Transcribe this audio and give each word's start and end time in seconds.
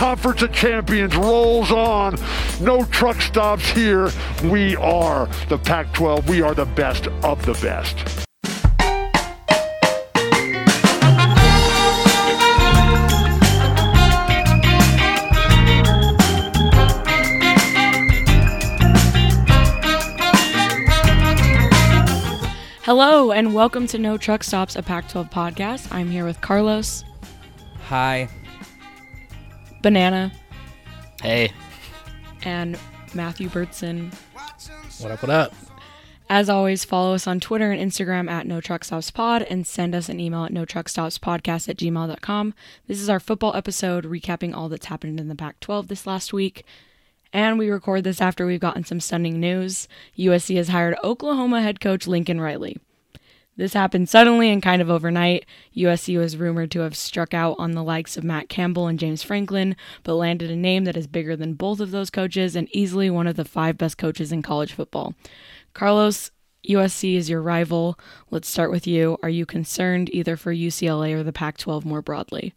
Conference 0.00 0.40
of 0.40 0.50
Champions 0.50 1.14
rolls 1.14 1.70
on. 1.70 2.16
No 2.58 2.86
truck 2.86 3.20
stops 3.20 3.68
here. 3.68 4.10
We 4.44 4.74
are 4.76 5.28
the 5.50 5.58
Pac 5.58 5.92
12. 5.92 6.26
We 6.26 6.40
are 6.40 6.54
the 6.54 6.64
best 6.64 7.08
of 7.22 7.44
the 7.44 7.52
best. 7.60 8.26
Hello 22.84 23.32
and 23.32 23.52
welcome 23.52 23.86
to 23.88 23.98
No 23.98 24.16
Truck 24.16 24.44
Stops, 24.44 24.76
a 24.76 24.82
Pac 24.82 25.10
12 25.10 25.28
podcast. 25.28 25.92
I'm 25.92 26.08
here 26.08 26.24
with 26.24 26.40
Carlos, 26.40 27.04
Hi. 27.90 28.28
Banana, 29.82 30.32
Hey. 31.22 31.52
and 32.44 32.78
Matthew 33.14 33.48
Bertson. 33.48 34.12
What 35.00 35.10
up, 35.12 35.22
what 35.22 35.30
up? 35.30 35.54
As 36.28 36.48
always, 36.48 36.84
follow 36.84 37.14
us 37.14 37.26
on 37.26 37.40
Twitter 37.40 37.72
and 37.72 37.80
Instagram 37.90 38.30
at 38.30 38.46
No 38.46 38.60
Truck 38.60 38.84
Stops 38.84 39.10
Pod 39.10 39.42
and 39.42 39.66
send 39.66 39.94
us 39.96 40.08
an 40.08 40.20
email 40.20 40.44
at 40.44 40.52
no 40.52 40.64
truck 40.64 40.88
stops 40.88 41.18
podcast 41.18 41.68
at 41.68 41.76
gmail.com. 41.76 42.54
This 42.86 43.00
is 43.00 43.08
our 43.08 43.18
football 43.18 43.56
episode 43.56 44.04
recapping 44.04 44.54
all 44.54 44.68
that's 44.68 44.86
happened 44.86 45.18
in 45.18 45.26
the 45.28 45.34
Pac 45.34 45.58
12 45.58 45.88
this 45.88 46.06
last 46.06 46.32
week. 46.32 46.64
And 47.32 47.58
we 47.58 47.68
record 47.68 48.04
this 48.04 48.20
after 48.20 48.46
we've 48.46 48.60
gotten 48.60 48.84
some 48.84 49.00
stunning 49.00 49.40
news. 49.40 49.88
USC 50.16 50.56
has 50.56 50.68
hired 50.68 50.96
Oklahoma 51.02 51.62
head 51.62 51.80
coach 51.80 52.06
Lincoln 52.06 52.40
Riley. 52.40 52.78
This 53.60 53.74
happened 53.74 54.08
suddenly 54.08 54.48
and 54.48 54.62
kind 54.62 54.80
of 54.80 54.88
overnight. 54.88 55.44
USC 55.76 56.16
was 56.16 56.38
rumored 56.38 56.70
to 56.70 56.80
have 56.80 56.96
struck 56.96 57.34
out 57.34 57.56
on 57.58 57.72
the 57.72 57.84
likes 57.84 58.16
of 58.16 58.24
Matt 58.24 58.48
Campbell 58.48 58.86
and 58.86 58.98
James 58.98 59.22
Franklin, 59.22 59.76
but 60.02 60.14
landed 60.14 60.50
a 60.50 60.56
name 60.56 60.84
that 60.84 60.96
is 60.96 61.06
bigger 61.06 61.36
than 61.36 61.52
both 61.52 61.78
of 61.78 61.90
those 61.90 62.08
coaches 62.08 62.56
and 62.56 62.74
easily 62.74 63.10
one 63.10 63.26
of 63.26 63.36
the 63.36 63.44
five 63.44 63.76
best 63.76 63.98
coaches 63.98 64.32
in 64.32 64.40
college 64.40 64.72
football. 64.72 65.12
Carlos, 65.74 66.30
USC 66.66 67.16
is 67.16 67.28
your 67.28 67.42
rival. 67.42 67.98
Let's 68.30 68.48
start 68.48 68.70
with 68.70 68.86
you. 68.86 69.18
Are 69.22 69.28
you 69.28 69.44
concerned 69.44 70.08
either 70.10 70.38
for 70.38 70.54
UCLA 70.54 71.12
or 71.12 71.22
the 71.22 71.30
Pac 71.30 71.58
12 71.58 71.84
more 71.84 72.00
broadly? 72.00 72.54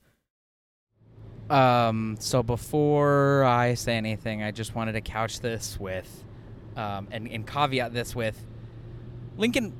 Um, 1.49 2.15
so 2.17 2.43
before 2.43 3.43
I 3.43 3.73
say 3.73 3.97
anything, 3.97 4.41
I 4.41 4.51
just 4.51 4.73
wanted 4.73 4.93
to 4.93 5.01
couch 5.01 5.41
this 5.41 5.77
with, 5.77 6.23
um, 6.77 7.09
and, 7.11 7.27
and 7.27 7.45
caveat 7.45 7.93
this 7.93 8.15
with 8.15 8.41
Lincoln. 9.35 9.73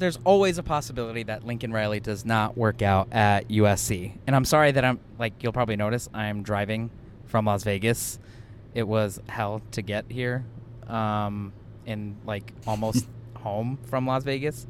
There's 0.00 0.18
always 0.24 0.56
a 0.56 0.62
possibility 0.62 1.24
that 1.24 1.44
Lincoln 1.44 1.74
Riley 1.74 2.00
does 2.00 2.24
not 2.24 2.56
work 2.56 2.80
out 2.80 3.12
at 3.12 3.48
USC. 3.48 4.16
And 4.26 4.34
I'm 4.34 4.46
sorry 4.46 4.72
that 4.72 4.82
I'm, 4.82 4.98
like, 5.18 5.34
you'll 5.42 5.52
probably 5.52 5.76
notice 5.76 6.08
I'm 6.14 6.42
driving 6.42 6.90
from 7.26 7.44
Las 7.44 7.64
Vegas. 7.64 8.18
It 8.74 8.84
was 8.88 9.20
hell 9.28 9.60
to 9.72 9.82
get 9.82 10.06
here, 10.08 10.46
um, 10.88 11.52
in 11.84 12.16
like 12.24 12.50
almost 12.66 13.06
home 13.36 13.78
from 13.90 14.06
Las 14.06 14.24
Vegas. 14.24 14.66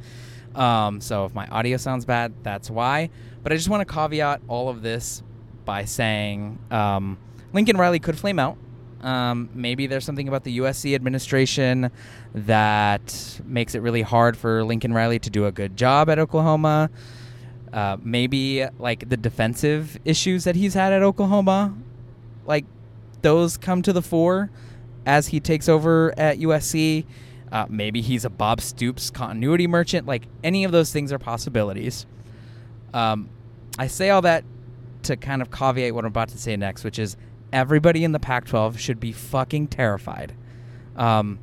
Um, 0.56 1.00
so 1.00 1.26
if 1.26 1.32
my 1.32 1.46
audio 1.46 1.76
sounds 1.76 2.04
bad, 2.04 2.34
that's 2.42 2.68
why. 2.68 3.10
But 3.44 3.52
I 3.52 3.56
just 3.56 3.68
want 3.68 3.86
to 3.86 3.94
caveat 3.94 4.40
all 4.48 4.68
of 4.68 4.82
this 4.82 5.22
by 5.64 5.84
saying 5.84 6.58
um, 6.72 7.18
Lincoln 7.52 7.76
Riley 7.76 8.00
could 8.00 8.18
flame 8.18 8.40
out. 8.40 8.58
Um, 9.02 9.48
maybe 9.54 9.86
there's 9.86 10.04
something 10.04 10.28
about 10.28 10.44
the 10.44 10.58
USC 10.58 10.94
administration 10.94 11.90
that 12.34 13.40
makes 13.44 13.74
it 13.74 13.80
really 13.80 14.02
hard 14.02 14.36
for 14.36 14.62
Lincoln 14.64 14.92
Riley 14.92 15.18
to 15.20 15.30
do 15.30 15.46
a 15.46 15.52
good 15.52 15.76
job 15.76 16.10
at 16.10 16.18
Oklahoma. 16.18 16.90
Uh, 17.72 17.96
maybe 18.02 18.66
like 18.78 19.08
the 19.08 19.16
defensive 19.16 19.98
issues 20.04 20.44
that 20.44 20.56
he's 20.56 20.74
had 20.74 20.92
at 20.92 21.02
Oklahoma, 21.02 21.74
like 22.44 22.64
those 23.22 23.56
come 23.56 23.80
to 23.82 23.92
the 23.92 24.02
fore 24.02 24.50
as 25.06 25.28
he 25.28 25.40
takes 25.40 25.68
over 25.68 26.12
at 26.18 26.38
USC. 26.38 27.04
Uh, 27.52 27.66
maybe 27.68 28.00
he's 28.00 28.24
a 28.24 28.30
Bob 28.30 28.60
Stoops 28.60 29.10
continuity 29.10 29.66
merchant. 29.66 30.06
Like 30.06 30.26
any 30.42 30.64
of 30.64 30.72
those 30.72 30.92
things 30.92 31.12
are 31.12 31.18
possibilities. 31.18 32.06
Um, 32.92 33.30
I 33.78 33.86
say 33.86 34.10
all 34.10 34.22
that 34.22 34.44
to 35.04 35.16
kind 35.16 35.40
of 35.40 35.50
caveat 35.50 35.94
what 35.94 36.04
I'm 36.04 36.08
about 36.08 36.28
to 36.30 36.38
say 36.38 36.56
next, 36.56 36.84
which 36.84 36.98
is 36.98 37.16
everybody 37.52 38.04
in 38.04 38.12
the 38.12 38.18
Pac 38.18 38.46
12 38.46 38.78
should 38.78 39.00
be 39.00 39.12
fucking 39.12 39.68
terrified. 39.68 40.34
Um, 40.96 41.38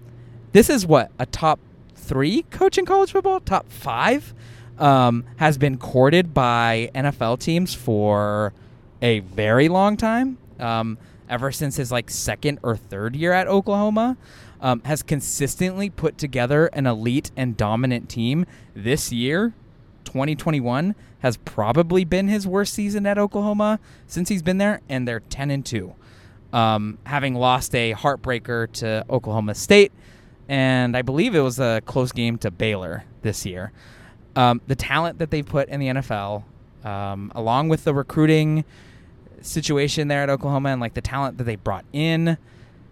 this 0.54 0.70
is 0.70 0.86
what 0.86 1.12
a 1.20 1.26
top 1.26 1.60
three 1.96 2.44
coach 2.44 2.78
in 2.78 2.86
college 2.86 3.12
football, 3.12 3.40
top 3.40 3.70
five, 3.70 4.34
um, 4.78 5.26
has 5.38 5.58
been 5.58 5.78
courted 5.78 6.34
by 6.34 6.90
NFL 6.96 7.40
teams 7.40 7.74
for 7.74 8.54
a 9.02 9.20
very 9.20 9.70
long 9.70 9.98
time. 9.98 10.38
Um, 10.60 10.98
ever 11.30 11.52
since 11.52 11.76
his 11.76 11.92
like 11.92 12.10
second 12.10 12.60
or 12.64 12.78
third 12.78 13.16
year 13.16 13.34
at 13.34 13.48
Oklahoma, 13.48 14.18
um, 14.62 14.82
has 14.86 15.04
consistently 15.04 15.90
put 15.90 16.18
together 16.18 16.68
an 16.68 16.88
elite 16.88 17.32
and 17.36 17.56
dominant 17.58 18.10
team. 18.10 18.46
This 18.74 19.12
year, 19.12 19.54
2021 20.06 20.96
has 21.20 21.38
probably 21.38 22.06
been 22.06 22.28
his 22.28 22.46
worst 22.46 22.74
season 22.74 23.06
at 23.06 23.18
Oklahoma 23.18 23.80
since 24.06 24.30
he's 24.30 24.44
been 24.44 24.58
there, 24.58 24.82
and 24.88 25.08
they're 25.08 25.20
10 25.20 25.52
and 25.52 25.66
2, 25.66 25.94
um, 26.54 26.98
having 27.06 27.36
lost 27.36 27.74
a 27.74 27.94
heartbreaker 27.94 28.72
to 28.74 29.06
Oklahoma 29.10 29.56
State, 29.56 29.92
and 30.48 30.96
I 30.96 31.02
believe 31.02 31.36
it 31.36 31.42
was 31.42 31.60
a 31.60 31.82
close 31.86 32.12
game 32.12 32.38
to 32.40 32.52
Baylor 32.52 33.04
this 33.22 33.46
year. 33.46 33.72
Um, 34.36 34.62
the 34.68 34.76
talent 34.76 35.20
that 35.20 35.32
they've 35.32 35.46
put 35.46 35.68
in 35.70 35.80
the 35.80 35.88
NFL, 35.88 36.44
um, 36.86 37.32
along 37.36 37.70
with 37.70 37.84
the 37.84 37.94
recruiting 37.94 38.64
situation 39.42 40.08
there 40.08 40.24
at 40.24 40.30
Oklahoma, 40.30 40.70
and 40.70 40.82
like 40.82 40.94
the 40.94 41.02
talent 41.02 41.38
that 41.38 41.46
they 41.46 41.56
brought 41.56 41.86
in. 41.94 42.38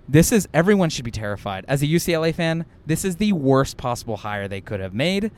This 0.08 0.32
is 0.32 0.48
everyone 0.54 0.90
should 0.90 1.06
be 1.06 1.12
terrified. 1.12 1.66
As 1.68 1.82
a 1.82 1.88
UCLA 1.88 2.34
fan, 2.34 2.66
this 2.86 3.04
is 3.04 3.16
the 3.16 3.34
worst 3.34 3.78
possible 3.78 4.18
hire 4.18 4.48
they 4.48 4.62
could 4.62 4.80
have 4.80 4.94
made. 4.94 5.32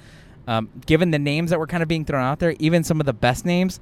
Um, 0.48 0.70
given 0.86 1.12
the 1.12 1.20
names 1.20 1.50
that 1.50 1.60
were 1.60 1.68
kind 1.68 1.84
of 1.84 1.90
being 1.90 2.06
thrown 2.06 2.24
out 2.24 2.40
there, 2.40 2.56
even 2.60 2.84
some 2.84 3.00
of 3.00 3.06
the 3.06 3.14
best 3.14 3.46
names, 3.46 3.80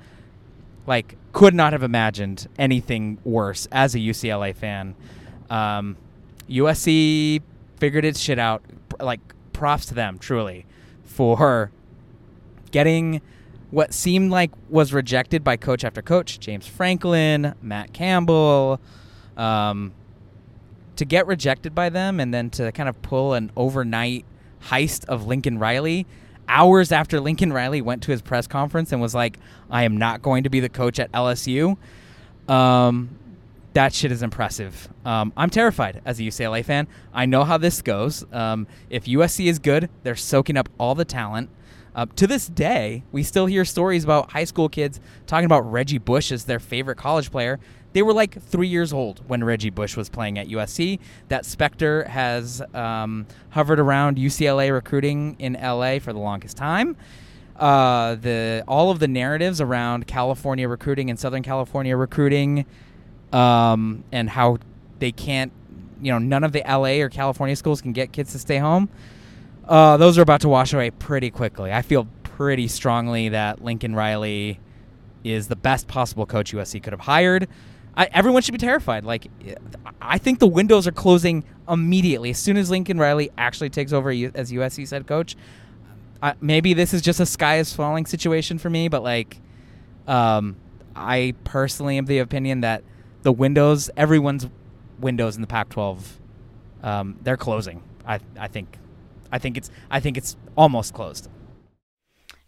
like 0.87 1.15
could 1.31 1.53
not 1.53 1.73
have 1.73 1.83
imagined 1.83 2.47
anything 2.57 3.19
worse 3.23 3.67
as 3.71 3.93
a 3.95 3.99
UCLA 3.99 4.55
fan. 4.55 4.95
Um, 5.49 5.95
USC 6.49 7.41
figured 7.77 8.05
its 8.05 8.19
shit 8.19 8.39
out. 8.39 8.63
Like 8.99 9.19
props 9.53 9.85
to 9.87 9.93
them, 9.93 10.17
truly, 10.17 10.65
for 11.03 11.71
getting 12.71 13.21
what 13.71 13.93
seemed 13.93 14.31
like 14.31 14.51
was 14.69 14.93
rejected 14.93 15.43
by 15.43 15.57
coach 15.57 15.83
after 15.83 16.01
coach, 16.01 16.39
James 16.39 16.65
Franklin, 16.65 17.53
Matt 17.61 17.93
Campbell, 17.93 18.79
um, 19.37 19.93
to 20.95 21.05
get 21.05 21.27
rejected 21.27 21.75
by 21.75 21.89
them 21.89 22.19
and 22.19 22.33
then 22.33 22.49
to 22.51 22.71
kind 22.71 22.87
of 22.87 23.01
pull 23.01 23.33
an 23.33 23.51
overnight 23.55 24.25
heist 24.63 25.05
of 25.05 25.27
Lincoln 25.27 25.59
Riley 25.59 26.05
hours 26.47 26.91
after 26.91 27.19
Lincoln 27.19 27.51
Riley 27.51 27.81
went 27.81 28.03
to 28.03 28.11
his 28.11 28.21
press 28.21 28.47
conference 28.47 28.91
and 28.91 29.01
was 29.01 29.15
like, 29.15 29.39
I 29.69 29.83
am 29.83 29.97
not 29.97 30.21
going 30.21 30.43
to 30.43 30.49
be 30.49 30.59
the 30.59 30.69
coach 30.69 30.99
at 30.99 31.11
LSU. 31.11 31.77
Um, 32.47 33.17
that 33.73 33.93
shit 33.93 34.11
is 34.11 34.23
impressive. 34.23 34.87
Um, 35.03 35.33
I'm 35.35 35.49
terrified 35.49 36.01
as 36.05 36.19
a 36.19 36.23
UCLA 36.23 36.63
fan. 36.63 36.87
I 37.13 37.25
know 37.25 37.43
how 37.43 37.57
this 37.57 37.81
goes. 37.81 38.23
Um, 38.31 38.67
if 38.89 39.05
USC 39.05 39.47
is 39.47 39.59
good, 39.59 39.89
they're 40.03 40.15
soaking 40.15 40.55
up 40.55 40.69
all 40.79 40.95
the 40.95 41.05
talent. 41.05 41.49
Uh, 41.93 42.05
to 42.15 42.27
this 42.27 42.47
day, 42.47 43.03
we 43.11 43.23
still 43.23 43.45
hear 43.45 43.65
stories 43.65 44.03
about 44.03 44.31
high 44.31 44.43
school 44.43 44.69
kids 44.69 44.99
talking 45.27 45.45
about 45.45 45.69
Reggie 45.69 45.97
Bush 45.97 46.31
as 46.31 46.45
their 46.45 46.59
favorite 46.59 46.97
college 46.97 47.31
player. 47.31 47.59
They 47.95 48.03
were 48.03 48.11
like 48.11 48.41
three 48.41 48.67
years 48.67 48.91
old 48.91 49.21
when 49.25 49.41
Reggie 49.41 49.69
Bush 49.69 49.95
was 49.95 50.09
playing 50.09 50.37
at 50.37 50.49
USC. 50.49 50.99
That 51.29 51.45
specter 51.45 52.03
has 52.03 52.61
um, 52.73 53.25
hovered 53.51 53.79
around 53.79 54.17
UCLA 54.17 54.69
recruiting 54.73 55.37
in 55.39 55.53
LA 55.53 55.99
for 55.99 56.11
the 56.11 56.19
longest 56.19 56.57
time. 56.57 56.97
Uh, 57.55 58.15
the 58.15 58.65
all 58.67 58.91
of 58.91 58.99
the 58.99 59.07
narratives 59.07 59.61
around 59.61 60.07
California 60.07 60.67
recruiting 60.67 61.09
and 61.09 61.17
Southern 61.17 61.41
California 61.41 61.95
recruiting, 61.95 62.65
um, 63.31 64.03
and 64.11 64.29
how 64.29 64.57
they 64.99 65.13
can't, 65.13 65.53
you 66.01 66.11
know, 66.11 66.19
none 66.19 66.43
of 66.43 66.51
the 66.51 66.63
LA 66.67 67.01
or 67.01 67.07
California 67.07 67.55
schools 67.55 67.81
can 67.81 67.93
get 67.93 68.11
kids 68.11 68.33
to 68.33 68.39
stay 68.39 68.57
home. 68.57 68.89
Uh, 69.65 69.95
those 69.95 70.17
are 70.17 70.21
about 70.21 70.41
to 70.41 70.49
wash 70.49 70.73
away 70.73 70.91
pretty 70.91 71.31
quickly. 71.31 71.71
I 71.71 71.81
feel 71.81 72.09
pretty 72.23 72.67
strongly 72.67 73.29
that 73.29 73.63
Lincoln 73.63 73.95
Riley 73.95 74.59
is 75.23 75.47
the 75.47 75.55
best 75.55 75.87
possible 75.87 76.25
coach 76.25 76.51
USC 76.51 76.83
could 76.83 76.91
have 76.91 76.99
hired. 76.99 77.47
I, 77.97 78.09
everyone 78.11 78.41
should 78.41 78.51
be 78.51 78.57
terrified. 78.57 79.05
Like, 79.05 79.27
I 80.01 80.17
think 80.17 80.39
the 80.39 80.47
windows 80.47 80.85
are 80.87 80.91
closing 80.91 81.43
immediately 81.67 82.31
as 82.31 82.37
soon 82.37 82.57
as 82.57 82.69
Lincoln 82.69 82.97
Riley 82.97 83.31
actually 83.37 83.69
takes 83.69 83.93
over 83.93 84.09
as 84.09 84.51
USC's 84.51 84.91
head 84.91 85.07
coach. 85.07 85.35
Uh, 86.21 86.33
maybe 86.41 86.73
this 86.73 86.93
is 86.93 87.01
just 87.01 87.19
a 87.19 87.25
sky 87.25 87.57
is 87.57 87.73
falling 87.73 88.05
situation 88.05 88.57
for 88.57 88.69
me, 88.69 88.87
but 88.87 89.03
like, 89.03 89.39
um, 90.07 90.55
I 90.95 91.33
personally 91.43 91.97
am 91.97 92.05
the 92.05 92.19
opinion 92.19 92.61
that 92.61 92.83
the 93.23 93.31
windows, 93.31 93.89
everyone's 93.97 94.47
windows 94.99 95.35
in 95.35 95.41
the 95.41 95.47
Pac-12, 95.47 95.99
um, 96.83 97.17
they're 97.21 97.37
closing. 97.37 97.83
I 98.07 98.19
I 98.39 98.47
think, 98.47 98.77
I 99.31 99.39
think 99.39 99.57
it's 99.57 99.69
I 99.89 99.99
think 99.99 100.17
it's 100.17 100.37
almost 100.55 100.93
closed. 100.93 101.29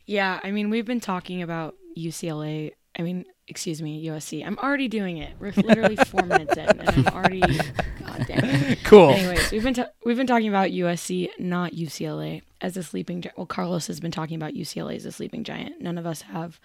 Yeah, 0.05 0.39
I 0.43 0.51
mean, 0.51 0.69
we've 0.69 0.85
been 0.85 1.01
talking 1.01 1.41
about 1.41 1.75
UCLA 1.97 2.73
I 2.97 3.03
mean, 3.03 3.25
excuse 3.47 3.81
me, 3.81 4.05
USC. 4.07 4.45
I'm 4.45 4.57
already 4.57 4.87
doing 4.87 5.17
it. 5.17 5.33
We're 5.39 5.51
literally 5.55 5.95
four 5.97 6.23
minutes 6.25 6.57
in, 6.57 6.67
and 6.67 6.89
I'm 6.89 7.07
already. 7.07 7.41
God 7.41 8.25
damn 8.27 8.43
it. 8.45 8.83
Cool. 8.83 9.11
Anyways, 9.11 9.51
we've 9.51 9.63
been 9.63 9.75
ta- 9.75 9.89
we've 10.03 10.17
been 10.17 10.27
talking 10.27 10.49
about 10.49 10.71
USC, 10.71 11.29
not 11.39 11.73
UCLA, 11.73 12.41
as 12.59 12.75
a 12.75 12.81
sleeping. 12.83 13.21
Gi- 13.21 13.29
well, 13.37 13.45
Carlos 13.45 13.85
has 13.87 13.99
been 13.99 14.11
talking 14.11 14.35
about 14.35 14.53
UCLA 14.53 14.95
as 14.95 15.05
a 15.05 15.11
sleeping 15.11 15.43
giant. 15.43 15.79
None 15.79 15.97
of 15.97 16.05
us 16.07 16.21
have. 16.23 16.59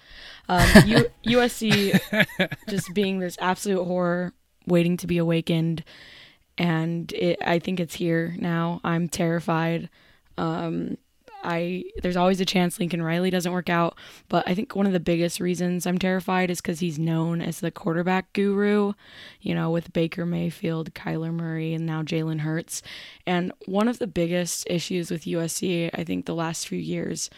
Um, 0.49 0.67
U- 0.87 1.11
USC 1.27 2.49
just 2.69 2.95
being 2.95 3.19
this 3.19 3.37
absolute 3.41 3.85
horror, 3.85 4.33
waiting 4.67 4.97
to 4.99 5.07
be 5.07 5.19
awakened, 5.19 5.85
and 6.57 7.13
it, 7.13 7.39
I 7.45 7.59
think 7.59 7.79
it's 7.79 7.95
here 7.95 8.35
now. 8.39 8.81
I'm 8.85 9.09
terrified. 9.09 9.91
Um, 10.39 10.97
I 11.43 11.85
there's 12.03 12.17
always 12.17 12.41
a 12.41 12.45
chance 12.45 12.79
Lincoln 12.79 13.03
Riley 13.03 13.31
doesn't 13.31 13.53
work 13.53 13.69
out, 13.69 13.97
but 14.29 14.49
I 14.49 14.55
think 14.55 14.75
one 14.75 14.87
of 14.87 14.93
the 14.93 15.01
biggest 15.01 15.41
reasons 15.41 15.87
I'm 15.87 15.99
terrified 15.99 16.51
is 16.51 16.61
because 16.61 16.81
he's 16.81 16.99
known 16.99 17.41
as 17.41 17.61
the 17.61 17.71
quarterback 17.71 18.33
guru, 18.33 18.93
you 19.41 19.55
know, 19.55 19.71
with 19.71 19.93
Baker 19.93 20.25
Mayfield, 20.25 20.95
Kyler 20.95 21.33
Murray, 21.33 21.75
and 21.75 21.87
now 21.87 22.03
Jalen 22.03 22.41
Hurts. 22.41 22.83
And 23.27 23.53
one 23.67 23.89
of 23.89 23.99
the 23.99 24.07
biggest 24.07 24.67
issues 24.69 25.11
with 25.11 25.25
USC, 25.25 25.91
I 25.95 26.05
think, 26.05 26.27
the 26.27 26.35
last 26.35 26.69
few 26.69 26.79
years, 26.79 27.31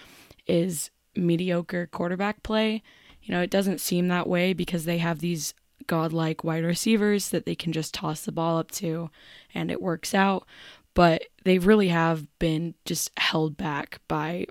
is 0.47 0.91
mediocre 1.17 1.87
quarterback 1.87 2.43
play. 2.43 2.83
You 3.23 3.35
know, 3.35 3.41
it 3.41 3.51
doesn't 3.51 3.81
seem 3.81 4.09
that 4.09 4.29
way 4.29 4.53
because 4.53 4.85
they 4.85 4.99
have 4.99 5.21
these 5.21 5.55
godlike 5.87 6.45
wide 6.45 6.65
receivers 6.65 7.29
that 7.31 7.47
they 7.47 7.55
can 7.55 7.73
just 7.73 7.95
toss 7.95 8.25
the 8.25 8.33
ball 8.33 8.59
up 8.59 8.71
to 8.71 9.11
and 9.55 9.71
it 9.71 9.83
works 9.83 10.15
out 10.15 10.47
but 10.95 11.25
they 11.45 11.59
really 11.59 11.89
have 11.89 12.27
been 12.39 12.75
just 12.85 13.11
held 13.19 13.57
back 13.57 14.01
by 14.09 14.47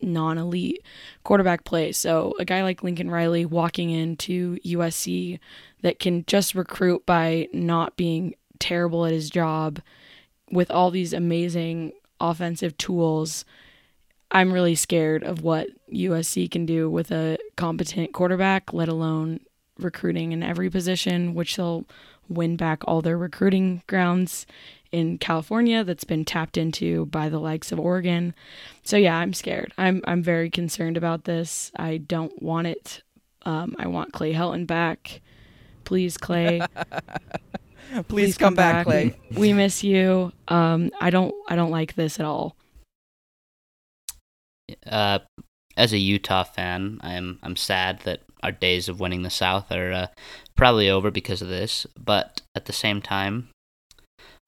non 0.00 0.38
elite 0.38 0.82
quarterback 1.24 1.64
play. 1.64 1.92
So, 1.92 2.34
a 2.38 2.44
guy 2.44 2.62
like 2.62 2.82
Lincoln 2.82 3.10
Riley 3.10 3.44
walking 3.44 3.90
into 3.90 4.58
USC 4.64 5.38
that 5.82 5.98
can 5.98 6.24
just 6.26 6.54
recruit 6.54 7.06
by 7.06 7.48
not 7.52 7.96
being 7.96 8.34
terrible 8.58 9.06
at 9.06 9.12
his 9.12 9.30
job 9.30 9.80
with 10.50 10.70
all 10.70 10.90
these 10.90 11.12
amazing 11.12 11.92
offensive 12.20 12.76
tools. 12.78 13.44
I'm 14.30 14.52
really 14.52 14.74
scared 14.74 15.22
of 15.24 15.42
what 15.42 15.68
USC 15.92 16.50
can 16.50 16.66
do 16.66 16.90
with 16.90 17.10
a 17.10 17.38
competent 17.56 18.12
quarterback, 18.12 18.72
let 18.72 18.88
alone 18.88 19.40
recruiting 19.78 20.32
in 20.32 20.42
every 20.42 20.68
position, 20.68 21.34
which 21.34 21.56
they'll 21.56 21.86
win 22.28 22.56
back 22.56 22.82
all 22.86 23.00
their 23.00 23.16
recruiting 23.16 23.82
grounds 23.86 24.46
in 24.92 25.18
California 25.18 25.84
that's 25.84 26.04
been 26.04 26.24
tapped 26.24 26.56
into 26.56 27.06
by 27.06 27.28
the 27.28 27.38
likes 27.38 27.72
of 27.72 27.80
Oregon. 27.80 28.34
So 28.82 28.96
yeah, 28.96 29.16
I'm 29.16 29.32
scared. 29.32 29.72
I'm 29.78 30.02
I'm 30.06 30.22
very 30.22 30.50
concerned 30.50 30.96
about 30.96 31.24
this. 31.24 31.70
I 31.76 31.98
don't 31.98 32.42
want 32.42 32.66
it. 32.66 33.02
Um, 33.42 33.76
I 33.78 33.86
want 33.86 34.12
Clay 34.12 34.32
Helton 34.32 34.66
back. 34.66 35.20
Please, 35.84 36.16
Clay. 36.16 36.60
Please, 38.08 38.36
come, 38.36 38.54
back, 38.54 38.84
Clay. 38.84 39.16
We 39.34 39.54
miss 39.54 39.82
you. 39.82 40.32
Um, 40.48 40.90
I 41.00 41.10
don't 41.10 41.34
I 41.48 41.56
don't 41.56 41.70
like 41.70 41.94
this 41.94 42.20
at 42.20 42.26
all. 42.26 42.56
Uh, 44.86 45.20
as 45.76 45.92
a 45.92 45.98
Utah 45.98 46.44
fan, 46.44 46.98
I'm 47.02 47.38
I'm 47.42 47.56
sad 47.56 48.00
that 48.00 48.20
our 48.42 48.52
days 48.52 48.88
of 48.88 49.00
winning 49.00 49.22
the 49.22 49.30
South 49.30 49.72
are 49.72 49.92
uh, 49.92 50.06
probably 50.56 50.90
over 50.90 51.10
because 51.10 51.40
of 51.40 51.48
this. 51.48 51.86
But 51.98 52.42
at 52.54 52.66
the 52.66 52.72
same 52.72 53.00
time, 53.00 53.48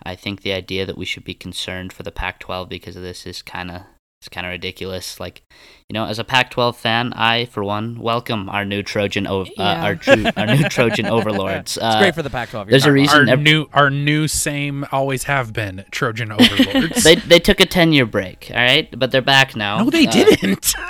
I 0.05 0.15
think 0.17 0.43
the 0.43 0.53
idea 0.53 0.87
that 0.87 0.97
we 0.99 1.05
should 1.05 1.25
be 1.25 1.35
concerned 1.35 1.93
for 1.93 2.03
the 2.03 2.13
Pac-12 2.13 2.69
because 2.69 2.97
of 2.97 3.03
this 3.03 3.27
is 3.27 3.43
kind 3.43 3.71
of 3.71 3.83
it's 4.21 4.29
kind 4.29 4.47
of 4.47 4.51
ridiculous. 4.51 5.19
Like, 5.19 5.41
you 5.89 5.95
know, 5.95 6.05
as 6.05 6.19
a 6.19 6.25
Pac-12 6.25 6.75
fan, 6.77 7.15
I, 7.15 7.47
for 7.47 7.65
one, 7.65 7.99
welcome 8.01 8.51
our 8.51 8.67
new 8.67 8.83
Trojan, 8.83 9.27
o- 9.27 9.47
uh, 9.57 9.63
our, 9.63 9.95
tru- 9.97 10.27
our 10.37 10.45
new 10.47 10.69
Trojan 10.69 11.07
overlords. 11.17 11.79
Uh, 11.79 11.87
It's 11.95 11.97
great 12.03 12.15
for 12.15 12.23
the 12.23 12.29
Pac-12. 12.29 12.53
You're 12.53 12.65
there's 12.67 12.85
a 12.85 12.93
reason 12.93 13.29
our 13.29 13.33
ev- 13.33 13.41
new 13.41 13.67
our 13.73 13.89
new 13.89 14.29
same 14.29 14.85
always 14.93 15.25
have 15.25 15.55
been 15.55 15.87
Trojan 15.91 16.33
overlords. 16.39 17.03
they 17.03 17.15
they 17.15 17.39
took 17.39 17.61
a 17.61 17.67
ten 17.67 17.93
year 17.95 18.05
break, 18.05 18.51
all 18.51 18.57
right, 18.61 18.89
but 18.99 19.11
they're 19.11 19.23
back 19.23 19.57
now. 19.57 19.83
no, 19.85 19.89
they 19.91 20.07
Uh, 20.07 20.11
didn't. 20.11 20.75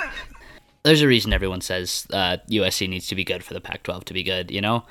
there's 0.83 1.01
a 1.01 1.07
reason 1.07 1.31
everyone 1.31 1.61
says 1.61 2.07
uh, 2.11 2.37
USC 2.49 2.89
needs 2.89 3.07
to 3.07 3.15
be 3.15 3.23
good 3.23 3.43
for 3.43 3.53
the 3.53 3.61
Pac-12 3.61 4.05
to 4.05 4.13
be 4.13 4.23
good. 4.23 4.49
You 4.49 4.61
know, 4.61 4.85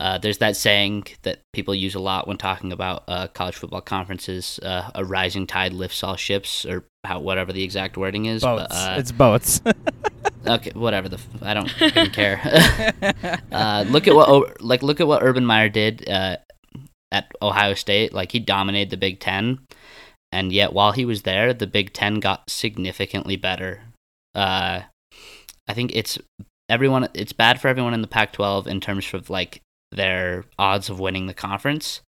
uh, 0.00 0.18
there's 0.18 0.38
that 0.38 0.56
saying 0.56 1.06
that 1.22 1.40
people 1.52 1.74
use 1.74 1.94
a 1.94 2.00
lot 2.00 2.26
when 2.26 2.38
talking 2.38 2.72
about 2.72 3.04
uh, 3.08 3.28
college 3.28 3.56
football 3.56 3.82
conferences: 3.82 4.58
uh, 4.62 4.90
"A 4.94 5.04
rising 5.04 5.46
tide 5.46 5.72
lifts 5.72 6.02
all 6.02 6.16
ships," 6.16 6.64
or 6.64 6.84
how 7.04 7.20
whatever 7.20 7.52
the 7.52 7.62
exact 7.62 7.96
wording 7.96 8.24
is. 8.24 8.42
boats. 8.42 8.66
But, 8.68 8.74
uh, 8.74 8.96
it's 8.98 9.12
boats. 9.12 9.60
okay, 10.46 10.72
whatever 10.74 11.08
the 11.08 11.18
f- 11.18 11.42
I 11.42 11.54
don't 11.54 11.82
even 11.82 12.10
care. 12.10 12.40
uh, 13.52 13.84
look 13.88 14.08
at 14.08 14.14
what 14.14 14.62
like 14.62 14.82
look 14.82 15.00
at 15.00 15.06
what 15.06 15.22
Urban 15.22 15.44
Meyer 15.44 15.68
did 15.68 16.08
uh, 16.08 16.38
at 17.12 17.30
Ohio 17.42 17.74
State. 17.74 18.14
Like 18.14 18.32
he 18.32 18.40
dominated 18.40 18.90
the 18.90 18.96
Big 18.96 19.20
Ten, 19.20 19.58
and 20.32 20.52
yet 20.52 20.72
while 20.72 20.92
he 20.92 21.04
was 21.04 21.22
there, 21.22 21.52
the 21.52 21.66
Big 21.66 21.92
Ten 21.92 22.18
got 22.20 22.48
significantly 22.48 23.36
better. 23.36 23.82
Uh, 24.34 24.80
I 25.68 25.74
think 25.74 25.92
it's 25.94 26.18
everyone. 26.68 27.08
It's 27.14 27.32
bad 27.32 27.60
for 27.60 27.68
everyone 27.68 27.94
in 27.94 28.02
the 28.02 28.08
Pac-12 28.08 28.66
in 28.66 28.80
terms 28.80 29.12
of 29.12 29.30
like 29.30 29.62
their 29.92 30.44
odds 30.58 30.90
of 30.90 31.00
winning 31.00 31.26
the 31.26 31.34
conference, 31.34 32.00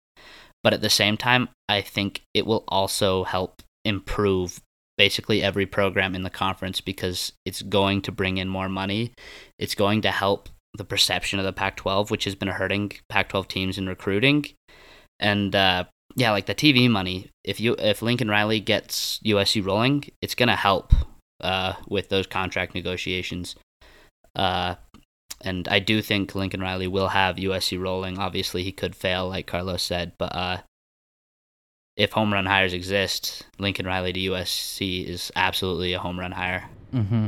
but 0.63 0.73
at 0.73 0.81
the 0.81 0.89
same 0.89 1.17
time, 1.17 1.49
I 1.69 1.81
think 1.81 2.21
it 2.33 2.45
will 2.45 2.63
also 2.67 3.23
help 3.23 3.61
improve 3.85 4.59
basically 4.97 5.43
every 5.43 5.65
program 5.65 6.15
in 6.15 6.23
the 6.23 6.29
conference 6.29 6.81
because 6.81 7.31
it's 7.45 7.61
going 7.61 8.01
to 8.01 8.11
bring 8.11 8.37
in 8.37 8.49
more 8.49 8.67
money. 8.67 9.13
It's 9.59 9.75
going 9.75 10.01
to 10.01 10.11
help 10.11 10.49
the 10.73 10.83
perception 10.83 11.39
of 11.39 11.45
the 11.45 11.53
Pac 11.53 11.77
12, 11.77 12.11
which 12.11 12.25
has 12.25 12.35
been 12.35 12.49
hurting 12.49 12.91
Pac 13.09 13.29
12 13.29 13.47
teams 13.47 13.77
in 13.77 13.87
recruiting. 13.87 14.45
And 15.19 15.55
uh, 15.55 15.85
yeah, 16.15 16.31
like 16.31 16.45
the 16.47 16.55
TV 16.55 16.89
money, 16.89 17.29
if 17.43 17.59
you 17.59 17.75
if 17.79 18.01
Lincoln 18.01 18.29
Riley 18.29 18.59
gets 18.59 19.19
USC 19.19 19.65
rolling, 19.65 20.05
it's 20.21 20.35
gonna 20.35 20.55
help 20.55 20.93
uh, 21.41 21.73
with 21.87 22.09
those 22.09 22.27
contract 22.27 22.73
negotiations. 22.75 23.55
Uh, 24.35 24.75
and 25.41 25.67
I 25.67 25.79
do 25.79 26.01
think 26.01 26.35
Lincoln 26.35 26.61
Riley 26.61 26.87
will 26.87 27.09
have 27.09 27.35
USC 27.35 27.79
rolling. 27.79 28.17
Obviously, 28.17 28.63
he 28.63 28.71
could 28.71 28.95
fail, 28.95 29.29
like 29.29 29.45
Carlos 29.47 29.83
said, 29.83 30.13
but 30.17 30.35
uh, 30.35 30.57
if 31.95 32.11
home 32.11 32.33
run 32.33 32.45
hires 32.45 32.73
exist, 32.73 33.45
Lincoln 33.59 33.85
Riley 33.85 34.13
to 34.13 34.19
USC 34.19 35.05
is 35.05 35.31
absolutely 35.35 35.93
a 35.93 35.99
home 35.99 36.19
run 36.19 36.31
hire. 36.31 36.69
mm-hmm. 36.93 37.27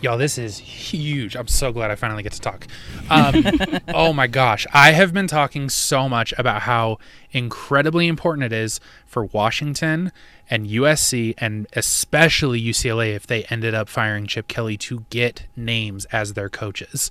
Y'all, 0.00 0.16
this 0.16 0.38
is 0.38 0.58
huge. 0.58 1.34
I'm 1.34 1.48
so 1.48 1.72
glad 1.72 1.90
I 1.90 1.96
finally 1.96 2.22
get 2.22 2.32
to 2.32 2.40
talk. 2.40 2.68
Um, 3.10 3.44
oh 3.88 4.12
my 4.12 4.28
gosh. 4.28 4.64
I 4.72 4.92
have 4.92 5.12
been 5.12 5.26
talking 5.26 5.68
so 5.68 6.08
much 6.08 6.32
about 6.38 6.62
how 6.62 6.98
incredibly 7.32 8.06
important 8.06 8.44
it 8.44 8.52
is 8.52 8.78
for 9.06 9.24
Washington 9.24 10.12
and 10.48 10.68
USC, 10.68 11.34
and 11.38 11.66
especially 11.72 12.62
UCLA, 12.62 13.16
if 13.16 13.26
they 13.26 13.42
ended 13.44 13.74
up 13.74 13.88
firing 13.88 14.28
Chip 14.28 14.46
Kelly, 14.46 14.76
to 14.78 15.04
get 15.10 15.46
names 15.56 16.04
as 16.06 16.34
their 16.34 16.48
coaches. 16.48 17.10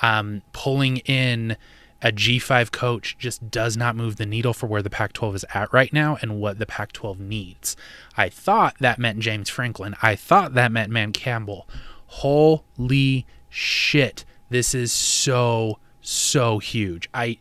Um, 0.00 0.42
pulling 0.52 0.98
in 0.98 1.56
a 2.02 2.12
G5 2.12 2.70
coach 2.70 3.16
just 3.18 3.50
does 3.50 3.78
not 3.78 3.96
move 3.96 4.16
the 4.16 4.26
needle 4.26 4.52
for 4.52 4.66
where 4.66 4.82
the 4.82 4.90
Pac 4.90 5.14
12 5.14 5.36
is 5.36 5.44
at 5.54 5.72
right 5.72 5.90
now 5.90 6.18
and 6.20 6.38
what 6.38 6.58
the 6.58 6.66
Pac 6.66 6.92
12 6.92 7.18
needs. 7.18 7.76
I 8.14 8.28
thought 8.28 8.76
that 8.80 8.98
meant 8.98 9.20
James 9.20 9.48
Franklin. 9.48 9.96
I 10.02 10.14
thought 10.16 10.52
that 10.52 10.70
meant 10.70 10.92
Matt 10.92 11.14
Campbell. 11.14 11.66
Holy 12.06 13.26
shit. 13.48 14.24
This 14.48 14.74
is 14.74 14.92
so, 14.92 15.78
so 16.00 16.58
huge. 16.58 17.08
I. 17.14 17.38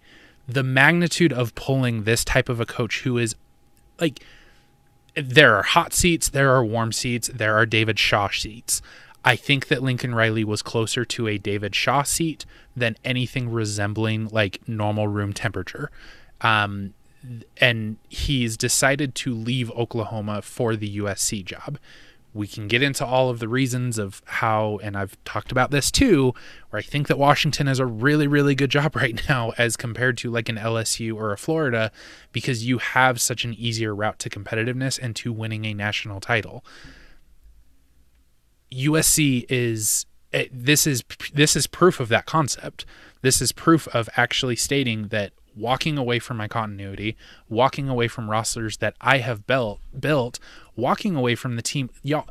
The 0.47 0.61
magnitude 0.61 1.33
of 1.33 1.55
pulling 1.55 2.03
this 2.03 2.23
type 2.23 2.49
of 2.49 2.59
a 2.59 2.67
coach 2.67 3.01
who 3.01 3.17
is 3.17 3.35
like 3.99 4.23
there 5.15 5.55
are 5.55 5.63
hot 5.63 5.93
seats, 5.93 6.29
there 6.29 6.53
are 6.53 6.63
warm 6.63 6.91
seats, 6.91 7.29
there 7.33 7.55
are 7.55 7.65
David 7.65 7.97
Shaw 7.97 8.29
seats. 8.29 8.81
I 9.23 9.35
think 9.35 9.69
that 9.69 9.81
Lincoln 9.81 10.13
Riley 10.13 10.43
was 10.43 10.61
closer 10.61 11.03
to 11.05 11.27
a 11.27 11.39
David 11.39 11.73
Shaw 11.73 12.03
seat 12.03 12.45
than 12.75 12.95
anything 13.03 13.49
resembling 13.49 14.27
like 14.27 14.67
normal 14.67 15.07
room 15.07 15.33
temperature. 15.33 15.89
Um, 16.41 16.93
and 17.57 17.97
he's 18.07 18.55
decided 18.55 19.15
to 19.15 19.33
leave 19.33 19.71
Oklahoma 19.71 20.43
for 20.43 20.75
the 20.75 20.97
USC 20.99 21.43
job. 21.43 21.79
We 22.35 22.47
can 22.47 22.67
get 22.67 22.83
into 22.83 23.05
all 23.05 23.29
of 23.29 23.39
the 23.39 23.47
reasons 23.47 23.97
of 23.97 24.21
how, 24.25 24.77
and 24.83 24.97
I've 24.97 25.17
talked 25.23 25.53
about 25.53 25.71
this 25.71 25.89
too, 25.89 26.33
where 26.69 26.79
I 26.79 26.83
think 26.83 27.07
that 27.07 27.17
Washington 27.17 27.67
has 27.67 27.79
a 27.79 27.85
really, 27.85 28.27
really 28.27 28.55
good 28.55 28.69
job 28.69 28.93
right 28.97 29.19
now 29.29 29.53
as 29.57 29.77
compared 29.77 30.17
to 30.17 30.29
like 30.29 30.49
an 30.49 30.57
LSU 30.57 31.15
or 31.15 31.31
a 31.31 31.37
Florida 31.37 31.93
because 32.33 32.65
you 32.65 32.79
have 32.79 33.21
such 33.21 33.45
an 33.45 33.53
easier 33.53 33.95
route 33.95 34.19
to 34.19 34.29
competitiveness 34.29 34.99
and 35.01 35.15
to 35.15 35.31
winning 35.31 35.63
a 35.63 35.73
national 35.73 36.19
title. 36.19 36.65
USC 38.69 39.45
is 39.47 40.05
eh, 40.33 40.47
this 40.51 40.85
is 40.85 41.05
this 41.33 41.55
is 41.55 41.67
proof 41.67 42.01
of 42.01 42.09
that 42.09 42.25
concept. 42.25 42.85
This 43.21 43.41
is 43.41 43.53
proof 43.53 43.87
of 43.95 44.09
actually 44.17 44.57
stating 44.57 45.07
that 45.07 45.31
walking 45.55 45.97
away 45.97 46.19
from 46.19 46.37
my 46.37 46.47
continuity, 46.47 47.15
walking 47.49 47.87
away 47.87 48.07
from 48.07 48.29
rosters 48.29 48.77
that 48.77 48.95
I 48.99 49.19
have 49.19 49.47
built, 49.47 49.79
built, 49.97 50.39
walking 50.75 51.15
away 51.15 51.35
from 51.35 51.55
the 51.55 51.61
team. 51.61 51.89
Y'all, 52.03 52.27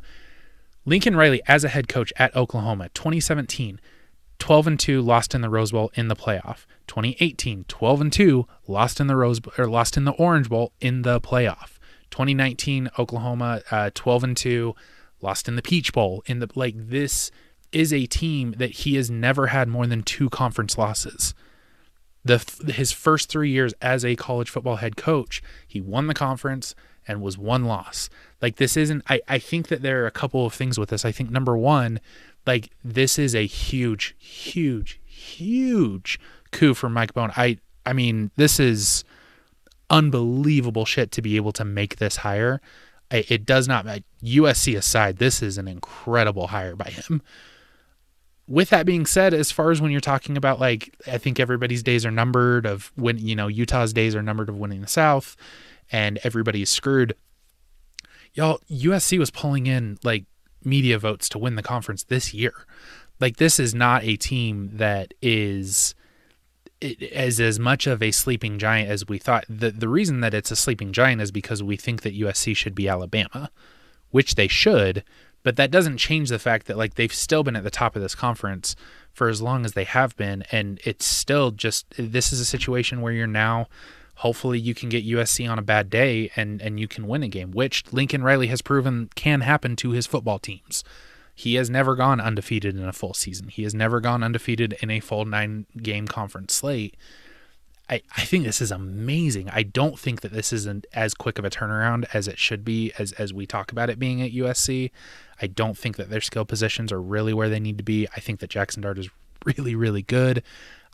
Lincoln 0.85 1.15
Riley 1.15 1.41
as 1.47 1.63
a 1.63 1.69
head 1.69 1.87
coach 1.87 2.13
at 2.17 2.35
Oklahoma, 2.35 2.89
2017, 2.89 3.79
12 4.39 4.67
and 4.67 4.79
2 4.79 5.01
lost 5.01 5.33
in 5.33 5.41
the 5.41 5.49
Rose 5.49 5.71
Bowl 5.71 5.91
in 5.95 6.07
the 6.07 6.15
playoff. 6.15 6.65
2018, 6.87 7.65
12 7.67 8.01
and 8.01 8.13
2 8.13 8.47
lost 8.67 8.99
in 8.99 9.07
the 9.07 9.15
Rose 9.15 9.39
or 9.57 9.65
lost 9.65 9.97
in 9.97 10.05
the 10.05 10.11
Orange 10.13 10.49
Bowl 10.49 10.73
in 10.79 11.01
the 11.01 11.19
playoff. 11.19 11.79
2019, 12.11 12.89
Oklahoma 12.99 13.61
uh, 13.71 13.89
12 13.93 14.23
and 14.23 14.37
2 14.37 14.75
lost 15.21 15.47
in 15.47 15.55
the 15.55 15.61
Peach 15.61 15.91
Bowl 15.93 16.23
in 16.27 16.39
the 16.39 16.49
like 16.55 16.75
this 16.77 17.31
is 17.71 17.91
a 17.91 18.05
team 18.05 18.53
that 18.57 18.71
he 18.71 18.95
has 18.95 19.09
never 19.09 19.47
had 19.47 19.67
more 19.67 19.87
than 19.87 20.03
two 20.03 20.29
conference 20.29 20.77
losses. 20.77 21.33
The 22.23 22.43
his 22.71 22.91
first 22.91 23.29
3 23.29 23.49
years 23.49 23.73
as 23.81 24.05
a 24.05 24.15
college 24.15 24.49
football 24.49 24.77
head 24.77 24.95
coach, 24.95 25.41
he 25.67 25.81
won 25.81 26.07
the 26.07 26.13
conference 26.13 26.75
and 27.07 27.21
was 27.21 27.37
one 27.37 27.65
loss. 27.65 28.09
Like 28.41 28.57
this 28.57 28.77
isn't 28.77 29.03
I 29.09 29.21
I 29.27 29.39
think 29.39 29.67
that 29.69 29.81
there 29.81 30.03
are 30.03 30.07
a 30.07 30.11
couple 30.11 30.45
of 30.45 30.53
things 30.53 30.77
with 30.77 30.89
this. 30.89 31.05
I 31.05 31.11
think 31.11 31.29
number 31.29 31.57
1, 31.57 31.99
like 32.45 32.71
this 32.83 33.17
is 33.17 33.35
a 33.35 33.45
huge 33.45 34.15
huge 34.17 34.99
huge 35.05 36.19
coup 36.51 36.73
for 36.73 36.89
Mike 36.89 37.13
Bohn. 37.13 37.31
I 37.35 37.57
I 37.85 37.93
mean, 37.93 38.31
this 38.35 38.59
is 38.59 39.03
unbelievable 39.89 40.85
shit 40.85 41.11
to 41.11 41.21
be 41.21 41.35
able 41.35 41.51
to 41.53 41.65
make 41.65 41.97
this 41.97 42.17
hire. 42.17 42.61
It 43.11 43.45
does 43.45 43.67
not 43.67 43.85
USC 44.23 44.75
aside, 44.75 45.17
this 45.17 45.43
is 45.43 45.57
an 45.57 45.67
incredible 45.67 46.47
hire 46.47 46.75
by 46.75 46.89
him. 46.89 47.21
With 48.47 48.69
that 48.69 48.85
being 48.85 49.05
said, 49.05 49.33
as 49.33 49.51
far 49.51 49.71
as 49.71 49.81
when 49.81 49.91
you're 49.91 50.01
talking 50.01 50.37
about 50.37 50.59
like 50.59 50.95
I 51.07 51.17
think 51.17 51.39
everybody's 51.39 51.83
days 51.83 52.05
are 52.05 52.11
numbered 52.11 52.65
of 52.65 52.91
when 52.95 53.17
you 53.17 53.35
know 53.35 53.47
Utah's 53.47 53.93
days 53.93 54.15
are 54.15 54.23
numbered 54.23 54.49
of 54.49 54.57
winning 54.57 54.81
the 54.81 54.87
South 54.87 55.35
and 55.91 56.19
everybody's 56.23 56.69
screwed. 56.69 57.15
Y'all 58.35 58.59
USC 58.69 59.17
was 59.17 59.31
pulling 59.31 59.65
in 59.65 59.97
like 60.03 60.25
media 60.63 60.99
votes 60.99 61.27
to 61.29 61.39
win 61.39 61.55
the 61.55 61.63
conference 61.63 62.03
this 62.03 62.33
year. 62.33 62.65
Like 63.19 63.37
this 63.37 63.59
is 63.59 63.73
not 63.73 64.03
a 64.03 64.17
team 64.17 64.71
that 64.73 65.13
is 65.21 65.95
as 67.13 67.39
as 67.39 67.59
much 67.59 67.87
of 67.87 68.03
a 68.03 68.11
sleeping 68.11 68.59
giant 68.59 68.89
as 68.89 69.07
we 69.07 69.17
thought. 69.17 69.45
The 69.49 69.71
the 69.71 69.87
reason 69.87 70.19
that 70.19 70.33
it's 70.33 70.51
a 70.51 70.55
sleeping 70.55 70.91
giant 70.91 71.21
is 71.21 71.31
because 71.31 71.63
we 71.63 71.77
think 71.77 72.01
that 72.01 72.17
USC 72.17 72.55
should 72.55 72.75
be 72.75 72.89
Alabama, 72.89 73.49
which 74.11 74.35
they 74.35 74.49
should, 74.49 75.03
but 75.43 75.55
that 75.55 75.71
doesn't 75.71 75.97
change 75.97 76.29
the 76.29 76.39
fact 76.39 76.67
that 76.67 76.77
like 76.77 76.95
they've 76.95 77.13
still 77.13 77.43
been 77.43 77.55
at 77.55 77.63
the 77.63 77.69
top 77.69 77.95
of 77.95 78.01
this 78.01 78.15
conference 78.15 78.75
for 79.13 79.29
as 79.29 79.41
long 79.41 79.63
as 79.63 79.73
they 79.73 79.85
have 79.85 80.17
been 80.17 80.43
and 80.51 80.81
it's 80.83 81.05
still 81.05 81.51
just 81.51 81.85
this 81.97 82.33
is 82.33 82.41
a 82.41 82.45
situation 82.45 82.99
where 82.99 83.13
you're 83.13 83.27
now 83.27 83.67
hopefully 84.15 84.59
you 84.59 84.73
can 84.73 84.89
get 84.89 85.05
USC 85.05 85.49
on 85.49 85.59
a 85.59 85.63
bad 85.63 85.89
day 85.89 86.31
and 86.35 86.61
and 86.61 86.79
you 86.79 86.87
can 86.87 87.07
win 87.07 87.23
a 87.23 87.27
game, 87.27 87.51
which 87.51 87.83
Lincoln 87.91 88.23
Riley 88.23 88.47
has 88.47 88.61
proven 88.61 89.09
can 89.15 89.41
happen 89.41 89.75
to 89.77 89.91
his 89.91 90.07
football 90.07 90.39
teams. 90.39 90.83
He 91.33 91.55
has 91.55 91.69
never 91.69 91.95
gone 91.95 92.21
undefeated 92.21 92.77
in 92.77 92.85
a 92.85 92.93
full 92.93 93.13
season. 93.13 93.49
He 93.49 93.63
has 93.63 93.75
never 93.75 93.99
gone 93.99 94.23
undefeated 94.23 94.77
in 94.81 94.89
a 94.89 95.01
full 95.01 95.25
nine 95.25 95.65
game 95.77 96.07
conference 96.07 96.53
slate. 96.53 96.95
I, 97.89 98.01
I 98.17 98.21
think 98.21 98.45
this 98.45 98.61
is 98.61 98.71
amazing. 98.71 99.49
I 99.51 99.61
don't 99.61 99.99
think 99.99 100.21
that 100.21 100.31
this 100.31 100.51
isn't 100.51 100.87
as 100.93 101.13
quick 101.13 101.37
of 101.37 101.45
a 101.45 101.49
turnaround 101.49 102.05
as 102.13 102.27
it 102.27 102.39
should 102.39 102.65
be 102.65 102.91
as, 102.97 103.11
as 103.13 103.31
we 103.31 103.45
talk 103.45 103.71
about 103.71 103.91
it 103.91 103.99
being 103.99 104.21
at 104.21 104.31
USC. 104.31 104.89
I 105.39 105.47
don't 105.47 105.77
think 105.77 105.97
that 105.97 106.09
their 106.09 106.21
skill 106.21 106.45
positions 106.45 106.91
are 106.91 107.01
really 107.01 107.33
where 107.33 107.49
they 107.49 107.59
need 107.59 107.77
to 107.77 107.83
be. 107.83 108.07
I 108.15 108.21
think 108.21 108.39
that 108.39 108.49
Jackson 108.49 108.81
Dart 108.81 108.97
is 108.97 109.09
really, 109.45 109.75
really 109.75 110.01
good. 110.01 110.41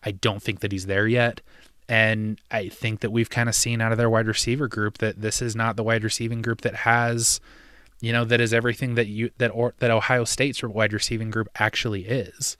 I 0.04 0.12
don't 0.12 0.42
think 0.42 0.60
that 0.62 0.72
he's 0.72 0.88
there 0.88 1.08
yet. 1.08 1.42
And 1.92 2.40
I 2.50 2.70
think 2.70 3.02
that 3.02 3.12
we've 3.12 3.30
kind 3.30 3.50
of 3.50 3.56
seen 3.56 3.82
out 3.82 3.92
of 3.92 3.98
their 3.98 4.10
wide 4.10 4.28
receiver 4.28 4.68
group 4.68 5.00
that 5.00 5.22
this 5.22 5.42
is 5.42 5.56
not 5.56 5.76
the 5.76 5.84
wide 5.84 6.04
receiving 6.04 6.42
group 6.42 6.62
that 6.62 6.76
has– 6.76 7.40
you 8.02 8.12
know, 8.12 8.26
that 8.26 8.42
is 8.42 8.54
everything 8.54 8.96
that 8.96 9.08
you 9.08 9.30
that 9.38 9.50
or 9.50 9.76
that 9.80 9.92
Ohio 9.92 10.26
State's 10.26 10.62
wide 10.64 10.92
receiving 10.92 11.30
group 11.30 11.48
actually 11.56 12.06
is. 12.08 12.58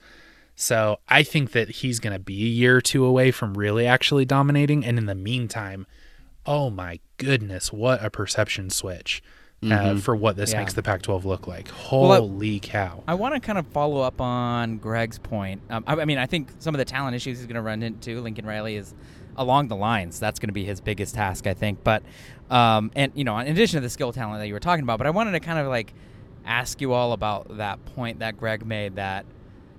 So 0.54 1.00
I 1.08 1.24
think 1.24 1.50
that 1.52 1.68
he's 1.68 1.98
going 1.98 2.12
to 2.12 2.18
be 2.18 2.44
a 2.44 2.48
year 2.48 2.76
or 2.76 2.80
two 2.80 3.04
away 3.04 3.32
from 3.32 3.54
really 3.54 3.86
actually 3.86 4.24
dominating. 4.24 4.84
And 4.84 4.98
in 4.98 5.06
the 5.06 5.14
meantime, 5.14 5.86
oh 6.46 6.70
my 6.70 7.00
goodness, 7.16 7.72
what 7.72 8.04
a 8.04 8.10
perception 8.10 8.70
switch 8.70 9.22
uh, 9.62 9.66
mm-hmm. 9.66 9.98
for 9.98 10.14
what 10.14 10.36
this 10.36 10.52
yeah. 10.52 10.60
makes 10.60 10.74
the 10.74 10.82
Pac-12 10.82 11.24
look 11.24 11.48
like. 11.48 11.68
Holy 11.68 12.08
well, 12.52 12.60
cow! 12.60 13.02
I 13.08 13.14
want 13.14 13.34
to 13.34 13.40
kind 13.40 13.58
of 13.58 13.66
follow 13.68 14.00
up 14.00 14.20
on 14.20 14.78
Greg's 14.78 15.18
point. 15.18 15.60
Um, 15.70 15.82
I, 15.88 15.96
I, 15.96 16.04
mean, 16.04 16.18
I 16.18 16.26
think 16.26 16.50
some 16.60 16.74
of 16.74 16.78
the 16.78 16.84
talent 16.84 17.16
issues 17.16 17.38
he's 17.38 17.46
going 17.46 17.56
to 17.56 17.62
run 17.62 17.82
into 17.82 18.20
Lincoln 18.20 18.46
Riley 18.46 18.76
is 18.76 18.94
along 19.36 19.68
the 19.68 19.76
lines. 19.76 20.20
That's 20.20 20.38
going 20.38 20.48
to 20.48 20.54
be 20.54 20.64
his 20.64 20.80
biggest 20.80 21.14
task, 21.14 21.46
I 21.46 21.54
think. 21.54 21.82
But 21.84 22.02
um, 22.50 22.90
and 22.94 23.12
you 23.14 23.24
know, 23.24 23.38
in 23.38 23.48
addition 23.48 23.78
to 23.78 23.80
the 23.80 23.90
skill 23.90 24.12
talent 24.12 24.40
that 24.40 24.46
you 24.46 24.54
were 24.54 24.60
talking 24.60 24.82
about, 24.82 24.98
but 24.98 25.06
I 25.06 25.10
wanted 25.10 25.32
to 25.32 25.40
kind 25.40 25.58
of 25.58 25.68
like 25.68 25.94
ask 26.44 26.80
you 26.80 26.92
all 26.92 27.12
about 27.12 27.56
that 27.56 27.84
point 27.94 28.18
that 28.18 28.36
Greg 28.36 28.66
made 28.66 28.96
that 28.96 29.24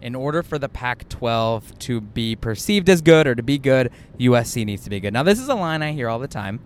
in 0.02 0.16
order 0.16 0.44
for 0.44 0.60
the 0.60 0.68
Pac-12 0.68 1.80
to 1.80 2.02
be 2.02 2.36
perceived 2.36 2.90
as 2.90 3.02
good 3.02 3.26
or 3.26 3.36
to 3.36 3.44
be 3.44 3.58
good, 3.58 3.90
USC 4.20 4.66
needs 4.66 4.84
to 4.84 4.90
be 4.90 5.00
good. 5.00 5.14
Now, 5.14 5.24
this 5.24 5.40
is 5.40 5.48
a 5.48 5.56
line 5.56 5.82
I 5.82 5.94
hear 5.94 6.10
all 6.10 6.20
the 6.20 6.28
time. 6.28 6.60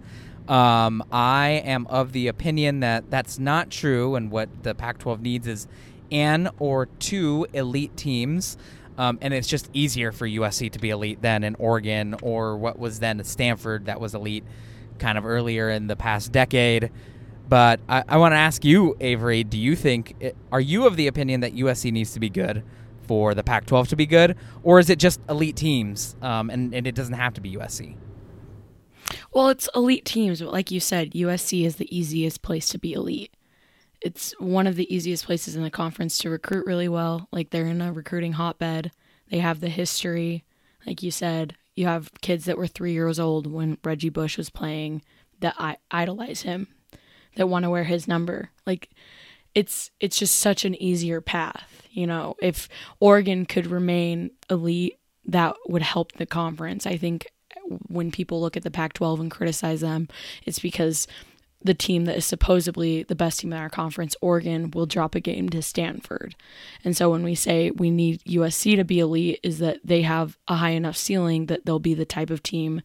Um, 0.47 1.03
I 1.11 1.61
am 1.65 1.85
of 1.87 2.13
the 2.13 2.29
opinion 2.29 2.79
that 2.79 3.11
that's 3.11 3.37
not 3.37 3.69
true, 3.69 4.15
and 4.15 4.31
what 4.31 4.49
the 4.63 4.73
Pac-12 4.73 5.21
needs 5.21 5.45
is 5.45 5.67
an 6.11 6.49
or 6.57 6.85
two 6.85 7.45
elite 7.53 7.95
teams. 7.95 8.57
Um, 8.97 9.19
and 9.21 9.33
it's 9.33 9.47
just 9.47 9.69
easier 9.73 10.11
for 10.11 10.27
USC 10.27 10.71
to 10.71 10.79
be 10.79 10.89
elite 10.89 11.21
than 11.21 11.43
in 11.43 11.55
Oregon 11.55 12.15
or 12.21 12.57
what 12.57 12.79
was 12.79 12.99
then 12.99 13.23
Stanford 13.23 13.85
that 13.85 13.99
was 13.99 14.15
elite 14.15 14.43
kind 14.97 15.17
of 15.17 15.25
earlier 15.25 15.69
in 15.69 15.87
the 15.87 15.95
past 15.95 16.31
decade. 16.31 16.91
But 17.47 17.79
I, 17.87 18.03
I 18.07 18.17
want 18.17 18.33
to 18.33 18.37
ask 18.37 18.65
you, 18.65 18.97
Avery, 18.99 19.43
do 19.43 19.57
you 19.57 19.75
think, 19.75 20.15
are 20.51 20.59
you 20.59 20.85
of 20.85 20.97
the 20.97 21.07
opinion 21.07 21.41
that 21.41 21.55
USC 21.55 21.91
needs 21.91 22.13
to 22.13 22.19
be 22.19 22.29
good 22.29 22.63
for 23.03 23.33
the 23.33 23.43
Pac 23.43 23.65
12 23.65 23.89
to 23.89 23.95
be 23.95 24.05
good? 24.05 24.35
Or 24.63 24.79
is 24.79 24.89
it 24.89 24.99
just 24.99 25.21
elite 25.29 25.55
teams 25.55 26.15
um, 26.21 26.49
and, 26.49 26.73
and 26.73 26.85
it 26.87 26.95
doesn't 26.95 27.13
have 27.13 27.33
to 27.35 27.41
be 27.41 27.55
USC? 27.55 27.95
Well, 29.31 29.47
it's 29.49 29.69
elite 29.73 30.03
teams, 30.03 30.41
but 30.41 30.51
like 30.51 30.71
you 30.71 30.79
said, 30.79 31.11
USC 31.11 31.65
is 31.65 31.77
the 31.77 31.95
easiest 31.95 32.41
place 32.41 32.67
to 32.69 32.79
be 32.79 32.93
elite 32.93 33.31
it's 34.01 34.33
one 34.39 34.67
of 34.67 34.75
the 34.75 34.93
easiest 34.93 35.25
places 35.25 35.55
in 35.55 35.63
the 35.63 35.71
conference 35.71 36.17
to 36.19 36.29
recruit 36.29 36.65
really 36.65 36.87
well. 36.87 37.27
Like 37.31 37.49
they're 37.49 37.65
in 37.65 37.81
a 37.81 37.91
recruiting 37.91 38.33
hotbed. 38.33 38.91
They 39.29 39.39
have 39.39 39.59
the 39.59 39.69
history. 39.69 40.43
Like 40.85 41.03
you 41.03 41.11
said, 41.11 41.55
you 41.75 41.87
have 41.87 42.11
kids 42.21 42.45
that 42.45 42.57
were 42.57 42.67
three 42.67 42.93
years 42.93 43.19
old 43.19 43.47
when 43.47 43.77
Reggie 43.83 44.09
Bush 44.09 44.37
was 44.37 44.49
playing 44.49 45.01
that 45.39 45.55
I 45.57 45.77
idolize 45.91 46.41
him, 46.41 46.67
that 47.35 47.47
want 47.47 47.63
to 47.63 47.69
wear 47.69 47.83
his 47.83 48.07
number. 48.07 48.49
Like 48.65 48.89
it's 49.53 49.91
it's 49.99 50.17
just 50.17 50.35
such 50.35 50.65
an 50.65 50.81
easier 50.81 51.21
path. 51.21 51.83
You 51.91 52.07
know, 52.07 52.35
if 52.41 52.69
Oregon 52.99 53.45
could 53.45 53.67
remain 53.67 54.31
elite, 54.49 54.99
that 55.25 55.55
would 55.67 55.81
help 55.81 56.13
the 56.13 56.25
conference. 56.25 56.85
I 56.85 56.97
think 56.97 57.27
when 57.87 58.11
people 58.11 58.39
look 58.39 58.55
at 58.55 58.63
the 58.63 58.71
Pac 58.71 58.93
12 58.93 59.19
and 59.19 59.31
criticize 59.31 59.81
them, 59.81 60.07
it's 60.45 60.59
because 60.59 61.07
the 61.63 61.73
team 61.73 62.05
that 62.05 62.17
is 62.17 62.25
supposedly 62.25 63.03
the 63.03 63.15
best 63.15 63.39
team 63.39 63.51
in 63.51 63.59
our 63.59 63.69
conference, 63.69 64.15
Oregon, 64.21 64.71
will 64.71 64.85
drop 64.85 65.15
a 65.15 65.19
game 65.19 65.49
to 65.49 65.61
Stanford. 65.61 66.35
And 66.83 66.95
so 66.95 67.09
when 67.09 67.23
we 67.23 67.35
say 67.35 67.71
we 67.71 67.89
need 67.89 68.23
USC 68.25 68.75
to 68.75 68.83
be 68.83 68.99
elite, 68.99 69.39
is 69.43 69.59
that 69.59 69.79
they 69.83 70.03
have 70.03 70.37
a 70.47 70.55
high 70.55 70.71
enough 70.71 70.97
ceiling 70.97 71.47
that 71.47 71.65
they'll 71.65 71.79
be 71.79 71.93
the 71.93 72.05
type 72.05 72.29
of 72.29 72.43
team 72.43 72.81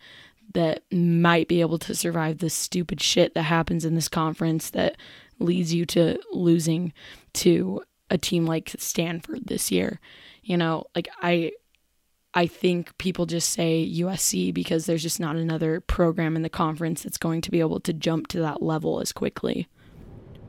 that 0.54 0.82
might 0.90 1.48
be 1.48 1.60
able 1.60 1.78
to 1.78 1.94
survive 1.94 2.38
the 2.38 2.50
stupid 2.50 3.00
shit 3.00 3.34
that 3.34 3.44
happens 3.44 3.84
in 3.84 3.94
this 3.94 4.08
conference 4.08 4.70
that 4.70 4.96
leads 5.38 5.72
you 5.72 5.84
to 5.86 6.18
losing 6.32 6.92
to 7.32 7.82
a 8.10 8.18
team 8.18 8.46
like 8.46 8.74
Stanford 8.78 9.46
this 9.46 9.70
year. 9.70 10.00
You 10.42 10.56
know, 10.56 10.84
like 10.94 11.08
I 11.20 11.52
I 12.34 12.46
think 12.46 12.96
people 12.98 13.26
just 13.26 13.50
say 13.50 13.88
USC 13.94 14.54
because 14.54 14.86
there's 14.86 15.02
just 15.02 15.20
not 15.20 15.36
another 15.36 15.80
program 15.80 16.34
in 16.34 16.42
the 16.42 16.48
conference 16.48 17.02
that's 17.02 17.18
going 17.18 17.42
to 17.42 17.50
be 17.50 17.60
able 17.60 17.80
to 17.80 17.92
jump 17.92 18.28
to 18.28 18.40
that 18.40 18.62
level 18.62 19.00
as 19.00 19.12
quickly. 19.12 19.68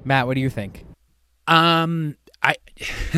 Matt, 0.06 0.28
what 0.28 0.36
do 0.36 0.42
you 0.42 0.50
think? 0.50 0.86
Um, 1.48 2.16
I 2.42 2.56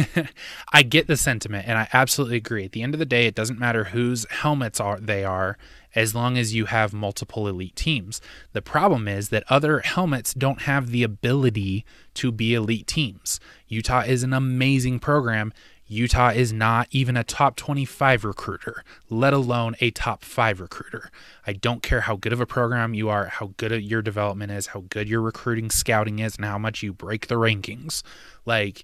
I 0.74 0.84
get 0.84 1.08
the 1.08 1.18
sentiment 1.18 1.68
and 1.68 1.78
I 1.78 1.88
absolutely 1.94 2.38
agree. 2.38 2.66
At 2.66 2.72
the 2.72 2.84
end 2.84 2.94
of 2.94 3.00
the 3.00 3.06
day, 3.06 3.26
it 3.26 3.36
doesn't 3.36 3.60
matter 3.60 3.86
whose 3.86 4.26
helmets 4.30 4.80
are 4.80 5.00
they 5.00 5.24
are 5.24 5.58
as 5.96 6.14
long 6.14 6.38
as 6.38 6.54
you 6.54 6.66
have 6.66 6.94
multiple 6.94 7.48
elite 7.48 7.76
teams. 7.76 8.22
The 8.52 8.62
problem 8.62 9.08
is 9.08 9.30
that 9.30 9.44
other 9.50 9.80
helmets 9.80 10.34
don't 10.34 10.64
have 10.64 10.92
the 10.92 11.04
ability 11.04 11.86
to 12.16 12.32
be 12.32 12.54
elite 12.54 12.88
teams. 12.88 13.40
Utah 13.68 14.02
is 14.02 14.22
an 14.22 14.34
amazing 14.34 15.00
program 15.00 15.54
Utah 15.88 16.30
is 16.30 16.52
not 16.52 16.88
even 16.92 17.16
a 17.16 17.24
top 17.24 17.56
25 17.56 18.24
recruiter, 18.26 18.84
let 19.10 19.34
alone 19.34 19.76
a 19.80 19.92
top 19.92 20.24
five 20.24 20.60
recruiter. 20.60 21.12
I 21.46 21.54
don't 21.54 21.84
care 21.84 22.02
how 22.02 22.16
good 22.16 22.34
of 22.34 22.42
a 22.42 22.46
program 22.46 22.94
you 22.94 23.10
are, 23.10 23.28
how 23.28 23.54
good 23.58 23.72
your 23.84 24.02
development 24.02 24.52
is, 24.52 24.68
how 24.68 24.86
good 24.90 25.08
your 25.08 25.22
recruiting 25.22 25.70
scouting 25.70 26.20
is, 26.20 26.38
and 26.38 26.46
how 26.46 26.58
much 26.58 26.82
you 26.82 26.92
break 26.92 27.28
the 27.28 27.36
rankings. 27.36 28.02
Like, 28.46 28.84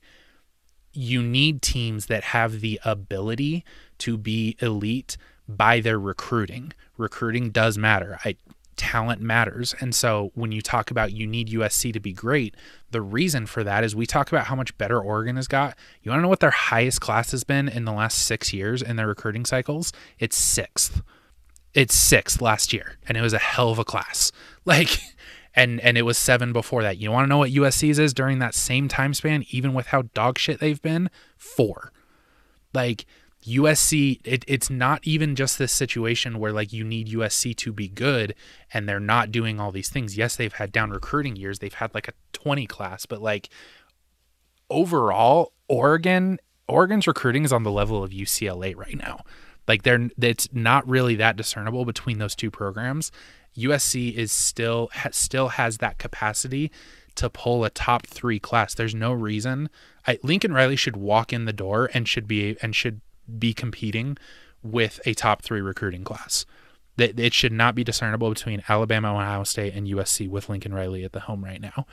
you 0.94 1.24
need 1.24 1.62
teams 1.62 2.06
that 2.08 2.24
have 2.24 2.62
the 2.62 2.80
ability 2.84 3.64
to 4.00 4.18
be 4.18 4.56
elite 4.60 5.18
by 5.48 5.80
their 5.80 6.00
recruiting. 6.00 6.74
Recruiting 6.98 7.50
does 7.50 7.78
matter. 7.78 8.20
I 8.24 8.36
talent 8.76 9.22
matters. 9.22 9.76
And 9.80 9.94
so 9.94 10.32
when 10.34 10.52
you 10.52 10.62
talk 10.62 10.92
about 10.92 11.12
you 11.12 11.28
need 11.28 11.50
USC 11.50 11.94
to 11.94 12.00
be 12.00 12.14
great, 12.14 12.56
the 12.92 13.02
reason 13.02 13.46
for 13.46 13.64
that 13.64 13.84
is 13.84 13.96
we 13.96 14.06
talk 14.06 14.32
about 14.32 14.48
how 14.48 14.56
much 14.56 14.78
better 14.78 15.00
Oregon 15.00 15.36
has 15.36 15.48
got. 15.48 15.78
You 16.02 16.12
want 16.12 16.20
to 16.20 16.24
know 16.24 16.30
what 16.30 16.40
their 16.40 16.52
highest 16.52 17.02
class 17.02 17.32
has 17.32 17.44
been 17.44 17.68
in 17.68 17.86
the 17.86 17.92
last 17.92 18.20
six 18.20 18.54
years 18.54 18.82
in 18.82 18.96
their 18.96 19.08
recruiting 19.08 19.46
cycles? 19.46 19.94
It's 20.20 20.38
sixth. 20.38 21.02
It's 21.74 21.96
sixth 21.96 22.42
last 22.42 22.74
year, 22.74 22.98
and 23.08 23.18
it 23.18 23.22
was 23.22 23.34
a 23.34 23.40
hell 23.40 23.70
of 23.70 23.80
a 23.80 23.86
class. 23.86 24.32
Like, 24.64 25.00
and 25.56 25.80
and 25.80 25.98
it 25.98 26.04
was 26.04 26.20
seven 26.20 26.54
before 26.54 26.84
that. 26.84 27.00
You 27.00 27.10
want 27.10 27.26
to 27.26 27.28
know 27.30 27.40
what 27.40 27.50
USC's 27.50 27.98
is 27.98 28.14
during 28.14 28.38
that 28.38 28.54
same 28.54 28.88
time 28.88 29.16
span, 29.16 29.44
even 29.50 29.74
with 29.74 29.88
how 29.88 30.04
dog 30.14 30.38
shit 30.38 30.60
they've 30.60 30.80
been? 30.80 31.10
Four. 31.36 31.92
Like 32.72 33.08
USC, 33.44 34.20
it, 34.24 34.46
it's 34.48 34.70
not 34.70 35.00
even 35.04 35.36
just 35.36 35.58
this 35.58 35.72
situation 35.72 36.40
where 36.40 36.52
like 36.52 36.72
you 36.72 36.84
need 36.84 37.10
USC 37.10 37.56
to 37.58 37.74
be 37.74 37.88
good 37.88 38.36
and 38.74 38.88
they're 38.88 39.00
not 39.00 39.32
doing 39.32 39.60
all 39.60 39.72
these 39.72 39.90
things. 39.90 40.18
Yes, 40.18 40.36
they've 40.36 40.54
had 40.54 40.72
down 40.72 40.92
recruiting 40.92 41.36
years. 41.36 41.60
They've 41.60 41.74
had 41.74 41.94
like 41.94 42.08
a 42.08 42.14
20 42.34 42.68
class, 42.68 43.06
but 43.06 43.22
like 43.22 43.50
overall, 44.70 45.54
Oregon, 45.68 46.40
Oregon's 46.68 47.08
recruiting 47.08 47.44
is 47.44 47.54
on 47.54 47.64
the 47.64 47.72
level 47.72 48.04
of 48.04 48.12
UCLA 48.12 48.76
right 48.76 48.98
now. 48.98 49.24
Like 49.68 49.84
they're 49.84 50.10
it's 50.22 50.50
not 50.52 50.88
really 50.88 51.16
that 51.16 51.36
discernible 51.36 51.86
between 51.86 52.18
those 52.18 52.36
two 52.36 52.52
programs. 52.52 53.12
USC 53.58 54.14
is 54.14 54.32
still 54.32 54.90
ha, 54.94 55.10
still 55.12 55.50
has 55.50 55.78
that 55.78 55.98
capacity 55.98 56.72
to 57.16 57.30
pull 57.30 57.66
a 57.66 57.70
top 57.70 58.08
3 58.08 58.40
class. 58.40 58.74
There's 58.74 58.96
no 58.96 59.12
reason 59.12 59.70
I, 60.08 60.20
Lincoln 60.24 60.54
Riley 60.54 60.76
should 60.76 60.98
walk 60.98 61.32
in 61.32 61.46
the 61.46 61.54
door 61.54 61.90
and 61.94 62.08
should 62.08 62.28
be 62.28 62.58
and 62.62 62.76
should 62.76 63.02
be 63.40 63.54
competing 63.54 64.18
with 64.64 65.00
a 65.06 65.14
top 65.14 65.42
three 65.42 65.62
recruiting 65.62 66.04
class. 66.04 66.46
That 66.98 67.20
it 67.20 67.34
should 67.34 67.54
not 67.54 67.74
be 67.74 67.84
discernible 67.84 68.30
between 68.30 68.64
Alabama, 68.68 69.14
Ohio 69.14 69.44
State, 69.44 69.74
and 69.74 69.88
USC 69.88 70.30
with 70.30 70.50
Lincoln 70.50 70.74
Riley 70.74 71.04
at 71.04 71.14
the 71.14 71.22
home 71.22 71.44
right 71.44 71.62
now. 71.62 71.86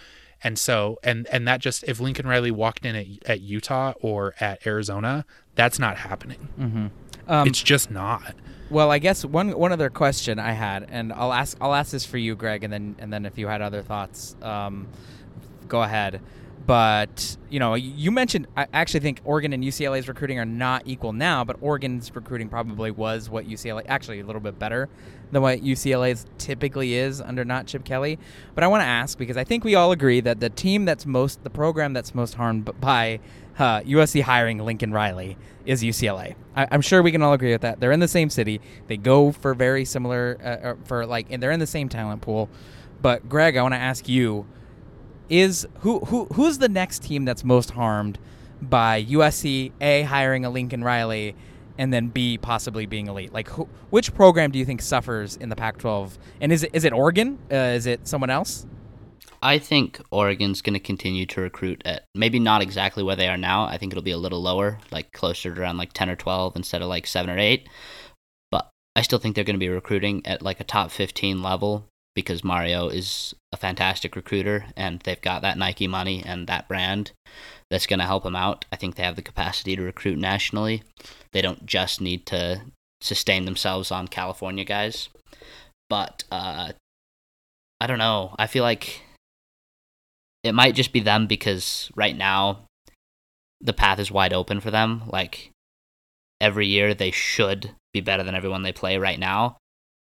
And 0.42 0.58
so, 0.58 0.99
and 1.02 1.26
and 1.28 1.47
that 1.49 1.61
just 1.61 1.85
if 1.85 2.00
Lincoln 2.00 2.26
Riley 2.26 2.50
walked 2.50 2.85
in 2.85 2.94
at, 2.94 3.06
at 3.26 3.40
Utah 3.40 3.94
or 4.00 4.35
at 4.40 4.66
Arizona, 4.66 5.25
that's 5.54 5.78
not 5.78 5.97
happening. 5.99 6.49
Mm-hmm. 6.58 6.87
Um, 7.28 7.49
it's 7.49 7.62
just 7.62 7.90
not. 7.90 8.35
Well, 8.70 8.90
I 8.90 8.99
guess 8.99 9.25
one 9.25 9.56
one 9.56 9.73
other 9.73 9.90
question 9.90 10.38
I 10.38 10.52
had, 10.52 10.87
and 10.90 11.12
I'll 11.12 11.32
ask 11.32 11.56
I'll 11.61 11.75
ask 11.75 11.90
this 11.90 12.04
for 12.04 12.18
you, 12.18 12.35
Greg, 12.35 12.64
and 12.64 12.73
then 12.73 12.97
and 12.99 13.12
then 13.12 13.25
if 13.25 13.38
you 13.38 13.47
had 13.47 13.62
other 13.62 13.82
thoughts, 13.82 14.37
um, 14.42 14.88
go 15.66 15.82
ahead. 15.82 16.20
But 16.68 17.38
you 17.48 17.58
know, 17.58 17.76
you 17.76 18.10
mentioned. 18.10 18.46
I 18.54 18.66
actually 18.75 19.00
think 19.00 19.22
Oregon 19.25 19.54
and 19.54 19.64
UCLA's 19.64 20.06
recruiting 20.06 20.38
are 20.38 20.44
not 20.44 20.82
equal 20.84 21.14
now, 21.14 21.42
but 21.42 21.56
Oregon's 21.62 22.14
recruiting 22.14 22.50
probably 22.50 22.90
was 22.90 23.30
what 23.30 23.48
UCLA 23.48 23.84
actually 23.88 24.20
a 24.20 24.26
little 24.26 24.42
bit 24.42 24.58
better 24.58 24.90
than 25.32 25.40
what 25.40 25.60
UCLA's 25.60 26.26
typically 26.37 26.92
is 26.92 27.22
under 27.22 27.42
not 27.42 27.68
Chip 27.68 27.87
Kelly. 27.87 28.18
But 28.54 28.64
I 28.64 28.66
want 28.66 28.82
to 28.82 28.87
ask 28.87 29.16
because 29.16 29.38
I 29.38 29.44
think 29.44 29.64
we 29.64 29.76
all 29.76 29.92
agree 29.92 30.20
that 30.20 30.40
the 30.40 30.50
team 30.50 30.84
that's 30.84 31.06
most, 31.06 31.42
the 31.42 31.48
program 31.48 31.94
that's 31.94 32.14
most 32.14 32.34
harmed 32.34 32.70
by 32.78 33.20
uh, 33.58 33.80
USC 33.80 34.20
hiring 34.20 34.58
Lincoln 34.58 34.92
Riley 34.92 35.38
is 35.64 35.82
UCLA. 35.82 36.34
I, 36.54 36.64
am 36.70 36.82
sure 36.82 37.02
we 37.02 37.12
can 37.12 37.22
all 37.22 37.32
agree 37.32 37.52
with 37.52 37.62
that. 37.62 37.80
They're 37.80 37.92
in 37.92 38.00
the 38.00 38.08
same 38.08 38.28
city. 38.28 38.60
They 38.88 38.98
go 38.98 39.32
for 39.32 39.54
very 39.54 39.87
similar, 39.87 40.37
uh, 40.44 40.68
uh 40.68 40.75
for 40.84 41.06
like, 41.06 41.28
and 41.30 41.42
they're 41.42 41.50
in 41.50 41.60
the 41.60 41.66
same 41.66 41.88
talent 41.88 42.20
pool. 42.20 42.50
But 43.00 43.26
Greg, 43.26 43.56
I 43.56 43.62
want 43.62 43.72
to 43.72 43.78
ask 43.78 44.06
you 44.06 44.44
is 45.28 45.66
who 45.80 46.00
who 46.00 46.26
who's 46.35 46.58
the 46.58 46.68
next 46.68 47.02
team 47.02 47.25
that's 47.25 47.44
most 47.44 47.70
harmed 47.70 48.18
by 48.61 49.04
USC 49.04 49.73
a 49.80 50.02
hiring 50.02 50.44
a 50.44 50.50
Lincoln 50.50 50.82
Riley 50.82 51.35
and 51.76 51.92
then 51.92 52.08
B 52.08 52.38
possibly 52.38 52.87
being 52.87 53.06
elite? 53.06 53.32
Like, 53.32 53.49
who, 53.49 53.68
which 53.90 54.14
program 54.14 54.50
do 54.50 54.58
you 54.58 54.64
think 54.64 54.82
suffers 54.82 55.37
in 55.37 55.49
the 55.49 55.56
Pac-12? 55.56 56.18
And 56.40 56.52
is 56.52 56.64
it 56.64 56.70
is 56.73 56.85
it 56.85 56.92
Oregon? 56.92 57.38
Uh, 57.50 57.56
is 57.56 57.87
it 57.87 58.06
someone 58.06 58.30
else? 58.30 58.66
I 59.40 59.58
think 59.58 60.00
Oregon's 60.11 60.62
going 60.62 60.75
to 60.75 60.80
continue 60.80 61.25
to 61.26 61.40
recruit 61.40 61.82
at 61.85 62.04
maybe 62.14 62.40
not 62.40 62.61
exactly 62.61 63.04
where 63.04 63.14
they 63.14 63.28
are 63.28 63.37
now. 63.37 63.64
I 63.64 63.78
think 63.78 63.92
it'll 63.92 64.02
be 64.02 64.11
a 64.11 64.18
little 64.18 64.42
lower, 64.42 64.78
like 64.90 65.12
closer 65.12 65.54
to 65.54 65.61
around 65.61 65.76
like 65.76 65.92
10 65.92 66.11
or 66.11 66.16
12 66.16 66.56
instead 66.56 66.82
of 66.82 66.88
like 66.88 67.06
7 67.06 67.30
or 67.30 67.38
8. 67.38 67.68
But 68.50 68.68
I 68.97 69.02
still 69.02 69.20
think 69.20 69.37
they're 69.37 69.44
going 69.44 69.54
to 69.54 69.61
be 69.61 69.68
recruiting 69.68 70.26
at 70.26 70.42
like 70.42 70.58
a 70.58 70.64
top 70.64 70.90
15 70.90 71.40
level 71.40 71.87
because 72.18 72.42
Mario 72.42 72.88
is 72.88 73.32
a 73.52 73.56
fantastic 73.56 74.16
recruiter 74.16 74.64
and 74.76 74.99
they've 75.04 75.21
got 75.21 75.40
that 75.43 75.56
Nike 75.56 75.86
money 75.86 76.21
and 76.26 76.49
that 76.49 76.66
brand 76.66 77.12
that's 77.71 77.86
going 77.86 78.00
to 78.00 78.06
help 78.06 78.25
them 78.25 78.34
out. 78.34 78.64
I 78.73 78.76
think 78.76 78.97
they 78.97 79.04
have 79.04 79.14
the 79.14 79.23
capacity 79.23 79.76
to 79.76 79.82
recruit 79.82 80.19
nationally. 80.19 80.82
They 81.32 81.40
don't 81.40 81.64
just 81.64 82.00
need 82.00 82.26
to 82.26 82.62
sustain 83.00 83.45
themselves 83.45 83.93
on 83.93 84.08
California 84.08 84.64
guys. 84.64 85.10
But 85.88 86.25
uh, 86.32 86.73
I 87.80 87.86
don't 87.86 87.99
know. 87.99 88.34
I 88.36 88.49
feel 88.49 88.64
like 88.64 89.00
it 90.43 90.56
might 90.56 90.75
just 90.75 90.93
be 90.93 90.99
them 90.99 91.28
because 91.28 91.88
right 91.95 92.16
now 92.16 92.64
the 93.60 93.73
path 93.73 94.00
is 94.00 94.10
wide 94.10 94.32
open 94.32 94.58
for 94.58 94.73
them. 94.73 95.04
Like 95.06 95.52
every 96.40 96.66
year 96.66 96.95
they 96.95 97.12
should 97.12 97.71
be 97.93 98.00
better 98.00 98.25
than 98.25 98.34
everyone 98.34 98.64
they 98.64 98.73
play 98.73 98.99
right 98.99 99.21
now. 99.21 99.58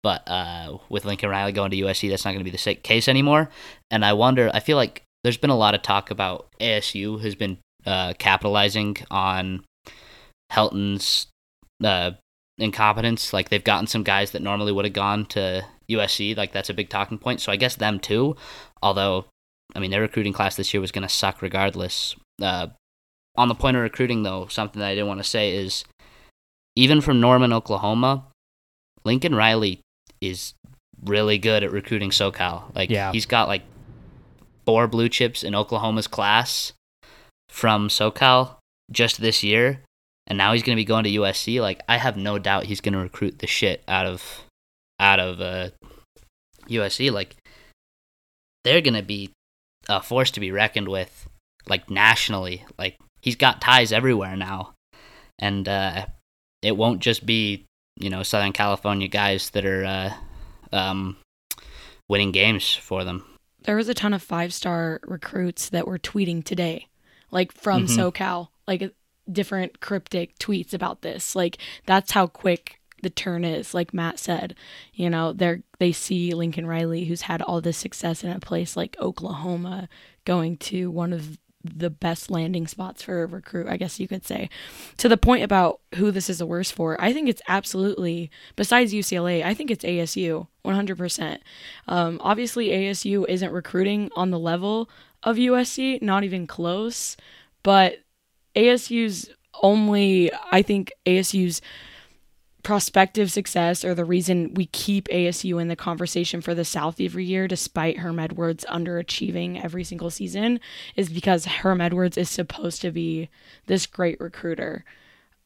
But 0.06 0.22
uh, 0.28 0.78
with 0.88 1.04
Lincoln 1.04 1.30
Riley 1.30 1.50
going 1.50 1.72
to 1.72 1.76
USC, 1.78 2.08
that's 2.08 2.24
not 2.24 2.30
going 2.30 2.44
to 2.44 2.48
be 2.48 2.56
the 2.56 2.74
case 2.76 3.08
anymore. 3.08 3.50
And 3.90 4.04
I 4.04 4.12
wonder, 4.12 4.48
I 4.54 4.60
feel 4.60 4.76
like 4.76 5.02
there's 5.24 5.36
been 5.36 5.50
a 5.50 5.56
lot 5.56 5.74
of 5.74 5.82
talk 5.82 6.12
about 6.12 6.46
ASU 6.60 7.20
has 7.22 7.34
been 7.34 7.58
uh, 7.84 8.12
capitalizing 8.16 8.98
on 9.10 9.64
Helton's 10.52 11.26
uh, 11.82 12.12
incompetence. 12.56 13.32
Like 13.32 13.48
they've 13.48 13.64
gotten 13.64 13.88
some 13.88 14.04
guys 14.04 14.30
that 14.30 14.42
normally 14.42 14.70
would 14.70 14.84
have 14.84 14.94
gone 14.94 15.26
to 15.26 15.64
USC. 15.90 16.36
Like 16.36 16.52
that's 16.52 16.70
a 16.70 16.74
big 16.74 16.88
talking 16.88 17.18
point. 17.18 17.40
So 17.40 17.50
I 17.50 17.56
guess 17.56 17.74
them 17.74 17.98
too. 17.98 18.36
Although, 18.80 19.24
I 19.74 19.80
mean, 19.80 19.90
their 19.90 20.02
recruiting 20.02 20.32
class 20.32 20.54
this 20.54 20.72
year 20.72 20.80
was 20.80 20.92
going 20.92 21.02
to 21.02 21.12
suck 21.12 21.42
regardless. 21.42 22.14
Uh, 22.40 22.68
on 23.36 23.48
the 23.48 23.56
point 23.56 23.76
of 23.76 23.82
recruiting, 23.82 24.22
though, 24.22 24.46
something 24.46 24.78
that 24.78 24.86
I 24.86 24.94
didn't 24.94 25.08
want 25.08 25.18
to 25.18 25.28
say 25.28 25.56
is 25.56 25.84
even 26.76 27.00
from 27.00 27.20
Norman, 27.20 27.52
Oklahoma, 27.52 28.26
Lincoln 29.04 29.34
Riley 29.34 29.80
is 30.20 30.54
really 31.04 31.38
good 31.38 31.62
at 31.62 31.72
recruiting 31.72 32.10
SoCal. 32.10 32.74
Like 32.74 32.90
yeah. 32.90 33.12
he's 33.12 33.26
got 33.26 33.48
like 33.48 33.62
four 34.64 34.88
blue 34.88 35.08
chips 35.08 35.42
in 35.42 35.54
Oklahoma's 35.54 36.06
class 36.06 36.72
from 37.48 37.88
SoCal 37.88 38.56
just 38.90 39.20
this 39.20 39.42
year, 39.42 39.80
and 40.26 40.36
now 40.36 40.52
he's 40.52 40.62
going 40.62 40.76
to 40.76 40.80
be 40.80 40.84
going 40.84 41.04
to 41.04 41.10
USC. 41.10 41.60
Like 41.60 41.82
I 41.88 41.98
have 41.98 42.16
no 42.16 42.38
doubt 42.38 42.64
he's 42.64 42.80
going 42.80 42.94
to 42.94 43.00
recruit 43.00 43.38
the 43.38 43.46
shit 43.46 43.82
out 43.88 44.06
of 44.06 44.42
out 44.98 45.20
of 45.20 45.40
uh, 45.40 45.70
USC. 46.68 47.10
Like 47.10 47.36
they're 48.64 48.80
going 48.80 48.94
to 48.94 49.02
be 49.02 49.30
a 49.88 50.02
force 50.02 50.30
to 50.32 50.40
be 50.40 50.50
reckoned 50.50 50.88
with, 50.88 51.28
like 51.68 51.90
nationally. 51.90 52.64
Like 52.78 52.98
he's 53.20 53.36
got 53.36 53.60
ties 53.60 53.92
everywhere 53.92 54.36
now, 54.36 54.74
and 55.38 55.68
uh, 55.68 56.06
it 56.62 56.76
won't 56.76 57.00
just 57.00 57.24
be 57.24 57.64
you 57.96 58.10
know 58.10 58.22
Southern 58.22 58.52
California 58.52 59.08
guys 59.08 59.50
that 59.50 59.64
are 59.64 59.84
uh, 59.84 60.12
um, 60.72 61.16
winning 62.08 62.32
games 62.32 62.74
for 62.74 63.04
them. 63.04 63.24
There 63.62 63.76
was 63.76 63.88
a 63.88 63.94
ton 63.94 64.14
of 64.14 64.22
five 64.22 64.52
star 64.54 65.00
recruits 65.04 65.68
that 65.70 65.86
were 65.86 65.98
tweeting 65.98 66.44
today, 66.44 66.88
like 67.30 67.52
from 67.52 67.86
mm-hmm. 67.86 68.00
SoCal, 68.00 68.48
like 68.66 68.92
different 69.30 69.80
cryptic 69.80 70.38
tweets 70.38 70.72
about 70.72 71.02
this. 71.02 71.34
Like 71.34 71.58
that's 71.84 72.12
how 72.12 72.26
quick 72.26 72.80
the 73.02 73.10
turn 73.10 73.44
is. 73.44 73.74
Like 73.74 73.92
Matt 73.92 74.18
said, 74.18 74.54
you 74.92 75.10
know, 75.10 75.32
they 75.32 75.62
they 75.78 75.92
see 75.92 76.32
Lincoln 76.32 76.66
Riley, 76.66 77.04
who's 77.04 77.22
had 77.22 77.42
all 77.42 77.60
this 77.60 77.76
success 77.76 78.22
in 78.22 78.30
a 78.30 78.40
place 78.40 78.76
like 78.76 78.96
Oklahoma, 79.00 79.88
going 80.24 80.56
to 80.58 80.90
one 80.90 81.12
of 81.12 81.38
the 81.74 81.90
best 81.90 82.30
landing 82.30 82.66
spots 82.66 83.02
for 83.02 83.22
a 83.22 83.26
recruit, 83.26 83.66
I 83.68 83.76
guess 83.76 84.00
you 84.00 84.08
could 84.08 84.26
say. 84.26 84.48
To 84.98 85.08
the 85.08 85.16
point 85.16 85.42
about 85.42 85.80
who 85.96 86.10
this 86.10 86.30
is 86.30 86.38
the 86.38 86.46
worst 86.46 86.72
for, 86.72 87.00
I 87.00 87.12
think 87.12 87.28
it's 87.28 87.42
absolutely, 87.48 88.30
besides 88.54 88.92
UCLA, 88.92 89.44
I 89.44 89.54
think 89.54 89.70
it's 89.70 89.84
ASU, 89.84 90.46
100%. 90.64 91.38
Um, 91.88 92.20
obviously, 92.22 92.68
ASU 92.68 93.26
isn't 93.28 93.52
recruiting 93.52 94.10
on 94.16 94.30
the 94.30 94.38
level 94.38 94.88
of 95.22 95.36
USC, 95.36 96.00
not 96.02 96.24
even 96.24 96.46
close, 96.46 97.16
but 97.62 97.98
ASU's 98.54 99.30
only, 99.62 100.30
I 100.50 100.62
think 100.62 100.92
ASU's 101.06 101.60
prospective 102.66 103.30
success 103.30 103.84
or 103.84 103.94
the 103.94 104.04
reason 104.04 104.52
we 104.54 104.66
keep 104.66 105.06
ASU 105.06 105.62
in 105.62 105.68
the 105.68 105.76
conversation 105.76 106.40
for 106.40 106.52
the 106.52 106.64
South 106.64 107.00
every 107.00 107.24
year, 107.24 107.46
despite 107.46 107.98
Herm 107.98 108.18
Edwards 108.18 108.64
underachieving 108.68 109.62
every 109.62 109.84
single 109.84 110.10
season, 110.10 110.58
is 110.96 111.08
because 111.08 111.44
Herm 111.44 111.80
Edwards 111.80 112.18
is 112.18 112.28
supposed 112.28 112.82
to 112.82 112.90
be 112.90 113.28
this 113.66 113.86
great 113.86 114.20
recruiter. 114.20 114.84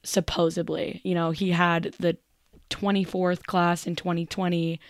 Supposedly, 0.02 1.02
you 1.04 1.14
know, 1.14 1.30
he 1.30 1.50
had 1.50 1.94
the 1.98 2.16
24th 2.70 3.44
class 3.44 3.86
in 3.86 3.96
2020, 3.96 4.80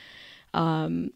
um, 0.54 1.10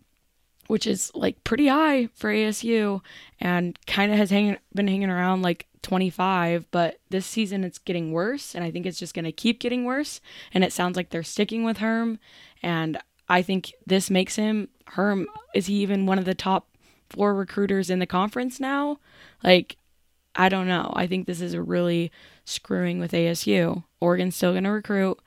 which 0.67 0.87
is 0.87 1.11
like 1.15 1.43
pretty 1.45 1.69
high 1.69 2.09
for 2.15 2.33
ASU, 2.33 3.01
and 3.41 3.79
kind 3.87 4.13
of 4.13 4.19
has 4.19 4.31
hanging, 4.31 4.57
been 4.75 4.89
hanging 4.89 5.11
around 5.11 5.43
like 5.43 5.67
25, 5.83 6.67
but 6.71 6.99
this 7.11 7.27
season 7.27 7.63
it's 7.65 7.79
getting 7.79 8.13
worse, 8.13 8.55
and 8.55 8.65
I 8.65 8.71
think 8.71 8.87
it's 8.87 8.99
just 8.99 9.15
going 9.15 9.25
to 9.25 9.33
keep 9.33 9.61
getting 9.61 9.85
worse. 9.85 10.21
And 10.53 10.65
it 10.65 10.73
sounds 10.73 10.97
like 10.97 11.11
they're 11.11 11.23
sticking 11.23 11.65
with 11.65 11.79
Herm, 11.79 12.19
and 12.63 12.99
I 13.29 13.43
think 13.43 13.73
this 13.87 14.11
makes 14.11 14.37
him 14.37 14.69
Herm. 14.89 15.27
Is 15.55 15.67
he 15.67 15.75
even 15.77 16.07
one 16.07 16.19
of 16.19 16.25
the 16.25 16.35
top 16.35 16.69
four 17.11 17.35
recruiters 17.35 17.91
in 17.91 17.99
the 17.99 18.07
conference 18.07 18.59
now? 18.59 18.99
Like, 19.43 19.77
I 20.35 20.49
don't 20.49 20.67
know. 20.67 20.93
I 20.97 21.07
think 21.07 21.27
this 21.27 21.41
is 21.41 21.57
really 21.57 22.11
screwing 22.45 22.99
with 22.99 23.13
ASU. 23.13 23.85
Oregon's 24.01 24.37
still 24.37 24.53
going 24.53 24.65
to 24.65 24.71
recruit. 24.71 25.19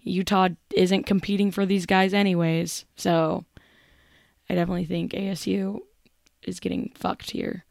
Utah 0.00 0.48
isn't 0.74 1.04
competing 1.04 1.50
for 1.50 1.66
these 1.66 1.86
guys 1.86 2.14
anyways. 2.14 2.84
So 2.96 3.44
I 4.48 4.54
definitely 4.54 4.84
think 4.84 5.12
ASU 5.12 5.80
is 6.42 6.60
getting 6.60 6.92
fucked 6.94 7.30
here. 7.30 7.64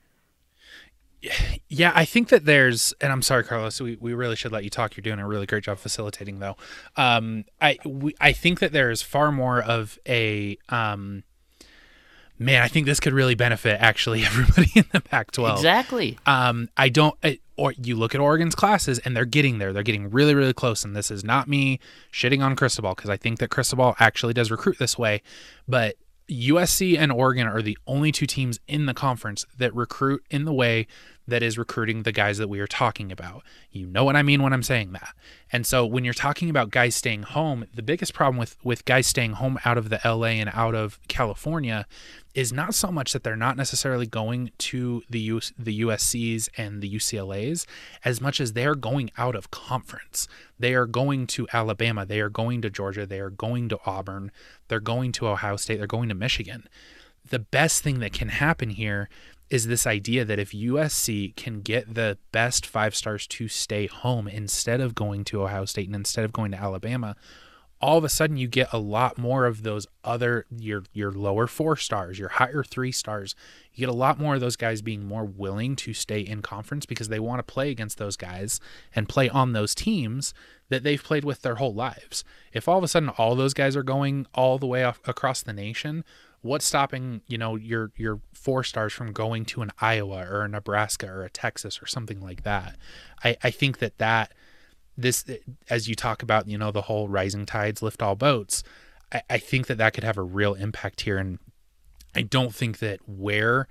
Yeah, 1.68 1.92
I 1.96 2.06
think 2.06 2.30
that 2.30 2.46
there's, 2.46 2.94
and 3.02 3.12
I'm 3.12 3.22
sorry, 3.22 3.44
Carlos. 3.44 3.82
We, 3.82 3.98
we 4.00 4.14
really 4.14 4.36
should 4.36 4.52
let 4.52 4.64
you 4.64 4.70
talk. 4.70 4.96
You're 4.96 5.02
doing 5.02 5.20
a 5.20 5.28
really 5.28 5.46
great 5.46 5.64
job 5.64 5.80
facilitating, 5.80 6.40
though. 6.40 6.56
Um, 6.96 7.46
I 7.60 7.78
we, 7.86 8.14
I 8.22 8.32
think 8.32 8.60
that 8.60 8.72
there's 8.72 9.02
far 9.02 9.32
more 9.32 9.62
of 9.62 9.98
a 10.08 10.58
um, 10.70 11.24
man. 12.38 12.62
I 12.62 12.68
think 12.68 12.86
this 12.86 13.00
could 13.00 13.14
really 13.14 13.36
benefit 13.36 13.82
actually 13.82 14.24
everybody 14.26 14.72
in 14.76 14.86
the 14.92 15.02
Pac-12. 15.02 15.56
Exactly. 15.56 16.20
Um, 16.26 16.70
I 16.78 16.90
don't. 16.90 17.18
I, 17.24 17.40
or 17.58 17.72
you 17.72 17.96
look 17.96 18.14
at 18.14 18.22
Oregon's 18.22 18.54
classes, 18.54 19.00
and 19.00 19.16
they're 19.16 19.26
getting 19.26 19.58
there. 19.58 19.74
They're 19.74 19.84
getting 19.84 20.12
really, 20.12 20.36
really 20.36 20.54
close. 20.54 20.84
And 20.84 20.96
this 20.96 21.10
is 21.10 21.24
not 21.24 21.48
me 21.48 21.80
shitting 22.12 22.44
on 22.44 22.56
Cristobal 22.56 22.94
because 22.94 23.10
I 23.10 23.18
think 23.18 23.40
that 23.40 23.50
Cristobal 23.50 23.96
actually 24.00 24.34
does 24.34 24.52
recruit 24.52 24.78
this 24.78 24.98
way, 24.98 25.24
but 25.68 25.96
USC 26.30 26.98
and 26.98 27.12
Oregon 27.12 27.48
are 27.48 27.62
the 27.62 27.78
only 27.86 28.12
two 28.12 28.26
teams 28.26 28.60
in 28.68 28.86
the 28.86 28.94
conference 28.94 29.46
that 29.58 29.76
recruit 29.76 30.26
in 30.30 30.46
the 30.46 30.54
way 30.54 30.88
that 31.28 31.42
is 31.42 31.58
recruiting 31.58 32.04
the 32.04 32.12
guys 32.12 32.38
that 32.38 32.48
we 32.48 32.60
are 32.60 32.68
talking 32.68 33.12
about. 33.12 33.44
You 33.72 33.88
know 33.88 34.04
what 34.04 34.16
I 34.16 34.24
mean 34.24 34.44
when 34.44 34.54
I'm 34.54 34.64
saying 34.64 34.92
that. 34.94 35.16
And 35.52 35.66
so 35.66 35.86
when 35.86 36.04
you're 36.04 36.14
talking 36.14 36.50
about 36.50 36.70
guys 36.70 36.96
staying 36.96 37.24
home, 37.24 37.66
the 37.74 37.82
biggest 37.82 38.14
problem 38.14 38.38
with 38.38 38.58
with 38.64 38.86
guys 38.86 39.08
staying 39.08 39.34
home 39.34 39.58
out 39.66 39.78
of 39.78 39.90
the 39.90 40.00
LA 40.06 40.36
and 40.40 40.50
out 40.54 40.76
of 40.76 41.00
California 41.08 41.86
is 42.34 42.52
not 42.52 42.76
so 42.76 42.92
much 42.92 43.14
that 43.14 43.24
they're 43.24 43.36
not 43.36 43.56
necessarily 43.56 44.06
going 44.06 44.52
to 44.58 45.02
the 45.10 45.22
US, 45.22 45.54
the 45.58 45.82
USCs 45.82 46.50
and 46.58 46.82
the 46.82 46.94
UCLAs 46.94 47.66
as 48.04 48.20
much 48.20 48.42
as 48.42 48.54
they're 48.54 48.76
going 48.76 49.10
out 49.18 49.36
of 49.36 49.52
conference. 49.52 50.28
They 50.60 50.74
are 50.74 50.86
going 50.86 51.28
to 51.28 51.48
Alabama, 51.54 52.06
they 52.06 52.20
are 52.20 52.30
going 52.30 52.62
to 52.62 52.70
Georgia, 52.70 53.06
they 53.06 53.20
are 53.20 53.30
going 53.30 53.70
to 53.70 53.80
Auburn, 53.86 54.32
they're 54.68 54.80
going 54.80 55.12
to 55.14 55.28
Ohio 55.28 55.56
State, 55.56 55.78
they're 55.78 55.88
going 55.88 56.10
to 56.10 56.16
Michigan. 56.16 56.68
The 57.28 57.40
best 57.40 57.82
thing 57.82 58.00
that 58.00 58.14
can 58.14 58.30
happen 58.30 58.70
here 58.70 59.10
is 59.50 59.68
this 59.68 59.86
idea 59.86 60.26
that 60.26 60.40
if 60.40 60.52
USC 60.52 61.36
can 61.36 61.62
get 61.62 61.94
the 61.94 62.18
best 62.32 62.66
five 62.66 62.96
stars 62.96 63.28
to 63.28 63.48
stay 63.48 63.88
home 63.88 64.28
instead 64.28 64.82
of 64.82 64.96
going 64.96 65.24
to 65.26 65.44
Ohio 65.44 65.66
State 65.66 65.88
and 65.88 65.96
instead 65.96 66.26
of 66.26 66.34
going 66.34 66.52
to 66.52 66.58
Alabama, 66.58 67.16
all 67.82 67.98
of 67.98 68.04
a 68.04 68.10
sudden 68.10 68.38
you 68.38 68.48
get 68.48 68.72
a 68.74 68.80
lot 68.80 69.18
more 69.18 69.46
of 69.46 69.64
those 69.64 69.86
other 70.04 70.46
your 70.50 70.84
your 70.94 71.12
lower 71.12 71.46
four 71.46 71.76
stars, 71.76 72.18
your 72.18 72.30
higher 72.30 72.64
three 72.64 72.92
stars. 72.92 73.36
You 73.74 73.82
get 73.82 73.94
a 73.94 73.98
lot 73.98 74.20
more 74.20 74.36
of 74.36 74.42
those 74.42 74.56
guys 74.56 74.82
being 74.82 75.06
more 75.06 75.26
willing 75.26 75.76
to 75.78 75.94
stay 75.94 76.22
in 76.22 76.42
conference 76.42 76.86
because 76.86 77.10
they 77.10 77.20
want 77.20 77.40
to 77.40 77.54
play 77.54 77.70
against 77.70 77.98
those 77.98 78.18
guys 78.18 78.60
and 78.96 79.10
play 79.10 79.30
on 79.30 79.52
those 79.54 79.76
teams 79.76 80.34
that 80.70 80.84
they've 80.84 81.04
played 81.04 81.26
with 81.26 81.42
their 81.42 81.56
whole 81.56 81.74
lives. 81.74 82.24
If 82.54 82.68
all 82.68 82.78
of 82.80 82.84
a 82.84 82.88
sudden 82.88 83.10
all 83.10 83.36
those 83.36 83.54
guys 83.54 83.76
are 83.76 83.84
going 83.84 84.26
all 84.34 84.58
the 84.58 84.66
way 84.66 84.84
off 84.84 85.00
across 85.06 85.44
the 85.44 85.54
nation, 85.54 86.04
what's 86.46 86.66
stopping 86.66 87.22
you 87.28 87.38
know 87.38 87.56
your 87.56 87.92
your 87.96 88.22
four 88.34 88.64
stars 88.64 88.94
from 88.94 89.12
going 89.12 89.46
to 89.46 89.62
an 89.62 89.72
Iowa 89.82 90.26
or 90.30 90.44
a 90.44 90.48
Nebraska 90.48 91.08
or 91.08 91.24
a 91.24 91.30
Texas 91.30 91.82
or 91.82 91.88
something 91.88 92.22
like 92.22 92.44
that? 92.44 92.78
I 93.24 93.36
I 93.44 93.52
think 93.52 93.80
that 93.80 93.98
that 93.98 94.34
this 94.98 95.26
as 95.70 95.88
you 95.88 95.96
talk 95.96 96.22
about 96.24 96.48
you 96.48 96.58
know 96.58 96.72
the 96.72 96.84
whole 96.84 97.08
rising 97.08 97.46
tides 97.46 97.82
lift 97.82 98.02
all 98.02 98.16
boats 98.16 98.64
I, 99.12 99.22
I, 99.30 99.38
think 99.38 99.68
that 99.68 99.78
that 99.78 99.94
could 99.94 100.04
have 100.04 100.18
a 100.18 100.24
real 100.24 100.54
impact 100.54 101.02
here 101.02 101.18
and 101.18 101.40
i 102.16 102.22
don't 102.22 102.56
think 102.56 102.80
that 102.80 103.00
where 103.06 103.68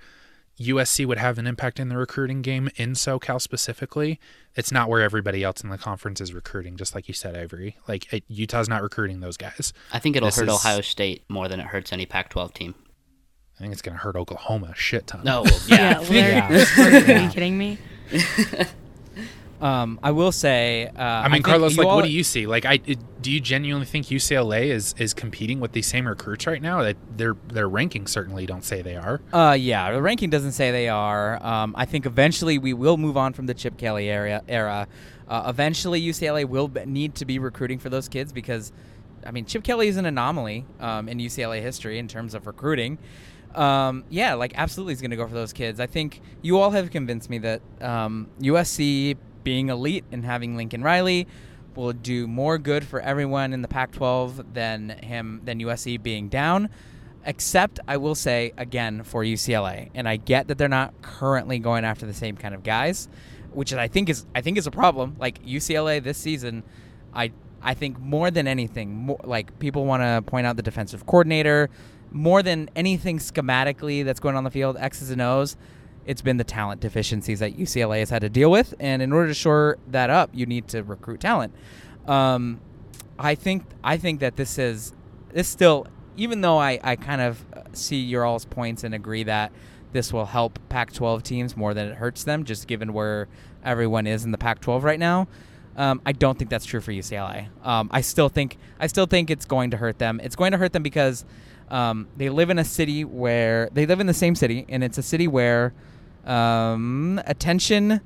usc 0.59 1.05
would 1.05 1.17
have 1.17 1.37
an 1.37 1.45
impact 1.47 1.79
in 1.79 1.89
the 1.89 1.97
recruiting 1.97 2.41
game 2.41 2.69
in 2.77 2.93
socal 2.93 3.41
specifically 3.41 4.19
it's 4.55 4.71
not 4.71 4.87
where 4.89 5.01
everybody 5.01 5.43
else 5.43 5.61
in 5.61 5.69
the 5.69 5.77
conference 5.77 6.21
is 6.21 6.33
recruiting 6.33 6.77
just 6.77 6.95
like 6.95 7.07
you 7.07 7.13
said 7.13 7.35
avery 7.35 7.77
like 7.87 8.11
it, 8.13 8.23
utah's 8.27 8.69
not 8.69 8.81
recruiting 8.81 9.19
those 9.19 9.35
guys. 9.37 9.73
I 9.91 9.99
think 9.99 10.15
it'll 10.15 10.27
This 10.27 10.37
hurt 10.37 10.47
is- 10.47 10.53
ohio 10.55 10.81
state 10.81 11.23
more 11.27 11.47
than 11.49 11.59
it 11.59 11.65
hurts 11.67 11.91
any 11.91 12.05
pac 12.05 12.29
12 12.29 12.53
team. 12.53 12.75
I 13.57 13.61
think 13.61 13.73
it's 13.73 13.81
going 13.81 13.95
to 13.97 14.01
hurt 14.01 14.15
oklahoma 14.15 14.71
a 14.71 14.75
shit 14.75 15.07
ton. 15.07 15.23
No 15.23 15.43
well, 15.43 15.59
yeah, 15.67 15.99
well, 15.99 16.13
Yeah. 16.13 17.17
Are 17.17 17.23
you 17.23 17.29
kidding 17.29 17.57
me? 17.57 17.77
Um, 19.61 19.99
I 20.03 20.11
will 20.11 20.31
say. 20.31 20.87
Uh, 20.87 21.01
I 21.01 21.23
mean, 21.23 21.33
think 21.33 21.45
Carlos, 21.45 21.77
like, 21.77 21.87
all- 21.87 21.95
what 21.97 22.05
do 22.05 22.11
you 22.11 22.23
see? 22.23 22.45
Like, 22.45 22.65
I 22.65 22.77
do 22.77 23.31
you 23.31 23.39
genuinely 23.39 23.85
think 23.85 24.07
UCLA 24.07 24.65
is 24.67 24.93
is 24.97 25.13
competing 25.13 25.59
with 25.59 25.71
these 25.71 25.87
same 25.87 26.07
recruits 26.07 26.45
right 26.45 26.61
now? 26.61 26.83
That 26.83 26.97
their 27.15 27.35
their 27.47 27.69
rankings 27.69 28.09
certainly 28.09 28.45
don't 28.45 28.63
say 28.63 28.81
they 28.81 28.95
are. 28.95 29.21
Uh, 29.31 29.55
yeah, 29.57 29.91
the 29.91 30.01
ranking 30.01 30.29
doesn't 30.29 30.51
say 30.51 30.71
they 30.71 30.89
are. 30.89 31.43
Um, 31.45 31.73
I 31.77 31.85
think 31.85 32.05
eventually 32.05 32.57
we 32.57 32.73
will 32.73 32.97
move 32.97 33.17
on 33.17 33.33
from 33.33 33.45
the 33.45 33.53
Chip 33.53 33.77
Kelly 33.77 34.09
era. 34.09 34.41
era. 34.47 34.87
Uh, 35.27 35.45
eventually, 35.47 36.01
UCLA 36.01 36.45
will 36.45 36.69
need 36.85 37.15
to 37.15 37.25
be 37.25 37.39
recruiting 37.39 37.79
for 37.79 37.89
those 37.89 38.07
kids 38.07 38.31
because, 38.31 38.71
I 39.25 39.31
mean, 39.31 39.45
Chip 39.45 39.63
Kelly 39.63 39.87
is 39.87 39.97
an 39.97 40.05
anomaly 40.05 40.65
um, 40.79 41.09
in 41.09 41.17
UCLA 41.17 41.61
history 41.61 41.97
in 41.97 42.07
terms 42.07 42.35
of 42.35 42.45
recruiting. 42.45 42.99
Um, 43.55 44.03
yeah, 44.09 44.33
like 44.33 44.51
absolutely 44.55 44.93
is 44.93 45.01
going 45.01 45.11
to 45.11 45.17
go 45.17 45.25
for 45.25 45.33
those 45.33 45.53
kids. 45.53 45.79
I 45.79 45.87
think 45.87 46.21
you 46.41 46.59
all 46.59 46.71
have 46.71 46.91
convinced 46.91 47.29
me 47.29 47.37
that 47.39 47.61
um, 47.81 48.27
USC 48.41 49.17
being 49.45 49.69
elite 49.69 50.03
and 50.11 50.25
having 50.25 50.57
Lincoln 50.57 50.83
Riley 50.83 51.25
will 51.75 51.93
do 51.93 52.27
more 52.27 52.57
good 52.57 52.83
for 52.83 52.99
everyone 52.99 53.53
in 53.53 53.61
the 53.61 53.69
Pac-12 53.69 54.53
than 54.53 54.89
him 54.89 55.39
than 55.45 55.59
USC 55.59 56.01
being 56.03 56.27
down. 56.27 56.69
Except 57.25 57.79
I 57.87 57.97
will 57.97 58.15
say 58.15 58.51
again 58.57 59.03
for 59.03 59.23
UCLA, 59.23 59.89
and 59.95 60.07
I 60.07 60.17
get 60.17 60.47
that 60.49 60.57
they're 60.57 60.67
not 60.67 61.01
currently 61.01 61.57
going 61.57 61.83
after 61.85 62.05
the 62.05 62.13
same 62.13 62.35
kind 62.35 62.53
of 62.53 62.61
guys, 62.63 63.07
which 63.51 63.73
I 63.73 63.87
think 63.87 64.09
is 64.09 64.25
I 64.35 64.41
think 64.41 64.57
is 64.57 64.67
a 64.67 64.71
problem. 64.71 65.15
Like 65.17 65.43
UCLA 65.43 66.03
this 66.03 66.17
season, 66.17 66.63
I 67.13 67.31
I 67.63 67.73
think 67.73 67.99
more 67.99 68.29
than 68.29 68.47
anything, 68.47 68.93
more, 68.95 69.19
like 69.23 69.57
people 69.57 69.85
want 69.85 70.03
to 70.03 70.21
point 70.29 70.45
out 70.45 70.55
the 70.55 70.61
defensive 70.61 71.05
coordinator 71.07 71.69
more 72.11 72.41
than 72.41 72.69
anything 72.75 73.17
schematically 73.17 74.05
that's 74.05 74.19
going 74.19 74.35
on 74.35 74.43
the 74.43 74.51
field, 74.51 74.77
X's 74.79 75.09
and 75.09 75.21
O's. 75.21 75.57
It's 76.05 76.21
been 76.21 76.37
the 76.37 76.43
talent 76.43 76.81
deficiencies 76.81 77.39
that 77.39 77.57
UCLA 77.57 77.99
has 77.99 78.09
had 78.09 78.21
to 78.21 78.29
deal 78.29 78.51
with, 78.51 78.73
and 78.79 79.01
in 79.01 79.11
order 79.11 79.27
to 79.27 79.33
shore 79.33 79.77
that 79.87 80.09
up, 80.09 80.29
you 80.33 80.45
need 80.45 80.67
to 80.69 80.83
recruit 80.83 81.19
talent. 81.19 81.53
Um, 82.07 82.59
I 83.17 83.35
think 83.35 83.65
I 83.83 83.97
think 83.97 84.19
that 84.19 84.35
this 84.35 84.57
is 84.57 84.93
this 85.33 85.47
still, 85.47 85.87
even 86.17 86.41
though 86.41 86.57
I, 86.57 86.79
I 86.83 86.95
kind 86.95 87.21
of 87.21 87.43
uh, 87.53 87.61
see 87.73 87.97
your 87.97 88.25
all's 88.25 88.45
points 88.45 88.83
and 88.83 88.93
agree 88.93 89.23
that 89.23 89.51
this 89.93 90.11
will 90.11 90.25
help 90.25 90.59
Pac-12 90.69 91.23
teams 91.23 91.55
more 91.55 91.73
than 91.73 91.87
it 91.87 91.95
hurts 91.95 92.25
them, 92.25 92.43
just 92.43 92.67
given 92.67 92.93
where 92.93 93.27
everyone 93.63 94.05
is 94.05 94.25
in 94.25 94.31
the 94.31 94.37
Pac-12 94.37 94.83
right 94.83 94.99
now. 94.99 95.27
Um, 95.77 96.01
I 96.05 96.11
don't 96.11 96.37
think 96.37 96.49
that's 96.49 96.65
true 96.65 96.81
for 96.81 96.91
UCLA. 96.91 97.47
Um, 97.63 97.89
I 97.91 98.01
still 98.01 98.29
think 98.29 98.57
I 98.79 98.87
still 98.87 99.05
think 99.05 99.29
it's 99.29 99.45
going 99.45 99.71
to 99.71 99.77
hurt 99.77 99.99
them. 99.99 100.21
It's 100.23 100.35
going 100.35 100.51
to 100.51 100.57
hurt 100.57 100.73
them 100.73 100.83
because 100.83 101.25
um, 101.69 102.07
they 102.15 102.29
live 102.29 102.49
in 102.49 102.59
a 102.59 102.65
city 102.65 103.03
where 103.03 103.69
they 103.73 103.85
live 103.85 103.99
in 103.99 104.07
the 104.07 104.13
same 104.13 104.35
city, 104.35 104.65
and 104.69 104.83
it's 104.83 104.97
a 104.97 105.03
city 105.03 105.27
where 105.27 105.73
um, 106.25 107.21
attention, 107.25 108.01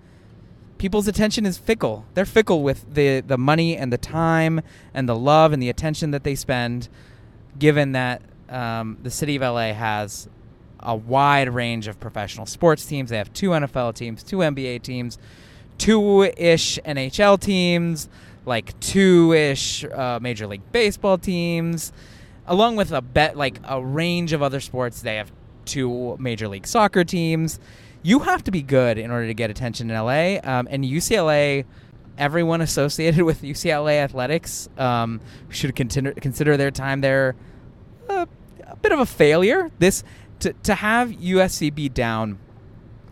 people's 0.78 1.08
attention 1.08 1.46
is 1.46 1.58
fickle. 1.58 2.06
They're 2.14 2.26
fickle 2.26 2.64
with 2.64 2.94
the 2.94 3.22
the 3.22 3.38
money 3.38 3.78
and 3.78 3.92
the 3.92 3.98
time 3.98 4.62
and 4.94 5.08
the 5.08 5.16
love 5.16 5.54
and 5.54 5.62
the 5.62 5.70
attention 5.70 6.12
that 6.12 6.24
they 6.24 6.36
spend. 6.36 6.90
Given 7.58 7.94
that 7.94 8.22
um, 8.48 8.98
the 9.04 9.12
city 9.12 9.36
of 9.36 9.42
LA 9.42 9.74
has 9.74 10.30
a 10.80 10.96
wide 10.96 11.50
range 11.50 11.88
of 11.88 12.00
professional 12.00 12.46
sports 12.46 12.86
teams, 12.86 13.10
they 13.10 13.18
have 13.18 13.34
two 13.34 13.50
NFL 13.50 13.96
teams, 13.96 14.24
two 14.24 14.38
NBA 14.38 14.82
teams, 14.82 15.18
two 15.78 16.24
ish 16.24 16.80
NHL 16.86 17.40
teams, 17.40 18.08
like 18.46 18.80
two 18.80 19.34
ish 19.34 19.84
uh, 19.84 20.20
Major 20.22 20.48
League 20.48 20.72
Baseball 20.72 21.18
teams 21.18 21.92
along 22.50 22.76
with 22.76 22.92
a 22.92 23.02
bet 23.02 23.38
like 23.38 23.60
a 23.64 23.82
range 23.82 24.34
of 24.34 24.42
other 24.42 24.60
sports 24.60 25.02
they 25.02 25.16
have 25.16 25.32
two 25.66 26.18
major 26.20 26.48
league 26.48 26.68
soccer 26.68 27.04
teams 27.04 27.60
you 28.02 28.20
have 28.20 28.44
to 28.44 28.52
be 28.52 28.62
good 28.62 28.98
in 28.98 29.12
order 29.12 29.28
to 29.28 29.34
get 29.34 29.50
attention 29.50 29.90
in 29.90 29.98
la 29.98 30.38
um, 30.44 30.68
and 30.70 30.84
ucla 30.84 31.66
everyone 32.18 32.62
associated 32.62 33.24
with 33.30 33.42
ucla 33.42 33.94
athletics 33.94 34.70
um, 34.78 35.20
should 35.50 35.76
consider 35.76 36.14
consider 36.14 36.58
their 36.58 36.72
time 36.72 37.02
there 37.02 37.36
uh, 38.10 38.26
a 38.70 38.76
bit 38.76 38.92
of 38.92 39.00
a 39.00 39.06
failure. 39.06 39.72
This 39.80 40.04
to, 40.40 40.54
to 40.54 40.76
have 40.76 41.10
usc 41.10 41.76
be 41.76 41.90
down 41.90 42.40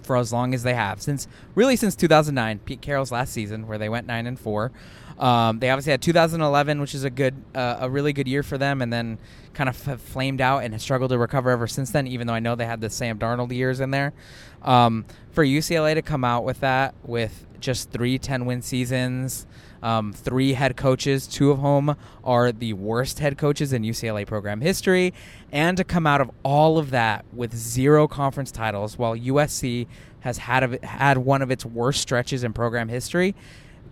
for 0.07 0.17
as 0.17 0.33
long 0.33 0.55
as 0.55 0.63
they 0.63 0.73
have 0.73 1.01
since 1.01 1.27
really 1.53 1.75
since 1.75 1.95
2009 1.95 2.59
pete 2.59 2.81
carroll's 2.81 3.11
last 3.11 3.31
season 3.31 3.67
where 3.67 3.77
they 3.77 3.89
went 3.89 4.07
9 4.07 4.25
and 4.25 4.39
4 4.39 4.71
um, 5.19 5.59
they 5.59 5.69
obviously 5.69 5.91
had 5.91 6.01
2011, 6.01 6.79
which 6.79 6.93
is 6.93 7.03
a 7.03 7.09
good, 7.09 7.35
uh, 7.55 7.77
a 7.81 7.89
really 7.89 8.13
good 8.13 8.27
year 8.27 8.43
for 8.43 8.57
them, 8.57 8.81
and 8.81 8.93
then 8.93 9.17
kind 9.53 9.67
of 9.67 9.87
f- 9.87 9.99
flamed 9.99 10.41
out 10.41 10.59
and 10.63 10.79
struggled 10.79 11.09
to 11.09 11.17
recover 11.17 11.49
ever 11.49 11.67
since 11.67 11.89
then. 11.89 12.05
Even 12.07 12.27
though 12.27 12.33
I 12.33 12.39
know 12.39 12.55
they 12.55 12.65
had 12.65 12.81
the 12.81 12.89
Sam 12.89 13.17
Darnold 13.17 13.51
years 13.51 13.79
in 13.79 13.91
there, 13.91 14.13
um, 14.61 15.05
for 15.31 15.43
UCLA 15.43 15.95
to 15.95 16.01
come 16.01 16.23
out 16.23 16.43
with 16.43 16.59
that 16.59 16.93
with 17.03 17.45
just 17.59 17.89
three 17.89 18.19
10 18.19 18.45
win 18.45 18.61
seasons, 18.61 19.47
Um, 19.83 20.13
three 20.13 20.53
head 20.53 20.75
coaches, 20.75 21.27
two 21.27 21.51
of 21.51 21.59
whom 21.59 21.95
are 22.23 22.51
the 22.51 22.73
worst 22.73 23.19
head 23.19 23.37
coaches 23.37 23.73
in 23.73 23.83
UCLA 23.83 24.25
program 24.25 24.61
history, 24.61 25.13
and 25.51 25.77
to 25.77 25.83
come 25.83 26.07
out 26.07 26.21
of 26.21 26.31
all 26.43 26.77
of 26.77 26.91
that 26.91 27.25
with 27.33 27.55
zero 27.55 28.07
conference 28.07 28.51
titles, 28.51 28.97
while 28.97 29.15
USC 29.15 29.87
has 30.21 30.39
had 30.39 30.63
a, 30.63 30.85
had 30.85 31.19
one 31.19 31.41
of 31.41 31.51
its 31.51 31.65
worst 31.65 32.01
stretches 32.01 32.43
in 32.43 32.53
program 32.53 32.89
history. 32.89 33.35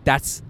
That's 0.03 0.41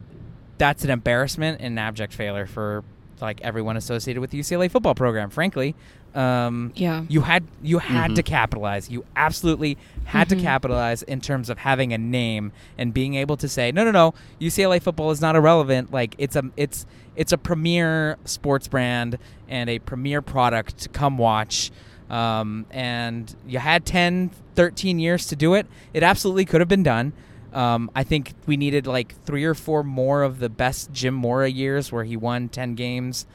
that's 0.57 0.83
an 0.83 0.89
embarrassment 0.89 1.59
and 1.59 1.73
an 1.73 1.77
abject 1.77 2.13
failure 2.13 2.45
for 2.45 2.83
like 3.21 3.41
everyone 3.41 3.77
associated 3.77 4.19
with 4.19 4.31
the 4.31 4.39
UCLA 4.39 4.69
football 4.69 4.95
program. 4.95 5.29
Frankly, 5.29 5.75
um, 6.15 6.71
Yeah. 6.75 7.03
you 7.09 7.21
had 7.21 7.43
you 7.61 7.79
had 7.79 8.11
Mhm. 8.11 8.15
to 8.15 8.23
capitalize. 8.23 8.89
You 8.89 9.03
absolutely 9.15 9.77
had 10.05 10.27
Mhm. 10.27 10.29
to 10.29 10.35
capitalize 10.37 11.01
in 11.03 11.19
terms 11.21 11.49
of 11.49 11.59
having 11.59 11.91
a 11.93 11.97
name 11.97 12.51
and 12.77 12.93
being 12.93 13.15
able 13.15 13.35
to 13.37 13.47
say, 13.49 13.71
no, 13.71 13.83
no, 13.83 13.91
no, 13.91 14.13
UCLA 14.39 14.79
football 14.79 15.11
is 15.11 15.19
not 15.21 15.35
irrelevant. 15.35 15.91
Like 15.91 16.15
it's 16.17 16.35
a 16.35 16.43
it's 16.55 16.85
it's 17.15 17.31
a 17.31 17.37
premier 17.37 18.17
sports 18.25 18.67
brand 18.67 19.17
and 19.49 19.69
a 19.69 19.79
premier 19.79 20.21
product 20.21 20.77
to 20.79 20.89
come 20.89 21.17
watch. 21.17 21.71
Um, 22.09 22.65
and 22.71 23.33
you 23.47 23.59
had 23.59 23.85
10, 23.85 24.29
13 24.53 24.99
years 24.99 25.25
to 25.27 25.35
do 25.35 25.53
it. 25.55 25.65
It 25.93 26.03
absolutely 26.03 26.45
could 26.45 26.61
have 26.61 26.67
been 26.67 26.83
done. 26.83 27.13
Um, 27.53 27.89
I 27.95 28.03
think 28.03 28.33
we 28.45 28.57
needed 28.57 28.85
like 28.85 29.15
three 29.25 29.43
or 29.45 29.53
four 29.55 29.81
more 29.83 30.23
of 30.23 30.39
the 30.39 30.49
best 30.49 30.91
Jim 30.91 31.13
Mora 31.13 31.49
years 31.49 31.91
where 31.91 32.03
he 32.03 32.15
won 32.17 32.47
10 32.49 32.75
games 32.75 33.25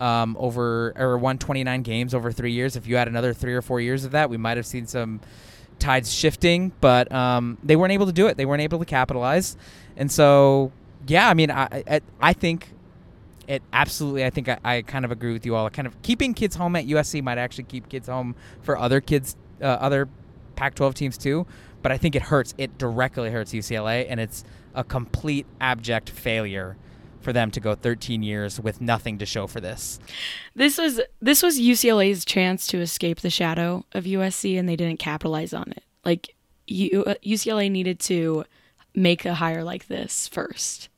um, 0.00 0.36
over, 0.40 0.92
or 0.96 1.18
won 1.18 1.38
29 1.38 1.82
games 1.82 2.14
over 2.14 2.32
three 2.32 2.52
years. 2.52 2.74
If 2.74 2.86
you 2.86 2.96
had 2.96 3.06
another 3.06 3.32
three 3.32 3.54
or 3.54 3.62
four 3.62 3.80
years 3.80 4.04
of 4.04 4.12
that, 4.12 4.30
we 4.30 4.36
might 4.36 4.56
have 4.56 4.66
seen 4.66 4.86
some 4.86 5.20
tides 5.78 6.12
shifting, 6.12 6.72
but 6.80 7.10
um, 7.12 7.58
they 7.62 7.76
weren't 7.76 7.92
able 7.92 8.06
to 8.06 8.12
do 8.12 8.26
it. 8.26 8.36
They 8.36 8.46
weren't 8.46 8.62
able 8.62 8.78
to 8.78 8.84
capitalize. 8.84 9.56
And 9.96 10.10
so, 10.10 10.72
yeah, 11.06 11.28
I 11.28 11.34
mean, 11.34 11.50
I, 11.50 11.84
I, 11.86 12.00
I 12.20 12.32
think 12.32 12.72
it 13.46 13.62
absolutely, 13.72 14.24
I 14.24 14.30
think 14.30 14.48
I, 14.48 14.58
I 14.64 14.82
kind 14.82 15.04
of 15.04 15.10
agree 15.10 15.32
with 15.32 15.44
you 15.44 15.54
all. 15.54 15.68
Kind 15.70 15.86
of 15.86 16.00
keeping 16.02 16.34
kids 16.34 16.56
home 16.56 16.76
at 16.76 16.86
USC 16.86 17.22
might 17.22 17.38
actually 17.38 17.64
keep 17.64 17.88
kids 17.88 18.08
home 18.08 18.34
for 18.62 18.78
other 18.78 19.00
kids, 19.00 19.36
uh, 19.60 19.64
other 19.64 20.08
Pac 20.56 20.74
12 20.74 20.94
teams 20.94 21.18
too. 21.18 21.46
But 21.82 21.92
I 21.92 21.98
think 21.98 22.14
it 22.14 22.22
hurts. 22.22 22.54
It 22.58 22.76
directly 22.76 23.30
hurts 23.30 23.52
UCLA, 23.52 24.06
and 24.08 24.20
it's 24.20 24.44
a 24.74 24.84
complete 24.84 25.46
abject 25.60 26.10
failure 26.10 26.76
for 27.20 27.32
them 27.32 27.50
to 27.52 27.60
go 27.60 27.74
13 27.74 28.22
years 28.22 28.58
with 28.60 28.80
nothing 28.80 29.18
to 29.18 29.26
show 29.26 29.46
for 29.46 29.60
this. 29.60 29.98
This 30.54 30.78
was 30.78 31.00
this 31.20 31.42
was 31.42 31.58
UCLA's 31.60 32.24
chance 32.24 32.66
to 32.68 32.80
escape 32.80 33.20
the 33.20 33.30
shadow 33.30 33.84
of 33.92 34.04
USC, 34.04 34.58
and 34.58 34.68
they 34.68 34.76
didn't 34.76 34.98
capitalize 34.98 35.52
on 35.52 35.70
it. 35.72 35.82
Like 36.04 36.34
U, 36.66 37.04
uh, 37.04 37.14
UCLA 37.24 37.70
needed 37.70 38.00
to 38.00 38.44
make 38.94 39.24
a 39.24 39.34
hire 39.34 39.62
like 39.64 39.86
this 39.88 40.28
first, 40.28 40.88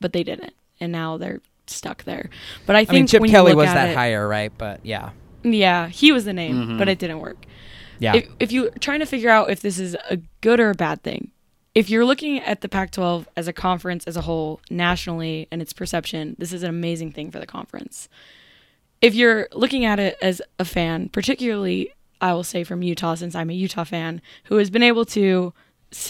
but 0.00 0.12
they 0.12 0.22
didn't, 0.22 0.54
and 0.80 0.92
now 0.92 1.16
they're 1.16 1.40
stuck 1.66 2.04
there. 2.04 2.28
But 2.66 2.76
I 2.76 2.84
think 2.84 2.90
I 2.90 2.94
mean, 2.94 3.06
Chip 3.06 3.24
Kelly 3.24 3.54
was 3.54 3.66
that 3.66 3.90
it, 3.90 3.96
higher, 3.96 4.26
right? 4.28 4.52
But 4.56 4.80
yeah, 4.84 5.10
Yeah, 5.42 5.88
he 5.88 6.12
was 6.12 6.24
the 6.24 6.32
name, 6.32 6.56
Mhm. 6.56 6.78
but 6.78 6.88
it 6.88 6.98
didn't 6.98 7.20
work. 7.20 7.46
yeah. 7.98 8.16
If, 8.16 8.28
if 8.40 8.52
you're 8.52 8.70
trying 8.80 9.00
to 9.00 9.06
figure 9.06 9.30
out 9.30 9.50
if 9.50 9.60
this 9.62 9.78
is 9.78 9.96
a 10.10 10.18
good 10.42 10.60
or 10.60 10.70
a 10.70 10.74
bad 10.74 11.02
thing, 11.02 11.30
if 11.74 11.90
you're 11.90 12.04
looking 12.04 12.38
at 12.40 12.60
the 12.60 12.68
Pac 12.68 12.92
12 12.92 13.28
as 13.36 13.48
a 13.48 13.52
conference 13.52 14.04
as 14.06 14.16
a 14.16 14.22
whole, 14.22 14.60
nationally, 14.70 15.48
and 15.50 15.60
its 15.60 15.72
perception, 15.72 16.36
this 16.38 16.52
is 16.52 16.62
an 16.62 16.70
amazing 16.70 17.10
thing 17.12 17.30
for 17.30 17.40
the 17.40 17.46
conference. 17.46 18.08
If 19.00 19.14
you're 19.14 19.48
looking 19.52 19.84
at 19.84 19.98
it 19.98 20.16
as 20.22 20.40
a 20.58 20.64
fan, 20.64 21.08
particularly, 21.08 21.92
I 22.20 22.32
will 22.32 22.44
say 22.44 22.64
from 22.64 22.82
Utah, 22.82 23.16
since 23.16 23.34
I'm 23.34 23.50
a 23.50 23.54
Utah 23.54 23.84
fan, 23.84 24.22
who 24.44 24.56
has 24.56 24.70
been 24.70 24.82
able 24.82 25.04
to 25.06 25.52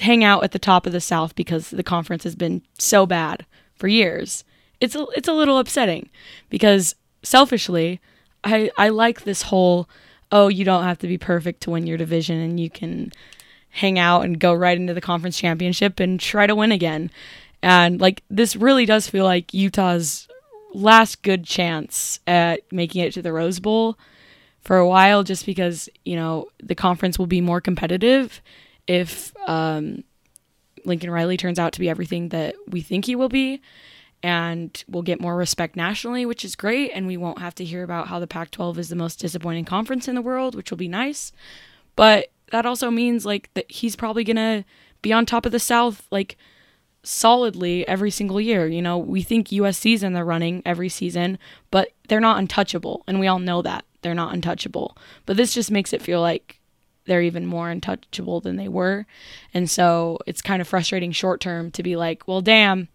hang 0.00 0.22
out 0.22 0.44
at 0.44 0.52
the 0.52 0.58
top 0.58 0.86
of 0.86 0.92
the 0.92 1.00
South 1.00 1.34
because 1.34 1.70
the 1.70 1.82
conference 1.82 2.24
has 2.24 2.36
been 2.36 2.62
so 2.78 3.06
bad 3.06 3.46
for 3.74 3.88
years, 3.88 4.44
it's 4.80 4.94
a, 4.94 5.06
it's 5.16 5.28
a 5.28 5.32
little 5.32 5.58
upsetting 5.58 6.10
because 6.50 6.94
selfishly, 7.22 8.00
I, 8.44 8.70
I 8.76 8.90
like 8.90 9.22
this 9.22 9.42
whole 9.42 9.88
oh, 10.32 10.48
you 10.48 10.64
don't 10.64 10.82
have 10.82 10.98
to 10.98 11.06
be 11.06 11.16
perfect 11.16 11.60
to 11.60 11.70
win 11.70 11.86
your 11.86 11.96
division 11.96 12.40
and 12.40 12.58
you 12.58 12.68
can 12.68 13.12
hang 13.74 13.98
out 13.98 14.24
and 14.24 14.38
go 14.38 14.54
right 14.54 14.78
into 14.78 14.94
the 14.94 15.00
conference 15.00 15.36
championship 15.36 15.98
and 15.98 16.20
try 16.20 16.46
to 16.46 16.54
win 16.54 16.70
again. 16.70 17.10
And 17.60 18.00
like 18.00 18.22
this 18.30 18.54
really 18.54 18.86
does 18.86 19.08
feel 19.08 19.24
like 19.24 19.52
Utah's 19.52 20.28
last 20.72 21.22
good 21.22 21.44
chance 21.44 22.20
at 22.26 22.60
making 22.70 23.02
it 23.02 23.12
to 23.14 23.22
the 23.22 23.32
Rose 23.32 23.58
Bowl 23.58 23.98
for 24.60 24.76
a 24.76 24.86
while 24.86 25.24
just 25.24 25.44
because, 25.44 25.88
you 26.04 26.14
know, 26.14 26.46
the 26.62 26.76
conference 26.76 27.18
will 27.18 27.26
be 27.26 27.40
more 27.40 27.60
competitive 27.60 28.40
if 28.86 29.32
um, 29.48 30.04
Lincoln 30.84 31.10
Riley 31.10 31.36
turns 31.36 31.58
out 31.58 31.72
to 31.72 31.80
be 31.80 31.88
everything 31.88 32.28
that 32.28 32.54
we 32.68 32.80
think 32.80 33.06
he 33.06 33.16
will 33.16 33.28
be 33.28 33.60
and 34.22 34.84
we'll 34.88 35.02
get 35.02 35.20
more 35.20 35.36
respect 35.36 35.74
nationally, 35.74 36.24
which 36.24 36.44
is 36.44 36.54
great. 36.54 36.92
And 36.94 37.08
we 37.08 37.16
won't 37.16 37.40
have 37.40 37.56
to 37.56 37.64
hear 37.64 37.82
about 37.82 38.06
how 38.06 38.20
the 38.20 38.26
Pac 38.26 38.52
12 38.52 38.78
is 38.78 38.88
the 38.88 38.96
most 38.96 39.18
disappointing 39.18 39.64
conference 39.64 40.06
in 40.06 40.14
the 40.14 40.22
world, 40.22 40.54
which 40.54 40.70
will 40.70 40.78
be 40.78 40.88
nice. 40.88 41.32
But 41.96 42.28
that 42.54 42.66
also 42.66 42.88
means 42.88 43.26
like 43.26 43.50
that 43.54 43.68
he's 43.68 43.96
probably 43.96 44.22
going 44.22 44.36
to 44.36 44.64
be 45.02 45.12
on 45.12 45.26
top 45.26 45.44
of 45.44 45.50
the 45.50 45.58
South, 45.58 46.06
like 46.12 46.38
solidly 47.02 47.86
every 47.88 48.12
single 48.12 48.40
year. 48.40 48.68
You 48.68 48.80
know, 48.80 48.96
we 48.96 49.22
think 49.22 49.48
USC's 49.48 50.04
in 50.04 50.12
the 50.12 50.22
running 50.22 50.62
every 50.64 50.88
season, 50.88 51.36
but 51.72 51.90
they're 52.06 52.20
not 52.20 52.38
untouchable. 52.38 53.02
And 53.08 53.18
we 53.18 53.26
all 53.26 53.40
know 53.40 53.60
that 53.62 53.84
they're 54.02 54.14
not 54.14 54.32
untouchable. 54.32 54.96
But 55.26 55.36
this 55.36 55.52
just 55.52 55.72
makes 55.72 55.92
it 55.92 56.00
feel 56.00 56.20
like 56.20 56.60
they're 57.06 57.22
even 57.22 57.44
more 57.44 57.70
untouchable 57.70 58.40
than 58.40 58.54
they 58.54 58.68
were. 58.68 59.04
And 59.52 59.68
so 59.68 60.20
it's 60.24 60.40
kind 60.40 60.62
of 60.62 60.68
frustrating 60.68 61.10
short 61.10 61.40
term 61.40 61.72
to 61.72 61.82
be 61.82 61.96
like, 61.96 62.28
well, 62.28 62.40
damn, 62.40 62.86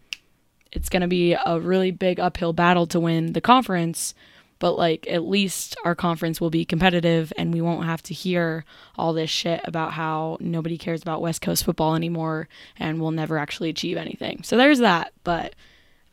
it's 0.71 0.87
going 0.87 1.01
to 1.01 1.09
be 1.09 1.33
a 1.33 1.59
really 1.59 1.91
big 1.91 2.17
uphill 2.17 2.53
battle 2.53 2.87
to 2.87 2.99
win 3.01 3.33
the 3.33 3.41
conference, 3.41 4.13
but 4.59 4.77
like 4.77 5.07
at 5.09 5.23
least 5.23 5.75
our 5.85 5.95
conference 5.95 6.39
will 6.39 6.49
be 6.49 6.65
competitive 6.65 7.31
and 7.37 7.53
we 7.53 7.61
won't 7.61 7.85
have 7.85 8.03
to 8.03 8.13
hear 8.13 8.65
all 8.97 9.13
this 9.13 9.29
shit 9.29 9.61
about 9.63 9.93
how 9.93 10.37
nobody 10.39 10.77
cares 10.77 11.01
about 11.01 11.21
West 11.21 11.41
Coast 11.41 11.63
football 11.63 11.95
anymore 11.95 12.47
and 12.77 13.01
we'll 13.01 13.11
never 13.11 13.37
actually 13.37 13.69
achieve 13.69 13.97
anything. 13.97 14.43
So 14.43 14.57
there's 14.57 14.79
that, 14.79 15.13
but 15.23 15.55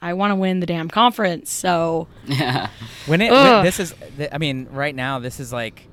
I 0.00 0.12
want 0.14 0.30
to 0.30 0.36
win 0.36 0.60
the 0.60 0.66
damn 0.66 0.88
conference. 0.88 1.50
So 1.50 2.08
Yeah. 2.26 2.68
When 3.06 3.20
it 3.20 3.30
when, 3.30 3.64
this 3.64 3.80
is, 3.80 3.94
I 4.32 4.38
mean, 4.38 4.68
right 4.70 4.94
now 4.94 5.18
this 5.18 5.40
is 5.40 5.52
like, 5.52 5.88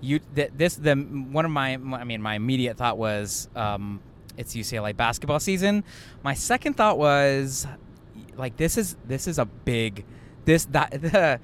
you 0.00 0.20
th- 0.34 0.52
this 0.54 0.76
the 0.76 0.94
one 0.94 1.44
of 1.44 1.50
my 1.50 1.72
I 1.72 2.04
mean 2.04 2.22
my 2.22 2.34
immediate 2.34 2.76
thought 2.76 2.98
was 2.98 3.48
um, 3.56 4.00
it's 4.36 4.54
UCLA 4.54 4.96
basketball 4.96 5.40
season. 5.40 5.82
My 6.22 6.34
second 6.34 6.74
thought 6.74 6.98
was 6.98 7.66
like 8.36 8.56
this 8.56 8.78
is 8.78 8.96
this 9.04 9.26
is 9.26 9.38
a 9.38 9.44
big 9.44 10.04
this 10.44 10.64
that 10.66 10.90
the 11.02 11.40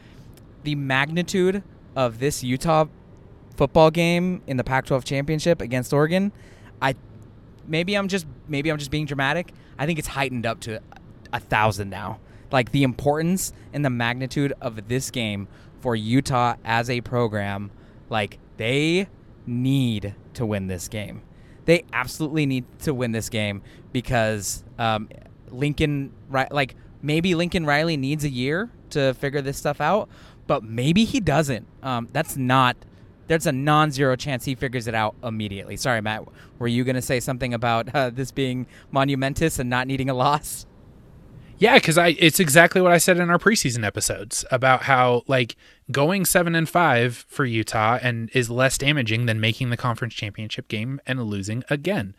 the 0.64 0.74
magnitude 0.74 1.62
of 1.96 2.18
this 2.18 2.42
Utah 2.42 2.86
football 3.56 3.90
game 3.90 4.42
in 4.46 4.56
the 4.56 4.64
Pac-12 4.64 5.04
championship 5.04 5.60
against 5.60 5.92
Oregon. 5.92 6.32
I 6.82 6.96
maybe 7.66 7.94
I'm 7.94 8.08
just 8.08 8.26
maybe 8.48 8.70
I'm 8.70 8.78
just 8.78 8.90
being 8.90 9.06
dramatic. 9.06 9.52
I 9.78 9.86
think 9.86 9.98
it's 9.98 10.08
heightened 10.08 10.46
up 10.46 10.60
to 10.60 10.80
a 11.32 11.40
thousand 11.40 11.90
now. 11.90 12.20
Like 12.50 12.72
the 12.72 12.82
importance 12.82 13.52
and 13.72 13.84
the 13.84 13.90
magnitude 13.90 14.52
of 14.60 14.88
this 14.88 15.10
game 15.10 15.48
for 15.80 15.96
Utah 15.96 16.56
as 16.64 16.88
a 16.88 17.00
program, 17.00 17.70
like 18.10 18.38
they 18.56 19.08
need 19.46 20.14
to 20.34 20.46
win 20.46 20.66
this 20.66 20.88
game. 20.88 21.22
They 21.64 21.84
absolutely 21.92 22.46
need 22.46 22.64
to 22.80 22.94
win 22.94 23.12
this 23.12 23.28
game 23.28 23.62
because 23.92 24.64
um, 24.78 25.08
Lincoln, 25.50 26.12
Ri- 26.28 26.48
like 26.50 26.76
maybe 27.02 27.34
Lincoln 27.34 27.64
Riley 27.66 27.96
needs 27.96 28.24
a 28.24 28.28
year 28.28 28.70
to 28.90 29.14
figure 29.14 29.40
this 29.40 29.56
stuff 29.56 29.80
out, 29.80 30.08
but 30.46 30.62
maybe 30.62 31.04
he 31.04 31.20
doesn't. 31.20 31.66
Um, 31.82 32.08
that's 32.12 32.36
not. 32.36 32.76
There's 33.26 33.46
a 33.46 33.52
non-zero 33.52 34.16
chance 34.16 34.44
he 34.44 34.54
figures 34.54 34.86
it 34.86 34.94
out 34.94 35.14
immediately. 35.22 35.76
Sorry, 35.76 36.00
Matt. 36.00 36.24
Were 36.58 36.68
you 36.68 36.84
going 36.84 36.96
to 36.96 37.02
say 37.02 37.20
something 37.20 37.54
about 37.54 37.94
uh, 37.94 38.10
this 38.10 38.30
being 38.30 38.66
monumentous 38.90 39.58
and 39.58 39.70
not 39.70 39.86
needing 39.86 40.10
a 40.10 40.14
loss? 40.14 40.66
Yeah, 41.58 41.74
because 41.74 41.96
I 41.96 42.08
it's 42.18 42.40
exactly 42.40 42.80
what 42.80 42.92
I 42.92 42.98
said 42.98 43.18
in 43.18 43.30
our 43.30 43.38
preseason 43.38 43.86
episodes 43.86 44.44
about 44.50 44.82
how 44.82 45.22
like 45.26 45.56
going 45.90 46.24
seven 46.24 46.54
and 46.54 46.68
five 46.68 47.24
for 47.28 47.44
Utah 47.44 47.98
and 48.02 48.28
is 48.34 48.50
less 48.50 48.76
damaging 48.76 49.26
than 49.26 49.40
making 49.40 49.70
the 49.70 49.76
conference 49.76 50.14
championship 50.14 50.68
game 50.68 51.00
and 51.06 51.22
losing 51.22 51.62
again. 51.70 52.16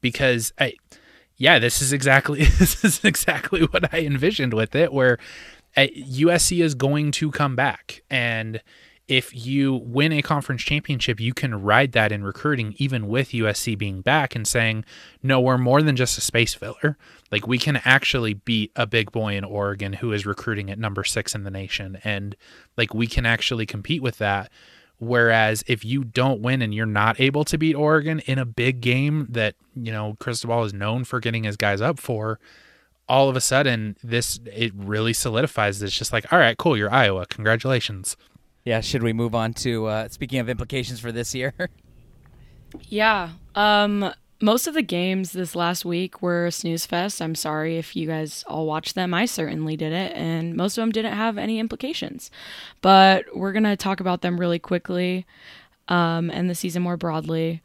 Because 0.00 0.52
I 0.58 0.74
yeah, 1.36 1.58
this 1.58 1.82
is 1.82 1.92
exactly 1.92 2.44
this 2.58 2.84
is 2.84 3.04
exactly 3.04 3.62
what 3.62 3.92
I 3.92 4.00
envisioned 4.00 4.54
with 4.54 4.74
it, 4.74 4.92
where 4.92 5.18
Uh, 5.76 5.86
USC 5.94 6.62
is 6.64 6.74
going 6.74 7.12
to 7.12 7.30
come 7.30 7.54
back 7.54 8.02
and 8.10 8.62
if 9.08 9.46
you 9.46 9.74
win 9.74 10.12
a 10.12 10.20
conference 10.20 10.62
championship, 10.62 11.20
you 11.20 11.32
can 11.32 11.62
ride 11.62 11.92
that 11.92 12.10
in 12.10 12.24
recruiting, 12.24 12.74
even 12.78 13.06
with 13.06 13.30
USC 13.30 13.78
being 13.78 14.00
back 14.00 14.34
and 14.34 14.46
saying, 14.46 14.84
no, 15.22 15.40
we're 15.40 15.58
more 15.58 15.80
than 15.80 15.94
just 15.94 16.18
a 16.18 16.20
space 16.20 16.54
filler. 16.54 16.98
Like, 17.30 17.46
we 17.46 17.58
can 17.58 17.76
actually 17.84 18.34
beat 18.34 18.72
a 18.74 18.86
big 18.86 19.12
boy 19.12 19.36
in 19.36 19.44
Oregon 19.44 19.94
who 19.94 20.12
is 20.12 20.26
recruiting 20.26 20.70
at 20.70 20.78
number 20.78 21.04
six 21.04 21.36
in 21.36 21.44
the 21.44 21.50
nation. 21.50 21.98
And, 22.02 22.34
like, 22.76 22.94
we 22.94 23.06
can 23.06 23.24
actually 23.26 23.64
compete 23.64 24.02
with 24.02 24.18
that. 24.18 24.50
Whereas 24.98 25.62
if 25.68 25.84
you 25.84 26.02
don't 26.02 26.40
win 26.40 26.62
and 26.62 26.74
you're 26.74 26.86
not 26.86 27.20
able 27.20 27.44
to 27.44 27.58
beat 27.58 27.74
Oregon 27.74 28.20
in 28.20 28.38
a 28.38 28.46
big 28.46 28.80
game 28.80 29.26
that, 29.30 29.54
you 29.76 29.92
know, 29.92 30.16
Cristobal 30.18 30.64
is 30.64 30.72
known 30.72 31.04
for 31.04 31.20
getting 31.20 31.44
his 31.44 31.56
guys 31.56 31.80
up 31.80 32.00
for, 32.00 32.40
all 33.08 33.28
of 33.28 33.36
a 33.36 33.40
sudden 33.40 33.96
this 34.02 34.40
it 34.46 34.72
really 34.74 35.12
solidifies. 35.12 35.82
It's 35.82 35.96
just 35.96 36.12
like, 36.12 36.32
all 36.32 36.38
right, 36.38 36.56
cool, 36.56 36.76
you're 36.76 36.92
Iowa. 36.92 37.26
Congratulations. 37.26 38.16
Yeah, 38.64 38.80
should 38.80 39.02
we 39.02 39.12
move 39.12 39.34
on 39.34 39.52
to 39.54 39.86
uh, 39.86 40.08
speaking 40.08 40.40
of 40.40 40.48
implications 40.48 41.00
for 41.00 41.12
this 41.12 41.34
year? 41.34 41.54
Yeah. 42.88 43.30
Um 43.54 44.12
most 44.40 44.66
of 44.66 44.74
the 44.74 44.82
games 44.82 45.32
this 45.32 45.56
last 45.56 45.84
week 45.84 46.20
were 46.20 46.50
snooze 46.50 46.84
fest. 46.84 47.22
I'm 47.22 47.34
sorry 47.34 47.78
if 47.78 47.96
you 47.96 48.06
guys 48.06 48.44
all 48.46 48.66
watched 48.66 48.94
them. 48.94 49.14
I 49.14 49.24
certainly 49.24 49.76
did 49.76 49.92
it, 49.92 50.12
and 50.14 50.54
most 50.54 50.76
of 50.76 50.82
them 50.82 50.92
didn't 50.92 51.14
have 51.14 51.38
any 51.38 51.58
implications. 51.58 52.30
But 52.82 53.24
we're 53.34 53.52
gonna 53.52 53.76
talk 53.76 54.00
about 54.00 54.20
them 54.20 54.38
really 54.38 54.58
quickly, 54.58 55.26
um, 55.88 56.30
and 56.30 56.50
the 56.50 56.54
season 56.54 56.82
more 56.82 56.98
broadly, 56.98 57.62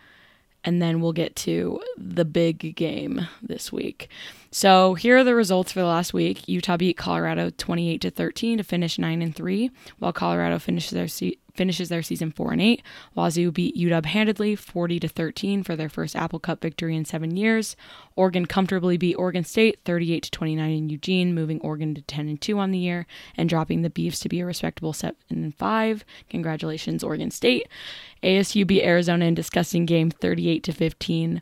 and 0.63 0.82
then 0.82 1.02
we'll 1.02 1.13
get 1.13 1.36
to 1.38 1.82
the 1.97 2.26
big 2.26 2.76
game 2.76 3.28
this 3.41 3.71
week. 3.71 4.10
So 4.52 4.95
here 4.95 5.17
are 5.17 5.24
the 5.24 5.34
results 5.34 5.71
for 5.71 5.80
the 5.80 5.86
last 5.86 6.13
week. 6.13 6.47
Utah 6.47 6.78
beat 6.78 6.97
Colorado 6.97 7.52
28 7.52 8.02
to 8.02 8.12
13 8.12 8.58
to 8.58 8.63
finish 8.63 9.00
9 9.00 9.21
and 9.21 9.36
3, 9.36 9.71
while 10.00 10.13
Colorado 10.13 10.60
finishes 10.60 10.91
their 10.91 11.08
finishes 11.54 11.90
their 11.90 12.02
season 12.02 12.32
4 12.32 12.54
and 12.54 12.62
8. 12.62 12.82
Wazoo 13.16 13.52
beat 13.52 13.76
UW 13.76 14.06
handedly 14.06 14.56
40 14.56 15.00
to 15.00 15.08
13 15.08 15.64
for 15.64 15.76
their 15.76 15.90
first 15.90 16.16
Apple 16.16 16.40
Cup 16.40 16.62
victory 16.62 16.96
in 16.96 17.06
7 17.06 17.36
years. 17.36 17.76
Oregon 18.16 18.46
comfortably 18.46 18.98
beat 18.98 19.16
Oregon 19.16 19.44
State 19.44 19.80
38 19.86 20.24
to 20.24 20.32
29 20.32 20.72
in 20.72 20.90
Eugene, 20.90 21.34
moving 21.34 21.60
Oregon 21.62 21.96
to 21.96 22.02
10 22.02 22.28
and 22.28 22.42
2 22.42 22.60
on 22.60 22.72
the 22.72 22.80
year 22.80 23.06
and 23.36 23.50
dropping 23.50 23.82
the 23.82 23.90
Beefs 23.90 24.20
to 24.20 24.30
be 24.30 24.40
a 24.40 24.46
respectable 24.46 24.94
7 24.94 25.16
and 25.30 25.56
5. 25.56 26.06
Congratulations 26.30 27.04
Oregon 27.04 27.32
State. 27.32 27.68
ASU 28.24 28.66
beat 28.66 28.84
Arizona 28.84 29.26
in 29.26 29.34
disgusting 29.34 29.86
game 29.86 30.12
38 30.12 30.64
to 30.64 30.72
15. 30.72 31.42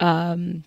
Um, 0.00 0.64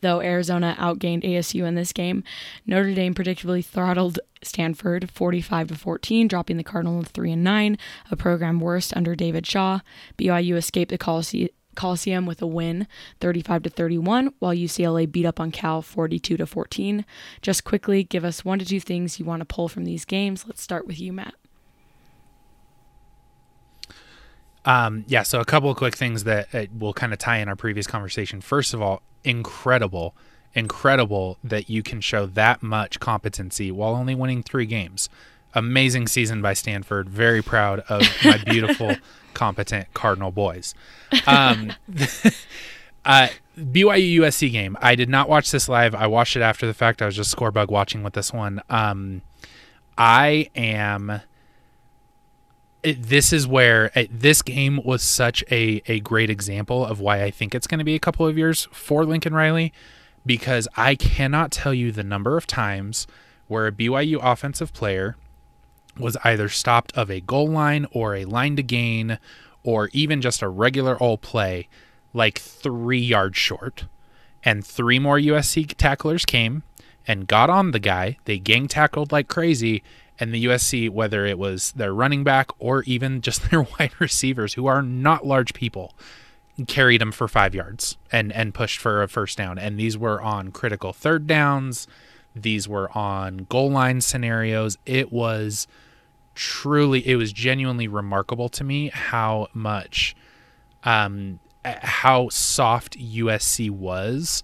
though 0.00 0.20
Arizona 0.20 0.76
outgained 0.78 1.24
ASU 1.24 1.64
in 1.66 1.74
this 1.74 1.92
game. 1.92 2.24
Notre 2.66 2.94
Dame 2.94 3.14
predictably 3.14 3.64
throttled 3.64 4.18
Stanford 4.42 5.10
45 5.10 5.68
to 5.68 5.74
14, 5.74 6.28
dropping 6.28 6.56
the 6.56 6.64
Cardinal 6.64 7.02
to 7.02 7.08
3 7.08 7.32
and 7.32 7.44
9, 7.44 7.78
a 8.10 8.16
program 8.16 8.60
worst 8.60 8.96
under 8.96 9.14
David 9.14 9.46
Shaw. 9.46 9.80
BYU 10.18 10.56
escaped 10.56 10.90
the 10.90 10.98
Coliseum 10.98 11.48
Coliseum 11.76 12.26
with 12.26 12.42
a 12.42 12.46
win 12.46 12.88
35 13.20 13.64
to 13.64 13.70
31 13.70 14.32
while 14.38 14.54
UCLA 14.54 15.10
beat 15.10 15.26
up 15.26 15.38
on 15.38 15.52
Cal 15.52 15.82
42 15.82 16.38
to 16.38 16.46
14. 16.46 17.04
Just 17.42 17.64
quickly 17.64 18.02
give 18.02 18.24
us 18.24 18.44
one 18.44 18.58
to 18.58 18.64
two 18.64 18.80
things 18.80 19.20
you 19.20 19.26
want 19.26 19.40
to 19.40 19.44
pull 19.44 19.68
from 19.68 19.84
these 19.84 20.04
games. 20.04 20.46
Let's 20.46 20.62
start 20.62 20.86
with 20.86 20.98
you, 20.98 21.12
Matt. 21.12 21.34
Um, 24.66 25.04
yeah, 25.06 25.22
so 25.22 25.40
a 25.40 25.44
couple 25.44 25.70
of 25.70 25.76
quick 25.76 25.94
things 25.96 26.24
that 26.24 26.52
uh, 26.52 26.66
will 26.76 26.92
kind 26.92 27.12
of 27.12 27.20
tie 27.20 27.38
in 27.38 27.48
our 27.48 27.56
previous 27.56 27.86
conversation. 27.86 28.40
First 28.40 28.74
of 28.74 28.82
all, 28.82 29.00
incredible, 29.22 30.14
incredible 30.54 31.38
that 31.44 31.70
you 31.70 31.82
can 31.84 32.00
show 32.00 32.26
that 32.26 32.62
much 32.62 32.98
competency 32.98 33.70
while 33.70 33.94
only 33.94 34.14
winning 34.14 34.42
three 34.42 34.66
games. 34.66 35.08
Amazing 35.54 36.08
season 36.08 36.42
by 36.42 36.52
Stanford. 36.52 37.08
Very 37.08 37.42
proud 37.42 37.80
of 37.88 38.02
my 38.24 38.38
beautiful, 38.46 38.96
competent 39.32 39.94
Cardinal 39.94 40.32
boys. 40.32 40.74
Um, 41.28 41.72
uh, 43.04 43.28
BYU 43.56 44.16
USC 44.20 44.50
game. 44.50 44.76
I 44.82 44.96
did 44.96 45.08
not 45.08 45.28
watch 45.28 45.52
this 45.52 45.68
live. 45.68 45.94
I 45.94 46.08
watched 46.08 46.34
it 46.34 46.42
after 46.42 46.66
the 46.66 46.74
fact. 46.74 47.00
I 47.00 47.06
was 47.06 47.14
just 47.14 47.30
score 47.30 47.52
bug 47.52 47.70
watching 47.70 48.02
with 48.02 48.14
this 48.14 48.32
one. 48.32 48.60
Um, 48.68 49.22
I 49.96 50.50
am 50.56 51.20
it, 52.86 53.02
this 53.02 53.32
is 53.32 53.48
where 53.48 53.90
it, 53.96 54.20
this 54.20 54.42
game 54.42 54.80
was 54.84 55.02
such 55.02 55.42
a, 55.50 55.82
a 55.86 55.98
great 56.00 56.30
example 56.30 56.86
of 56.86 57.00
why 57.00 57.24
I 57.24 57.32
think 57.32 57.52
it's 57.52 57.66
going 57.66 57.80
to 57.80 57.84
be 57.84 57.96
a 57.96 58.00
couple 58.00 58.26
of 58.26 58.38
years 58.38 58.68
for 58.70 59.04
Lincoln 59.04 59.34
Riley 59.34 59.72
because 60.24 60.68
I 60.76 60.94
cannot 60.94 61.50
tell 61.50 61.74
you 61.74 61.90
the 61.90 62.04
number 62.04 62.36
of 62.36 62.46
times 62.46 63.08
where 63.48 63.66
a 63.66 63.72
BYU 63.72 64.20
offensive 64.22 64.72
player 64.72 65.16
was 65.98 66.16
either 66.22 66.48
stopped 66.48 66.96
of 66.96 67.10
a 67.10 67.20
goal 67.20 67.48
line 67.48 67.86
or 67.90 68.14
a 68.14 68.24
line 68.24 68.54
to 68.54 68.62
gain 68.62 69.18
or 69.64 69.90
even 69.92 70.20
just 70.20 70.40
a 70.40 70.48
regular 70.48 70.96
old 71.02 71.22
play 71.22 71.68
like 72.14 72.38
three 72.38 73.00
yards 73.00 73.36
short. 73.36 73.86
And 74.44 74.64
three 74.64 75.00
more 75.00 75.18
USC 75.18 75.74
tacklers 75.76 76.24
came 76.24 76.62
and 77.04 77.26
got 77.26 77.50
on 77.50 77.72
the 77.72 77.80
guy. 77.80 78.18
They 78.26 78.38
gang 78.38 78.68
tackled 78.68 79.10
like 79.10 79.26
crazy 79.26 79.82
and 80.18 80.32
the 80.32 80.44
USC, 80.46 80.88
whether 80.90 81.26
it 81.26 81.38
was 81.38 81.72
their 81.72 81.92
running 81.92 82.24
back 82.24 82.50
or 82.58 82.82
even 82.84 83.20
just 83.20 83.50
their 83.50 83.62
wide 83.62 83.92
receivers, 83.98 84.54
who 84.54 84.66
are 84.66 84.82
not 84.82 85.26
large 85.26 85.54
people, 85.54 85.94
carried 86.66 87.00
them 87.00 87.12
for 87.12 87.28
five 87.28 87.54
yards 87.54 87.98
and 88.10 88.32
and 88.32 88.54
pushed 88.54 88.78
for 88.78 89.02
a 89.02 89.08
first 89.08 89.36
down. 89.36 89.58
And 89.58 89.78
these 89.78 89.98
were 89.98 90.20
on 90.22 90.52
critical 90.52 90.92
third 90.92 91.26
downs. 91.26 91.86
These 92.34 92.68
were 92.68 92.90
on 92.96 93.46
goal 93.48 93.70
line 93.70 94.00
scenarios. 94.00 94.78
It 94.86 95.12
was 95.12 95.66
truly, 96.34 97.06
it 97.06 97.16
was 97.16 97.32
genuinely 97.32 97.88
remarkable 97.88 98.48
to 98.50 98.64
me 98.64 98.90
how 98.90 99.48
much, 99.54 100.14
um, 100.84 101.40
how 101.64 102.28
soft 102.28 102.98
USC 102.98 103.70
was. 103.70 104.42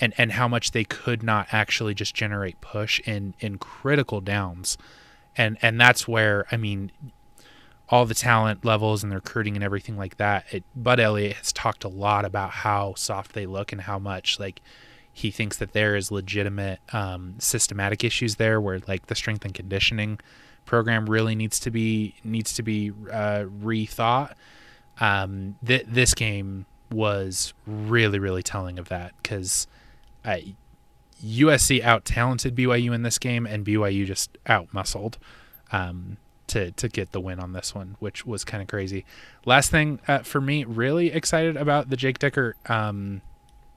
And, 0.00 0.12
and 0.18 0.32
how 0.32 0.48
much 0.48 0.72
they 0.72 0.82
could 0.82 1.22
not 1.22 1.46
actually 1.52 1.94
just 1.94 2.16
generate 2.16 2.60
push 2.60 2.98
in, 3.06 3.32
in 3.38 3.58
critical 3.58 4.20
downs 4.20 4.76
and 5.36 5.58
and 5.62 5.80
that's 5.80 6.06
where 6.06 6.46
I 6.50 6.56
mean 6.56 6.92
all 7.88 8.06
the 8.06 8.14
talent 8.14 8.64
levels 8.64 9.02
and 9.02 9.12
the 9.12 9.16
recruiting 9.16 9.54
and 9.56 9.64
everything 9.64 9.96
like 9.96 10.16
that. 10.16 10.46
It, 10.50 10.64
Bud 10.74 10.98
Elliott 10.98 11.36
has 11.36 11.52
talked 11.52 11.84
a 11.84 11.88
lot 11.88 12.24
about 12.24 12.50
how 12.50 12.94
soft 12.94 13.34
they 13.34 13.46
look 13.46 13.72
and 13.72 13.82
how 13.82 13.98
much 13.98 14.40
like 14.40 14.60
he 15.12 15.30
thinks 15.30 15.58
that 15.58 15.72
there 15.72 15.94
is 15.94 16.10
legitimate 16.10 16.80
um, 16.92 17.34
systematic 17.38 18.02
issues 18.02 18.36
there 18.36 18.60
where 18.60 18.80
like 18.88 19.06
the 19.06 19.14
strength 19.14 19.44
and 19.44 19.54
conditioning 19.54 20.18
program 20.64 21.06
really 21.06 21.34
needs 21.34 21.60
to 21.60 21.70
be 21.70 22.14
needs 22.24 22.54
to 22.54 22.62
be 22.62 22.90
uh, 23.12 23.44
rethought. 23.62 24.34
Um, 24.98 25.56
th- 25.64 25.86
this 25.86 26.14
game 26.14 26.66
was 26.90 27.52
really 27.66 28.18
really 28.18 28.42
telling 28.42 28.78
of 28.78 28.88
that 28.88 29.12
because 29.22 29.66
USC 31.24 31.82
out 31.82 32.04
talented 32.04 32.54
BYU 32.54 32.94
in 32.94 33.02
this 33.02 33.18
game, 33.18 33.46
and 33.46 33.64
BYU 33.64 34.06
just 34.06 34.36
out 34.46 34.72
muscled 34.72 35.18
um, 35.72 36.18
to 36.48 36.70
to 36.72 36.88
get 36.88 37.12
the 37.12 37.20
win 37.20 37.40
on 37.40 37.52
this 37.52 37.74
one, 37.74 37.96
which 37.98 38.26
was 38.26 38.44
kind 38.44 38.62
of 38.62 38.68
crazy. 38.68 39.04
Last 39.44 39.70
thing 39.70 40.00
uh, 40.06 40.18
for 40.20 40.40
me, 40.40 40.64
really 40.64 41.12
excited 41.12 41.56
about 41.56 41.90
the 41.90 41.96
Jake 41.96 42.18
Dickert 42.18 42.54
um, 42.68 43.22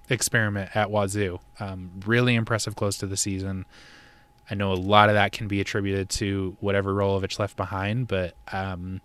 experiment 0.10 0.76
at 0.76 0.90
Wazoo. 0.90 1.40
Um, 1.60 1.92
really 2.06 2.36
impressive 2.36 2.76
close 2.76 2.98
to 2.98 3.08
the 3.08 3.18
season. 3.18 3.66
I 4.50 4.56
know 4.56 4.72
a 4.72 4.76
lot 4.76 5.10
of 5.10 5.16
that 5.16 5.34
can 5.34 5.48
be 5.48 5.60
attributed 5.60 6.10
to 6.12 6.56
whatever 6.62 6.94
Rolovich 6.94 7.38
left 7.38 7.58
behind, 7.58 8.08
but 8.08 8.34
um, 8.52 9.02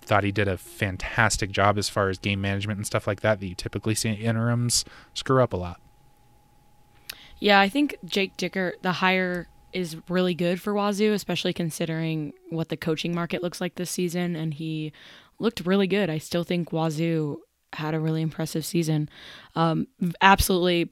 thought 0.00 0.24
he 0.24 0.32
did 0.32 0.48
a 0.48 0.56
fantastic 0.56 1.50
job 1.50 1.76
as 1.78 1.88
far 1.88 2.08
as 2.08 2.18
game 2.18 2.40
management 2.40 2.78
and 2.78 2.86
stuff 2.86 3.06
like 3.06 3.20
that 3.20 3.40
that 3.40 3.46
you 3.46 3.54
typically 3.54 3.94
see 3.94 4.10
interims 4.10 4.84
screw 5.12 5.42
up 5.42 5.52
a 5.52 5.56
lot. 5.56 5.80
Yeah, 7.40 7.60
I 7.60 7.68
think 7.68 7.96
Jake 8.04 8.36
Dickert, 8.36 8.82
the 8.82 8.92
hire 8.92 9.48
is 9.72 9.96
really 10.08 10.34
good 10.34 10.60
for 10.60 10.72
Wazoo, 10.72 11.12
especially 11.12 11.52
considering 11.52 12.32
what 12.50 12.68
the 12.68 12.76
coaching 12.76 13.14
market 13.14 13.42
looks 13.42 13.60
like 13.60 13.74
this 13.74 13.90
season. 13.90 14.36
And 14.36 14.54
he 14.54 14.92
looked 15.38 15.66
really 15.66 15.88
good. 15.88 16.08
I 16.08 16.18
still 16.18 16.44
think 16.44 16.72
Wazoo 16.72 17.40
had 17.72 17.92
a 17.92 18.00
really 18.00 18.22
impressive 18.22 18.64
season. 18.64 19.08
Um, 19.56 19.88
absolutely 20.20 20.90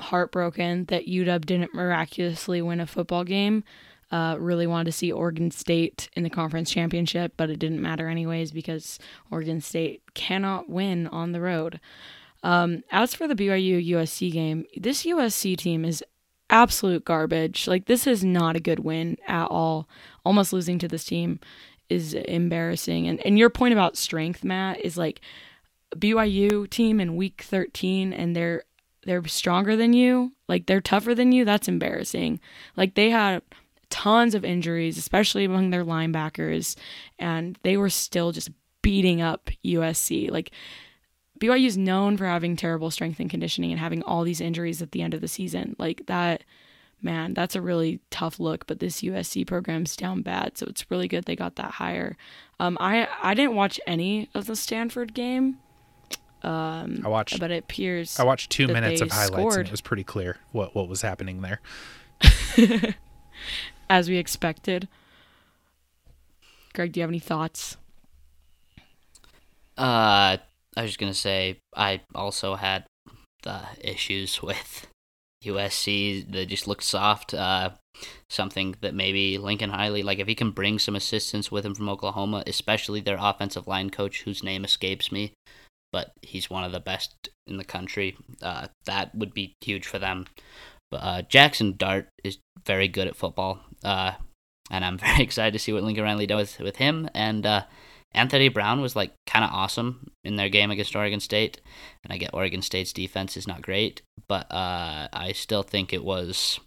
heartbroken 0.00 0.84
that 0.86 1.06
UW 1.06 1.44
didn't 1.44 1.74
miraculously 1.74 2.60
win 2.60 2.80
a 2.80 2.86
football 2.86 3.24
game. 3.24 3.64
Uh, 4.10 4.36
really 4.38 4.66
wanted 4.66 4.86
to 4.86 4.92
see 4.92 5.12
Oregon 5.12 5.50
State 5.50 6.08
in 6.14 6.22
the 6.22 6.30
conference 6.30 6.70
championship, 6.70 7.34
but 7.36 7.50
it 7.50 7.58
didn't 7.58 7.82
matter 7.82 8.08
anyways 8.08 8.52
because 8.52 8.98
Oregon 9.30 9.60
State 9.60 10.02
cannot 10.14 10.68
win 10.68 11.06
on 11.08 11.32
the 11.32 11.40
road. 11.40 11.78
Um, 12.42 12.84
as 12.90 13.14
for 13.14 13.26
the 13.26 13.34
BYU 13.34 13.84
USC 13.90 14.32
game, 14.32 14.64
this 14.76 15.04
USC 15.04 15.56
team 15.56 15.84
is 15.84 16.04
absolute 16.50 17.04
garbage. 17.04 17.66
Like 17.66 17.86
this 17.86 18.06
is 18.06 18.24
not 18.24 18.56
a 18.56 18.60
good 18.60 18.80
win 18.80 19.18
at 19.26 19.46
all. 19.46 19.88
Almost 20.24 20.52
losing 20.52 20.78
to 20.78 20.88
this 20.88 21.04
team 21.04 21.40
is 21.88 22.14
embarrassing. 22.14 23.08
And 23.08 23.24
and 23.26 23.38
your 23.38 23.50
point 23.50 23.72
about 23.72 23.96
strength, 23.96 24.44
Matt, 24.44 24.80
is 24.80 24.96
like 24.96 25.20
BYU 25.96 26.68
team 26.68 27.00
in 27.00 27.16
week 27.16 27.42
13 27.42 28.12
and 28.12 28.36
they're 28.36 28.62
they're 29.04 29.26
stronger 29.26 29.74
than 29.74 29.94
you, 29.94 30.32
like 30.48 30.66
they're 30.66 30.80
tougher 30.80 31.14
than 31.14 31.32
you, 31.32 31.44
that's 31.44 31.68
embarrassing. 31.68 32.40
Like 32.76 32.94
they 32.94 33.10
had 33.10 33.42
tons 33.88 34.34
of 34.34 34.44
injuries, 34.44 34.98
especially 34.98 35.44
among 35.44 35.70
their 35.70 35.84
linebackers, 35.84 36.76
and 37.18 37.58
they 37.62 37.78
were 37.78 37.88
still 37.88 38.32
just 38.32 38.50
beating 38.82 39.22
up 39.22 39.50
USC. 39.64 40.30
Like 40.30 40.50
BYU 41.38 41.66
is 41.66 41.76
known 41.76 42.16
for 42.16 42.26
having 42.26 42.56
terrible 42.56 42.90
strength 42.90 43.20
and 43.20 43.30
conditioning 43.30 43.70
and 43.70 43.80
having 43.80 44.02
all 44.02 44.24
these 44.24 44.40
injuries 44.40 44.82
at 44.82 44.92
the 44.92 45.02
end 45.02 45.14
of 45.14 45.20
the 45.20 45.28
season. 45.28 45.76
Like 45.78 46.06
that, 46.06 46.42
man, 47.00 47.34
that's 47.34 47.54
a 47.54 47.60
really 47.60 48.00
tough 48.10 48.40
look. 48.40 48.66
But 48.66 48.80
this 48.80 49.02
USC 49.02 49.46
program's 49.46 49.96
down 49.96 50.22
bad, 50.22 50.58
so 50.58 50.66
it's 50.66 50.90
really 50.90 51.08
good 51.08 51.24
they 51.24 51.36
got 51.36 51.56
that 51.56 51.72
hire. 51.72 52.16
Um, 52.60 52.76
I 52.80 53.08
I 53.22 53.34
didn't 53.34 53.54
watch 53.54 53.80
any 53.86 54.28
of 54.34 54.46
the 54.46 54.56
Stanford 54.56 55.14
game. 55.14 55.58
Um, 56.42 57.02
I 57.04 57.08
watched 57.08 57.40
but 57.40 57.50
it 57.50 57.64
appears 57.64 58.18
I 58.20 58.22
watched 58.22 58.50
two 58.50 58.68
minutes 58.68 59.00
of 59.00 59.10
highlights 59.10 59.32
scored. 59.32 59.58
and 59.58 59.66
it 59.66 59.70
was 59.72 59.80
pretty 59.80 60.04
clear 60.04 60.38
what 60.52 60.74
what 60.74 60.88
was 60.88 61.02
happening 61.02 61.42
there. 61.42 61.60
as 63.90 64.08
we 64.08 64.16
expected. 64.16 64.88
Greg, 66.74 66.92
do 66.92 67.00
you 67.00 67.02
have 67.02 67.10
any 67.10 67.18
thoughts? 67.18 67.76
Uh, 69.76 70.36
I 70.78 70.82
was 70.82 70.90
just 70.90 71.00
gonna 71.00 71.12
say 71.12 71.58
I 71.74 72.02
also 72.14 72.54
had 72.54 72.84
the 73.42 73.62
issues 73.80 74.42
with 74.42 74.86
USC. 75.44 76.30
They 76.30 76.46
just 76.46 76.68
looked 76.68 76.84
soft. 76.84 77.34
Uh, 77.34 77.70
something 78.30 78.76
that 78.80 78.94
maybe 78.94 79.38
Lincoln 79.38 79.72
Riley, 79.72 80.04
like 80.04 80.20
if 80.20 80.28
he 80.28 80.36
can 80.36 80.52
bring 80.52 80.78
some 80.78 80.94
assistance 80.94 81.50
with 81.50 81.66
him 81.66 81.74
from 81.74 81.88
Oklahoma, 81.88 82.44
especially 82.46 83.00
their 83.00 83.18
offensive 83.18 83.66
line 83.66 83.90
coach, 83.90 84.22
whose 84.22 84.44
name 84.44 84.64
escapes 84.64 85.10
me, 85.10 85.32
but 85.92 86.12
he's 86.22 86.48
one 86.48 86.62
of 86.62 86.70
the 86.70 86.78
best 86.78 87.28
in 87.48 87.56
the 87.56 87.64
country. 87.64 88.16
Uh, 88.40 88.68
that 88.84 89.12
would 89.16 89.34
be 89.34 89.54
huge 89.60 89.84
for 89.84 89.98
them. 89.98 90.26
But 90.92 90.98
uh, 90.98 91.22
Jackson 91.22 91.74
Dart 91.76 92.08
is 92.22 92.38
very 92.64 92.86
good 92.86 93.08
at 93.08 93.16
football. 93.16 93.60
Uh, 93.82 94.12
and 94.70 94.84
I'm 94.84 94.98
very 95.08 95.22
excited 95.22 95.54
to 95.54 95.58
see 95.58 95.72
what 95.72 95.82
Lincoln 95.82 96.04
Riley 96.04 96.26
does 96.28 96.56
with 96.60 96.76
him. 96.76 97.10
And 97.14 97.44
uh, 97.44 97.64
Anthony 98.12 98.48
Brown 98.48 98.80
was 98.80 98.96
like 98.96 99.12
kind 99.26 99.44
of 99.44 99.50
awesome 99.52 100.10
in 100.24 100.36
their 100.36 100.48
game 100.48 100.70
against 100.70 100.96
Oregon 100.96 101.20
State, 101.20 101.60
and 102.02 102.12
I 102.12 102.16
get 102.16 102.34
Oregon 102.34 102.62
State's 102.62 102.92
defense 102.92 103.36
is 103.36 103.46
not 103.46 103.62
great, 103.62 104.02
but 104.28 104.50
uh, 104.50 105.08
I 105.12 105.32
still 105.32 105.62
think 105.62 105.92
it 105.92 106.04
was 106.04 106.58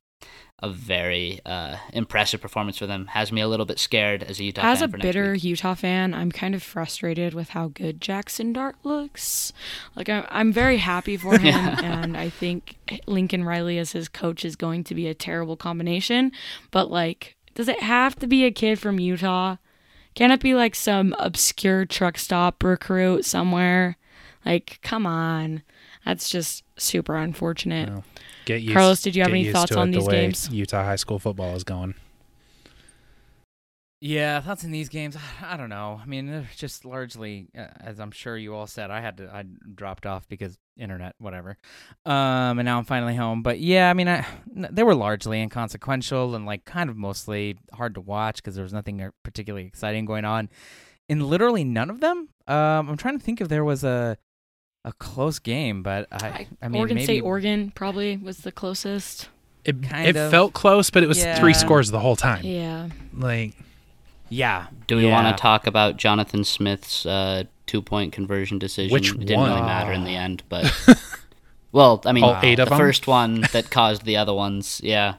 a 0.61 0.69
very 0.69 1.39
uh, 1.45 1.77
impressive 1.91 2.39
performance 2.39 2.77
for 2.77 2.85
them. 2.85 3.07
Has 3.07 3.31
me 3.31 3.41
a 3.41 3.47
little 3.47 3.65
bit 3.65 3.79
scared 3.79 4.21
as 4.21 4.39
a 4.39 4.43
Utah 4.43 4.61
As 4.61 4.81
a 4.81 4.87
bitter 4.87 5.33
week. 5.33 5.43
Utah 5.43 5.73
fan, 5.73 6.13
I'm 6.13 6.31
kind 6.31 6.53
of 6.53 6.61
frustrated 6.61 7.33
with 7.33 7.49
how 7.49 7.69
good 7.69 7.99
Jackson 7.99 8.53
Dart 8.53 8.75
looks. 8.83 9.51
Like 9.95 10.09
I'm, 10.09 10.25
I'm 10.29 10.53
very 10.53 10.77
happy 10.77 11.17
for 11.17 11.37
him, 11.39 11.55
and 11.55 12.15
I 12.15 12.29
think 12.29 12.77
Lincoln 13.07 13.43
Riley 13.43 13.79
as 13.79 13.93
his 13.93 14.07
coach 14.07 14.45
is 14.45 14.55
going 14.55 14.83
to 14.85 14.95
be 14.95 15.07
a 15.07 15.15
terrible 15.15 15.57
combination. 15.57 16.31
But 16.69 16.91
like, 16.91 17.35
does 17.55 17.67
it 17.67 17.81
have 17.81 18.15
to 18.17 18.27
be 18.27 18.45
a 18.45 18.51
kid 18.51 18.79
from 18.79 18.99
Utah? 18.99 19.57
Can 20.16 20.32
it 20.32 20.41
be 20.41 20.53
like 20.53 20.76
some 20.76 21.16
obscure 21.20 21.86
truck 21.86 22.18
stop 22.18 22.64
recruit 22.64 23.26
somewhere? 23.26 23.97
Like, 24.45 24.80
come 24.82 25.05
on, 25.05 25.64
that's 26.05 26.30
just 26.30 26.64
super 26.78 27.16
unfortunate. 27.16 27.89
No. 27.89 28.03
Get 28.45 28.62
used, 28.62 28.74
Carlos, 28.74 29.01
did 29.01 29.16
you 29.16 29.22
have 29.22 29.32
any 29.32 29.51
thoughts 29.51 29.72
on 29.72 29.91
the 29.91 29.99
these 29.99 30.07
way 30.07 30.22
games? 30.22 30.49
Utah 30.51 30.84
high 30.84 30.95
school 30.95 31.20
football 31.20 31.55
is 31.55 31.64
going. 31.64 31.93
Yeah, 34.03 34.41
thoughts 34.41 34.63
in 34.63 34.71
these 34.71 34.89
games. 34.89 35.15
I 35.41 35.55
don't 35.57 35.69
know. 35.69 35.99
I 36.01 36.05
mean, 36.07 36.25
they're 36.27 36.49
just 36.57 36.83
largely, 36.85 37.47
uh, 37.57 37.67
as 37.79 37.99
I'm 37.99 38.11
sure 38.11 38.35
you 38.35 38.55
all 38.55 38.67
said, 38.67 38.89
I 38.91 38.99
had 38.99 39.17
to, 39.17 39.29
I 39.33 39.43
dropped 39.75 40.05
off 40.07 40.27
because 40.27 40.57
internet, 40.75 41.13
whatever. 41.19 41.55
Um, 42.05 42.57
and 42.59 42.63
now 42.65 42.79
I'm 42.79 42.83
finally 42.83 43.15
home. 43.15 43.43
But 43.43 43.59
yeah, 43.59 43.89
I 43.89 43.93
mean, 43.93 44.07
I, 44.07 44.25
n- 44.55 44.69
they 44.71 44.83
were 44.83 44.95
largely 44.95 45.39
inconsequential 45.39 46.35
and 46.35 46.45
like 46.47 46.65
kind 46.65 46.89
of 46.89 46.97
mostly 46.97 47.57
hard 47.73 47.93
to 47.95 48.01
watch 48.01 48.37
because 48.37 48.55
there 48.55 48.63
was 48.63 48.73
nothing 48.73 49.01
uh, 49.01 49.11
particularly 49.23 49.67
exciting 49.67 50.05
going 50.05 50.25
on 50.25 50.49
in 51.07 51.19
literally 51.29 51.63
none 51.63 51.89
of 51.91 51.99
them. 51.99 52.29
Um, 52.47 52.89
I'm 52.89 52.97
trying 52.97 53.19
to 53.19 53.23
think 53.23 53.39
if 53.39 53.47
there 53.49 53.63
was 53.63 53.83
a 53.83 54.17
a 54.83 54.93
close 54.93 55.37
game, 55.37 55.83
but 55.83 56.07
I, 56.11 56.47
I 56.59 56.67
mean, 56.67 56.79
Oregon 56.79 56.95
maybe 56.95 57.03
State, 57.05 57.21
Oregon 57.21 57.71
probably 57.75 58.17
was 58.17 58.39
the 58.39 58.51
closest. 58.51 59.29
It, 59.63 59.83
Kind 59.83 60.07
it 60.07 60.15
of. 60.15 60.31
felt 60.31 60.53
close, 60.53 60.89
but 60.89 61.03
it 61.03 61.07
was 61.07 61.23
three 61.37 61.53
scores 61.53 61.91
the 61.91 61.99
whole 61.99 62.15
time. 62.15 62.43
Yeah. 62.43 62.89
Like 63.13 63.53
Yeah. 64.32 64.67
Do 64.88 64.95
we 64.95 65.07
yeah. 65.07 65.11
want 65.11 65.36
to 65.36 65.39
talk 65.39 65.67
about 65.67 65.97
Jonathan 65.97 66.43
Smith's 66.43 67.05
uh, 67.05 67.43
two 67.67 67.82
point 67.82 68.13
conversion 68.13 68.57
decision? 68.57 68.93
Which 68.93 69.11
it 69.11 69.19
didn't 69.19 69.39
one? 69.39 69.49
really 69.49 69.61
matter 69.61 69.91
in 69.91 70.05
the 70.05 70.15
end, 70.15 70.43
but 70.49 70.71
well, 71.71 72.01
I 72.05 72.13
mean, 72.13 72.23
All 72.23 72.39
eight 72.41 72.55
the 72.55 72.63
of 72.63 72.69
them? 72.69 72.77
first 72.79 73.07
one 73.07 73.41
that 73.51 73.69
caused 73.69 74.05
the 74.05 74.17
other 74.17 74.34
ones. 74.34 74.79
Yeah, 74.84 75.15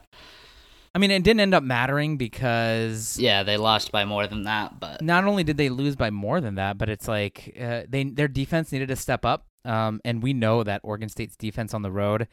I 0.94 0.98
mean, 0.98 1.10
it 1.10 1.22
didn't 1.22 1.40
end 1.40 1.54
up 1.54 1.62
mattering 1.62 2.16
because 2.16 3.18
yeah, 3.18 3.42
they 3.42 3.56
lost 3.56 3.92
by 3.92 4.04
more 4.04 4.26
than 4.26 4.44
that, 4.44 4.78
but 4.78 5.00
not 5.02 5.24
only 5.24 5.44
did 5.44 5.56
they 5.56 5.68
lose 5.68 5.96
by 5.96 6.10
more 6.10 6.40
than 6.40 6.56
that, 6.56 6.76
but 6.76 6.88
it's 6.88 7.08
like 7.08 7.56
uh, 7.60 7.82
they 7.88 8.04
their 8.04 8.28
defense 8.28 8.72
needed 8.72 8.88
to 8.88 8.96
step 8.96 9.24
up. 9.24 9.46
Um, 9.64 10.00
and 10.04 10.22
we 10.22 10.32
know 10.32 10.64
that 10.64 10.80
Oregon 10.82 11.08
State's 11.08 11.36
defense 11.36 11.72
on 11.72 11.82
the 11.82 11.92
road 11.92 12.26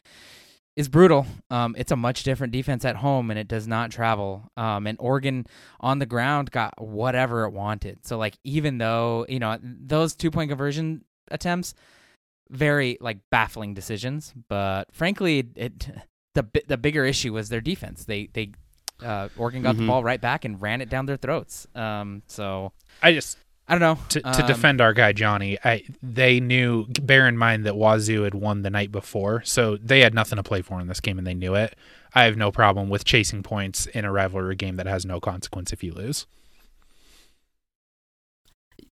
is 0.76 0.88
brutal. 0.88 1.26
Um, 1.50 1.74
it's 1.78 1.92
a 1.92 1.96
much 1.96 2.22
different 2.22 2.52
defense 2.52 2.84
at 2.84 2.96
home, 2.96 3.30
and 3.30 3.38
it 3.38 3.48
does 3.48 3.66
not 3.66 3.90
travel. 3.90 4.50
Um, 4.56 4.86
and 4.86 4.96
Oregon 5.00 5.46
on 5.80 5.98
the 5.98 6.06
ground 6.06 6.50
got 6.50 6.80
whatever 6.80 7.44
it 7.44 7.50
wanted. 7.52 8.06
So 8.06 8.16
like 8.18 8.38
even 8.44 8.78
though 8.78 9.26
you 9.28 9.38
know 9.38 9.58
those 9.62 10.14
two 10.14 10.30
point 10.30 10.48
conversion 10.50 11.04
attempts, 11.30 11.74
very 12.50 12.98
like 13.00 13.18
baffling 13.30 13.74
decisions. 13.74 14.32
But 14.48 14.84
frankly, 14.92 15.48
it 15.56 15.88
the 16.34 16.46
the 16.66 16.78
bigger 16.78 17.04
issue 17.04 17.32
was 17.32 17.48
their 17.48 17.60
defense. 17.60 18.04
They 18.04 18.28
they 18.32 18.52
uh, 19.04 19.28
Oregon 19.36 19.62
got 19.62 19.76
the 19.76 19.82
Mhm. 19.82 19.86
ball 19.86 20.04
right 20.04 20.20
back 20.20 20.44
and 20.44 20.60
ran 20.60 20.80
it 20.80 20.88
down 20.88 21.06
their 21.06 21.16
throats. 21.16 21.66
Um, 21.74 22.22
so 22.26 22.72
I 23.02 23.12
just 23.12 23.38
I 23.70 23.78
don't 23.78 23.80
know. 23.80 24.04
to, 24.08 24.20
to 24.20 24.40
Um, 24.40 24.46
defend 24.48 24.80
our 24.80 24.92
guy 24.92 25.12
Johnny, 25.12 25.56
I 25.64 25.84
they 26.02 26.40
knew. 26.40 26.86
Bear 26.88 27.28
in 27.28 27.36
mind 27.36 27.64
that 27.66 27.76
Wazoo 27.76 28.22
had 28.24 28.34
won 28.34 28.62
the 28.62 28.70
night 28.70 28.90
before, 28.90 29.42
so 29.44 29.76
they 29.76 30.00
had 30.00 30.12
nothing 30.12 30.36
to 30.36 30.42
play 30.42 30.60
for 30.60 30.80
in 30.80 30.88
this 30.88 31.00
game, 31.00 31.18
and 31.18 31.26
they 31.26 31.34
knew 31.34 31.54
it. 31.54 31.76
I 32.12 32.24
have 32.24 32.36
no 32.36 32.50
problem 32.50 32.88
with 32.88 33.04
chasing 33.04 33.44
points 33.44 33.86
in 33.86 34.04
a 34.04 34.10
rivalry 34.10 34.56
game 34.56 34.74
that 34.76 34.86
has 34.86 35.06
no 35.06 35.20
consequence 35.20 35.72
if 35.72 35.84
you 35.84 35.92
lose. 35.92 36.26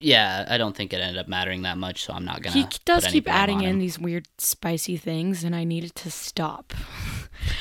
yeah, 0.02 0.46
I 0.48 0.56
don't 0.56 0.74
think 0.74 0.92
it 0.94 1.00
ended 1.00 1.18
up 1.18 1.28
mattering 1.28 1.62
that 1.62 1.76
much, 1.76 2.04
so 2.04 2.14
I'm 2.14 2.24
not 2.24 2.40
gonna. 2.40 2.54
He 2.54 2.66
does 2.86 3.04
put 3.04 3.12
keep 3.12 3.28
adding 3.28 3.60
in 3.62 3.70
him. 3.74 3.78
these 3.80 3.98
weird 3.98 4.28
spicy 4.38 4.96
things, 4.96 5.44
and 5.44 5.54
I 5.54 5.64
needed 5.64 5.94
to 5.96 6.10
stop. 6.10 6.72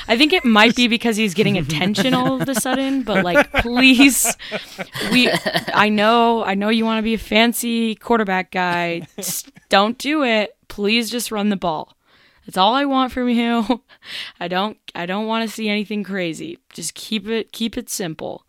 I 0.07 0.17
think 0.17 0.33
it 0.33 0.45
might 0.45 0.75
be 0.75 0.87
because 0.95 1.17
he's 1.17 1.33
getting 1.33 1.57
attention 1.57 2.13
all 2.13 2.41
of 2.41 2.47
a 2.47 2.55
sudden, 2.55 3.03
but 3.03 3.23
like, 3.23 3.51
please, 3.53 4.35
we. 5.11 5.31
I 5.73 5.89
know, 5.89 6.43
I 6.43 6.55
know 6.55 6.69
you 6.69 6.85
want 6.85 6.99
to 6.99 7.03
be 7.03 7.13
a 7.13 7.19
fancy 7.19 7.95
quarterback 7.95 8.51
guy. 8.51 9.07
Just 9.15 9.51
don't 9.69 9.97
do 9.97 10.23
it. 10.23 10.57
Please, 10.67 11.09
just 11.09 11.31
run 11.31 11.49
the 11.49 11.57
ball. 11.57 11.95
That's 12.45 12.57
all 12.57 12.73
I 12.73 12.85
want 12.85 13.11
from 13.11 13.29
you. 13.29 13.83
I 14.39 14.47
don't. 14.47 14.77
I 14.95 15.05
don't 15.05 15.27
want 15.27 15.47
to 15.47 15.53
see 15.55 15.69
anything 15.69 16.03
crazy. 16.03 16.57
Just 16.73 16.95
keep 16.95 17.27
it. 17.27 17.51
Keep 17.51 17.77
it 17.77 17.89
simple. 17.89 18.45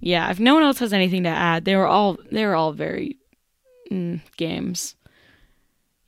Yeah. 0.00 0.30
If 0.30 0.40
no 0.40 0.54
one 0.54 0.62
else 0.62 0.78
has 0.78 0.92
anything 0.92 1.22
to 1.24 1.28
add, 1.28 1.64
they 1.64 1.76
were 1.76 1.86
all. 1.86 2.18
They 2.30 2.46
were 2.46 2.54
all 2.54 2.72
very 2.72 3.18
mm, 3.90 4.20
games. 4.36 4.94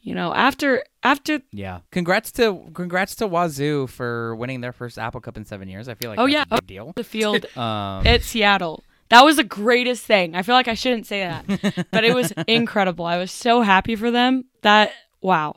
You 0.05 0.15
know, 0.15 0.35
after 0.35 0.85
after 1.03 1.41
Yeah. 1.51 1.81
Congrats 1.91 2.31
to 2.33 2.71
congrats 2.75 3.15
to 3.17 3.27
Wazoo 3.27 3.87
for 3.89 4.37
winning 4.37 4.61
their 4.61 4.73
first 4.73 4.99
Apple 4.99 5.21
Cup 5.23 5.37
in 5.39 5.45
seven 5.47 5.67
years. 5.69 5.89
I 5.89 5.95
feel 5.95 6.11
like 6.11 6.19
Oh, 6.19 6.25
that's 6.27 6.35
yeah. 6.35 6.45
a 6.51 6.61
big 6.61 6.67
deal. 6.67 6.93
the 6.95 7.03
field 7.05 7.47
Um, 7.57 8.07
at 8.07 8.23
Seattle, 8.23 8.85
that 9.09 9.25
was 9.25 9.37
the 9.37 9.45
greatest 9.45 10.05
thing. 10.05 10.35
I 10.37 10.43
feel 10.43 10.55
like 10.55 10.69
I 10.69 10.75
shouldn't 10.75 11.07
say 11.07 11.21
that, 11.21 11.87
but 11.91 12.05
it 12.05 12.15
was 12.15 12.33
incredible. 12.47 13.07
I 13.07 13.17
was 13.17 13.33
so 13.33 13.63
happy 13.63 13.97
for 13.97 14.11
them. 14.11 14.45
That 14.61 14.93
wow, 15.23 15.57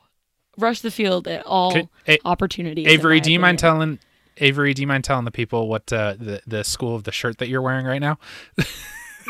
rush 0.57 0.79
the 0.79 0.91
field 0.91 1.27
at 1.27 1.45
all 1.45 1.73
Could- 1.73 1.89
A- 2.07 2.17
opportunities. 2.23 2.87
Avery, 2.87 3.19
do 3.19 3.31
you 3.33 3.39
mind 3.41 3.59
telling 3.59 3.99
Avery? 4.37 4.73
Do 4.73 4.81
you 4.81 4.87
mind 4.87 5.03
telling 5.03 5.25
the 5.25 5.31
people 5.31 5.67
what 5.67 5.91
uh, 5.91 6.13
the 6.17 6.41
the 6.47 6.63
school 6.63 6.95
of 6.95 7.03
the 7.03 7.11
shirt 7.11 7.39
that 7.39 7.49
you're 7.49 7.61
wearing 7.61 7.85
right 7.85 7.99
now? 8.01 8.17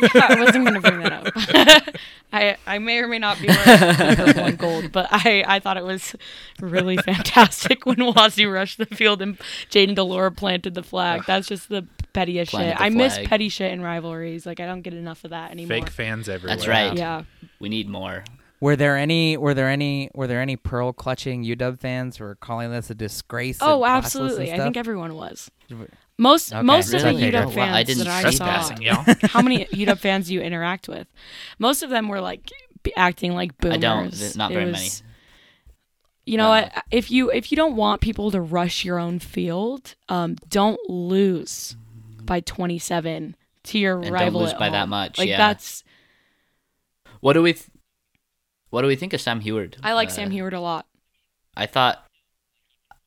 Yeah, 0.01 0.25
I 0.29 0.39
wasn't 0.39 0.65
going 0.67 0.81
to 0.81 0.81
bring 0.81 0.99
that 1.01 1.13
up. 1.13 1.95
I 2.33 2.57
I 2.65 2.77
may 2.79 2.99
or 2.99 3.07
may 3.07 3.19
not 3.19 3.39
be 3.39 3.47
wearing 3.47 4.15
purple 4.15 4.43
and 4.43 4.57
gold, 4.57 4.91
but 4.91 5.07
I 5.11 5.43
I 5.47 5.59
thought 5.59 5.77
it 5.77 5.83
was 5.85 6.15
really 6.59 6.97
fantastic 6.97 7.85
when 7.85 7.97
Wazoo 7.97 8.49
rushed 8.49 8.77
the 8.77 8.85
field 8.85 9.21
and 9.21 9.37
Jayden 9.69 9.95
de 9.95 10.03
Laura 10.03 10.31
planted 10.31 10.73
the 10.73 10.83
flag. 10.83 11.23
That's 11.25 11.47
just 11.47 11.69
the 11.69 11.85
pettiest 12.13 12.51
Planted 12.51 12.69
shit. 12.71 12.77
the 12.79 12.83
I 12.83 12.89
miss 12.89 13.15
flag. 13.15 13.27
petty 13.27 13.49
shit 13.49 13.71
in 13.71 13.81
rivalries. 13.81 14.45
Like 14.45 14.59
I 14.59 14.65
don't 14.65 14.81
get 14.81 14.93
enough 14.93 15.23
of 15.23 15.29
that 15.31 15.51
anymore. 15.51 15.77
Fake 15.77 15.89
fans 15.89 16.27
everywhere. 16.29 16.55
That's 16.55 16.67
right. 16.67 16.93
Yeah. 16.95 17.23
We 17.59 17.69
need 17.69 17.87
more. 17.89 18.23
were 18.59 18.75
there 18.75 18.97
any 18.97 19.37
were 19.37 19.53
there 19.53 19.69
any 19.69 20.09
were 20.13 20.27
there 20.27 20.41
any 20.41 20.57
pearl 20.57 20.91
clutching 20.93 21.43
UW 21.45 21.79
fans 21.79 22.17
who 22.17 22.23
were 22.25 22.35
calling 22.35 22.71
this 22.71 22.89
a 22.89 22.95
disgrace? 22.95 23.59
Oh, 23.61 23.85
absolutely. 23.85 24.51
I 24.51 24.57
think 24.57 24.75
everyone 24.77 25.15
was. 25.15 25.49
Most 26.17 26.51
Okay. 26.51 26.61
most 26.63 26.93
of 26.93 27.01
the 27.01 27.07
Really? 27.09 27.23
UW 27.31 27.33
Well, 27.33 27.49
fans 27.51 27.75
I 27.75 27.83
didn't 27.83 28.05
that 28.05 28.25
I 28.25 28.31
saw. 28.31 28.75
y'all. 28.79 29.05
How 29.23 29.41
many 29.41 29.65
UW 29.65 29.97
fans 29.99 30.27
do 30.27 30.33
you 30.33 30.41
interact 30.41 30.87
with? 30.87 31.07
Most 31.59 31.83
of 31.83 31.89
them 31.91 32.07
were 32.07 32.21
like 32.21 32.49
acting 32.95 33.33
like 33.35 33.57
boomers. 33.59 33.75
I 33.77 33.79
don't. 33.79 34.35
Not 34.37 34.51
very 34.51 34.65
was- 34.65 34.73
many. 34.73 34.89
You 36.25 36.37
know 36.37 36.59
No. 36.59 36.69
If 36.91 37.09
you 37.11 37.31
if 37.31 37.51
you 37.51 37.55
don't 37.55 37.75
want 37.75 38.01
people 38.01 38.31
to 38.31 38.41
rush 38.41 38.83
your 38.83 38.99
own 38.99 39.19
field, 39.19 39.95
um, 40.09 40.35
don't 40.49 40.79
lose 40.89 41.77
by 42.23 42.39
twenty 42.41 42.79
seven 42.79 43.35
to 43.63 43.77
your 43.79 43.99
And 44.01 44.15
don't 44.15 44.33
lose 44.33 44.53
by 44.53 44.69
that 44.69 44.89
much, 44.89 45.17
Like 45.19 45.29
yeah. 45.29 45.37
that's 45.37 45.83
What 47.21 47.33
do 47.33 47.41
we? 47.43 47.53
Th- 47.53 47.65
what 48.69 48.81
do 48.81 48.87
we 48.87 48.95
think 48.97 49.13
of 49.13 49.21
Sam 49.21 49.41
Huard? 49.41 49.75
I 49.83 49.93
like 49.93 50.09
Uh, 50.09 50.13
Sam 50.13 50.31
Huard 50.31 50.53
a 50.53 50.59
lot. 50.59 50.85
I 51.55 51.65
thought. 51.65 52.05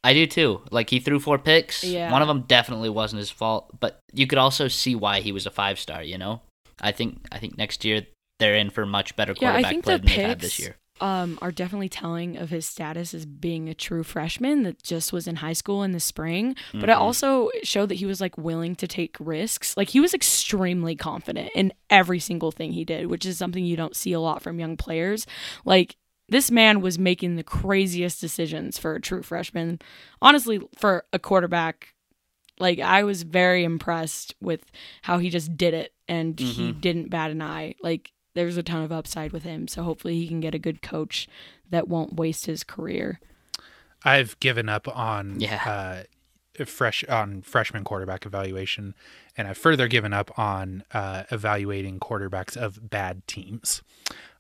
I 0.03 0.15
do 0.15 0.27
too. 0.27 0.63
Like 0.71 0.89
he 0.91 0.99
threw 1.01 1.21
four 1.21 1.39
picks. 1.39 1.85
Yeah. 1.85 2.11
One 2.11 2.23
of 2.23 2.29
them 2.29 2.43
definitely 2.47 2.89
wasn't 2.89 3.19
his 3.19 3.31
fault, 3.31 3.79
but 3.81 4.01
you 4.13 4.27
could 4.27 4.39
also 4.39 4.69
see 4.69 4.95
why 4.95 5.21
he 5.21 5.33
was 5.33 5.47
a 5.47 5.51
five 5.51 5.79
star. 5.79 6.03
You 6.03 6.17
know, 6.19 6.41
I 6.81 6.93
think 6.93 7.27
I 7.31 7.39
think 7.39 7.59
next 7.59 7.85
year 7.85 8.07
they're 8.39 8.55
in 8.55 8.71
for 8.71 8.87
much 8.87 9.15
better 9.17 9.35
Yeah, 9.41 9.51
I 9.51 9.63
quarterback 9.63 9.71
think 9.71 9.85
play 9.85 9.95
the 9.95 9.99
than 9.99 10.07
they've 10.07 10.27
had 10.29 10.41
this 10.41 10.59
year. 10.59 10.77
um, 11.03 11.39
are 11.43 11.53
definitely 11.53 11.91
telling 11.91 12.39
of 12.39 12.49
his 12.49 12.65
status 12.65 13.13
as 13.13 13.27
being 13.27 13.69
a 13.69 13.75
true 13.75 14.03
freshman 14.03 14.63
that 14.63 14.83
just 14.83 15.13
was 15.13 15.27
in 15.29 15.37
high 15.37 15.53
school 15.53 15.83
in 15.83 15.93
the 15.93 16.01
spring. 16.01 16.57
But 16.73 16.89
it 16.89 16.93
Mhm. 16.97 17.01
also 17.01 17.51
showed 17.63 17.91
that 17.91 17.97
he 17.97 18.07
was 18.07 18.21
like 18.23 18.39
willing 18.39 18.77
to 18.77 18.87
take 18.87 19.17
risks. 19.21 19.77
Like 19.77 19.91
he 19.91 20.01
was 20.01 20.15
extremely 20.15 20.97
confident 20.97 21.51
in 21.55 21.75
every 21.91 22.19
single 22.21 22.51
thing 22.53 22.73
he 22.73 22.85
did, 22.87 23.09
which 23.09 23.27
is 23.27 23.37
something 23.37 23.63
you 23.65 23.77
don't 23.77 23.95
see 23.97 24.13
a 24.15 24.21
lot 24.21 24.41
from 24.43 24.59
young 24.59 24.79
players. 24.79 25.27
Like 25.67 25.97
this 26.31 26.51
man 26.51 26.81
was 26.81 26.99
making 26.99 27.37
the 27.37 27.43
craziest 27.43 28.21
decisions 28.21 28.79
for 28.79 28.95
a 28.95 29.01
true 29.01 29.23
freshman. 29.23 29.81
Honestly, 30.23 30.61
for 30.79 31.05
a 31.13 31.19
quarterback, 31.19 31.95
like 32.59 32.79
I 32.79 33.03
was 33.05 33.23
very 33.25 33.65
impressed 33.65 34.35
with 34.41 34.65
how 35.03 35.19
he 35.19 35.29
just 35.31 35.57
did 35.57 35.75
it 35.75 35.93
and 36.09 36.39
he 36.41 36.73
didn't 36.73 37.11
bat 37.11 37.31
an 37.31 37.43
eye. 37.43 37.75
Like 37.83 38.13
there's 38.35 38.57
a 38.57 38.63
ton 38.63 38.83
of 38.83 38.93
upside 38.93 39.33
with 39.33 39.43
him, 39.43 39.67
so 39.69 39.83
hopefully 39.83 40.19
he 40.19 40.29
can 40.29 40.41
get 40.41 40.55
a 40.55 40.59
good 40.59 40.83
coach 40.83 41.29
that 41.71 41.89
won't 41.89 42.15
waste 42.15 42.47
his 42.47 42.63
career. 42.65 43.21
I've 44.05 44.39
given 44.41 44.69
up 44.69 44.89
on 44.89 45.41
Yeah. 45.41 46.05
uh, 46.59 46.65
fresh 46.65 47.05
on 47.09 47.43
freshman 47.43 47.85
quarterback 47.85 48.27
evaluation, 48.27 48.95
and 49.37 49.49
I've 49.49 49.59
further 49.59 49.89
given 49.89 50.13
up 50.13 50.37
on 50.39 50.85
uh, 50.93 51.25
evaluating 51.31 51.99
quarterbacks 52.01 52.57
of 52.57 52.91
bad 52.91 53.27
teams. 53.27 53.83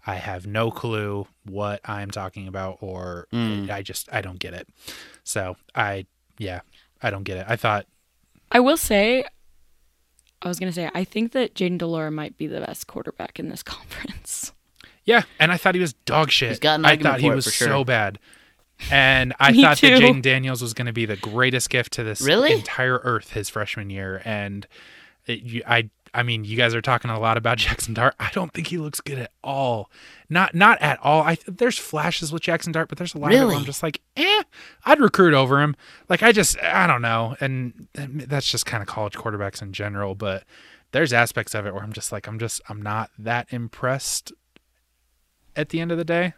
I 0.07 0.15
have 0.17 0.47
no 0.47 0.71
clue 0.71 1.27
what 1.45 1.81
I'm 1.85 2.11
talking 2.11 2.49
about, 2.49 2.79
or 2.81 3.27
Mm. 3.33 3.71
I 3.71 3.83
just 3.83 4.09
I 4.13 4.21
don't 4.23 4.39
get 4.39 4.55
it. 4.55 4.69
So 5.25 5.57
I 5.75 6.07
yeah 6.39 6.61
I 7.03 7.11
don't 7.11 7.25
get 7.25 7.37
it. 7.39 7.47
I 7.49 7.57
thought 7.57 7.87
I 8.53 8.61
will 8.61 8.77
say, 8.77 9.25
I 10.43 10.49
was 10.49 10.59
gonna 10.59 10.73
say, 10.73 10.91
I 10.95 11.05
think 11.05 11.33
that 11.33 11.55
Jayden 11.55 11.79
de 11.79 11.87
Laura 11.87 12.11
might 12.11 12.37
be 12.37 12.47
the 12.47 12.61
best 12.61 12.87
quarterback 12.87 13.39
in 13.39 13.49
this 13.49 13.63
conference. 13.65 14.53
yeah, 15.05 15.23
and 15.39 15.53
I 15.53 15.57
thought 15.57 15.75
he 15.75 15.81
was 15.81 15.93
dog 15.93 16.31
shit. 16.31 16.49
He's 16.51 16.59
got 16.59 16.81
an 16.81 16.87
I 16.87 16.97
thought 16.97 17.21
he 17.21 17.31
was 17.31 17.45
sure. 17.53 17.69
so 17.69 17.85
bad. 17.85 18.19
And 18.91 19.35
I 19.39 19.53
Me 19.53 19.63
thought 19.63 19.79
that. 19.83 20.01
Jayden 20.01 20.23
Daniels 20.23 20.63
was 20.63 20.73
going 20.73 20.87
to 20.87 20.93
be 20.93 21.05
the 21.05 21.17
greatest 21.17 21.69
gift 21.69 21.93
to 21.95 22.03
this 22.03 22.23
Really? 22.23 22.53
entire 22.55 22.97
earth 23.05 23.33
his 23.35 23.51
freshman 23.51 23.91
year. 23.91 24.23
And 24.25 24.67
it, 25.27 25.63
I, 25.69 25.91
I 26.13 26.23
mean, 26.23 26.45
you 26.45 26.57
guys 26.57 26.75
are 26.75 26.83
talking 26.83 27.11
a 27.11 27.19
lot 27.21 27.37
about 27.37 27.59
Jackson 27.59 27.95
Dart. 27.95 28.15
I 28.19 28.31
don't 28.33 28.53
think 28.53 28.69
he 28.69 28.79
looks 28.79 29.01
good 29.01 29.19
at 29.19 29.33
all. 29.43 29.91
Not, 30.29 30.55
not 30.55 30.81
at 30.81 30.99
all. 31.03 31.23
I 31.23 31.39
there's 31.47 31.79
flashes 31.79 32.33
with 32.33 32.43
Jackson 32.43 32.73
Dart, 32.73 32.89
but 32.89 32.99
there's 32.99 33.15
a 33.15 33.19
lot 33.19 33.33
of 33.33 33.41
it 33.41 33.45
where 33.47 33.57
I'm 33.57 33.65
just 33.65 33.83
like, 33.83 34.01
eh, 34.17 34.43
I'd 34.85 35.01
recruit 35.01 35.35
over 35.35 35.61
him. 35.61 35.77
Like 36.09 36.23
I 36.23 36.33
just, 36.33 36.61
I 36.63 36.87
don't 36.87 37.03
know. 37.03 37.37
And 37.41 37.89
that's 37.95 38.49
just 38.51 38.67
kind 38.67 38.83
of 38.83 38.89
college 38.89 39.15
quarterbacks 39.15 39.63
in 39.63 39.73
general. 39.73 40.15
But 40.15 40.45
there's 40.93 41.13
aspects 41.13 41.55
of 41.55 41.67
it 41.67 41.75
where 41.75 41.83
I'm 41.83 41.93
just 41.93 42.13
like, 42.13 42.27
I'm 42.27 42.39
just, 42.39 42.61
I'm 42.69 42.83
not 42.83 43.11
that 43.19 43.53
impressed. 43.53 44.33
At 45.57 45.71
the 45.71 45.81
end 45.81 45.91
of 45.91 45.99
the 45.99 46.05
day, 46.05 46.35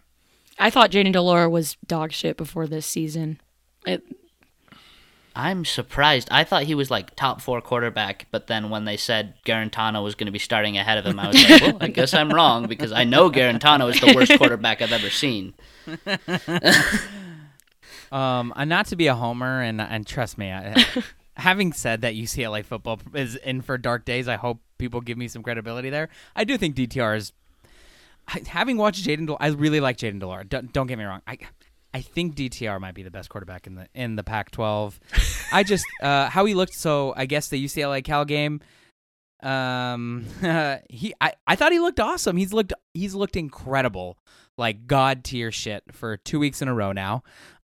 I 0.58 0.70
thought 0.70 0.90
Jayden 0.90 1.12
de 1.12 1.20
Laura 1.20 1.48
was 1.48 1.76
dog 1.86 2.12
shit 2.12 2.36
before 2.36 2.66
this 2.66 2.86
season. 2.86 3.40
It, 3.86 4.02
I'm 5.34 5.64
surprised. 5.64 6.28
I 6.30 6.44
thought 6.44 6.64
he 6.64 6.74
was 6.74 6.90
like 6.90 7.16
top 7.16 7.40
four 7.40 7.60
quarterback, 7.60 8.26
but 8.30 8.48
then 8.48 8.68
when 8.68 8.84
they 8.84 8.96
said 8.96 9.34
Guarantano 9.46 10.04
was 10.04 10.14
going 10.14 10.26
to 10.26 10.32
be 10.32 10.38
starting 10.38 10.76
ahead 10.76 10.98
of 10.98 11.06
him, 11.06 11.18
I 11.18 11.28
was 11.28 11.48
like, 11.48 11.62
well, 11.62 11.78
I 11.80 11.88
guess 11.88 12.12
I'm 12.12 12.30
wrong 12.30 12.66
because 12.66 12.92
I 12.92 13.04
know 13.04 13.30
Guarantano 13.30 13.92
is 13.92 14.00
the 14.00 14.12
worst 14.14 14.36
quarterback 14.36 14.82
I've 14.82 14.92
ever 14.92 15.10
seen. 15.10 15.54
Um, 18.12 18.52
and 18.56 18.68
not 18.68 18.86
to 18.88 18.96
be 18.96 19.06
a 19.06 19.14
homer, 19.14 19.62
and 19.62 19.80
and 19.80 20.06
trust 20.06 20.36
me, 20.36 20.52
I, 20.52 20.84
having 21.38 21.72
said 21.72 22.02
that 22.02 22.14
UCLA 22.14 22.62
football 22.62 23.00
is 23.14 23.36
in 23.36 23.62
for 23.62 23.78
dark 23.78 24.04
days, 24.04 24.28
I 24.28 24.36
hope 24.36 24.60
people 24.76 25.00
give 25.00 25.16
me 25.16 25.28
some 25.28 25.42
credibility 25.42 25.88
there. 25.88 26.10
I 26.36 26.44
do 26.44 26.58
think 26.58 26.76
DTR 26.76 27.16
is. 27.16 27.32
Having 28.28 28.76
watched 28.76 29.04
Jayden, 29.04 29.36
I 29.40 29.48
really 29.48 29.80
like 29.80 29.96
Jayden 29.96 30.20
de 30.20 30.26
Laura. 30.26 30.44
Don't, 30.44 30.72
don't 30.72 30.86
get 30.86 30.96
me 30.96 31.04
wrong. 31.04 31.22
I, 31.26 31.38
I 31.94 32.00
think 32.00 32.34
DTR 32.34 32.80
might 32.80 32.94
be 32.94 33.02
the 33.02 33.10
best 33.10 33.28
quarterback 33.28 33.66
in 33.66 33.74
the 33.74 33.88
in 33.94 34.16
the 34.16 34.24
Pac-12. 34.24 34.98
I 35.52 35.62
just 35.62 35.84
uh, 36.02 36.28
how 36.28 36.44
he 36.44 36.54
looked. 36.54 36.74
So 36.74 37.14
I 37.16 37.26
guess 37.26 37.48
the 37.48 37.62
UCLA 37.62 38.02
Cal 38.04 38.24
game. 38.24 38.60
Um, 39.42 40.26
he 40.88 41.14
I, 41.20 41.32
I 41.46 41.56
thought 41.56 41.72
he 41.72 41.80
looked 41.80 42.00
awesome. 42.00 42.36
He's 42.36 42.52
looked 42.52 42.72
he's 42.94 43.14
looked 43.14 43.36
incredible, 43.36 44.18
like 44.56 44.86
god 44.86 45.24
tier 45.24 45.50
shit 45.50 45.84
for 45.92 46.16
two 46.16 46.38
weeks 46.38 46.62
in 46.62 46.68
a 46.68 46.74
row 46.74 46.92
now 46.92 47.22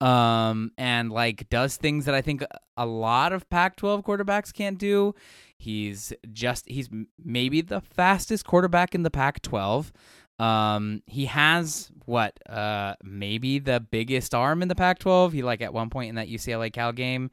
um, 0.03 0.73
and 0.77 1.12
like 1.12 1.49
does 1.49 1.77
things 1.77 2.07
that 2.07 2.14
I 2.14 2.23
think 2.23 2.45
a 2.77 2.87
lot 2.87 3.33
of 3.33 3.49
Pac-12 3.49 4.03
quarterbacks 4.03 4.53
can't 4.53 4.77
do. 4.77 5.14
He's 5.57 6.12
just 6.33 6.68
he's 6.68 6.91
maybe 7.23 7.61
the 7.61 7.81
fastest 7.81 8.45
quarterback 8.45 8.97
in 8.97 9.05
the 9.05 9.11
Pac-12. 9.11 9.93
Um, 10.43 11.03
he 11.07 11.26
has 11.26 11.90
what 12.05 12.36
uh 12.49 12.95
maybe 13.05 13.61
the 13.61 13.78
biggest 13.78 14.34
arm 14.34 14.62
in 14.62 14.68
the 14.68 14.74
Pac-12. 14.74 15.32
He 15.32 15.43
like 15.43 15.62
at 15.62 15.72
one 15.72 15.90
point 15.90 16.09
in 16.09 16.16
that 16.16 16.28
UCLA 16.28 16.72
Cal 16.72 16.93
game, 16.93 17.30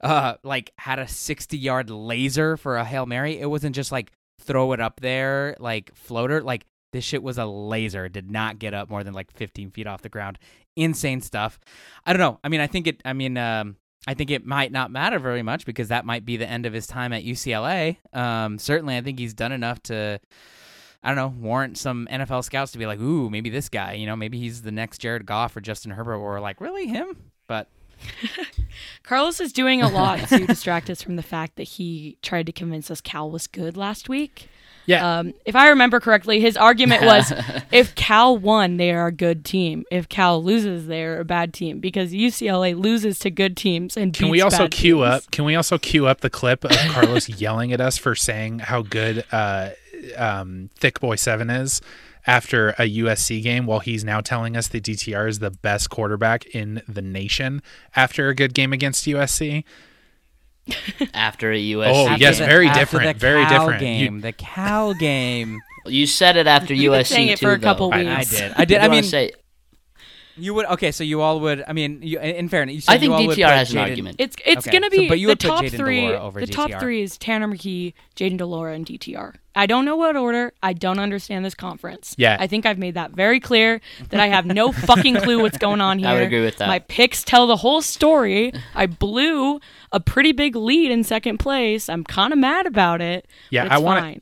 uh, 0.00 0.34
like 0.42 0.72
had 0.78 0.98
a 0.98 1.04
60-yard 1.04 1.90
laser 1.90 2.56
for 2.56 2.76
a 2.76 2.84
hail 2.84 3.06
mary. 3.06 3.38
It 3.38 3.50
wasn't 3.50 3.74
just 3.74 3.92
like 3.92 4.12
throw 4.40 4.72
it 4.72 4.80
up 4.80 5.00
there 5.00 5.56
like 5.58 5.94
floater 5.94 6.42
like. 6.42 6.66
This 6.92 7.04
shit 7.04 7.22
was 7.22 7.36
a 7.36 7.44
laser. 7.44 8.06
It 8.06 8.12
Did 8.12 8.30
not 8.30 8.58
get 8.58 8.72
up 8.72 8.88
more 8.88 9.04
than 9.04 9.12
like 9.12 9.30
15 9.32 9.70
feet 9.70 9.86
off 9.86 10.00
the 10.00 10.08
ground 10.08 10.38
insane 10.76 11.20
stuff. 11.20 11.58
I 12.04 12.12
don't 12.12 12.20
know. 12.20 12.38
I 12.44 12.48
mean, 12.48 12.60
I 12.60 12.66
think 12.66 12.86
it. 12.86 13.02
I 13.04 13.12
mean, 13.12 13.36
um, 13.36 13.76
I 14.06 14.14
think 14.14 14.30
it 14.30 14.46
might 14.46 14.70
not 14.70 14.90
matter 14.90 15.18
very 15.18 15.42
much 15.42 15.66
because 15.66 15.88
that 15.88 16.04
might 16.04 16.24
be 16.24 16.36
the 16.36 16.48
end 16.48 16.66
of 16.66 16.72
his 16.72 16.86
time 16.86 17.12
at 17.12 17.24
UCLA. 17.24 17.96
Um, 18.12 18.58
certainly, 18.58 18.96
I 18.96 19.00
think 19.00 19.18
he's 19.18 19.34
done 19.34 19.52
enough 19.52 19.82
to. 19.84 20.20
I 21.02 21.14
don't 21.14 21.16
know, 21.16 21.34
warrant 21.46 21.78
some 21.78 22.08
NFL 22.10 22.44
scouts 22.44 22.72
to 22.72 22.78
be 22.78 22.86
like, 22.86 22.98
ooh, 23.00 23.30
maybe 23.30 23.50
this 23.50 23.68
guy, 23.68 23.92
you 23.94 24.06
know, 24.06 24.16
maybe 24.16 24.38
he's 24.38 24.62
the 24.62 24.72
next 24.72 24.98
Jared 24.98 25.24
Goff 25.26 25.56
or 25.56 25.60
Justin 25.60 25.92
Herbert, 25.92 26.16
or 26.16 26.40
like, 26.40 26.60
really 26.60 26.86
him? 26.88 27.16
But 27.46 27.68
Carlos 29.02 29.40
is 29.40 29.52
doing 29.52 29.82
a 29.82 29.88
lot 29.88 30.18
to 30.28 30.46
distract 30.46 30.90
us 30.90 31.02
from 31.02 31.16
the 31.16 31.22
fact 31.22 31.56
that 31.56 31.64
he 31.64 32.16
tried 32.22 32.46
to 32.46 32.52
convince 32.52 32.90
us 32.90 33.00
Cal 33.00 33.30
was 33.30 33.46
good 33.46 33.76
last 33.76 34.08
week. 34.08 34.48
yeah, 34.86 35.18
Um, 35.18 35.34
if 35.44 35.54
I 35.56 35.68
remember 35.68 36.00
correctly, 36.00 36.40
his 36.40 36.56
argument 36.56 37.02
was 37.06 37.32
if 37.72 37.94
Cal 37.94 38.36
won, 38.36 38.76
they 38.76 38.90
are 38.92 39.06
a 39.06 39.12
good 39.12 39.44
team. 39.44 39.84
If 39.90 40.08
Cal 40.08 40.42
loses, 40.42 40.86
they're 40.86 41.20
a 41.20 41.24
bad 41.24 41.54
team 41.54 41.80
because 41.80 42.12
UCLA 42.12 42.78
loses 42.78 43.18
to 43.20 43.30
good 43.30 43.56
teams 43.56 43.96
and 43.96 44.12
Can 44.12 44.28
we 44.28 44.40
also 44.42 44.64
bad 44.64 44.72
cue 44.72 44.96
teams. 44.96 45.06
up? 45.06 45.30
Can 45.30 45.44
we 45.44 45.54
also 45.54 45.78
cue 45.78 46.06
up 46.06 46.20
the 46.20 46.30
clip 46.30 46.64
of 46.64 46.72
Carlos 46.72 47.28
yelling 47.28 47.72
at 47.72 47.80
us 47.80 47.96
for 47.96 48.14
saying 48.14 48.58
how 48.60 48.82
good 48.82 49.24
uh, 49.32 49.70
um, 50.16 50.70
Thick 50.78 51.00
Boy 51.00 51.16
Seven 51.16 51.50
is 51.50 51.80
after 52.26 52.70
a 52.70 52.82
USC 52.98 53.42
game, 53.42 53.66
while 53.66 53.78
he's 53.80 54.04
now 54.04 54.20
telling 54.20 54.56
us 54.56 54.68
that 54.68 54.82
DTR 54.84 55.28
is 55.28 55.38
the 55.38 55.50
best 55.50 55.90
quarterback 55.90 56.44
in 56.46 56.82
the 56.88 57.02
nation 57.02 57.62
after 57.94 58.28
a 58.28 58.34
good 58.34 58.52
game 58.54 58.72
against 58.72 59.06
USC? 59.06 59.64
After 61.14 61.52
a 61.52 61.56
USC 61.62 61.86
Oh, 61.94 62.08
game. 62.08 62.18
yes, 62.18 62.38
the- 62.40 62.46
very 62.46 62.66
after 62.66 62.80
different, 62.80 63.18
the 63.18 63.20
very 63.20 63.44
Cal 63.44 63.66
different. 63.66 63.82
You- 63.82 63.88
Game, 64.06 64.20
the 64.20 64.32
cow 64.32 64.92
game. 64.98 65.60
You 65.86 66.06
said 66.08 66.36
it 66.36 66.48
after 66.48 66.74
You've 66.74 66.90
been 66.92 67.02
USC 67.02 67.06
saying 67.06 67.28
it 67.28 67.38
too, 67.38 67.46
for 67.46 67.52
a 67.52 67.58
couple 67.60 67.90
though. 67.90 67.98
weeks. 67.98 68.10
I, 68.10 68.18
I 68.18 68.24
did. 68.24 68.52
I 68.56 68.64
did. 68.64 68.78
I 68.80 68.84
I 68.86 68.88
mean, 68.88 69.04
say 69.04 69.30
you 70.36 70.54
would. 70.54 70.66
Okay, 70.66 70.92
so 70.92 71.02
you 71.04 71.20
all 71.20 71.40
would. 71.40 71.64
I 71.66 71.72
mean, 71.72 72.00
you, 72.02 72.18
in 72.18 72.36
in 72.36 72.48
fairness, 72.48 72.86
you 72.86 72.94
I 72.94 72.98
think 72.98 73.10
you 73.10 73.12
all 73.14 73.20
DTR 73.20 73.34
put 73.34 73.38
has 73.56 73.70
an 73.72 73.78
Jaden- 73.78 73.82
argument. 73.88 74.16
It's 74.18 74.36
it's 74.44 74.66
Okay, 74.66 74.78
gonna 74.78 74.90
so- 74.92 74.98
be 75.00 75.08
but 75.08 75.18
you 75.18 75.28
the 75.28 75.36
top 75.36 75.64
Jaden 75.64 75.76
three. 75.76 76.06
Over 76.14 76.40
the 76.40 76.46
top 76.46 76.70
DTR. 76.70 76.80
three 76.80 77.02
is 77.02 77.16
Tanner 77.18 77.48
McKee, 77.48 77.94
Jayden 78.16 78.36
de 78.38 78.46
Laura, 78.46 78.74
and 78.74 78.84
DTR. 78.86 79.34
I 79.58 79.64
don't 79.64 79.86
know 79.86 79.96
what 79.96 80.16
order. 80.16 80.52
I 80.62 80.74
don't 80.74 80.98
understand 80.98 81.42
this 81.44 81.54
conference. 81.54 82.14
Yeah. 82.18 82.36
I 82.38 82.46
think 82.46 82.66
I've 82.66 82.76
made 82.76 82.92
that 82.92 83.12
very 83.12 83.40
clear 83.40 83.80
that 84.10 84.20
I 84.20 84.26
have 84.26 84.44
no 84.44 84.70
fucking 84.70 85.16
clue 85.16 85.40
what's 85.40 85.56
going 85.56 85.80
on 85.80 85.98
here. 85.98 86.08
I 86.10 86.12
would 86.12 86.24
agree 86.24 86.42
with 86.44 86.58
that. 86.58 86.68
My 86.68 86.80
picks 86.80 87.24
tell 87.24 87.46
the 87.46 87.56
whole 87.56 87.80
story. 87.80 88.52
I 88.74 88.84
blew 88.84 89.58
a 89.92 90.00
pretty 90.00 90.32
big 90.32 90.56
lead 90.56 90.90
in 90.90 91.04
second 91.04 91.38
place. 91.38 91.88
I'm 91.88 92.04
kind 92.04 92.34
of 92.34 92.38
mad 92.38 92.66
about 92.66 93.00
it. 93.00 93.26
Yeah, 93.48 93.62
but 93.62 93.66
it's 93.72 93.74
I 93.76 93.78
wanna- 93.78 94.00
fine. 94.02 94.20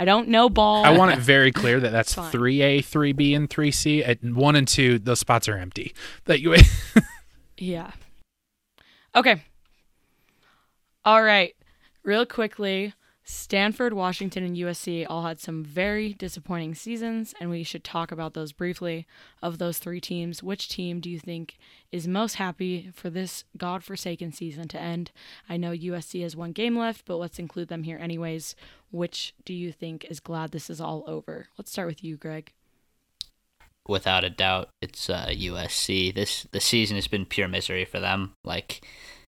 I 0.00 0.06
don't 0.06 0.28
know 0.28 0.48
ball. 0.48 0.82
I 0.82 0.96
want 0.96 1.12
it 1.12 1.18
very 1.18 1.52
clear 1.52 1.78
that 1.78 1.92
that's 1.92 2.14
three 2.30 2.62
A, 2.62 2.80
three 2.80 3.12
B, 3.12 3.34
and 3.34 3.50
three 3.50 3.70
C. 3.70 4.02
At 4.02 4.24
one 4.24 4.56
and 4.56 4.66
two, 4.66 4.98
those 4.98 5.20
spots 5.20 5.46
are 5.46 5.58
empty. 5.58 5.92
That 6.24 6.40
you. 6.40 6.56
Yeah. 7.58 7.90
Okay. 9.14 9.42
All 11.04 11.22
right. 11.22 11.54
Real 12.02 12.24
quickly, 12.24 12.94
Stanford, 13.30 13.92
Washington, 13.92 14.42
and 14.42 14.56
USC 14.56 15.06
all 15.08 15.22
had 15.22 15.38
some 15.38 15.64
very 15.64 16.14
disappointing 16.14 16.74
seasons, 16.74 17.32
and 17.40 17.48
we 17.48 17.62
should 17.62 17.84
talk 17.84 18.10
about 18.10 18.34
those 18.34 18.50
briefly. 18.50 19.06
Of 19.40 19.58
those 19.58 19.78
three 19.78 20.00
teams, 20.00 20.42
which 20.42 20.68
team 20.68 20.98
do 20.98 21.08
you 21.08 21.20
think 21.20 21.56
is 21.92 22.08
most 22.08 22.34
happy 22.34 22.90
for 22.92 23.08
this 23.08 23.44
godforsaken 23.56 24.32
season 24.32 24.66
to 24.68 24.80
end? 24.80 25.12
I 25.48 25.56
know 25.56 25.70
USC 25.70 26.22
has 26.22 26.34
one 26.34 26.50
game 26.50 26.76
left, 26.76 27.04
but 27.04 27.16
let's 27.18 27.38
include 27.38 27.68
them 27.68 27.84
here 27.84 27.98
anyways. 27.98 28.56
Which 28.90 29.32
do 29.44 29.54
you 29.54 29.70
think 29.70 30.04
is 30.06 30.18
glad 30.18 30.50
this 30.50 30.68
is 30.68 30.80
all 30.80 31.04
over? 31.06 31.46
Let's 31.56 31.70
start 31.70 31.86
with 31.86 32.02
you, 32.02 32.16
Greg. 32.16 32.52
without 33.88 34.24
a 34.24 34.30
doubt, 34.30 34.70
it's 34.82 35.08
uh, 35.08 35.28
USC. 35.28 36.12
This 36.12 36.48
the 36.50 36.60
season 36.60 36.96
has 36.96 37.06
been 37.06 37.26
pure 37.26 37.48
misery 37.48 37.84
for 37.84 38.00
them. 38.00 38.34
Like 38.42 38.84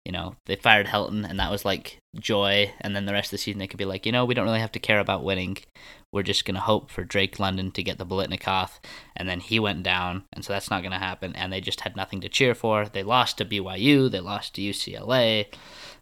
you 0.05 0.11
know, 0.11 0.35
they 0.45 0.55
fired 0.55 0.85
Helton 0.85 1.27
and 1.27 1.39
that 1.39 1.51
was 1.51 1.65
like 1.65 1.97
joy. 2.19 2.71
And 2.79 2.95
then 2.95 3.05
the 3.05 3.13
rest 3.13 3.27
of 3.27 3.31
the 3.31 3.37
season, 3.39 3.59
they 3.59 3.67
could 3.67 3.79
be 3.79 3.85
like, 3.85 4.05
you 4.05 4.11
know, 4.11 4.23
we 4.23 4.35
don't 4.35 4.45
really 4.45 4.59
have 4.59 4.71
to 4.73 4.79
care 4.79 4.99
about 4.99 5.23
winning. 5.23 5.57
We're 6.13 6.23
just 6.23 6.45
going 6.45 6.55
to 6.55 6.61
hope 6.61 6.91
for 6.91 7.03
Drake 7.03 7.39
London 7.39 7.71
to 7.71 7.83
get 7.83 7.97
the 7.97 8.05
Biletnikoff. 8.05 8.79
And 9.15 9.27
then 9.27 9.39
he 9.39 9.59
went 9.59 9.83
down. 9.83 10.23
And 10.31 10.45
so 10.45 10.53
that's 10.53 10.69
not 10.69 10.81
going 10.81 10.91
to 10.91 10.99
happen. 10.99 11.35
And 11.35 11.51
they 11.51 11.59
just 11.59 11.81
had 11.81 11.95
nothing 11.95 12.21
to 12.21 12.29
cheer 12.29 12.53
for. 12.53 12.85
They 12.85 13.03
lost 13.03 13.39
to 13.39 13.45
BYU, 13.45 14.09
they 14.09 14.19
lost 14.19 14.55
to 14.55 14.61
UCLA. 14.61 15.47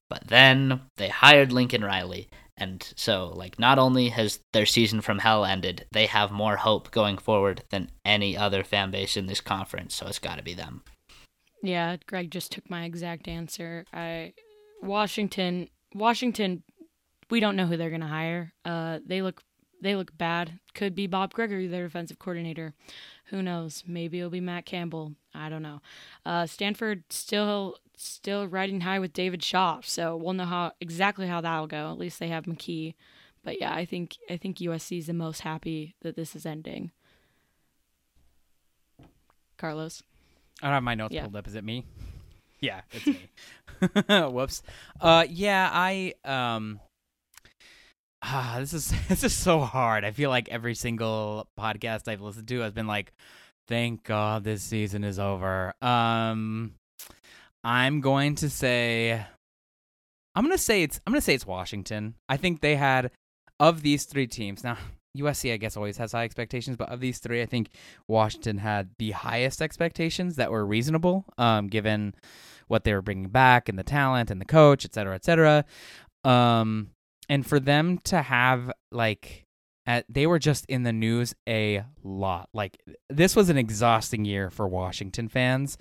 But 0.09 0.27
then 0.27 0.81
they 0.97 1.07
hired 1.07 1.51
Lincoln 1.51 1.83
Riley. 1.83 2.29
And 2.55 2.87
so, 2.95 3.29
like, 3.29 3.57
not 3.57 3.79
only 3.79 4.09
has 4.09 4.39
their 4.51 4.67
season 4.67 5.01
from 5.01 5.19
hell 5.19 5.43
ended, 5.43 5.87
they 5.91 6.05
have 6.05 6.29
more 6.29 6.57
hope 6.57 6.91
going 6.91 7.17
forward 7.17 7.63
than 7.71 7.89
any 8.05 8.37
other 8.37 8.63
fan 8.63 8.91
base 8.91 9.17
in 9.17 9.25
this 9.25 9.41
conference. 9.41 9.95
So 9.95 10.05
it's 10.05 10.19
got 10.19 10.35
to 10.35 10.43
be 10.43 10.53
them. 10.53 10.83
Yeah, 11.63 11.95
Greg 12.05 12.29
just 12.29 12.51
took 12.51 12.69
my 12.69 12.83
exact 12.83 13.27
answer. 13.27 13.85
I 13.93 14.33
Washington 14.81 15.69
Washington 15.95 16.61
we 17.29 17.39
don't 17.39 17.55
know 17.55 17.65
who 17.65 17.77
they're 17.77 17.89
going 17.89 18.01
to 18.01 18.07
hire. 18.07 18.53
Uh 18.65 18.99
they 19.03 19.21
look 19.21 19.41
they 19.81 19.95
look 19.95 20.15
bad. 20.17 20.59
Could 20.73 20.93
be 20.93 21.07
Bob 21.07 21.33
Gregory, 21.33 21.67
their 21.67 21.85
defensive 21.85 22.19
coordinator. 22.19 22.73
Who 23.27 23.41
knows? 23.41 23.83
Maybe 23.87 24.19
it'll 24.19 24.29
be 24.29 24.41
Matt 24.41 24.65
Campbell. 24.65 25.13
I 25.33 25.47
don't 25.47 25.63
know. 25.63 25.81
Uh 26.25 26.45
Stanford 26.45 27.05
still 27.09 27.77
still 27.95 28.45
riding 28.45 28.81
high 28.81 28.99
with 28.99 29.13
David 29.13 29.41
Shaw, 29.41 29.79
so 29.83 30.17
we'll 30.17 30.33
know 30.33 30.45
how 30.45 30.73
exactly 30.81 31.27
how 31.27 31.39
that'll 31.39 31.67
go. 31.67 31.91
At 31.91 31.97
least 31.97 32.19
they 32.19 32.27
have 32.27 32.43
McKee. 32.43 32.93
But 33.41 33.61
yeah, 33.61 33.73
I 33.73 33.85
think 33.85 34.17
I 34.29 34.35
think 34.35 34.57
USC 34.57 34.97
is 34.97 35.07
the 35.07 35.13
most 35.13 35.41
happy 35.41 35.95
that 36.01 36.17
this 36.17 36.35
is 36.35 36.45
ending. 36.45 36.91
Carlos. 39.57 40.03
I 40.63 40.67
don't 40.67 40.73
have 40.75 40.83
my 40.83 40.95
notes 40.95 41.13
Yeah. 41.13 41.23
pulled 41.23 41.35
up. 41.35 41.47
Is 41.47 41.55
it 41.55 41.63
me? 41.63 41.85
Yeah, 42.61 42.79
it's 42.93 43.05
me. 43.05 43.19
Whoops. 44.29 44.63
Uh, 45.01 45.25
yeah, 45.29 45.69
I 45.73 46.13
um. 46.23 46.79
Ah, 48.21 48.55
this 48.59 48.71
is 48.71 48.93
this 49.09 49.25
is 49.25 49.33
so 49.33 49.59
hard. 49.59 50.05
I 50.05 50.11
feel 50.11 50.29
like 50.29 50.47
every 50.47 50.73
single 50.73 51.45
podcast 51.59 52.07
I've 52.07 52.21
listened 52.21 52.47
to 52.47 52.59
has 52.61 52.71
been 52.71 52.87
like, 52.87 53.11
"Thank 53.67 54.03
God 54.05 54.45
this 54.45 54.63
season 54.63 55.03
is 55.03 55.19
over." 55.19 55.73
Um, 55.81 56.75
I'm 57.65 57.99
going 57.99 58.35
to 58.35 58.49
say, 58.49 59.11
I'm 60.33 60.43
gonna 60.45 60.57
say 60.57 60.83
it's 60.83 61.01
I'm 61.05 61.11
gonna 61.11 61.19
say 61.19 61.33
it's 61.35 61.45
Washington. 61.45 62.15
I 62.29 62.37
think 62.37 62.61
they 62.61 62.77
had 62.77 63.11
of 63.59 63.81
these 63.81 64.05
three 64.05 64.27
teams 64.27 64.63
now. 64.63 64.77
USC, 65.17 65.53
I 65.53 65.57
guess, 65.57 65.77
always 65.77 65.97
has 65.97 66.11
high 66.11 66.23
expectations, 66.23 66.77
but 66.77 66.89
of 66.89 66.99
these 66.99 67.19
three, 67.19 67.41
I 67.41 67.45
think 67.45 67.69
Washington 68.07 68.57
had 68.57 68.89
the 68.97 69.11
highest 69.11 69.61
expectations 69.61 70.35
that 70.37 70.51
were 70.51 70.65
reasonable, 70.65 71.25
um, 71.37 71.67
given 71.67 72.15
what 72.67 72.83
they 72.83 72.93
were 72.93 73.01
bringing 73.01 73.29
back 73.29 73.69
and 73.69 73.77
the 73.77 73.83
talent 73.83 74.31
and 74.31 74.41
the 74.41 74.45
coach, 74.45 74.85
et 74.85 74.93
cetera, 74.93 75.15
et 75.15 75.25
cetera. 75.25 75.65
Um, 76.23 76.89
and 77.29 77.45
for 77.45 77.59
them 77.59 77.99
to 78.05 78.21
have 78.21 78.71
like, 78.91 79.45
at, 79.85 80.05
they 80.07 80.25
were 80.25 80.39
just 80.39 80.65
in 80.67 80.83
the 80.83 80.93
news 80.93 81.35
a 81.47 81.83
lot. 82.03 82.49
Like 82.53 82.81
this 83.09 83.35
was 83.35 83.49
an 83.49 83.57
exhausting 83.57 84.25
year 84.25 84.49
for 84.49 84.67
Washington 84.67 85.27
fans. 85.27 85.77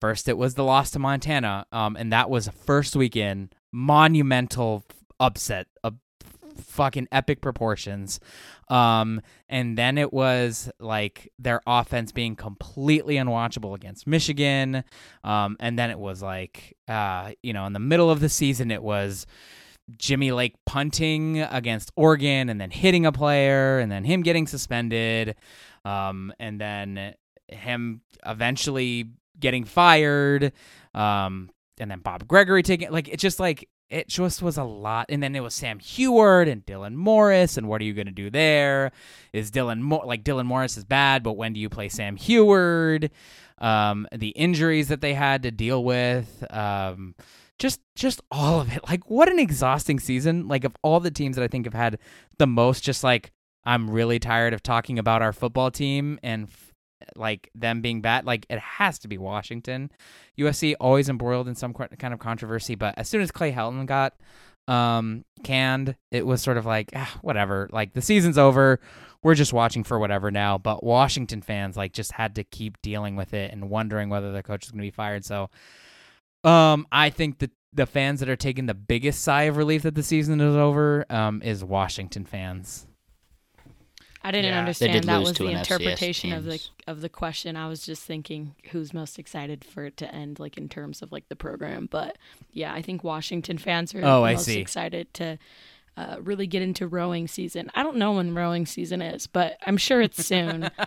First, 0.00 0.28
it 0.28 0.36
was 0.38 0.54
the 0.54 0.64
loss 0.64 0.90
to 0.92 0.98
Montana, 0.98 1.66
um, 1.72 1.96
and 1.96 2.12
that 2.12 2.30
was 2.30 2.48
first 2.48 2.94
weekend 2.94 3.54
monumental 3.72 4.84
upset, 5.18 5.66
a 5.82 5.92
fucking 6.60 7.08
epic 7.12 7.40
proportions. 7.40 8.20
Um, 8.68 9.20
and 9.48 9.78
then 9.78 9.98
it 9.98 10.12
was 10.12 10.70
like 10.78 11.32
their 11.38 11.60
offense 11.66 12.12
being 12.12 12.36
completely 12.36 13.16
unwatchable 13.16 13.74
against 13.74 14.06
Michigan. 14.06 14.84
Um, 15.24 15.56
and 15.60 15.78
then 15.78 15.90
it 15.90 15.98
was 15.98 16.22
like, 16.22 16.76
uh, 16.86 17.32
you 17.42 17.52
know, 17.52 17.66
in 17.66 17.72
the 17.72 17.78
middle 17.78 18.10
of 18.10 18.20
the 18.20 18.28
season, 18.28 18.70
it 18.70 18.82
was 18.82 19.26
Jimmy 19.96 20.32
Lake 20.32 20.54
punting 20.66 21.40
against 21.40 21.90
Oregon 21.96 22.48
and 22.48 22.60
then 22.60 22.70
hitting 22.70 23.06
a 23.06 23.12
player 23.12 23.78
and 23.78 23.90
then 23.90 24.04
him 24.04 24.22
getting 24.22 24.46
suspended. 24.46 25.36
Um, 25.84 26.32
and 26.38 26.60
then 26.60 27.14
him 27.48 28.02
eventually 28.26 29.10
getting 29.40 29.64
fired. 29.64 30.52
Um, 30.94 31.50
and 31.80 31.90
then 31.90 32.00
Bob 32.00 32.26
Gregory 32.26 32.62
taking 32.62 32.90
like 32.90 33.08
it's 33.08 33.22
just 33.22 33.40
like 33.40 33.68
it 33.90 34.08
just 34.08 34.42
was 34.42 34.56
a 34.56 34.64
lot. 34.64 35.06
And 35.08 35.22
then 35.22 35.34
it 35.34 35.42
was 35.42 35.54
Sam 35.54 35.78
Huard 35.78 36.48
and 36.48 36.64
Dylan 36.64 36.94
Morris. 36.94 37.56
And 37.56 37.68
what 37.68 37.80
are 37.80 37.84
you 37.84 37.94
going 37.94 38.06
to 38.06 38.12
do 38.12 38.30
there? 38.30 38.92
Is 39.32 39.50
Dylan 39.50 39.80
Mo- 39.80 40.04
like 40.04 40.24
Dylan 40.24 40.46
Morris 40.46 40.76
is 40.76 40.84
bad, 40.84 41.22
but 41.22 41.34
when 41.34 41.52
do 41.52 41.60
you 41.60 41.68
play 41.68 41.88
Sam 41.88 42.16
Huard? 42.16 43.10
Um, 43.58 44.06
the 44.14 44.28
injuries 44.30 44.88
that 44.88 45.00
they 45.00 45.14
had 45.14 45.42
to 45.42 45.50
deal 45.50 45.82
with. 45.82 46.44
Um, 46.50 47.14
just 47.58 47.80
just 47.96 48.20
all 48.30 48.60
of 48.60 48.74
it. 48.74 48.82
Like 48.88 49.10
what 49.10 49.30
an 49.30 49.38
exhausting 49.38 49.98
season. 49.98 50.48
Like 50.48 50.64
of 50.64 50.76
all 50.82 51.00
the 51.00 51.10
teams 51.10 51.36
that 51.36 51.42
I 51.42 51.48
think 51.48 51.66
have 51.66 51.74
had 51.74 51.98
the 52.38 52.46
most, 52.46 52.84
just 52.84 53.02
like 53.02 53.32
I'm 53.64 53.90
really 53.90 54.18
tired 54.18 54.54
of 54.54 54.62
talking 54.62 54.98
about 54.98 55.22
our 55.22 55.32
football 55.32 55.70
team 55.70 56.18
and 56.22 56.48
like 57.16 57.50
them 57.54 57.80
being 57.80 58.00
bad. 58.00 58.24
Like 58.24 58.46
it 58.48 58.58
has 58.58 58.98
to 59.00 59.08
be 59.08 59.18
Washington. 59.18 59.90
USC 60.38 60.74
always 60.80 61.08
embroiled 61.08 61.48
in 61.48 61.54
some 61.54 61.74
kind 61.74 62.14
of 62.14 62.18
controversy, 62.18 62.74
but 62.74 62.94
as 62.96 63.08
soon 63.08 63.20
as 63.20 63.30
Clay 63.30 63.52
Helton 63.52 63.86
got 63.86 64.14
um 64.66 65.24
canned, 65.42 65.96
it 66.10 66.26
was 66.26 66.42
sort 66.42 66.56
of 66.56 66.66
like 66.66 66.90
ah, 66.94 67.18
whatever. 67.22 67.68
Like 67.72 67.94
the 67.94 68.02
season's 68.02 68.38
over. 68.38 68.80
We're 69.22 69.34
just 69.34 69.52
watching 69.52 69.82
for 69.84 69.98
whatever 69.98 70.30
now. 70.30 70.58
But 70.58 70.84
Washington 70.84 71.42
fans 71.42 71.76
like 71.76 71.92
just 71.92 72.12
had 72.12 72.34
to 72.36 72.44
keep 72.44 72.80
dealing 72.82 73.16
with 73.16 73.34
it 73.34 73.52
and 73.52 73.70
wondering 73.70 74.08
whether 74.10 74.32
the 74.32 74.42
coach 74.42 74.64
is 74.64 74.70
going 74.70 74.78
to 74.78 74.86
be 74.86 74.90
fired. 74.90 75.24
So, 75.24 75.50
um, 76.44 76.86
I 76.92 77.10
think 77.10 77.38
that 77.38 77.50
the 77.72 77.86
fans 77.86 78.20
that 78.20 78.28
are 78.28 78.36
taking 78.36 78.66
the 78.66 78.74
biggest 78.74 79.22
sigh 79.22 79.42
of 79.42 79.56
relief 79.56 79.82
that 79.82 79.94
the 79.94 80.02
season 80.02 80.40
is 80.40 80.56
over 80.56 81.04
um 81.10 81.42
is 81.42 81.64
Washington 81.64 82.24
fans. 82.24 82.86
I 84.22 84.30
didn't 84.32 84.50
Yeah. 84.52 84.58
Understand 84.58 84.92
did 84.92 85.04
that 85.04 85.20
was 85.20 85.34
the 85.34 85.46
interpretation 85.46 86.32
of 86.32 86.44
the 86.44 86.60
of 86.86 87.00
the 87.00 87.08
question. 87.08 87.56
I 87.56 87.68
was 87.68 87.84
just 87.86 88.02
thinking 88.02 88.54
who's 88.70 88.92
most 88.92 89.18
excited 89.18 89.64
for 89.64 89.84
it 89.86 89.96
to 89.98 90.12
end, 90.14 90.38
like 90.40 90.56
in 90.58 90.68
terms 90.68 91.02
of 91.02 91.12
like 91.12 91.28
the 91.28 91.36
program. 91.36 91.86
But 91.90 92.18
yeah, 92.52 92.72
I 92.74 92.82
think 92.82 93.04
Washington 93.04 93.58
fans 93.58 93.94
are 93.94 94.04
Oh, 94.04 94.24
I 94.24 94.32
most 94.34 94.46
see. 94.46 94.58
excited 94.58 95.12
to 95.14 95.38
uh, 95.96 96.16
really 96.20 96.46
get 96.46 96.62
into 96.62 96.86
rowing 96.86 97.26
season. 97.28 97.70
I 97.74 97.82
don't 97.82 97.96
know 97.96 98.12
when 98.12 98.34
rowing 98.34 98.66
season 98.66 99.02
is, 99.02 99.26
but 99.26 99.56
I'm 99.66 99.76
sure 99.76 100.00
it's 100.00 100.24
soon. 100.24 100.70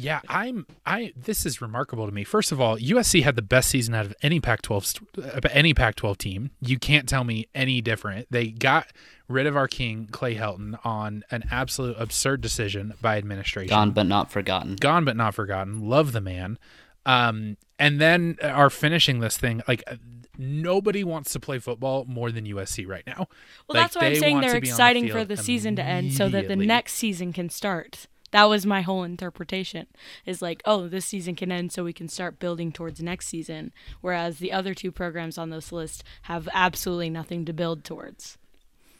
Yeah, 0.00 0.20
I'm. 0.28 0.64
I. 0.86 1.12
This 1.16 1.44
is 1.44 1.60
remarkable 1.60 2.06
to 2.06 2.12
me. 2.12 2.22
First 2.22 2.52
of 2.52 2.60
all, 2.60 2.78
USC 2.78 3.24
had 3.24 3.34
the 3.34 3.42
best 3.42 3.68
season 3.68 3.94
out 3.96 4.06
of 4.06 4.14
any 4.22 4.38
Pac-12 4.38 5.02
uh, 5.44 5.48
any 5.50 5.74
Pac-12 5.74 6.16
team. 6.18 6.50
You 6.60 6.78
can't 6.78 7.08
tell 7.08 7.24
me 7.24 7.48
any 7.52 7.80
different. 7.80 8.28
They 8.30 8.46
got 8.52 8.86
rid 9.28 9.46
of 9.46 9.56
our 9.56 9.68
king 9.68 10.08
Clay 10.10 10.34
Helton 10.34 10.78
on 10.84 11.22
an 11.30 11.44
absolute 11.50 11.96
absurd 11.98 12.40
decision 12.40 12.94
by 13.00 13.18
administration. 13.18 13.68
Gone 13.68 13.90
but 13.92 14.06
not 14.06 14.30
forgotten. 14.30 14.76
Gone 14.76 15.04
but 15.04 15.16
not 15.16 15.34
forgotten. 15.34 15.88
Love 15.88 16.12
the 16.12 16.20
man. 16.20 16.58
Um, 17.06 17.56
and 17.78 18.00
then 18.00 18.36
are 18.42 18.70
finishing 18.70 19.20
this 19.20 19.36
thing 19.38 19.62
like 19.68 19.82
uh, 19.86 19.96
nobody 20.36 21.04
wants 21.04 21.32
to 21.32 21.40
play 21.40 21.58
football 21.58 22.04
more 22.06 22.30
than 22.30 22.44
USC 22.44 22.86
right 22.86 23.06
now. 23.06 23.14
Well, 23.18 23.28
Like, 23.68 23.84
that's 23.84 23.96
why 23.96 24.06
I'm 24.06 24.16
saying 24.16 24.40
they're 24.40 24.54
to 24.54 24.60
be 24.60 24.70
on 24.70 24.76
the 24.76 24.82
exciting 24.82 25.08
for 25.08 25.24
the 25.24 25.36
season 25.36 25.76
to 25.76 25.82
end 25.82 26.12
so 26.12 26.28
that 26.28 26.48
the 26.48 26.56
next 26.56 26.94
season 26.94 27.32
can 27.32 27.50
start. 27.50 28.06
That 28.30 28.44
was 28.44 28.66
my 28.66 28.82
whole 28.82 29.04
interpretation. 29.04 29.86
Is 30.26 30.42
like, 30.42 30.60
oh, 30.64 30.86
this 30.86 31.06
season 31.06 31.34
can 31.34 31.50
end 31.50 31.72
so 31.72 31.82
we 31.82 31.94
can 31.94 32.08
start 32.08 32.38
building 32.38 32.72
towards 32.72 33.02
next 33.02 33.28
season. 33.28 33.72
Whereas 34.00 34.38
the 34.38 34.52
other 34.52 34.74
two 34.74 34.92
programs 34.92 35.38
on 35.38 35.50
this 35.50 35.72
list 35.72 36.04
have 36.22 36.48
absolutely 36.52 37.10
nothing 37.10 37.44
to 37.46 37.52
build 37.52 37.84
towards. 37.84 38.36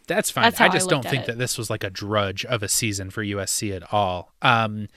That's 0.08 0.30
fine. 0.30 0.44
That's 0.44 0.60
I 0.60 0.66
I 0.66 0.68
just 0.68 0.90
looked 0.90 1.04
don't 1.04 1.10
think 1.10 1.24
it. 1.24 1.26
that 1.28 1.38
this 1.38 1.56
was 1.56 1.70
like 1.70 1.84
a 1.84 1.90
drudge 1.90 2.44
of 2.44 2.62
a 2.62 2.68
season 2.68 3.10
for 3.10 3.22
USC 3.22 3.74
at 3.74 3.92
all. 3.92 4.32
Um, 4.42 4.88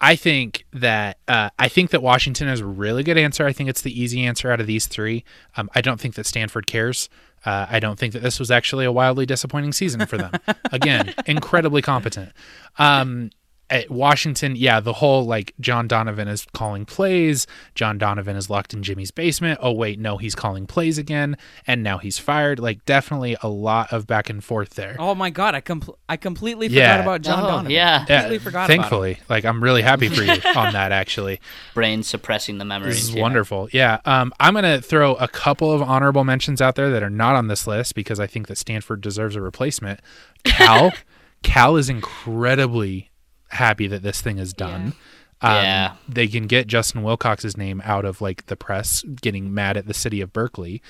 I 0.00 0.14
think 0.14 0.64
that 0.72 1.18
uh, 1.26 1.50
I 1.58 1.68
think 1.68 1.90
that 1.90 2.02
Washington 2.02 2.48
is 2.48 2.60
a 2.60 2.66
really 2.66 3.02
good 3.02 3.18
answer. 3.18 3.44
I 3.46 3.52
think 3.52 3.68
it's 3.68 3.82
the 3.82 4.00
easy 4.00 4.24
answer 4.24 4.52
out 4.52 4.60
of 4.60 4.66
these 4.66 4.86
three. 4.86 5.24
Um, 5.56 5.68
I 5.74 5.80
don't 5.80 6.00
think 6.00 6.14
that 6.14 6.26
Stanford 6.26 6.66
cares. 6.66 7.08
Uh, 7.44 7.66
I 7.68 7.80
don't 7.80 7.98
think 7.98 8.12
that 8.12 8.22
this 8.22 8.38
was 8.38 8.50
actually 8.50 8.84
a 8.84 8.92
wildly 8.92 9.26
disappointing 9.26 9.72
season 9.72 10.06
for 10.06 10.18
them. 10.18 10.32
Again, 10.72 11.14
incredibly 11.26 11.82
competent. 11.82 12.32
Um, 12.78 13.30
at 13.70 13.90
Washington, 13.90 14.56
yeah, 14.56 14.80
the 14.80 14.94
whole 14.94 15.26
like 15.26 15.52
John 15.60 15.86
Donovan 15.88 16.26
is 16.28 16.46
calling 16.54 16.86
plays. 16.86 17.46
John 17.74 17.98
Donovan 17.98 18.34
is 18.36 18.48
locked 18.48 18.72
in 18.72 18.82
Jimmy's 18.82 19.10
basement. 19.10 19.58
Oh 19.62 19.72
wait, 19.72 19.98
no, 19.98 20.16
he's 20.16 20.34
calling 20.34 20.66
plays 20.66 20.96
again, 20.98 21.36
and 21.66 21.82
now 21.82 21.98
he's 21.98 22.18
fired. 22.18 22.58
Like 22.58 22.84
definitely 22.86 23.36
a 23.42 23.48
lot 23.48 23.92
of 23.92 24.06
back 24.06 24.30
and 24.30 24.42
forth 24.42 24.70
there. 24.70 24.96
Oh 24.98 25.14
my 25.14 25.30
god, 25.30 25.54
I 25.54 25.60
compl- 25.60 25.96
I 26.08 26.16
completely 26.16 26.68
Yeah. 26.68 26.92
forgot 26.96 27.00
about 27.04 27.22
John 27.22 27.44
Oh, 27.44 27.48
Donovan. 27.48 27.70
yeah. 27.70 28.04
completely 28.06 28.38
forgot 28.38 28.64
about 28.64 28.70
him. 28.74 28.80
thankfully, 28.80 29.18
like 29.28 29.44
I'm 29.44 29.62
really 29.62 29.82
happy 29.82 30.08
for 30.08 30.22
you 30.22 30.32
on 30.56 30.72
that. 30.72 30.92
Actually, 30.92 31.40
Brain 31.74 32.02
suppressing 32.02 32.58
the 32.58 32.64
memories. 32.64 32.94
this 32.96 33.04
is 33.10 33.14
yeah. 33.14 33.22
wonderful. 33.22 33.68
Yeah, 33.72 33.98
um, 34.04 34.32
I'm 34.40 34.54
gonna 34.54 34.80
throw 34.80 35.14
a 35.16 35.28
couple 35.28 35.72
of 35.72 35.82
honorable 35.82 36.24
mentions 36.24 36.62
out 36.62 36.74
there 36.74 36.90
that 36.90 37.02
are 37.02 37.10
not 37.10 37.34
on 37.34 37.48
this 37.48 37.66
list 37.66 37.94
because 37.94 38.18
I 38.18 38.26
think 38.26 38.46
that 38.48 38.56
Stanford 38.56 39.00
deserves 39.02 39.36
a 39.36 39.40
replacement. 39.42 40.00
Cal, 40.44 40.92
Cal 41.42 41.76
is 41.76 41.88
incredibly 41.90 43.07
happy 43.48 43.86
that 43.88 44.02
this 44.02 44.20
thing 44.20 44.38
is 44.38 44.52
done. 44.52 44.94
Um, 45.40 45.52
Yeah. 45.54 45.92
they 46.08 46.26
can 46.28 46.46
get 46.46 46.66
Justin 46.66 47.02
Wilcox's 47.02 47.56
name 47.56 47.80
out 47.84 48.04
of 48.04 48.20
like 48.20 48.46
the 48.46 48.56
press 48.56 49.02
getting 49.22 49.52
mad 49.54 49.76
at 49.76 49.86
the 49.86 49.94
city 49.94 50.20
of 50.20 50.32
Berkeley. 50.32 50.82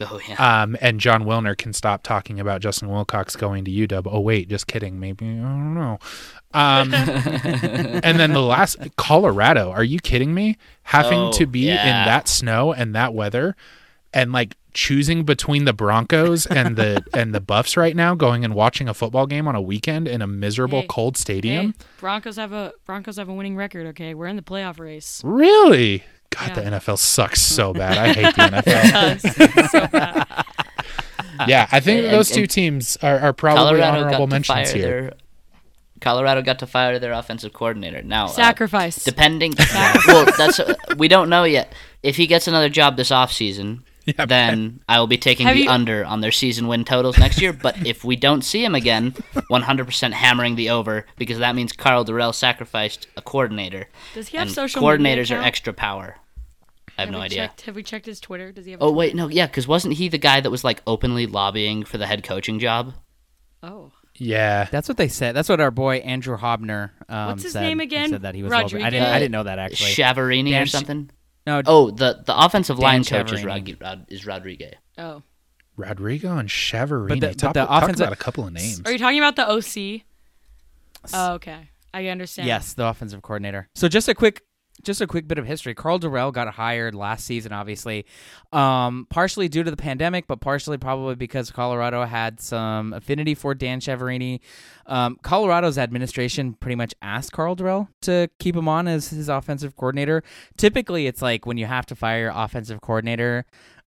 Oh 0.00 0.20
yeah. 0.28 0.62
Um, 0.62 0.76
and 0.80 1.00
Jon 1.00 1.24
Wilner 1.24 1.56
can 1.58 1.72
stop 1.72 2.02
talking 2.04 2.38
about 2.38 2.60
Justin 2.60 2.88
Wilcox 2.88 3.34
going 3.34 3.64
to 3.64 3.70
UW. 3.70 4.06
Oh 4.12 4.20
wait, 4.20 4.48
just 4.48 4.66
kidding. 4.68 5.00
Maybe 5.00 5.26
I 5.26 5.30
don't 5.42 5.74
know. 5.74 5.98
Um, 6.54 6.94
and 6.94 8.18
then 8.20 8.32
the 8.32 8.42
last 8.42 8.76
Colorado. 8.96 9.70
Are 9.72 9.82
you 9.84 9.98
kidding 9.98 10.34
me? 10.34 10.56
Having 10.84 11.18
Oh, 11.18 11.32
to 11.32 11.46
be 11.46 11.60
yeah. 11.66 11.82
in 11.82 12.06
that 12.06 12.28
snow 12.28 12.72
and 12.72 12.94
that 12.94 13.12
weather, 13.12 13.56
and 14.14 14.32
like 14.32 14.56
choosing 14.74 15.24
between 15.24 15.64
the 15.64 15.72
Broncos 15.72 16.46
and 16.46 16.76
the 16.76 17.02
and 17.14 17.34
the 17.34 17.40
Buffs 17.40 17.76
right 17.76 17.94
now, 17.96 18.14
going 18.14 18.44
and 18.44 18.54
watching 18.54 18.88
a 18.88 18.94
football 18.94 19.26
game 19.26 19.48
on 19.48 19.54
a 19.54 19.60
weekend 19.62 20.06
in 20.08 20.22
a 20.22 20.26
miserable 20.26 20.82
Hey, 20.82 20.86
cold 20.88 21.16
stadium. 21.16 21.66
Hey, 21.78 21.84
Broncos 22.00 22.36
have 22.36 22.52
a 22.52 22.72
Broncos 22.86 23.16
have 23.16 23.28
a 23.28 23.34
winning 23.34 23.56
record. 23.56 23.86
Okay, 23.88 24.14
we're 24.14 24.26
in 24.26 24.36
the 24.36 24.42
playoff 24.42 24.78
race. 24.78 25.20
Really? 25.24 26.04
God, 26.30 26.54
the 26.54 26.60
NFL 26.62 26.98
sucks 26.98 27.40
so 27.40 27.72
bad. 27.74 27.96
I 27.96 28.12
hate 28.12 28.34
the 28.34 28.42
NFL. 28.42 28.66
Yes, 28.66 29.70
so 29.70 29.86
bad. 29.88 30.26
yeah, 31.48 31.66
I 31.72 31.80
think 31.80 32.04
And- 32.04 32.14
those 32.14 32.30
two 32.30 32.46
teams 32.46 32.96
are, 32.98 33.18
are 33.18 33.32
probably 33.32 33.80
Colorado 33.80 33.98
honorable 34.06 34.26
got 34.26 34.36
to 34.36 34.44
fire 34.44 34.56
mentions 34.58 34.70
here. 34.72 35.00
their 35.02 35.12
Colorado 36.00 36.42
got 36.42 36.58
to 36.60 36.66
fire 36.66 36.98
their 37.00 37.12
offensive 37.12 37.52
coordinator. 37.52 38.02
Now, 38.02 38.26
uh, 38.26 38.28
Sacrifice. 38.28 39.02
depending, 39.02 39.54
well, 40.06 40.26
that's 40.36 40.60
uh, 40.60 40.74
we 40.96 41.08
don't 41.08 41.28
know 41.28 41.42
yet. 41.44 41.72
If 42.04 42.16
he 42.16 42.26
gets 42.28 42.46
another 42.46 42.68
job 42.68 42.96
this 42.96 43.10
offseason, 43.10 43.80
Yeah, 44.18 44.24
then 44.26 44.80
I 44.88 44.98
will 45.00 45.06
be 45.06 45.18
taking 45.18 45.46
Have 45.46 45.56
the 45.56 45.64
you- 45.64 45.70
under 45.70 46.04
on 46.04 46.20
their 46.20 46.32
season 46.32 46.66
win 46.68 46.84
totals 46.84 47.18
next 47.18 47.40
year. 47.42 47.52
But 47.52 47.86
if 47.86 48.04
we 48.04 48.16
don't 48.16 48.42
see 48.42 48.64
him 48.64 48.74
again, 48.74 49.12
100% 49.50 50.12
hammering 50.12 50.56
the 50.56 50.70
over 50.70 51.04
because 51.16 51.38
that 51.38 51.54
means 51.54 51.72
Karl 51.72 52.04
Dorrell 52.04 52.34
sacrificed 52.34 53.06
a 53.16 53.22
coordinator. 53.22 53.88
Does 54.14 54.28
he 54.28 54.36
have 54.38 54.46
and 54.46 54.54
social 54.54 54.80
media 54.80 55.16
coordinators 55.16 55.36
are 55.36 55.42
extra 55.42 55.72
power. 55.72 56.16
I 56.96 57.02
have 57.02 57.08
Have 57.10 57.12
no 57.12 57.20
idea. 57.20 57.38
Checked, 57.48 57.60
have 57.62 57.76
we 57.76 57.82
checked 57.82 58.06
his 58.06 58.18
Twitter? 58.18 58.50
Does 58.50 58.64
he 58.64 58.72
have? 58.72 58.80
A 58.80 58.84
Oh 58.84 58.86
Twitter? 58.88 58.98
wait, 58.98 59.14
no, 59.14 59.28
yeah, 59.28 59.46
because 59.46 59.68
wasn't 59.68 59.94
he 59.94 60.08
the 60.08 60.18
guy 60.18 60.40
that 60.40 60.50
was 60.50 60.64
like 60.64 60.82
openly 60.86 61.26
lobbying 61.26 61.84
for 61.84 61.98
the 61.98 62.06
head 62.06 62.24
coaching 62.24 62.58
job? 62.58 62.94
Oh, 63.62 63.92
Yeah. 64.16 64.66
That's 64.70 64.88
what 64.88 64.96
they 64.96 65.08
said. 65.08 65.36
That's 65.36 65.48
what 65.48 65.60
our 65.60 65.70
boy 65.70 65.96
Andrew 65.98 66.36
Hobner. 66.36 66.90
Um, 67.08 67.26
What's 67.28 67.42
his 67.44 67.52
said. 67.52 67.60
name 67.62 67.78
He 67.78 67.84
again? 67.84 68.10
said 68.10 68.22
that 68.22 68.34
he 68.34 68.42
was. 68.42 68.50
lobbying. 68.52 68.82
I 68.82 68.90
didn't. 68.90 69.02
Rodriguez? 69.04 69.14
I 69.14 69.18
didn't 69.20 69.32
know 69.32 69.42
that 69.44 69.58
actually. 69.58 69.90
Chiaverini 69.90 70.50
Dan 70.50 70.62
or 70.62 70.66
Ch- 70.66 70.70
something. 70.70 71.10
No. 71.48 71.62
Oh, 71.66 71.90
the 71.90 72.22
the 72.26 72.38
offensive 72.38 72.78
line 72.78 73.04
coach 73.04 73.32
is, 73.32 73.40
Chiaverini. 73.40 73.80
Rod, 73.80 73.80
Rod, 73.80 74.06
is 74.08 74.26
Rodriguez. 74.26 74.74
oh. 74.98 75.22
Rodrigo 75.76 76.36
and 76.36 76.48
Chiaverini. 76.48 77.08
But 77.08 77.20
the- 77.20 77.26
but 77.28 77.38
talk, 77.38 77.54
the 77.54 77.64
talk 77.64 77.82
offensive- 77.84 78.02
about 78.08 78.12
a 78.12 78.16
couple 78.16 78.46
of 78.46 78.52
names. 78.52 78.82
Are 78.84 78.92
you 78.92 78.98
talking 78.98 79.18
about 79.18 79.36
the 79.36 79.48
OC? 79.48 80.04
Oh, 81.14 81.34
okay. 81.34 81.70
I 81.94 82.08
understand. 82.08 82.46
Yes, 82.48 82.74
the 82.74 82.86
offensive 82.86 83.22
coordinator. 83.22 83.68
So 83.74 83.88
just 83.88 84.08
a 84.08 84.14
quick 84.14 84.42
just 84.82 85.00
a 85.00 85.06
quick 85.06 85.26
bit 85.26 85.38
of 85.38 85.46
history. 85.46 85.74
Karl 85.74 85.98
Dorrell 85.98 86.32
got 86.32 86.48
hired 86.54 86.94
last 86.94 87.24
season, 87.24 87.52
obviously, 87.52 88.06
um, 88.52 89.06
partially 89.10 89.48
due 89.48 89.62
to 89.62 89.70
the 89.70 89.76
pandemic, 89.76 90.26
but 90.26 90.40
partially 90.40 90.78
probably 90.78 91.14
because 91.14 91.50
Colorado 91.50 92.04
had 92.04 92.40
some 92.40 92.92
affinity 92.92 93.34
for 93.34 93.54
Dan 93.54 93.80
Chiaverini. 93.80 94.40
Um, 94.86 95.18
Colorado's 95.22 95.78
administration 95.78 96.54
pretty 96.54 96.76
much 96.76 96.94
asked 97.02 97.32
Karl 97.32 97.56
Dorrell 97.56 97.88
to 98.02 98.28
keep 98.38 98.56
him 98.56 98.68
on 98.68 98.88
as 98.88 99.08
his 99.08 99.28
offensive 99.28 99.76
coordinator. 99.76 100.22
Typically, 100.56 101.06
it's 101.06 101.22
like 101.22 101.46
when 101.46 101.58
you 101.58 101.66
have 101.66 101.86
to 101.86 101.96
fire 101.96 102.20
your 102.20 102.32
offensive 102.34 102.80
coordinator. 102.80 103.44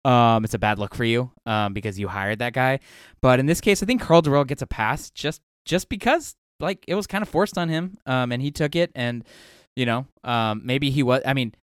Um, 0.05 0.45
it's 0.45 0.55
a 0.55 0.59
bad 0.59 0.79
look 0.79 0.95
for 0.95 1.05
you 1.05 1.33
um, 1.47 1.73
because 1.73 1.99
you 1.99 2.07
hired 2.07 2.39
that 2.39 2.53
guy. 2.53 2.79
But 3.21 3.41
in 3.41 3.47
this 3.47 3.61
case, 3.61 3.83
I 3.83 3.87
think 3.87 4.01
Karl 4.01 4.23
Dorrell 4.23 4.47
gets 4.47 4.63
a 4.63 4.67
pass 4.67 5.11
just 5.11 5.43
just 5.65 5.89
because 5.89 6.37
like 6.61 6.85
it 6.87 6.95
was 6.95 7.07
kind 7.07 7.23
of 7.23 7.29
forced 7.29 7.59
on 7.59 7.69
him, 7.69 7.99
um, 8.07 8.33
and 8.33 8.41
he 8.41 8.51
took 8.51 8.77
it. 8.77 8.91
And 8.95 9.25
you 9.77 9.87
know, 9.87 10.07
um, 10.25 10.63
maybe 10.65 10.91
he 10.91 11.03
was. 11.03 11.23
I 11.25 11.35
mean, 11.35 11.55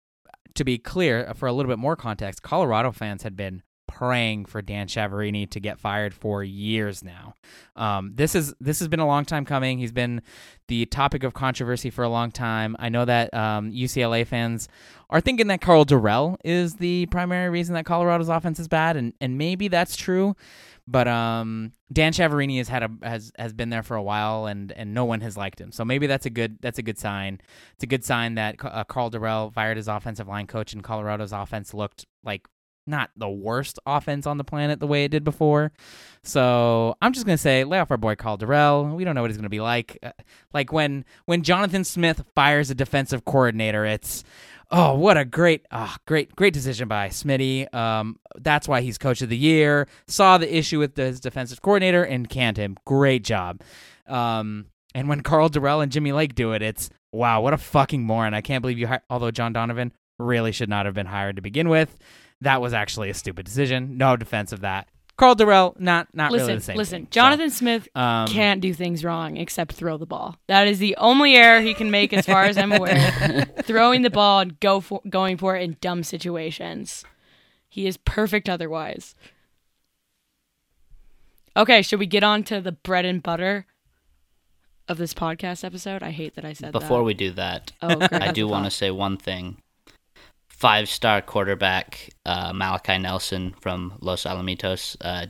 to 0.54 0.64
be 0.64 0.78
clear, 0.78 1.32
for 1.34 1.48
a 1.48 1.52
little 1.52 1.70
bit 1.70 1.78
more 1.78 1.96
context, 1.96 2.42
Colorado 2.42 2.92
fans 2.92 3.22
had 3.22 3.36
been 3.36 3.62
praying 3.88 4.46
for 4.46 4.62
Dan 4.62 4.86
Chiaverini 4.86 5.48
to 5.50 5.60
get 5.60 5.78
fired 5.78 6.14
for 6.14 6.42
years 6.42 7.04
now. 7.04 7.34
Um, 7.76 8.12
this 8.14 8.34
is 8.34 8.54
this 8.60 8.78
has 8.78 8.88
been 8.88 9.00
a 9.00 9.06
long 9.06 9.24
time 9.24 9.44
coming. 9.44 9.78
He's 9.78 9.92
been 9.92 10.22
the 10.68 10.86
topic 10.86 11.24
of 11.24 11.34
controversy 11.34 11.90
for 11.90 12.02
a 12.02 12.08
long 12.08 12.30
time. 12.30 12.74
I 12.78 12.88
know 12.88 13.04
that 13.04 13.32
um, 13.34 13.70
UCLA 13.70 14.26
fans 14.26 14.68
are 15.10 15.20
thinking 15.20 15.46
that 15.48 15.60
Karl 15.60 15.84
Dorrell 15.84 16.36
is 16.44 16.76
the 16.76 17.06
primary 17.06 17.50
reason 17.50 17.74
that 17.74 17.84
Colorado's 17.84 18.28
offense 18.28 18.58
is 18.58 18.68
bad, 18.68 18.96
and 18.96 19.12
and 19.20 19.36
maybe 19.36 19.68
that's 19.68 19.94
true. 19.94 20.36
But 20.88 21.06
um, 21.06 21.72
Dan 21.92 22.12
Chiaverini 22.12 22.58
has 22.58 22.68
had 22.68 22.82
a 22.82 22.90
has 23.02 23.32
has 23.38 23.52
been 23.52 23.70
there 23.70 23.84
for 23.84 23.96
a 23.96 24.02
while, 24.02 24.46
and 24.46 24.72
and 24.72 24.92
no 24.94 25.04
one 25.04 25.20
has 25.20 25.36
liked 25.36 25.60
him. 25.60 25.70
So 25.70 25.84
maybe 25.84 26.06
that's 26.06 26.26
a 26.26 26.30
good 26.30 26.58
that's 26.60 26.78
a 26.78 26.82
good 26.82 26.98
sign. 26.98 27.40
It's 27.74 27.84
a 27.84 27.86
good 27.86 28.04
sign 28.04 28.34
that 28.34 28.56
uh, 28.62 28.84
Karl 28.84 29.10
Dorrell 29.10 29.52
fired 29.52 29.76
his 29.76 29.88
offensive 29.88 30.26
line 30.26 30.46
coach, 30.46 30.72
and 30.72 30.82
Colorado's 30.82 31.32
offense 31.32 31.72
looked 31.72 32.04
like 32.24 32.46
not 32.86 33.10
the 33.16 33.28
worst 33.28 33.78
offense 33.86 34.26
on 34.26 34.38
the 34.38 34.44
planet 34.44 34.80
the 34.80 34.86
way 34.86 35.04
it 35.04 35.10
did 35.10 35.24
before. 35.24 35.72
So 36.24 36.96
I'm 37.00 37.12
just 37.12 37.26
gonna 37.26 37.38
say, 37.38 37.64
lay 37.64 37.78
off 37.78 37.90
our 37.90 37.96
boy 37.96 38.16
Karl 38.16 38.36
Dorrell. 38.36 38.94
We 38.94 39.04
don't 39.04 39.14
know 39.14 39.22
what 39.22 39.30
he's 39.30 39.38
gonna 39.38 39.48
be 39.48 39.60
like. 39.60 39.98
Uh, 40.02 40.10
like 40.52 40.72
when 40.72 41.04
when 41.26 41.42
Jonathan 41.42 41.84
Smith 41.84 42.24
fires 42.34 42.70
a 42.70 42.74
defensive 42.74 43.24
coordinator, 43.24 43.84
it's 43.84 44.24
oh 44.72 44.94
what 44.96 45.16
a 45.16 45.24
great 45.24 45.66
ah 45.70 45.96
great 46.06 46.34
great 46.34 46.52
decision 46.54 46.88
by 46.88 47.08
Smitty. 47.08 47.72
Um, 47.74 48.18
that's 48.36 48.66
why 48.66 48.80
he's 48.80 48.98
coach 48.98 49.22
of 49.22 49.28
the 49.28 49.36
year. 49.36 49.86
Saw 50.08 50.38
the 50.38 50.56
issue 50.56 50.78
with 50.78 50.96
his 50.96 51.20
defensive 51.20 51.62
coordinator 51.62 52.02
and 52.02 52.28
canned 52.28 52.56
him. 52.56 52.76
Great 52.86 53.22
job. 53.24 53.60
Um, 54.06 54.66
and 54.94 55.08
when 55.08 55.20
Karl 55.22 55.48
Dorrell 55.48 55.82
and 55.82 55.92
Jimmy 55.92 56.12
Lake 56.12 56.34
do 56.34 56.52
it, 56.52 56.62
it's 56.62 56.90
wow, 57.12 57.40
what 57.40 57.54
a 57.54 57.58
fucking 57.58 58.02
moron. 58.02 58.34
I 58.34 58.40
can't 58.40 58.62
believe 58.62 58.78
you. 58.78 58.86
Hi- 58.88 59.00
Although 59.08 59.30
John 59.30 59.52
Donovan 59.52 59.92
really 60.18 60.52
should 60.52 60.68
not 60.68 60.86
have 60.86 60.94
been 60.94 61.06
hired 61.06 61.36
to 61.36 61.42
begin 61.42 61.68
with, 61.68 61.96
that 62.40 62.60
was 62.60 62.72
actually 62.72 63.10
a 63.10 63.14
stupid 63.14 63.46
decision. 63.46 63.96
No 63.96 64.16
defense 64.16 64.52
of 64.52 64.60
that. 64.60 64.88
Karl 65.16 65.36
Dorrell, 65.36 65.78
not 65.78 66.08
not 66.14 66.32
Listen, 66.32 66.46
really 66.46 66.58
the 66.58 66.64
same. 66.64 66.76
listen. 66.76 66.98
thing. 67.00 67.06
So, 67.06 67.10
Jonathan 67.10 67.50
Smith 67.50 67.88
um, 67.94 68.26
can't 68.28 68.60
do 68.60 68.72
things 68.72 69.04
wrong 69.04 69.36
except 69.36 69.72
throw 69.72 69.96
the 69.96 70.06
ball. 70.06 70.36
That 70.48 70.66
is 70.66 70.78
the 70.78 70.96
only 70.96 71.36
error 71.36 71.60
he 71.60 71.74
can 71.74 71.90
make, 71.90 72.12
as 72.12 72.26
far 72.26 72.44
as 72.44 72.56
I'm 72.56 72.72
aware. 72.72 73.44
Throwing 73.62 74.02
the 74.02 74.10
ball 74.10 74.40
and 74.40 74.58
go 74.60 74.80
for 74.80 75.00
going 75.08 75.36
for 75.36 75.56
it 75.56 75.62
in 75.62 75.76
dumb 75.80 76.02
situations. 76.02 77.04
He 77.68 77.86
is 77.86 77.96
perfect 77.96 78.48
otherwise. 78.48 79.14
Okay, 81.56 81.82
should 81.82 81.98
we 82.00 82.06
get 82.06 82.24
on 82.24 82.42
to 82.44 82.60
the 82.60 82.72
bread 82.72 83.04
and 83.04 83.22
butter 83.22 83.66
of 84.88 84.98
this 84.98 85.14
podcast 85.14 85.64
episode? 85.64 86.02
I 86.02 86.10
hate 86.10 86.34
that 86.34 86.44
I 86.44 86.54
said 86.54 86.72
Before 86.72 86.80
that. 86.80 86.86
Before 86.86 87.02
we 87.02 87.14
do 87.14 87.30
that, 87.32 87.72
oh. 87.82 88.08
I 88.12 88.32
do 88.32 88.48
want 88.48 88.64
to 88.64 88.70
say 88.70 88.90
one 88.90 89.16
thing. 89.18 89.61
Five 90.62 90.88
star 90.88 91.20
quarterback 91.22 92.10
uh, 92.24 92.52
Malachi 92.52 92.96
Nelson 92.98 93.52
from 93.60 93.98
Los 94.00 94.22
Alamitos 94.22 94.96
uh, 95.00 95.26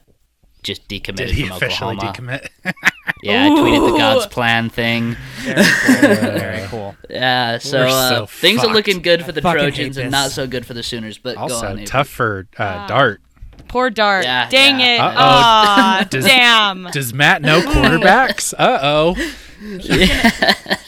just 0.63 0.87
decommitted 0.89 1.17
Did 1.17 1.31
he 1.31 1.47
from 1.47 1.57
officially 1.57 1.97
Oklahoma. 1.97 2.41
decommit? 2.65 2.75
Yeah, 3.23 3.47
I 3.47 3.49
tweeted 3.51 3.93
the 3.93 3.97
God's 3.99 4.27
plan 4.27 4.69
thing. 4.69 5.17
Very 5.45 6.67
cool. 6.69 6.95
Yeah, 7.09 7.57
so, 7.59 7.79
uh, 7.87 8.09
so 8.11 8.27
things 8.27 8.63
are 8.63 8.73
looking 8.75 9.01
good 9.01 9.25
for 9.25 9.31
the 9.33 9.41
Trojans 9.41 9.97
and 9.97 10.11
not 10.11 10.33
so 10.33 10.47
good 10.47 10.67
for 10.67 10.75
the 10.75 10.83
Sooners. 10.83 11.17
But 11.19 11.37
go 11.37 11.43
on, 11.45 11.51
also, 11.53 11.85
tough 11.87 12.09
for 12.09 12.49
uh, 12.59 12.63
Ah. 12.65 12.87
Dart. 12.89 13.21
Poor 13.69 13.89
Dart. 13.91 14.25
Yeah, 14.25 14.49
Dang 14.51 14.81
yeah. 14.81 14.87
it. 14.97 15.01
Uh-oh. 15.01 15.15
Aw, 15.17 16.07
Does- 16.11 16.25
damn. 16.27 16.85
Does 16.93 17.15
Matt 17.15 17.41
know 17.43 17.61
quarterbacks? 17.61 18.53
Uh 18.59 18.79
oh. 18.83 19.15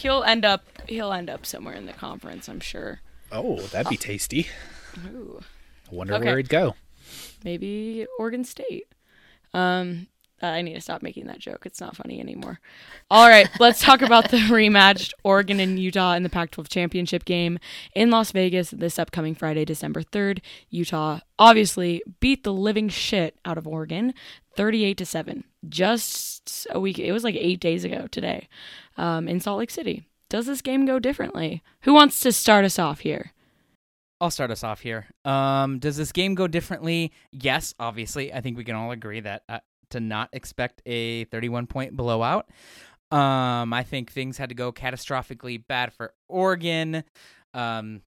He'll 0.01 0.23
end 0.25 0.45
up 0.45 0.65
he'll 0.89 1.13
end 1.13 1.31
up 1.31 1.47
somewhere 1.47 1.75
in 1.75 1.87
the 1.87 1.93
conference, 1.95 2.49
I'm 2.49 2.61
sure. 2.61 3.01
Oh, 3.35 3.57
that'd 3.61 3.91
be 3.91 3.97
tasty. 3.97 4.47
Ooh. 5.07 5.41
I 5.91 5.95
wonder 5.95 6.15
Okay. 6.15 6.25
where 6.27 6.37
he'd 6.37 6.49
go. 6.49 6.75
maybe 7.45 8.07
Oregon 8.19 8.45
State. 8.45 8.87
Um, 9.53 10.07
I 10.43 10.63
need 10.63 10.75
to 10.75 10.81
stop 10.81 11.03
making 11.03 11.27
that 11.27 11.39
joke. 11.39 11.65
It's 11.67 11.81
not 11.81 11.97
funny 11.97 12.21
anymore. 12.21 12.61
All 13.11 13.29
right, 13.29 13.49
let's 13.61 13.81
talk 13.81 14.03
about 14.03 14.31
the 14.31 14.37
rematched 14.39 15.13
Oregon 15.23 15.59
and 15.61 15.79
Utah 15.79 16.15
in 16.15 16.23
the 16.23 16.29
Pac-12 16.29 16.69
championship 16.69 17.25
game 17.25 17.59
in 17.95 18.11
Las 18.11 18.33
Vegas 18.33 18.71
this 18.71 18.99
upcoming 18.99 19.35
Friday, 19.35 19.65
December 19.65 20.03
3rd. 20.03 20.41
Utah 20.71 21.21
obviously 21.39 22.03
beat 22.21 22.45
the 22.45 22.53
living 22.53 22.89
shit 22.89 23.39
out 23.45 23.59
of 23.59 23.67
Oregon, 23.67 24.13
38 24.57 24.97
to 24.99 25.07
7. 25.07 25.45
Just 25.69 26.67
a 26.71 26.81
week. 26.81 26.99
It 26.99 27.13
was 27.13 27.25
like 27.25 27.37
8 27.37 27.59
days 27.61 27.85
ago 27.85 28.07
today. 28.11 28.49
Um, 28.97 29.29
in 29.29 29.41
Salt 29.41 29.59
Lake 29.59 29.71
City. 29.71 30.05
Does 30.29 30.47
this 30.47 30.63
game 30.63 30.87
go 30.87 30.99
differently? 30.99 31.63
Who 31.83 31.95
wants 31.95 32.21
to 32.21 32.33
start 32.33 32.65
us 32.65 32.79
off 32.79 33.01
here? 33.01 33.33
I'll 34.21 34.31
start 34.31 34.51
us 34.51 34.65
off 34.65 34.81
here. 34.81 35.07
Um, 35.25 35.79
does 35.79 35.97
this 35.97 36.13
game 36.13 36.35
go 36.35 36.47
differently? 36.47 37.13
Yes, 37.31 37.75
obviously. 37.79 38.33
I 38.33 38.41
think 38.41 38.57
we 38.57 38.65
can 38.65 38.75
all 38.75 38.91
agree 38.91 39.21
that 39.21 39.43
uh, 39.49 39.59
to 39.91 40.01
not 40.01 40.31
expect 40.33 40.83
a 40.87 41.25
31 41.25 41.67
point 41.67 41.97
blowout. 41.97 42.49
Um, 43.11 43.73
I 43.73 43.83
think 43.83 44.11
things 44.11 44.39
had 44.39 44.49
to 44.49 44.55
go 44.55 44.73
catastrophically 44.73 45.63
bad 45.67 45.93
for 45.93 46.15
Oregon. 46.29 47.05
Um, 47.53 48.03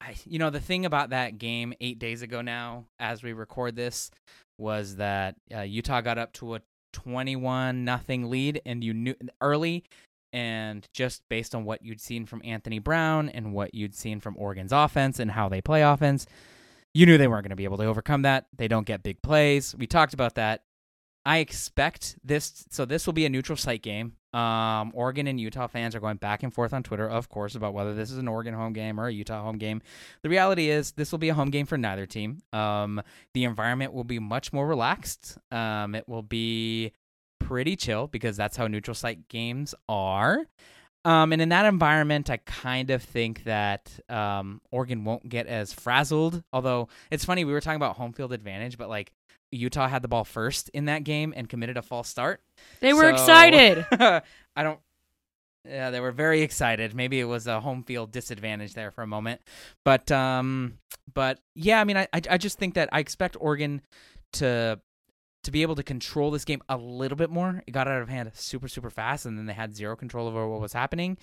I, 0.00 0.14
you 0.24 0.38
know, 0.38 0.50
the 0.50 0.60
thing 0.60 0.86
about 0.86 1.10
that 1.10 1.38
game 1.38 1.74
eight 1.80 1.98
days 1.98 2.22
ago 2.22 2.40
now, 2.40 2.86
as 2.98 3.22
we 3.22 3.32
record 3.32 3.76
this, 3.76 4.10
was 4.58 4.96
that 4.96 5.36
uh, 5.54 5.62
Utah 5.62 6.00
got 6.00 6.18
up 6.18 6.32
to 6.34 6.54
a 6.54 6.60
21 6.92 7.84
nothing 7.84 8.30
lead, 8.30 8.60
and 8.64 8.84
you 8.84 8.94
knew 8.94 9.14
early, 9.40 9.84
and 10.34 10.88
just 10.92 11.22
based 11.28 11.54
on 11.54 11.64
what 11.64 11.84
you'd 11.84 12.00
seen 12.00 12.26
from 12.26 12.42
Anthony 12.44 12.80
Brown 12.80 13.28
and 13.28 13.54
what 13.54 13.72
you'd 13.72 13.94
seen 13.94 14.18
from 14.18 14.36
Oregon's 14.36 14.72
offense 14.72 15.20
and 15.20 15.30
how 15.30 15.48
they 15.48 15.60
play 15.60 15.82
offense, 15.82 16.26
you 16.92 17.06
knew 17.06 17.16
they 17.16 17.28
weren't 17.28 17.44
going 17.44 17.50
to 17.50 17.56
be 17.56 17.64
able 17.64 17.78
to 17.78 17.84
overcome 17.84 18.22
that. 18.22 18.46
They 18.54 18.66
don't 18.66 18.84
get 18.84 19.04
big 19.04 19.22
plays. 19.22 19.76
We 19.78 19.86
talked 19.86 20.12
about 20.12 20.34
that. 20.34 20.64
I 21.24 21.38
expect 21.38 22.16
this. 22.24 22.66
So 22.70 22.84
this 22.84 23.06
will 23.06 23.12
be 23.12 23.24
a 23.24 23.30
neutral 23.30 23.56
site 23.56 23.82
game. 23.82 24.16
Um, 24.34 24.90
Oregon 24.92 25.28
and 25.28 25.40
Utah 25.40 25.68
fans 25.68 25.94
are 25.94 26.00
going 26.00 26.16
back 26.16 26.42
and 26.42 26.52
forth 26.52 26.74
on 26.74 26.82
Twitter, 26.82 27.08
of 27.08 27.28
course, 27.28 27.54
about 27.54 27.72
whether 27.72 27.94
this 27.94 28.10
is 28.10 28.18
an 28.18 28.26
Oregon 28.26 28.54
home 28.54 28.72
game 28.72 28.98
or 28.98 29.06
a 29.06 29.12
Utah 29.12 29.40
home 29.40 29.58
game. 29.58 29.82
The 30.22 30.28
reality 30.28 30.68
is, 30.68 30.90
this 30.92 31.12
will 31.12 31.20
be 31.20 31.28
a 31.28 31.34
home 31.34 31.50
game 31.50 31.66
for 31.66 31.78
neither 31.78 32.06
team. 32.06 32.42
Um, 32.52 33.00
the 33.34 33.44
environment 33.44 33.92
will 33.92 34.02
be 34.02 34.18
much 34.18 34.52
more 34.52 34.66
relaxed. 34.66 35.38
Um, 35.52 35.94
it 35.94 36.08
will 36.08 36.22
be 36.22 36.92
pretty 37.38 37.76
chill 37.76 38.06
because 38.06 38.36
that's 38.36 38.56
how 38.56 38.66
neutral 38.66 38.94
site 38.94 39.28
games 39.28 39.74
are. 39.88 40.46
Um, 41.06 41.32
and 41.34 41.42
in 41.42 41.50
that 41.50 41.66
environment, 41.66 42.30
I 42.30 42.38
kind 42.38 42.90
of 42.90 43.02
think 43.02 43.44
that 43.44 43.90
um, 44.08 44.62
Oregon 44.70 45.04
won't 45.04 45.28
get 45.28 45.46
as 45.46 45.72
frazzled. 45.72 46.42
Although 46.52 46.88
it's 47.10 47.24
funny, 47.26 47.44
we 47.44 47.52
were 47.52 47.60
talking 47.60 47.76
about 47.76 47.96
home 47.96 48.12
field 48.14 48.32
advantage, 48.32 48.78
but 48.78 48.88
like 48.88 49.12
Utah 49.52 49.86
had 49.86 50.00
the 50.00 50.08
ball 50.08 50.24
first 50.24 50.70
in 50.70 50.86
that 50.86 51.04
game 51.04 51.34
and 51.36 51.46
committed 51.48 51.76
a 51.76 51.82
false 51.82 52.08
start. 52.08 52.40
They 52.80 52.94
were 52.94 53.02
So- 53.02 53.08
excited. 53.08 53.86
I 54.56 54.62
don't. 54.62 54.78
Yeah, 55.66 55.88
they 55.90 56.00
were 56.00 56.12
very 56.12 56.42
excited. 56.42 56.94
Maybe 56.94 57.18
it 57.20 57.24
was 57.24 57.46
a 57.46 57.58
home 57.58 57.84
field 57.84 58.12
disadvantage 58.12 58.74
there 58.74 58.90
for 58.90 59.00
a 59.02 59.06
moment, 59.06 59.40
but 59.82 60.10
um, 60.12 60.74
but 61.14 61.38
yeah, 61.54 61.80
I 61.80 61.84
mean, 61.84 61.96
I 61.96 62.06
I 62.12 62.20
I 62.32 62.36
just 62.38 62.58
think 62.58 62.74
that 62.74 62.90
I 62.92 62.98
expect 63.00 63.34
Oregon 63.40 63.80
to 64.34 64.78
to 65.44 65.50
be 65.50 65.62
able 65.62 65.74
to 65.76 65.82
control 65.82 66.30
this 66.30 66.44
game 66.44 66.62
a 66.68 66.76
little 66.76 67.16
bit 67.16 67.30
more. 67.30 67.62
It 67.66 67.70
got 67.70 67.88
out 67.88 68.02
of 68.02 68.08
hand 68.08 68.30
super 68.34 68.68
super 68.68 68.90
fast, 68.90 69.26
and 69.26 69.38
then 69.38 69.46
they 69.46 69.52
had 69.52 69.76
zero 69.76 69.96
control 69.96 70.26
over 70.26 70.48
what 70.48 70.60
was 70.60 70.72
happening. 70.72 71.16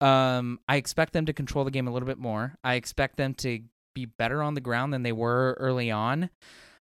Um, 0.00 0.60
I 0.68 0.76
expect 0.76 1.12
them 1.12 1.26
to 1.26 1.32
control 1.32 1.64
the 1.64 1.70
game 1.70 1.88
a 1.88 1.92
little 1.92 2.06
bit 2.06 2.18
more. 2.18 2.54
I 2.62 2.74
expect 2.74 3.16
them 3.16 3.34
to 3.34 3.60
be 3.94 4.06
better 4.06 4.42
on 4.42 4.54
the 4.54 4.60
ground 4.60 4.92
than 4.92 5.02
they 5.02 5.12
were 5.12 5.56
early 5.58 5.90
on. 5.90 6.30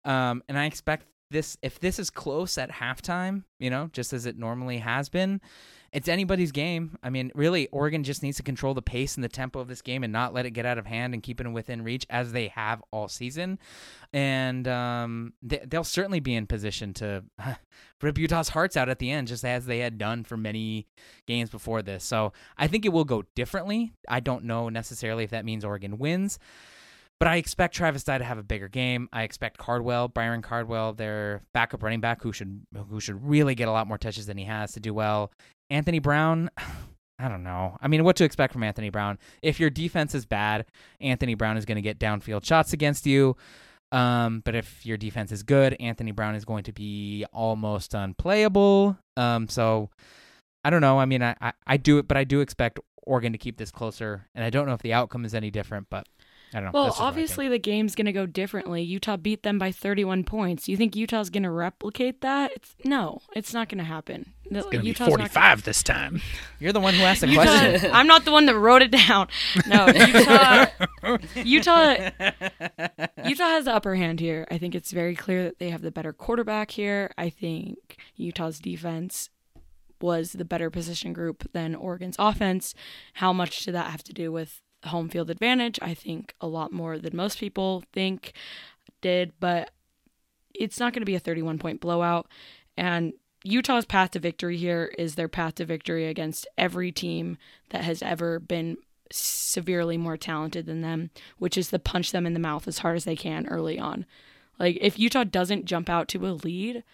Um, 0.05 0.43
and 0.49 0.59
I 0.59 0.67
expect 0.67 1.07
this 1.31 1.57
if 1.63 1.81
this 1.81 1.99
is 1.99 2.11
close 2.11 2.59
at 2.59 2.71
halftime, 2.71 3.45
you 3.59 3.71
know, 3.71 3.91
just 3.93 4.13
as 4.13 4.27
it 4.27 4.39
normally 4.39 4.79
has 4.79 5.09
been, 5.09 5.41
it's 5.93 6.09
anybody's 6.09 6.53
game. 6.53 6.97
I 7.03 7.11
mean, 7.11 7.33
really, 7.35 7.67
Oregon 7.69 8.05
just 8.05 8.23
needs 8.23 8.37
to 8.37 8.45
control 8.45 8.75
the 8.75 8.83
pace 8.83 9.17
and 9.17 9.25
the 9.25 9.29
tempo 9.29 9.59
of 9.59 9.67
this 9.67 9.83
game 9.83 10.05
and 10.05 10.13
not 10.13 10.33
let 10.33 10.47
it 10.47 10.53
get 10.53 10.65
out 10.65 10.79
of 10.79 10.87
hand 10.87 11.15
and 11.15 11.23
keep 11.23 11.41
it 11.41 11.49
within 11.49 11.83
reach 11.83 12.07
as 12.09 12.33
they 12.33 12.49
have 12.49 12.81
all 12.93 13.09
season. 13.09 13.59
And 14.13 14.69
um, 14.69 15.33
they, 15.43 15.61
they'll 15.67 15.83
certainly 15.83 16.21
be 16.21 16.35
in 16.35 16.47
position 16.47 16.95
to 16.95 17.25
rip 18.03 18.19
Utah's 18.19 18.51
hearts 18.51 18.77
out 18.77 18.89
at 18.89 19.01
the 19.01 19.11
end, 19.11 19.29
just 19.29 19.45
as 19.45 19.67
they 19.67 19.81
had 19.81 19.99
done 19.99 20.23
for 20.23 20.37
many 20.37 20.87
games 21.27 21.51
before 21.51 21.83
this. 21.83 22.05
So 22.05 22.33
I 22.57 22.69
think 22.69 22.85
it 22.85 22.91
will 22.91 23.05
go 23.05 23.25
differently. 23.35 23.93
I 24.09 24.21
don't 24.21 24.45
know 24.45 24.69
necessarily 24.69 25.25
if 25.25 25.31
that 25.31 25.45
means 25.45 25.65
Oregon 25.65 25.99
wins. 25.99 26.39
But 27.21 27.29
I 27.29 27.37
expect 27.37 27.75
Travis 27.75 28.03
Dye 28.03 28.17
to 28.17 28.25
have 28.25 28.39
a 28.39 28.43
bigger 28.43 28.69
game. 28.69 29.09
I 29.13 29.25
expect 29.25 29.59
Cardwell, 29.59 30.09
Byron 30.09 30.41
Cardwell, 30.41 30.95
their 30.95 31.43
backup 31.53 31.83
running 31.83 32.01
back, 32.01 32.23
who 32.23 32.33
should 32.33 32.63
who 32.89 32.99
should 32.99 33.23
really 33.23 33.55
get 33.55 33.69
a 33.69 33.73
lot 33.73 33.87
more 33.87 33.99
touches 33.99 34.25
than 34.25 34.39
he 34.39 34.45
has 34.45 34.73
to 34.73 34.81
do 34.81 34.95
well. 34.95 35.31
Anthony 35.69 35.99
Brown, 35.99 36.51
I 37.19 37.29
don't 37.29 37.45
know. 37.45 37.77
I 37.83 37.89
mean, 37.89 38.05
what 38.05 38.17
to 38.17 38.25
expect 38.25 38.55
from 38.55 38.63
Anthony 38.63 38.89
Brown? 38.89 39.19
If 39.43 39.61
your 39.61 39.69
defense 39.69 40.15
is 40.15 40.25
bad, 40.25 40.65
Anthony 40.99 41.35
Brown 41.35 41.59
is 41.59 41.67
going 41.67 41.77
to 41.77 41.83
get 41.83 41.99
downfield 41.99 42.47
shots 42.47 42.73
against 42.73 43.07
you. 43.07 43.37
Um, 43.93 44.41
but 44.43 44.55
if 44.55 44.87
your 44.87 44.97
defense 44.97 45.31
is 45.31 45.43
good, 45.43 45.77
Anthony 45.79 46.13
Brown 46.13 46.35
is 46.35 46.47
going 46.47 46.65
to 46.65 46.73
be 46.73 47.27
almost 47.35 47.93
unplayable. 47.93 48.97
Um, 49.19 49.47
so 49.47 49.91
I 50.65 50.71
don't 50.71 50.81
know. 50.81 50.99
I 50.99 51.05
mean, 51.05 51.23
I, 51.23 51.37
I, 51.41 51.53
I 51.67 51.77
do 51.77 51.99
it, 51.99 52.09
but 52.09 52.17
I 52.17 52.25
do 52.25 52.41
expect 52.41 52.81
Oregon 53.03 53.33
to 53.33 53.39
keep 53.39 53.59
this 53.59 53.71
closer, 53.71 54.29
and 54.35 54.43
I 54.43 54.49
don't 54.49 54.67
know 54.67 54.75
if 54.75 54.83
the 54.83 54.95
outcome 54.95 55.27
is 55.27 55.35
any 55.35 55.51
different, 55.51 55.89
but 55.91 56.07
I 56.53 56.59
don't 56.59 56.65
know. 56.65 56.71
Well, 56.73 56.85
That's 56.85 56.95
just 56.97 57.01
what 57.01 57.05
I 57.05 57.09
think. 57.09 57.09
obviously 57.09 57.49
the 57.49 57.59
game's 57.59 57.95
going 57.95 58.07
to 58.07 58.13
go 58.13 58.27
differently. 58.27 58.83
Utah 58.83 59.17
beat 59.17 59.43
them 59.45 59.59
by 59.59 59.71
31 59.71 60.25
points. 60.25 60.69
You 60.69 60.77
think 60.77 60.97
Utah's 60.97 61.31
going 61.31 61.45
to 61.45 61.51
replicate 61.51 62.23
that? 62.23 62.51
It's, 62.57 62.75
no, 62.85 63.21
it's 63.37 63.55
not 63.55 63.69
going 63.69 63.79
to 63.79 63.85
happen. 63.85 64.33
It's 64.45 64.65
going 64.65 64.79
to 64.79 64.83
be 64.83 64.89
Utah's 64.89 65.09
not 65.09 65.19
gonna- 65.19 65.29
45 65.29 65.63
this 65.63 65.83
time. 65.85 66.21
You're 66.59 66.73
the 66.73 66.81
one 66.81 66.95
who 66.95 67.03
asked 67.03 67.21
the 67.21 67.29
Utah, 67.29 67.43
question. 67.45 67.91
I'm 67.95 68.09
not 68.09 68.25
the 68.25 68.33
one 68.33 68.47
that 68.47 68.57
wrote 68.59 68.83
it 68.83 68.91
down. 68.91 69.29
No, 69.69 69.87
Utah, 69.87 70.67
Utah, 71.37 72.11
Utah 73.25 73.45
has 73.45 73.65
the 73.67 73.73
upper 73.75 73.95
hand 73.95 74.19
here. 74.19 74.47
I 74.51 74.59
think 74.59 74.75
it's 74.75 74.91
very 74.91 75.15
clear 75.15 75.45
that 75.45 75.59
they 75.61 75.71
have 75.71 75.83
the 75.83 75.93
better 75.93 76.13
quarterback 76.13 76.73
here. 76.73 77.13
I 77.17 77.31
think 77.31 77.97
Utah's 78.17 78.59
defense 78.59 79.31
was 80.01 80.33
the 80.33 80.45
better 80.45 80.71
position 80.71 81.13
group 81.13 81.51
than 81.53 81.75
Oregon's 81.75 82.17
offense. 82.19 82.75
How 83.15 83.33
much 83.33 83.65
did 83.65 83.75
that 83.75 83.91
have 83.91 84.03
to 84.05 84.13
do 84.13 84.33
with 84.33 84.63
home 84.85 85.09
field 85.09 85.31
advantage? 85.31 85.79
I 85.83 85.95
think 85.95 86.35
a 86.41 86.47
lot 86.47 86.73
more 86.73 86.99
than 86.99 87.17
most 87.17 87.39
people 87.39 87.85
think 87.93 88.33
did, 89.01 89.33
but 89.41 89.71
it's 90.55 90.81
not 90.81 90.93
going 90.93 91.03
to 91.03 91.07
be 91.07 91.15
a 91.15 91.21
31 91.21 91.59
point 91.59 91.81
blowout. 91.81 92.27
And 92.77 93.13
Utah's 93.43 93.87
path 93.87 94.11
to 94.13 94.19
victory 94.19 94.57
here 94.57 94.93
is 94.99 95.15
their 95.15 95.29
path 95.29 95.57
to 95.57 95.65
victory 95.65 96.07
against 96.07 96.47
every 96.59 96.93
team 96.93 97.39
that 97.71 97.85
has 97.85 98.03
ever 98.03 98.39
been 98.39 98.77
severely 99.13 99.97
more 99.97 100.17
talented 100.17 100.67
than 100.67 100.83
them, 100.83 101.11
which 101.39 101.57
is 101.57 101.69
to 101.69 101.79
punch 101.79 102.13
them 102.13 102.27
in 102.27 102.35
the 102.35 102.41
mouth 102.41 102.69
as 102.69 102.79
hard 102.79 102.97
as 102.97 103.05
they 103.05 103.17
can 103.17 103.47
early 103.47 103.79
on. 103.79 104.07
Like 104.59 104.79
if 104.81 104.99
Utah 104.99 105.25
doesn't 105.25 105.65
jump 105.65 105.89
out 105.89 106.07
to 106.09 106.27
a 106.27 106.33
lead, 106.33 106.85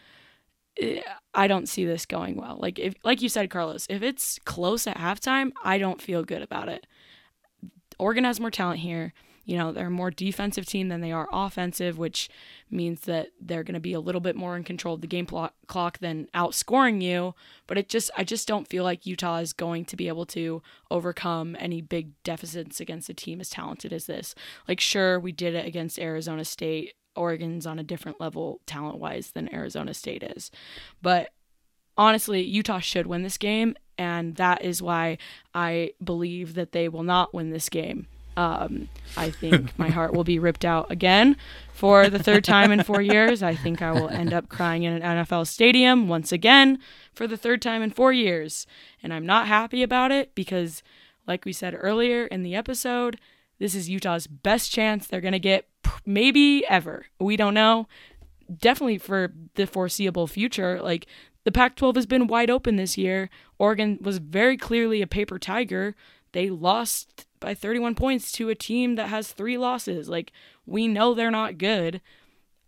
eh, 0.80 1.02
I 1.34 1.48
don't 1.48 1.68
see 1.68 1.84
this 1.84 2.06
going 2.06 2.36
well. 2.36 2.56
Like 2.60 2.78
if 2.78 2.94
like 3.04 3.20
you 3.20 3.28
said 3.28 3.50
Carlos, 3.50 3.86
if 3.90 4.02
it's 4.02 4.38
close 4.44 4.86
at 4.86 4.96
halftime, 4.96 5.50
I 5.64 5.78
don't 5.78 6.00
feel 6.00 6.22
good 6.22 6.42
about 6.42 6.68
it. 6.68 6.86
Oregon 7.98 8.24
has 8.24 8.40
more 8.40 8.50
talent 8.50 8.80
here. 8.80 9.12
You 9.44 9.56
know, 9.56 9.70
they're 9.70 9.86
a 9.86 9.90
more 9.90 10.10
defensive 10.10 10.66
team 10.66 10.88
than 10.88 11.00
they 11.00 11.12
are 11.12 11.28
offensive, 11.32 11.98
which 11.98 12.28
means 12.68 13.02
that 13.02 13.28
they're 13.40 13.62
going 13.62 13.74
to 13.74 13.80
be 13.80 13.92
a 13.92 14.00
little 14.00 14.20
bit 14.20 14.34
more 14.34 14.56
in 14.56 14.64
control 14.64 14.96
of 14.96 15.02
the 15.02 15.06
game 15.06 15.24
plo- 15.24 15.52
clock 15.68 15.98
than 15.98 16.28
outscoring 16.34 17.00
you. 17.00 17.32
But 17.68 17.78
it 17.78 17.88
just, 17.88 18.10
I 18.16 18.24
just 18.24 18.48
don't 18.48 18.66
feel 18.66 18.82
like 18.82 19.06
Utah 19.06 19.38
is 19.38 19.52
going 19.52 19.84
to 19.84 19.96
be 19.96 20.08
able 20.08 20.26
to 20.26 20.62
overcome 20.90 21.56
any 21.60 21.80
big 21.80 22.20
deficits 22.24 22.80
against 22.80 23.08
a 23.08 23.14
team 23.14 23.40
as 23.40 23.48
talented 23.48 23.92
as 23.92 24.06
this. 24.06 24.34
Like, 24.66 24.80
sure, 24.80 25.20
we 25.20 25.30
did 25.30 25.54
it 25.54 25.64
against 25.64 26.00
Arizona 26.00 26.44
State. 26.44 26.94
Oregon's 27.14 27.66
on 27.66 27.78
a 27.78 27.84
different 27.84 28.20
level 28.20 28.60
talent 28.66 28.98
wise 28.98 29.30
than 29.30 29.54
Arizona 29.54 29.94
State 29.94 30.24
is. 30.24 30.50
But 31.00 31.30
honestly, 31.96 32.42
Utah 32.42 32.80
should 32.80 33.06
win 33.06 33.22
this 33.22 33.38
game. 33.38 33.76
And 33.98 34.36
that 34.36 34.62
is 34.62 34.82
why 34.82 35.18
I 35.54 35.92
believe 36.02 36.54
that 36.54 36.72
they 36.72 36.88
will 36.88 37.02
not 37.02 37.32
win 37.32 37.50
this 37.50 37.68
game. 37.68 38.06
Um, 38.36 38.90
I 39.16 39.30
think 39.30 39.76
my 39.78 39.88
heart 39.88 40.12
will 40.12 40.24
be 40.24 40.38
ripped 40.38 40.64
out 40.64 40.90
again 40.90 41.36
for 41.72 42.08
the 42.10 42.18
third 42.18 42.44
time 42.44 42.70
in 42.70 42.82
four 42.82 43.00
years. 43.00 43.42
I 43.42 43.54
think 43.54 43.80
I 43.80 43.92
will 43.92 44.10
end 44.10 44.32
up 44.32 44.48
crying 44.48 44.82
in 44.82 44.92
an 44.92 45.24
NFL 45.24 45.46
stadium 45.46 46.08
once 46.08 46.32
again 46.32 46.78
for 47.14 47.26
the 47.26 47.36
third 47.36 47.62
time 47.62 47.82
in 47.82 47.90
four 47.90 48.12
years. 48.12 48.66
And 49.02 49.12
I'm 49.12 49.24
not 49.24 49.46
happy 49.46 49.82
about 49.82 50.12
it 50.12 50.34
because, 50.34 50.82
like 51.26 51.44
we 51.44 51.52
said 51.52 51.74
earlier 51.78 52.26
in 52.26 52.42
the 52.42 52.54
episode, 52.54 53.18
this 53.58 53.74
is 53.74 53.88
Utah's 53.88 54.26
best 54.26 54.70
chance 54.70 55.06
they're 55.06 55.22
going 55.22 55.32
to 55.32 55.38
get 55.38 55.66
maybe 56.04 56.64
ever. 56.68 57.06
We 57.18 57.36
don't 57.36 57.54
know. 57.54 57.88
Definitely 58.54 58.98
for 58.98 59.32
the 59.54 59.66
foreseeable 59.66 60.26
future. 60.26 60.80
Like, 60.82 61.06
the 61.46 61.52
Pac 61.52 61.76
12 61.76 61.94
has 61.94 62.06
been 62.06 62.26
wide 62.26 62.50
open 62.50 62.74
this 62.74 62.98
year. 62.98 63.30
Oregon 63.56 64.00
was 64.02 64.18
very 64.18 64.56
clearly 64.56 65.00
a 65.00 65.06
paper 65.06 65.38
tiger. 65.38 65.94
They 66.32 66.50
lost 66.50 67.24
by 67.38 67.54
31 67.54 67.94
points 67.94 68.32
to 68.32 68.48
a 68.48 68.56
team 68.56 68.96
that 68.96 69.10
has 69.10 69.30
three 69.30 69.56
losses. 69.56 70.08
Like, 70.08 70.32
we 70.66 70.88
know 70.88 71.14
they're 71.14 71.30
not 71.30 71.56
good. 71.56 72.00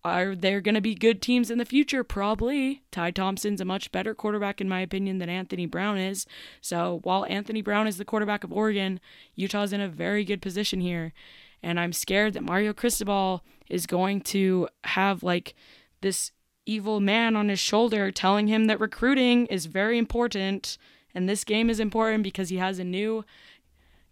Are 0.05 0.37
there 0.37 0.61
going 0.61 0.77
to 0.77 0.81
be 0.81 0.95
good 0.95 1.21
teams 1.21 1.51
in 1.51 1.59
the 1.59 1.65
future? 1.65 2.05
Probably. 2.05 2.83
Ty 2.93 3.11
Thompson's 3.11 3.61
a 3.61 3.65
much 3.65 3.91
better 3.91 4.15
quarterback, 4.15 4.61
in 4.61 4.69
my 4.69 4.79
opinion, 4.79 5.19
than 5.19 5.29
Anthony 5.29 5.67
Brown 5.67 5.99
is. 5.99 6.25
So 6.61 7.01
while 7.03 7.27
Anthony 7.29 7.63
Brown 7.63 7.89
is 7.89 7.99
the 7.99 8.05
quarterback 8.05 8.45
of 8.45 8.53
Oregon, 8.53 9.01
Utah's 9.35 9.73
in 9.73 9.81
a 9.81 9.89
very 9.89 10.25
good 10.25 10.41
position 10.41 10.81
here. 10.81 11.13
And 11.65 11.81
I'm 11.81 11.93
scared 11.93 12.35
that 12.35 12.45
Mario 12.45 12.73
Cristobal 12.73 13.43
is 13.69 13.89
going 13.89 14.21
to 14.21 14.69
have 14.85 15.25
like 15.25 15.57
this 16.01 16.31
evil 16.69 17.01
man 17.01 17.35
on 17.35 17.49
his 17.49 17.59
shoulder 17.59 18.11
telling 18.11 18.47
him 18.47 18.67
that 18.67 18.79
recruiting 18.79 19.47
is 19.47 19.67
very 19.67 19.99
important. 19.99 20.77
And 21.15 21.29
this 21.29 21.43
game 21.43 21.71
is 21.71 21.81
important 21.81 22.23
because 22.23 22.51
he 22.51 22.59
has 22.59 22.79
a 22.79 22.85
new 22.85 23.25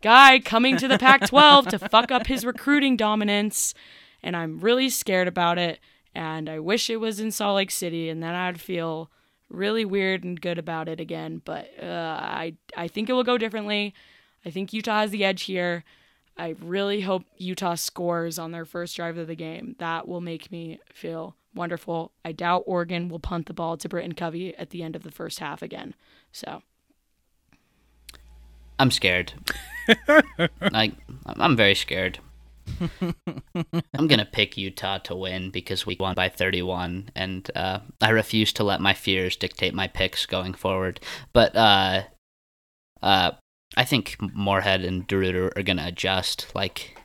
guy 0.01 0.39
coming 0.41 0.77
to 0.79 0.89
the 0.89 0.99
Pac 0.99 1.27
12 1.27 1.69
to 1.69 1.79
fuck 1.79 2.11
up 2.11 2.27
his 2.27 2.45
recruiting 2.45 2.97
dominance. 2.97 3.75
And 4.23 4.35
I'm 4.35 4.59
really 4.59 4.89
scared 4.89 5.29
about 5.29 5.59
it. 5.59 5.79
And 6.15 6.49
I 6.49 6.59
wish 6.59 6.89
it 6.89 6.97
was 6.97 7.21
in 7.21 7.31
Salt 7.31 7.57
Lake 7.57 7.71
City, 7.71 8.09
and 8.09 8.23
then 8.23 8.35
I'd 8.35 8.59
feel 8.59 9.11
really 9.51 9.85
weird 9.85 10.25
and 10.25 10.41
good 10.41 10.57
about 10.59 10.89
it 10.89 10.99
again. 10.99 11.43
But 11.45 11.71
uh, 11.81 12.19
I, 12.19 12.55
I 12.75 12.89
think 12.89 13.11
it 13.11 13.13
will 13.13 13.23
go 13.23 13.37
differently. 13.37 13.93
I 14.45 14.51
think 14.51 14.73
Utah 14.73 15.01
has 15.01 15.11
the 15.11 15.25
edge 15.25 15.43
here. 15.43 15.85
I 16.39 16.57
really 16.61 17.03
hope 17.03 17.25
Utah 17.37 17.75
scores 17.75 18.39
on 18.39 18.53
their 18.53 18.65
first 18.65 18.97
drive 18.97 19.19
of 19.19 19.27
the 19.27 19.35
game. 19.35 19.77
That 19.79 20.09
will 20.09 20.23
make 20.23 20.51
me 20.51 20.81
feel 20.93 21.37
wonderful. 21.57 22.13
I 22.25 22.33
doubt 22.33 22.65
Oregon 22.67 23.09
will 23.09 23.19
punt 23.19 23.47
the 23.47 23.55
ball 23.55 23.77
to 23.79 23.89
Britton 23.89 24.15
Covey 24.15 24.55
at 24.57 24.71
the 24.71 24.83
end 24.83 24.95
of 24.95 25.03
the 25.03 25.11
first 25.11 25.41
half 25.41 25.63
again. 25.63 25.95
So 26.33 26.63
I'm 28.79 28.91
scared. 28.91 29.33
like 30.73 30.93
I'm 31.27 31.57
very 31.57 31.75
scared. 31.75 32.19
I'm 33.95 34.07
gonna 34.07 34.29
pick 34.31 34.57
Utah 34.57 34.99
to 34.99 35.15
win 35.15 35.51
because 35.51 35.87
we 35.87 35.97
won 35.99 36.15
by 36.15 36.29
31, 36.29 37.11
and 37.15 37.51
uh, 37.55 37.81
I 38.01 38.11
refuse 38.11 38.53
to 38.55 38.65
let 38.65 38.81
my 38.81 38.93
fears 38.93 39.37
dictate 39.37 39.75
my 39.75 39.89
picks 39.89 40.27
going 40.27 40.55
forward. 40.55 41.01
But 41.33 41.57
uh, 41.57 42.03
uh, 43.03 43.33
I 43.77 43.85
think 43.85 44.17
Moorhead 44.21 44.83
and 44.83 45.09
DeRuyter 45.09 45.57
are 45.57 45.63
gonna 45.63 45.87
adjust. 45.87 46.55
Like 46.55 46.99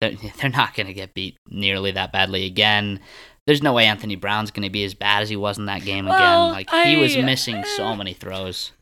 they're, 0.00 0.12
they're 0.40 0.50
not 0.50 0.74
gonna 0.74 0.92
get 0.92 1.14
beat 1.14 1.36
nearly 1.48 1.90
that 1.92 2.12
badly 2.12 2.46
again. 2.46 3.00
There's 3.46 3.62
no 3.62 3.72
way 3.72 3.86
Anthony 3.86 4.16
Brown's 4.16 4.50
gonna 4.50 4.70
be 4.70 4.84
as 4.84 4.94
bad 4.94 5.22
as 5.22 5.28
he 5.28 5.36
was 5.36 5.58
in 5.58 5.66
that 5.66 5.82
game 5.82 6.06
Well, 6.06 6.50
again. 6.50 6.52
Like 6.70 6.86
he 6.86 6.96
was 6.96 7.16
I- 7.16 7.22
missing 7.22 7.56
uh, 7.56 7.64
so 7.76 7.94
many 7.96 8.12
throws. 8.12 8.72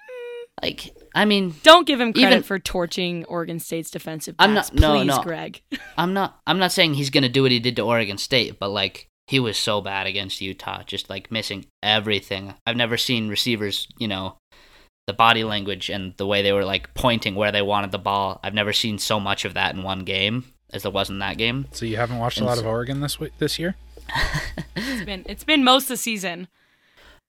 Mm. 0.00 0.62
Like 0.62 0.94
I 1.14 1.24
mean, 1.24 1.54
Don't 1.62 1.86
give 1.86 2.00
him 2.00 2.12
credit 2.12 2.28
Even- 2.30 2.42
for 2.42 2.58
torching 2.58 3.24
Oregon 3.26 3.58
State's 3.58 3.90
defensive 3.90 4.34
I'm 4.38 4.54
backs, 4.54 4.72
not- 4.72 4.80
no, 4.80 5.02
no. 5.16 5.22
Greg. 5.22 5.62
I'm 5.98 6.12
not 6.12 6.38
I'm 6.46 6.58
not 6.58 6.72
saying 6.72 6.94
he's 6.94 7.10
gonna 7.10 7.28
do 7.28 7.42
what 7.42 7.52
he 7.52 7.60
did 7.60 7.76
to 7.76 7.82
Oregon 7.82 8.18
State, 8.18 8.58
but 8.58 8.68
like 8.70 9.08
he 9.26 9.38
was 9.38 9.58
so 9.58 9.80
bad 9.82 10.06
against 10.06 10.40
Utah, 10.40 10.82
just 10.84 11.10
like 11.10 11.30
missing 11.30 11.66
everything. 11.82 12.54
I've 12.66 12.76
never 12.76 12.96
seen 12.96 13.28
receivers, 13.28 13.86
you 13.98 14.08
know, 14.08 14.38
the 15.08 15.14
body 15.14 15.42
language 15.42 15.88
and 15.88 16.14
the 16.18 16.26
way 16.26 16.42
they 16.42 16.52
were 16.52 16.66
like 16.66 16.92
pointing 16.92 17.34
where 17.34 17.50
they 17.50 17.62
wanted 17.62 17.90
the 17.90 17.98
ball. 17.98 18.38
I've 18.44 18.52
never 18.52 18.74
seen 18.74 18.98
so 18.98 19.18
much 19.18 19.46
of 19.46 19.54
that 19.54 19.74
in 19.74 19.82
one 19.82 20.04
game 20.04 20.52
as 20.70 20.82
there 20.82 20.92
was 20.92 21.08
in 21.08 21.18
that 21.20 21.38
game. 21.38 21.66
So 21.72 21.86
you 21.86 21.96
haven't 21.96 22.18
watched 22.18 22.40
a 22.40 22.44
lot 22.44 22.58
so- 22.58 22.60
of 22.60 22.66
Oregon 22.66 23.00
this 23.00 23.18
week, 23.18 23.32
this 23.38 23.58
year? 23.58 23.74
It's 24.76 25.04
been 25.04 25.24
it's 25.28 25.44
been 25.44 25.64
most 25.64 25.84
of 25.84 25.88
the 25.88 25.96
season. 25.96 26.48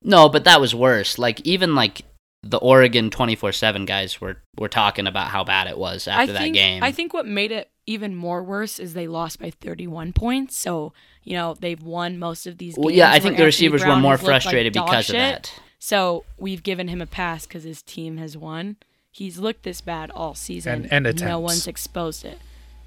No, 0.04 0.30
but 0.30 0.44
that 0.44 0.62
was 0.62 0.74
worse. 0.74 1.18
Like 1.18 1.42
even 1.42 1.74
like 1.76 2.04
the 2.44 2.58
Oregon 2.58 3.10
24/7 3.10 3.86
guys 3.86 4.22
were 4.22 4.38
were 4.58 4.70
talking 4.70 5.08
about 5.08 5.30
how 5.30 5.44
bad 5.44 5.68
it 5.68 5.78
was 5.78 6.08
after 6.08 6.32
I 6.32 6.40
that 6.40 6.54
game. 6.54 6.84
I 6.84 6.92
think 6.92 7.14
what 7.14 7.26
made 7.26 7.52
it 7.52 7.70
even 7.86 8.16
more 8.16 8.44
worse 8.44 8.80
is 8.80 8.94
they 8.94 9.08
lost 9.08 9.40
by 9.40 9.50
31 9.50 10.14
points. 10.14 10.56
So 10.58 10.94
you 11.24 11.34
know 11.34 11.56
they've 11.60 11.82
won 11.82 12.20
most 12.20 12.46
of 12.48 12.58
these. 12.60 12.76
well, 12.78 12.90
games 12.90 12.98
yeah, 12.98 13.08
I 13.08 13.14
where 13.14 13.20
think 13.22 13.38
the 13.38 13.46
receivers 13.46 13.82
Brown 13.82 13.98
were 13.98 14.02
more 14.02 14.12
has 14.12 14.22
looked 14.22 14.32
like 14.34 14.42
frustrated 14.44 14.74
dog 14.74 14.88
because 14.88 15.10
of 15.10 15.16
that. 15.16 15.54
So 15.80 16.26
we've 16.38 16.62
given 16.64 16.88
him 16.90 17.02
a 17.02 17.06
pass 17.06 17.46
because 17.48 17.64
his 17.64 17.82
team 17.82 18.18
has 18.18 18.36
won. 18.38 18.76
He's 19.12 19.40
looked 19.40 19.64
this 19.64 19.82
bad 19.82 20.12
all 20.12 20.36
season. 20.36 20.88
And- 20.92 21.08
and 21.08 21.22
no 21.22 21.40
one's 21.40 21.68
exposed 21.68 22.26
it. 22.26 22.40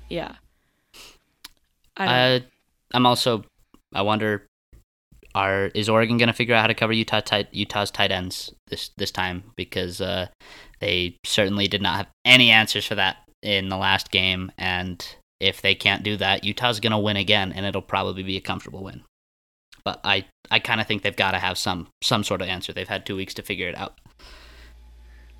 Yeah. 0.08 0.36
I 1.96 2.04
don't 2.06 2.14
I, 2.14 2.46
I'm 2.94 3.06
also. 3.06 3.44
I 3.94 4.00
wonder, 4.02 4.46
are 5.34 5.66
is 5.74 5.88
Oregon 5.88 6.16
going 6.16 6.28
to 6.28 6.32
figure 6.32 6.54
out 6.54 6.62
how 6.62 6.66
to 6.66 6.74
cover 6.74 6.92
Utah 6.92 7.20
tight, 7.20 7.48
Utah's 7.52 7.90
tight 7.90 8.10
ends 8.10 8.52
this 8.68 8.90
this 8.96 9.10
time? 9.10 9.52
Because 9.56 10.00
uh, 10.00 10.28
they 10.80 11.16
certainly 11.24 11.68
did 11.68 11.82
not 11.82 11.96
have 11.96 12.06
any 12.24 12.50
answers 12.50 12.86
for 12.86 12.94
that 12.94 13.18
in 13.42 13.68
the 13.68 13.76
last 13.76 14.10
game, 14.10 14.50
and 14.56 15.16
if 15.40 15.60
they 15.60 15.74
can't 15.74 16.02
do 16.02 16.16
that, 16.16 16.44
Utah's 16.44 16.80
going 16.80 16.92
to 16.92 16.98
win 16.98 17.16
again, 17.16 17.52
and 17.52 17.66
it'll 17.66 17.82
probably 17.82 18.22
be 18.22 18.36
a 18.36 18.40
comfortable 18.40 18.82
win. 18.84 19.02
But 19.84 20.00
I, 20.04 20.24
I 20.50 20.58
kind 20.60 20.80
of 20.80 20.86
think 20.86 21.02
they've 21.02 21.16
got 21.16 21.32
to 21.32 21.38
have 21.38 21.58
some 21.58 21.88
some 22.02 22.22
sort 22.24 22.40
of 22.42 22.48
answer. 22.48 22.72
They've 22.72 22.88
had 22.88 23.04
two 23.06 23.16
weeks 23.16 23.34
to 23.34 23.42
figure 23.42 23.68
it 23.68 23.76
out. 23.76 23.98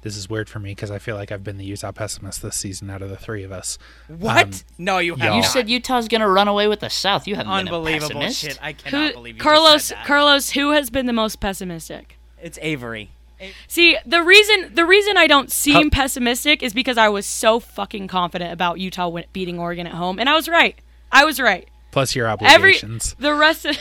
This 0.03 0.17
is 0.17 0.29
weird 0.29 0.49
for 0.49 0.59
me 0.59 0.73
because 0.73 0.91
I 0.91 0.99
feel 0.99 1.15
like 1.15 1.31
I've 1.31 1.45
been 1.45 1.59
the 1.59 1.65
Utah 1.65 1.93
pessimist 1.93 2.43
this 2.43 2.57
season 2.57 2.91
out 2.91 3.03
of 3.03 3.09
the 3.09 3.17
three 3.17 3.45
of 3.45 3.53
us. 3.53 3.79
What? 4.09 4.47
Um, 4.47 4.53
no, 4.77 4.99
you 4.99 5.13
have 5.15 5.21
y'all- 5.25 5.37
You 5.37 5.43
not. 5.43 5.51
said 5.53 5.71
Utah's 5.71 6.09
going 6.09 6.23
to 6.23 6.29
run 6.29 6.49
away 6.49 6.67
with 6.67 6.81
the 6.81 6.91
South. 6.91 7.29
You 7.29 7.37
haven't 7.37 7.53
unbelievable 7.53 8.09
been 8.09 8.17
a 8.19 8.21
pessimist. 8.23 8.41
shit. 8.41 8.59
I 8.61 8.73
cannot 8.73 9.09
Who, 9.09 9.13
believe 9.15 9.37
you 9.37 9.41
Carlos, 9.41 9.73
just 9.75 9.89
said 9.89 9.99
that. 9.99 10.07
Carlos, 10.07 10.51
who 10.51 10.73
has 10.73 10.91
been 10.91 11.07
the 11.07 11.13
most 11.13 11.39
pessimistic? 11.39 12.19
it's 12.43 12.59
Avery. 12.63 13.13
See, 13.69 13.97
the 14.05 14.23
reason 14.23 14.75
the 14.75 14.85
reason 14.85 15.17
I 15.17 15.29
don't 15.29 15.51
seem 15.53 15.85
How- 15.91 16.03
pessimistic 16.03 16.65
is 16.65 16.73
because 16.75 16.99
I 16.99 17.09
was 17.09 17.25
so 17.25 17.61
fucking 17.61 18.09
confident 18.09 18.53
about 18.53 18.81
Utah 18.81 19.17
beating 19.33 19.61
Oregon 19.61 19.87
at 19.87 19.95
home, 19.95 20.19
and 20.19 20.29
I 20.29 20.35
was 20.35 20.49
right. 20.49 20.77
I 21.13 21.25
was 21.25 21.39
right. 21.39 21.69
Plus 21.93 22.17
your 22.17 22.27
Every 22.27 22.43
obligations. 22.75 23.15
the 23.21 23.35
rest 23.35 23.67
of 23.67 23.77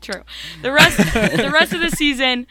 true, 0.00 0.22
the 0.62 0.72
rest 0.72 0.96
the 0.98 1.50
rest 1.52 1.72
of 1.72 1.80
the 1.80 1.90
season, 1.90 2.46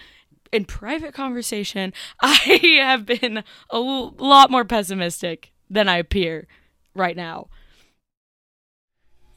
in 0.51 0.65
private 0.65 1.13
conversation, 1.13 1.93
I 2.21 2.79
have 2.81 3.05
been 3.05 3.43
a 3.69 3.79
lot 3.79 4.49
more 4.49 4.65
pessimistic 4.65 5.51
than 5.69 5.89
I 5.89 5.97
appear 5.97 6.47
right 6.93 7.15
now. 7.15 7.47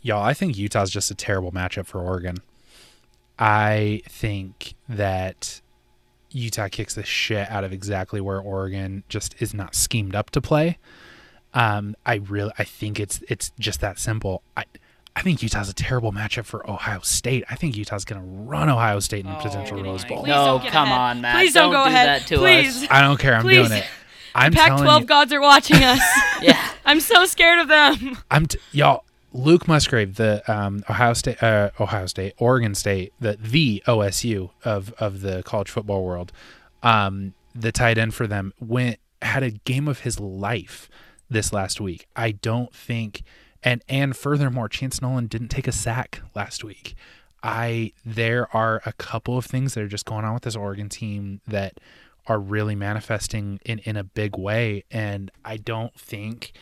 Y'all, 0.00 0.22
I 0.22 0.32
think 0.32 0.56
Utah's 0.56 0.90
just 0.90 1.11
a 1.11 1.14
terrible 1.14 1.50
matchup 1.50 1.86
for 1.86 2.00
Oregon. 2.00 2.36
I 3.38 4.02
think 4.09 4.74
that 4.88 5.61
Utah 6.30 6.68
kicks 6.68 6.94
the 6.94 7.04
shit 7.04 7.50
out 7.50 7.64
of 7.64 7.72
exactly 7.72 8.20
where 8.20 8.40
Oregon 8.40 9.02
just 9.09 9.34
is 9.40 9.54
not 9.54 9.74
schemed 9.74 10.14
up 10.14 10.30
to 10.30 10.40
play. 10.40 10.78
Um, 11.54 11.96
I 12.04 12.16
really, 12.16 12.52
I 12.59 12.64
think 12.64 13.00
it's 13.00 13.22
it's 13.28 13.52
just 13.59 13.80
that 13.80 13.98
simple. 13.98 14.42
I, 14.56 14.64
I 15.19 15.23
think 15.23 15.43
Utah's 15.43 15.69
a 15.69 15.75
terrible 15.75 16.12
matchup 16.12 16.45
for 16.45 16.69
Ohio 16.71 17.01
State. 17.01 17.43
I 17.51 17.57
think 17.57 17.77
Utah's 17.77 18.05
gonna 18.05 18.23
run 18.23 18.69
Ohio 18.69 19.01
State 19.01 19.25
in 19.25 19.31
a 19.33 19.41
potential 19.41 19.83
Rose 19.83 20.05
Bowl. 20.05 20.25
No, 20.25 20.61
come 20.64 20.87
ahead. 20.87 20.99
on, 20.99 21.21
Matt. 21.23 21.35
Please 21.37 21.55
don't, 21.55 21.73
Don't 21.73 21.83
go 21.85 21.91
do 21.91 21.95
ahead. 21.95 22.09
that 22.09 22.27
to 22.29 22.37
Please. 22.39 22.85
us. 22.85 22.89
I 22.89 23.01
don't 23.01 23.19
care. 23.19 23.35
I'm 23.35 23.43
Please. 23.43 23.69
doing 23.69 23.81
it. 23.81 23.85
I'm 24.33 24.53
Pac 24.53 24.69
telling 24.69 24.85
12 24.85 25.01
you. 25.01 25.07
gods 25.07 25.33
are 25.33 25.41
watching 25.41 25.83
us. 25.83 26.01
Yeah. 26.41 26.71
I'm 26.85 27.01
so 27.01 27.25
scared 27.27 27.59
of 27.59 27.66
them. 27.66 28.16
I'm 28.31 28.47
t- 28.47 28.61
y'all. 28.71 29.05
Luke 29.33 29.66
Musgrave, 29.66 30.14
the 30.14 30.41
um, 30.47 30.85
Ohio 30.89 31.14
State, 31.14 31.43
uh, 31.43 31.71
Ohio 31.81 32.07
State, 32.07 32.35
Oregon 32.39 32.77
State, 32.77 33.12
the 33.19 33.37
the 33.41 33.83
OSU 33.89 34.51
of 34.64 34.93
of 35.01 35.21
the 35.23 35.43
college 35.43 35.69
football 35.69 36.05
world, 36.05 36.31
um, 36.85 37.35
the 37.57 37.73
tight 37.73 37.99
end 37.99 38.14
for 38.14 38.29
them 38.29 38.53
went 38.61 39.01
had 39.21 39.43
a 39.43 39.51
game 39.51 39.89
of 39.89 40.01
his 40.01 40.21
life 40.21 40.89
this 41.29 41.53
last 41.53 41.81
week. 41.81 42.07
I 42.14 42.31
don't 42.31 42.73
think, 42.73 43.23
and 43.62 43.82
and 43.88 44.16
furthermore, 44.16 44.68
Chance 44.68 45.02
Nolan 45.02 45.26
didn't 45.26 45.48
take 45.48 45.66
a 45.66 45.72
sack 45.72 46.22
last 46.34 46.64
week. 46.64 46.94
I 47.42 47.92
there 48.04 48.54
are 48.54 48.82
a 48.84 48.92
couple 48.92 49.38
of 49.38 49.46
things 49.46 49.74
that 49.74 49.82
are 49.82 49.88
just 49.88 50.04
going 50.04 50.24
on 50.24 50.34
with 50.34 50.42
this 50.42 50.56
Oregon 50.56 50.88
team 50.88 51.40
that 51.46 51.78
are 52.26 52.38
really 52.38 52.74
manifesting 52.74 53.61
in 53.64 53.78
in 53.80 53.96
a 53.96 54.04
big 54.04 54.36
way, 54.36 54.84
and 54.90 55.30
I 55.44 55.56
don't 55.56 55.94
think 55.94 56.52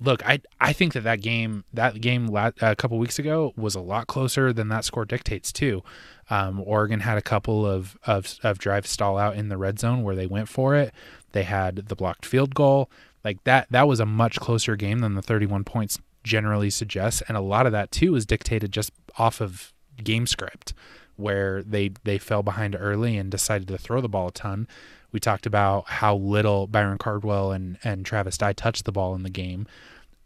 look, 0.00 0.26
I 0.26 0.40
I 0.60 0.72
think 0.72 0.92
that 0.92 1.04
that 1.04 1.20
game 1.20 1.64
that 1.72 2.00
game 2.00 2.26
la- 2.26 2.50
a 2.60 2.76
couple 2.76 2.98
weeks 2.98 3.18
ago 3.18 3.52
was 3.56 3.74
a 3.74 3.80
lot 3.80 4.06
closer 4.06 4.52
than 4.52 4.68
that 4.68 4.84
score 4.84 5.04
dictates 5.04 5.52
too. 5.52 5.82
Um, 6.28 6.62
Oregon 6.64 7.00
had 7.00 7.18
a 7.18 7.22
couple 7.22 7.66
of, 7.66 7.96
of 8.06 8.38
of 8.42 8.58
drives 8.58 8.90
stall 8.90 9.18
out 9.18 9.36
in 9.36 9.48
the 9.48 9.56
red 9.56 9.78
zone 9.78 10.02
where 10.02 10.16
they 10.16 10.26
went 10.26 10.48
for 10.48 10.74
it. 10.74 10.92
They 11.32 11.44
had 11.44 11.88
the 11.88 11.96
blocked 11.96 12.26
field 12.26 12.54
goal 12.54 12.90
like 13.24 13.42
that. 13.44 13.66
That 13.70 13.88
was 13.88 14.00
a 14.00 14.06
much 14.06 14.38
closer 14.40 14.76
game 14.76 15.00
than 15.00 15.14
the 15.14 15.22
31 15.22 15.64
points 15.64 15.98
generally 16.26 16.68
suggests, 16.68 17.22
and 17.28 17.36
a 17.36 17.40
lot 17.40 17.64
of 17.64 17.72
that 17.72 17.90
too 17.90 18.14
is 18.16 18.26
dictated 18.26 18.72
just 18.72 18.92
off 19.16 19.40
of 19.40 19.72
game 20.02 20.26
script 20.26 20.74
where 21.16 21.62
they 21.62 21.90
they 22.04 22.18
fell 22.18 22.42
behind 22.42 22.76
early 22.78 23.16
and 23.16 23.30
decided 23.30 23.66
to 23.68 23.78
throw 23.78 24.02
the 24.02 24.08
ball 24.08 24.28
a 24.28 24.32
ton. 24.32 24.68
We 25.12 25.20
talked 25.20 25.46
about 25.46 25.88
how 25.88 26.16
little 26.16 26.66
Byron 26.66 26.98
Cardwell 26.98 27.52
and, 27.52 27.78
and 27.82 28.04
Travis 28.04 28.36
Dye 28.36 28.52
touched 28.52 28.84
the 28.84 28.92
ball 28.92 29.14
in 29.14 29.22
the 29.22 29.30
game. 29.30 29.66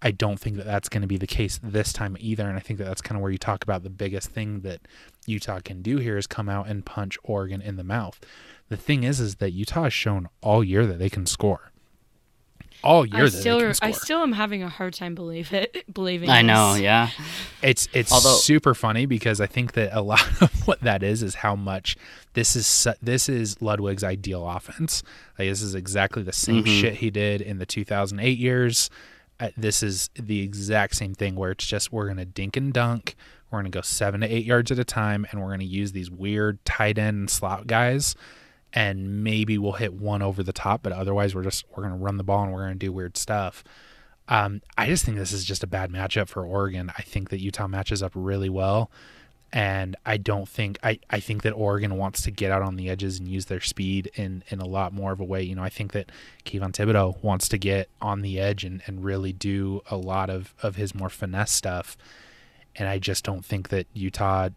I 0.03 0.11
don't 0.11 0.41
think 0.41 0.57
that 0.57 0.65
that's 0.65 0.89
going 0.89 1.03
to 1.03 1.07
be 1.07 1.19
the 1.19 1.27
case 1.27 1.61
this 1.63 1.93
time 1.93 2.17
either. 2.19 2.49
And 2.49 2.57
I 2.57 2.61
think 2.61 2.79
that 2.79 2.87
that's 2.87 3.03
kind 3.03 3.17
of 3.17 3.23
where 3.23 3.31
you 3.31 3.39
talk 3.39 3.63
about 3.63 3.83
the 3.83 3.91
biggest 3.91 4.31
thing 4.31 4.61
that 4.61 4.81
Utah 5.27 5.61
can 5.63 5.83
do 5.83 5.99
here 5.99 6.17
is 6.17 6.27
come 6.27 6.49
out 6.49 6.67
and 6.67 6.85
punch 6.85 7.19
Oregon 7.23 7.61
in 7.61 7.77
the 7.77 7.85
mouth. 7.85 8.19
The 8.71 8.79
thing 8.79 9.05
is, 9.05 9.21
is 9.21 9.37
that 9.37 9.53
Utah 9.53 9.85
has 9.85 9.93
shown 9.93 10.29
all 10.41 10.65
year 10.65 10.87
that 10.87 10.99
they 10.99 11.11
can 11.11 11.27
score. 11.27 11.71
All 12.83 13.05
year 13.07 13.23
I 13.27 13.29
that 13.29 13.31
still, 13.33 13.59
they 13.59 13.65
can 13.67 13.75
score. 13.75 13.89
I 13.89 13.93
still 13.93 14.23
am 14.23 14.33
having 14.33 14.63
a 14.63 14.69
hard 14.69 14.95
time 14.95 15.15
believe 15.15 15.53
it, 15.53 15.85
believing. 15.93 16.31
I 16.31 16.43
know, 16.43 16.73
this. 16.75 16.83
yeah. 16.83 17.11
It's 17.63 17.89
it's 17.93 18.11
Although- 18.13 18.35
super 18.37 18.75
funny 18.75 19.07
because 19.07 19.41
I 19.41 19.47
think 19.47 19.73
that 19.73 19.91
a 19.97 20.01
lot 20.03 20.23
of 20.43 20.67
what 20.67 20.81
that 20.81 21.03
is 21.03 21.23
is 21.23 21.37
how 21.37 21.55
much 21.57 21.97
this 22.35 22.57
is 22.57 22.87
this 23.03 23.29
is 23.29 23.61
Ludwig's 23.61 24.03
ideal 24.05 24.49
offense. 24.49 25.03
Like 25.39 25.49
this 25.49 25.63
is 25.63 25.75
exactly 25.75 26.23
the 26.23 26.33
same 26.33 26.65
Mhm. 26.65 26.81
shit 26.81 26.95
he 26.95 27.11
did 27.11 27.41
in 27.41 27.59
the 27.59 27.67
2008 27.67 28.39
years. 28.39 28.89
Uh, 29.39 29.49
this 29.57 29.83
is 29.83 30.11
the 30.15 30.41
exact 30.43 30.95
same 30.97 31.15
thing 31.15 31.35
where 31.35 31.51
it's 31.51 31.67
just 31.67 31.93
we're 31.93 32.07
gonna 32.09 32.25
dink 32.25 32.57
and 32.57 32.73
dunk. 32.73 33.15
We're 33.51 33.59
gonna 33.61 33.71
go 33.71 33.81
seven 33.81 34.21
to 34.21 34.27
eight 34.27 34.45
yards 34.45 34.71
at 34.71 34.79
a 34.79 34.85
time, 34.85 35.27
and 35.31 35.41
we're 35.43 35.51
gonna 35.51 35.65
use 35.65 35.93
these 35.93 36.11
weird 36.11 36.65
tight 36.65 36.99
end 36.99 37.31
slot 37.31 37.67
guys, 37.67 38.15
and 38.73 39.25
maybe 39.25 39.59
we'll 39.59 39.73
hit 39.73 39.95
one 39.95 40.23
over 40.23 40.43
the 40.43 40.53
top, 40.53 40.83
but 40.83 40.93
otherwise 40.93 41.35
we're 41.35 41.43
just 41.43 41.65
we're 41.75 41.83
gonna 41.83 41.97
run 41.97 42.17
the 42.17 42.25
ball 42.25 42.45
and 42.45 42.53
we're 42.53 42.63
gonna 42.63 42.75
do 42.75 42.93
weird 42.93 43.17
stuff. 43.17 43.65
Um, 44.29 44.63
I 44.79 44.87
just 44.87 45.05
think 45.05 45.17
this 45.17 45.33
is 45.33 45.45
just 45.45 45.65
a 45.65 45.67
bad 45.67 45.91
matchup 45.91 46.29
for 46.29 46.47
Oregon. 46.47 46.93
I 46.97 47.03
think 47.03 47.31
that 47.31 47.41
Utah 47.41 47.67
matches 47.67 48.03
up 48.03 48.13
really 48.15 48.49
well. 48.49 48.91
And 49.53 49.97
I 50.07 50.17
don't 50.17 50.49
think 50.49 50.79
I, 50.81 51.01
I 51.11 51.19
think 51.19 51.43
that 51.43 51.51
Oregon 51.51 51.97
wants 51.97 52.23
to 52.23 52.31
get 52.31 52.53
out 52.53 52.63
on 52.63 52.77
the 52.77 52.89
edges 52.89 53.19
and 53.19 53.27
use 53.27 53.47
their 53.47 53.61
speed 53.61 54.09
in, 54.15 54.45
in 54.49 54.61
a 54.61 54.67
lot 54.67 54.93
more 54.93 55.11
of 55.11 55.19
a 55.19 55.25
way. 55.25 55.43
You 55.43 55.57
know, 55.57 55.65
I 55.65 55.69
think 55.69 55.91
that 55.93 56.13
Kayvon 56.45 56.71
Thibodeaux 56.71 57.21
wants 57.25 57.49
to 57.49 57.59
get 57.59 57.89
on 58.01 58.21
the 58.21 58.39
edge 58.39 58.63
and, 58.63 58.81
and 58.87 59.05
really 59.05 59.33
do 59.33 59.81
a 59.91 59.97
lot 59.97 60.31
of, 60.31 60.55
of 60.63 60.77
his 60.77 60.95
more 60.95 61.09
finesse 61.09 61.51
stuff. 61.51 61.97
And 62.77 62.89
I 62.89 63.01
just 63.01 63.25
don't 63.25 63.45
think 63.45 63.71
that 63.71 63.89
Utah 63.93 64.51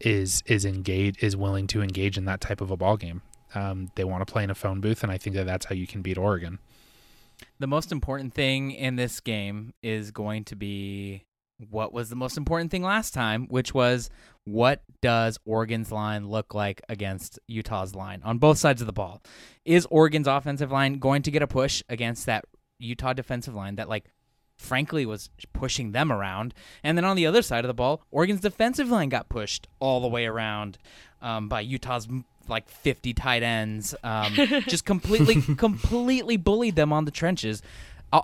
is 0.00 0.42
is 0.44 0.66
engaged 0.66 1.22
is 1.22 1.34
willing 1.34 1.66
to 1.68 1.80
engage 1.80 2.18
in 2.18 2.26
that 2.26 2.42
type 2.42 2.60
of 2.60 2.70
a 2.70 2.76
ball 2.76 2.98
game. 2.98 3.22
Um, 3.54 3.90
they 3.94 4.04
want 4.04 4.26
to 4.26 4.32
play 4.32 4.44
in 4.44 4.50
a 4.50 4.54
phone 4.54 4.80
booth, 4.80 5.02
and 5.02 5.12
I 5.12 5.18
think 5.18 5.36
that 5.36 5.46
that's 5.46 5.66
how 5.66 5.74
you 5.74 5.86
can 5.86 6.02
beat 6.02 6.18
Oregon. 6.18 6.58
The 7.58 7.66
most 7.66 7.92
important 7.92 8.34
thing 8.34 8.70
in 8.70 8.96
this 8.96 9.20
game 9.20 9.74
is 9.82 10.10
going 10.10 10.44
to 10.44 10.56
be 10.56 11.24
what 11.70 11.92
was 11.92 12.10
the 12.10 12.16
most 12.16 12.36
important 12.36 12.70
thing 12.70 12.82
last 12.82 13.14
time, 13.14 13.46
which 13.46 13.72
was 13.72 14.10
what 14.44 14.82
does 15.00 15.38
Oregon's 15.44 15.92
line 15.92 16.28
look 16.28 16.54
like 16.54 16.82
against 16.88 17.38
Utah's 17.46 17.94
line 17.94 18.20
on 18.24 18.38
both 18.38 18.58
sides 18.58 18.80
of 18.80 18.86
the 18.86 18.92
ball? 18.92 19.22
Is 19.64 19.86
Oregon's 19.86 20.26
offensive 20.26 20.72
line 20.72 20.98
going 20.98 21.22
to 21.22 21.30
get 21.30 21.42
a 21.42 21.46
push 21.46 21.82
against 21.88 22.26
that 22.26 22.44
Utah 22.78 23.12
defensive 23.12 23.54
line 23.54 23.76
that 23.76 23.88
like 23.88 24.06
frankly 24.58 25.06
was 25.06 25.30
pushing 25.52 25.92
them 25.92 26.12
around? 26.12 26.54
And 26.82 26.98
then 26.98 27.04
on 27.04 27.16
the 27.16 27.26
other 27.26 27.42
side 27.42 27.64
of 27.64 27.68
the 27.68 27.74
ball, 27.74 28.02
Oregon's 28.10 28.40
defensive 28.40 28.90
line 28.90 29.08
got 29.08 29.28
pushed 29.28 29.68
all 29.78 30.00
the 30.00 30.08
way 30.08 30.26
around 30.26 30.78
um, 31.22 31.48
by 31.48 31.60
Utah's 31.60 32.08
like 32.48 32.68
50 32.68 33.14
tight 33.14 33.42
ends 33.42 33.94
um, 34.02 34.34
just 34.68 34.84
completely 34.84 35.40
completely 35.56 36.36
bullied 36.36 36.76
them 36.76 36.92
on 36.92 37.04
the 37.04 37.10
trenches. 37.10 37.62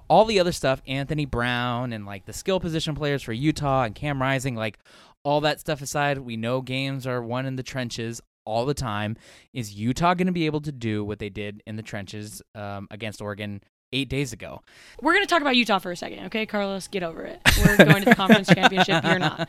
All 0.08 0.24
the 0.24 0.38
other 0.38 0.52
stuff 0.52 0.82
anthony 0.86 1.26
brown 1.26 1.92
and 1.92 2.06
like 2.06 2.24
the 2.24 2.32
skill 2.32 2.60
position 2.60 2.94
players 2.94 3.22
for 3.22 3.32
utah 3.32 3.82
and 3.82 3.94
cam 3.94 4.22
rising 4.22 4.54
like 4.54 4.78
all 5.24 5.40
that 5.40 5.58
stuff 5.58 5.82
aside 5.82 6.18
we 6.18 6.36
know 6.36 6.60
games 6.60 7.08
are 7.08 7.20
won 7.20 7.44
in 7.44 7.56
the 7.56 7.62
trenches 7.62 8.22
all 8.44 8.66
the 8.66 8.74
time. 8.74 9.16
Is 9.52 9.74
utah 9.74 10.14
going 10.14 10.26
to 10.26 10.32
be 10.32 10.46
able 10.46 10.60
to 10.62 10.72
do 10.72 11.04
what 11.04 11.18
they 11.18 11.28
did 11.28 11.62
in 11.66 11.76
the 11.76 11.82
trenches 11.82 12.40
um, 12.54 12.88
against 12.90 13.20
oregon 13.20 13.62
eight 13.92 14.08
days 14.08 14.32
ago. 14.32 14.62
We're 15.00 15.12
going 15.14 15.24
to 15.24 15.28
talk 15.28 15.40
about 15.42 15.56
Utah 15.56 15.78
for 15.78 15.90
a 15.90 15.96
second, 15.96 16.26
okay, 16.26 16.46
Carlos? 16.46 16.86
Get 16.88 17.02
over 17.02 17.22
it. 17.22 17.40
We're 17.58 17.76
going 17.76 18.04
to 18.04 18.10
the 18.10 18.14
conference 18.14 18.48
championship. 18.54 19.04
You're 19.04 19.18
not. 19.18 19.48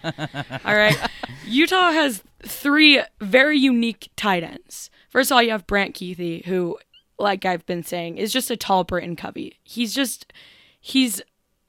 All 0.65 0.75
right. 0.75 0.97
Utah 1.45 1.91
has 1.91 2.23
three 2.43 3.01
very 3.19 3.57
unique 3.57 4.09
tight 4.15 4.43
ends. 4.43 4.89
First 5.09 5.31
of 5.31 5.35
all, 5.35 5.43
you 5.43 5.51
have 5.51 5.67
Brant 5.67 5.95
Kuithe, 5.95 6.45
who, 6.45 6.77
like 7.19 7.45
I've 7.45 7.65
been 7.65 7.83
saying, 7.83 8.17
is 8.17 8.33
just 8.33 8.49
a 8.49 8.57
tall 8.57 8.83
Britton 8.83 9.15
Covey. 9.15 9.59
He's 9.63 9.93
just, 9.93 10.31
he's 10.79 11.21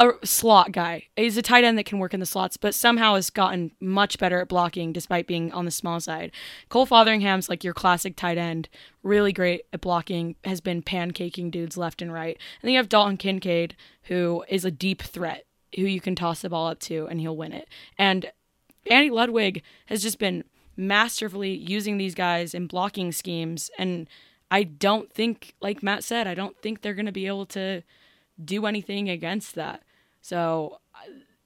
a 0.09 0.27
slot 0.27 0.73
guy. 0.73 1.09
He's 1.17 1.37
a 1.37 1.43
tight 1.43 1.65
end 1.65 1.79
that 1.79 1.87
can 1.87 1.99
work 1.99 2.15
in 2.15 2.21
the 2.21 2.27
slots, 2.27 2.57
but 2.57 2.75
somehow 2.75 3.15
has 3.15 3.31
gotten 3.31 3.73
much 3.81 4.19
better 4.19 4.41
at 4.41 4.49
blocking 4.49 4.93
despite 4.93 5.27
being 5.27 5.53
on 5.53 5.65
the 5.65 5.71
small 5.71 6.01
side. 6.01 6.33
Cole 6.69 6.87
Fotheringham's 6.87 7.49
like 7.49 7.65
your 7.65 7.75
classic 7.75 8.17
tight 8.17 8.39
end, 8.39 8.69
really 9.03 9.33
great 9.33 9.63
at 9.73 9.81
blocking, 9.81 10.37
has 10.45 10.61
been 10.61 10.83
pancaking 10.83 11.51
dudes 11.51 11.77
left 11.77 12.03
and 12.03 12.13
right. 12.13 12.37
And 12.37 12.69
then 12.69 12.73
you 12.73 12.79
have 12.79 12.89
Dalton 12.89 13.17
Kincaid, 13.17 13.77
who 14.05 14.45
is 14.49 14.65
a 14.65 14.71
deep 14.71 15.03
threat, 15.03 15.47
who 15.77 15.83
you 15.83 16.01
can 16.01 16.15
toss 16.15 16.43
the 16.43 16.51
ball 16.51 16.69
up 16.69 16.81
to 16.81 17.07
and 17.07 17.21
he'll 17.21 17.37
win 17.37 17.53
it. 17.53 17.69
And 17.99 18.31
Andy 18.91 19.11
Ludwig 19.11 19.63
has 19.87 20.03
just 20.03 20.19
been 20.19 20.45
masterfully 20.77 21.55
using 21.55 21.99
these 21.99 22.15
guys 22.15 22.55
in 22.55 22.67
blocking 22.67 23.13
schemes. 23.13 23.71
And 23.79 24.09
I 24.51 24.65
don't 24.65 25.13
think, 25.13 25.55
like 25.61 25.83
Matt 25.83 26.05
said, 26.05 26.27
I 26.27 26.35
don't 26.35 26.57
think 26.61 26.83
they're 26.83 26.95
going 26.95 27.07
to 27.07 27.13
be 27.13 27.27
able 27.27 27.47
to 27.47 27.83
do 28.43 28.67
anything 28.67 29.09
against 29.09 29.55
that. 29.55 29.83
So 30.23 30.79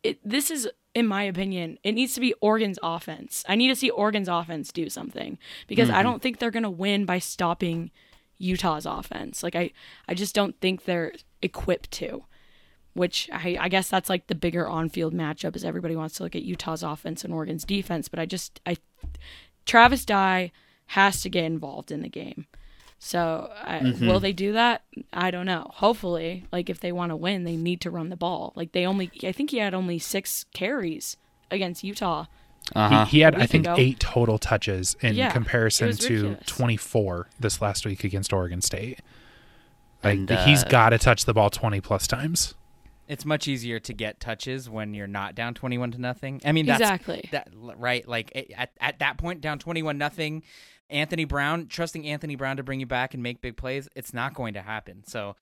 it, 0.04 0.20
this 0.24 0.50
is, 0.50 0.68
in 0.94 1.08
my 1.08 1.24
opinion, 1.24 1.78
it 1.82 1.92
needs 1.92 2.14
to 2.14 2.20
be 2.20 2.32
Oregon's 2.34 2.78
offense. 2.82 3.44
I 3.48 3.56
need 3.56 3.68
to 3.68 3.76
see 3.76 3.90
Oregon's 3.90 4.28
offense 4.28 4.70
do 4.70 4.88
something 4.88 5.38
because 5.66 5.88
mm-hmm. 5.88 5.98
I 5.98 6.02
don't 6.04 6.22
think 6.22 6.38
they're 6.38 6.52
going 6.52 6.62
to 6.62 6.70
win 6.70 7.04
by 7.04 7.18
stopping 7.18 7.90
Utah's 8.38 8.86
offense. 8.86 9.42
Like 9.42 9.56
I, 9.56 9.72
I 10.08 10.14
just 10.14 10.34
don't 10.34 10.60
think 10.60 10.84
they're 10.84 11.12
equipped 11.42 11.90
to. 11.92 12.24
Which 12.92 13.28
I, 13.30 13.58
I 13.60 13.68
guess 13.68 13.90
that's 13.90 14.08
like 14.08 14.26
the 14.28 14.34
bigger 14.34 14.66
on-field 14.66 15.12
matchup 15.12 15.54
is 15.54 15.66
everybody 15.66 15.94
wants 15.94 16.14
to 16.14 16.22
look 16.22 16.34
at 16.34 16.44
Utah's 16.44 16.82
offense 16.82 17.24
and 17.24 17.34
Oregon's 17.34 17.66
defense, 17.66 18.08
but 18.08 18.18
I 18.18 18.24
just 18.24 18.58
I, 18.64 18.78
Travis 19.66 20.06
Dye 20.06 20.50
has 20.86 21.20
to 21.20 21.28
get 21.28 21.44
involved 21.44 21.92
in 21.92 22.00
the 22.00 22.08
game. 22.08 22.46
So 22.99 23.51
I, 23.62 23.80
mm-hmm. 23.80 24.07
will 24.07 24.20
they 24.20 24.32
do 24.32 24.53
that? 24.53 24.82
I 25.12 25.30
don't 25.30 25.47
know. 25.47 25.70
Hopefully, 25.74 26.44
like 26.51 26.70
if 26.70 26.80
they 26.80 26.92
want 26.92 27.11
to 27.11 27.16
win, 27.16 27.44
they 27.44 27.57
need 27.57 27.80
to 27.82 27.90
run 27.90 28.09
the 28.09 28.16
ball. 28.16 28.53
Like 28.57 28.72
they 28.72 28.86
only, 28.86 29.11
I 29.22 29.32
think 29.32 29.51
he 29.51 29.59
had 29.59 29.74
only 29.74 29.99
six 29.99 30.44
carries 30.55 31.16
against 31.51 31.84
Utah. 31.84 32.26
Uh-huh. 32.74 33.05
He, 33.05 33.18
he, 33.18 33.20
had, 33.20 33.36
I 33.36 33.47
think, 33.47 33.64
ago. 33.64 33.76
eight 33.78 34.01
total 34.01 34.38
touches 34.38 34.97
in 35.01 35.14
yeah, 35.14 35.30
comparison 35.30 35.92
to 35.97 36.36
24 36.47 37.28
this 37.38 37.61
last 37.61 37.86
week 37.86 38.03
against 38.03 38.32
Oregon 38.32 38.61
State. 38.61 39.01
Like 40.03 40.14
and, 40.18 40.32
uh, 40.32 40.44
he's 40.44 40.64
got 40.64 40.90
to 40.90 40.99
touch 40.99 41.26
the 41.26 41.34
ball 41.34 41.51
20 41.51 41.80
plus 41.80 42.07
times. 42.07 42.55
It's 43.09 43.24
much 43.24 43.47
easier 43.47 43.78
to 43.80 43.92
get 43.92 44.18
touches 44.18 44.68
when 44.68 44.94
you're 44.94 45.07
not 45.07 45.36
down 45.36 45.55
21 45.55 45.92
to 45.92 46.01
nothing. 46.01 46.40
I 46.44 46.51
mean, 46.51 46.66
that's, 46.66 46.80
exactly 46.80 47.28
that 47.30 47.49
right. 47.55 48.07
Like 48.07 48.32
at, 48.57 48.70
at 48.80 48.99
that 48.99 49.16
point, 49.16 49.40
down 49.40 49.61
21 49.61 49.97
nothing 49.97 50.42
Anthony 50.91 51.24
Brown, 51.24 51.66
trusting 51.66 52.07
Anthony 52.07 52.37
Brown 52.37 52.57
to 52.57 52.62
bring 52.62 52.80
you 52.80 52.87
back 52.87 53.14
and 53.14 53.22
make 53.22 53.41
big 53.41 53.57
plays, 53.57 53.89
it's 53.97 54.14
not 54.14 54.34
going 54.34 54.55
to 54.55 54.62
happen. 54.62 55.03
So, 55.07 55.37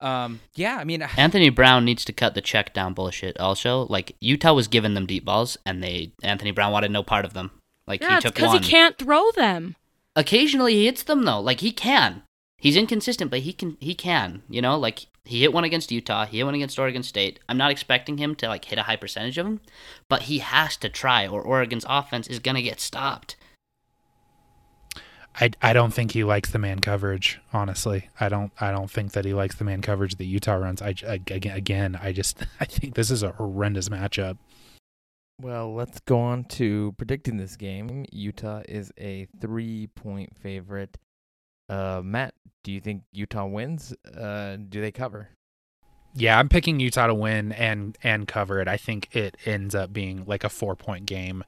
um, 0.00 0.40
yeah, 0.54 0.76
I 0.76 0.84
mean, 0.84 1.02
Anthony 1.16 1.50
Brown 1.50 1.84
needs 1.84 2.04
to 2.06 2.12
cut 2.12 2.34
the 2.34 2.40
check 2.40 2.74
down 2.74 2.94
bullshit. 2.94 3.38
Also, 3.38 3.86
like 3.88 4.16
Utah 4.20 4.54
was 4.54 4.68
giving 4.68 4.94
them 4.94 5.06
deep 5.06 5.24
balls, 5.24 5.56
and 5.64 5.82
they 5.82 6.12
Anthony 6.22 6.50
Brown 6.50 6.72
wanted 6.72 6.90
no 6.90 7.02
part 7.02 7.24
of 7.24 7.34
them. 7.34 7.50
Like 7.86 8.02
yeah, 8.02 8.16
he 8.16 8.20
took 8.20 8.34
because 8.34 8.52
he 8.52 8.60
can't 8.60 8.98
throw 8.98 9.30
them. 9.32 9.76
Occasionally 10.14 10.74
he 10.74 10.86
hits 10.86 11.02
them 11.02 11.24
though. 11.24 11.40
Like 11.40 11.60
he 11.60 11.72
can. 11.72 12.22
He's 12.58 12.76
inconsistent, 12.76 13.30
but 13.30 13.40
he 13.40 13.52
can. 13.52 13.76
He 13.80 13.94
can. 13.94 14.42
You 14.48 14.62
know, 14.62 14.78
like 14.78 15.06
he 15.24 15.40
hit 15.40 15.52
one 15.52 15.64
against 15.64 15.92
Utah. 15.92 16.26
He 16.26 16.38
hit 16.38 16.44
one 16.44 16.54
against 16.54 16.78
Oregon 16.78 17.02
State. 17.02 17.40
I'm 17.48 17.56
not 17.56 17.70
expecting 17.70 18.18
him 18.18 18.34
to 18.36 18.48
like 18.48 18.64
hit 18.64 18.78
a 18.78 18.84
high 18.84 18.96
percentage 18.96 19.38
of 19.38 19.46
them, 19.46 19.60
but 20.08 20.22
he 20.22 20.38
has 20.38 20.76
to 20.78 20.88
try, 20.88 21.26
or 21.26 21.42
Oregon's 21.42 21.86
offense 21.88 22.26
is 22.26 22.38
gonna 22.38 22.62
get 22.62 22.80
stopped. 22.80 23.36
I, 25.40 25.50
I 25.62 25.72
don't 25.72 25.92
think 25.92 26.12
he 26.12 26.24
likes 26.24 26.50
the 26.50 26.58
man 26.58 26.80
coverage. 26.80 27.40
Honestly, 27.52 28.08
I 28.20 28.28
don't 28.28 28.52
I 28.60 28.70
don't 28.70 28.90
think 28.90 29.12
that 29.12 29.24
he 29.24 29.32
likes 29.32 29.56
the 29.56 29.64
man 29.64 29.82
coverage 29.82 30.16
that 30.16 30.24
Utah 30.24 30.54
runs. 30.54 30.82
I, 30.82 30.94
again 31.06 31.56
again 31.56 31.98
I 32.00 32.12
just 32.12 32.38
I 32.60 32.64
think 32.64 32.94
this 32.94 33.10
is 33.10 33.22
a 33.22 33.32
horrendous 33.32 33.88
matchup. 33.88 34.38
Well, 35.40 35.74
let's 35.74 35.98
go 36.00 36.20
on 36.20 36.44
to 36.44 36.94
predicting 36.98 37.36
this 37.36 37.56
game. 37.56 38.04
Utah 38.12 38.62
is 38.68 38.92
a 38.98 39.26
three 39.40 39.88
point 39.88 40.36
favorite. 40.38 40.98
Uh, 41.68 42.02
Matt, 42.04 42.34
do 42.62 42.70
you 42.70 42.80
think 42.80 43.02
Utah 43.12 43.46
wins? 43.46 43.94
Uh, 44.16 44.56
do 44.68 44.80
they 44.80 44.92
cover? 44.92 45.30
Yeah, 46.14 46.38
I'm 46.38 46.48
picking 46.48 46.78
Utah 46.78 47.06
to 47.06 47.14
win 47.14 47.52
and 47.52 47.96
and 48.02 48.28
cover 48.28 48.60
it. 48.60 48.68
I 48.68 48.76
think 48.76 49.16
it 49.16 49.36
ends 49.46 49.74
up 49.74 49.92
being 49.92 50.24
like 50.26 50.44
a 50.44 50.50
four 50.50 50.76
point 50.76 51.06
game 51.06 51.42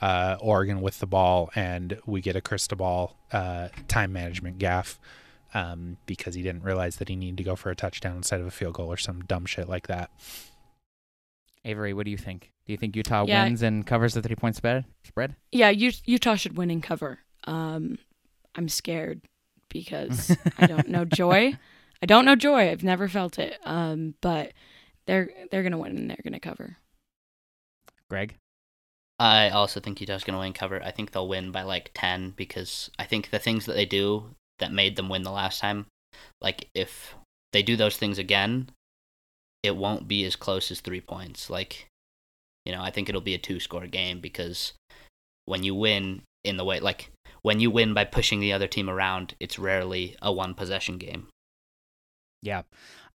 uh, 0.00 0.36
Oregon 0.40 0.80
with 0.80 1.00
the 1.00 1.06
ball, 1.06 1.50
and 1.54 1.98
we 2.06 2.20
get 2.20 2.36
a 2.36 2.40
Cristobal 2.40 3.16
uh, 3.32 3.68
time 3.88 4.12
management 4.12 4.58
gaff 4.58 4.98
um, 5.54 5.96
because 6.06 6.34
he 6.34 6.42
didn't 6.42 6.62
realize 6.62 6.96
that 6.96 7.08
he 7.08 7.16
needed 7.16 7.38
to 7.38 7.44
go 7.44 7.56
for 7.56 7.70
a 7.70 7.76
touchdown 7.76 8.16
instead 8.16 8.40
of 8.40 8.46
a 8.46 8.50
field 8.50 8.74
goal 8.74 8.92
or 8.92 8.96
some 8.96 9.22
dumb 9.22 9.46
shit 9.46 9.68
like 9.68 9.86
that. 9.86 10.10
Avery, 11.64 11.94
what 11.94 12.04
do 12.04 12.10
you 12.10 12.18
think? 12.18 12.52
Do 12.66 12.72
you 12.72 12.76
think 12.76 12.94
Utah 12.94 13.24
yeah. 13.26 13.44
wins 13.44 13.62
and 13.62 13.86
covers 13.86 14.14
the 14.14 14.22
three 14.22 14.36
point 14.36 14.56
spread? 14.56 14.84
Spread? 15.04 15.34
Yeah, 15.50 15.70
Utah 15.70 16.36
should 16.36 16.56
win 16.56 16.70
and 16.70 16.82
cover. 16.82 17.20
Um, 17.44 17.98
I'm 18.54 18.68
scared 18.68 19.22
because 19.68 20.36
I 20.58 20.66
don't 20.66 20.88
know 20.88 21.04
joy. 21.04 21.58
I 22.02 22.06
don't 22.06 22.24
know 22.24 22.36
joy. 22.36 22.70
I've 22.70 22.84
never 22.84 23.08
felt 23.08 23.38
it. 23.38 23.58
Um, 23.64 24.14
but 24.20 24.52
they're 25.06 25.30
they're 25.50 25.62
gonna 25.62 25.78
win 25.78 25.96
and 25.96 26.10
they're 26.10 26.20
gonna 26.22 26.40
cover. 26.40 26.76
Greg. 28.08 28.36
I 29.18 29.48
also 29.48 29.80
think 29.80 30.00
Utah's 30.00 30.24
going 30.24 30.34
to 30.34 30.40
win 30.40 30.52
cover. 30.52 30.82
I 30.82 30.90
think 30.90 31.10
they'll 31.10 31.28
win 31.28 31.50
by 31.50 31.62
like 31.62 31.90
10 31.94 32.34
because 32.36 32.90
I 32.98 33.04
think 33.04 33.30
the 33.30 33.38
things 33.38 33.66
that 33.66 33.72
they 33.72 33.86
do 33.86 34.34
that 34.58 34.72
made 34.72 34.96
them 34.96 35.08
win 35.08 35.22
the 35.22 35.30
last 35.30 35.60
time, 35.60 35.86
like 36.40 36.68
if 36.74 37.14
they 37.52 37.62
do 37.62 37.76
those 37.76 37.96
things 37.96 38.18
again, 38.18 38.70
it 39.62 39.76
won't 39.76 40.06
be 40.06 40.24
as 40.24 40.36
close 40.36 40.70
as 40.70 40.80
three 40.80 41.00
points. 41.00 41.48
Like, 41.48 41.88
you 42.64 42.72
know, 42.72 42.82
I 42.82 42.90
think 42.90 43.08
it'll 43.08 43.20
be 43.20 43.34
a 43.34 43.38
two 43.38 43.58
score 43.58 43.86
game 43.86 44.20
because 44.20 44.74
when 45.46 45.62
you 45.62 45.74
win 45.74 46.22
in 46.44 46.58
the 46.58 46.64
way, 46.64 46.80
like, 46.80 47.10
when 47.42 47.60
you 47.60 47.70
win 47.70 47.94
by 47.94 48.04
pushing 48.04 48.40
the 48.40 48.52
other 48.52 48.66
team 48.66 48.90
around, 48.90 49.34
it's 49.40 49.58
rarely 49.58 50.16
a 50.20 50.32
one 50.32 50.52
possession 50.54 50.98
game. 50.98 51.28
Yeah. 52.42 52.62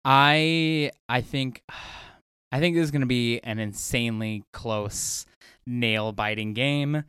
I 0.03 0.91
I 1.07 1.21
think 1.21 1.61
I 2.51 2.59
think 2.59 2.75
this 2.75 2.83
is 2.83 2.91
going 2.91 3.01
to 3.01 3.07
be 3.07 3.39
an 3.43 3.59
insanely 3.59 4.43
close 4.51 5.25
nail 5.65 6.11
biting 6.11 6.53
game 6.53 7.03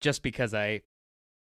just 0.00 0.22
because 0.22 0.54
I 0.54 0.82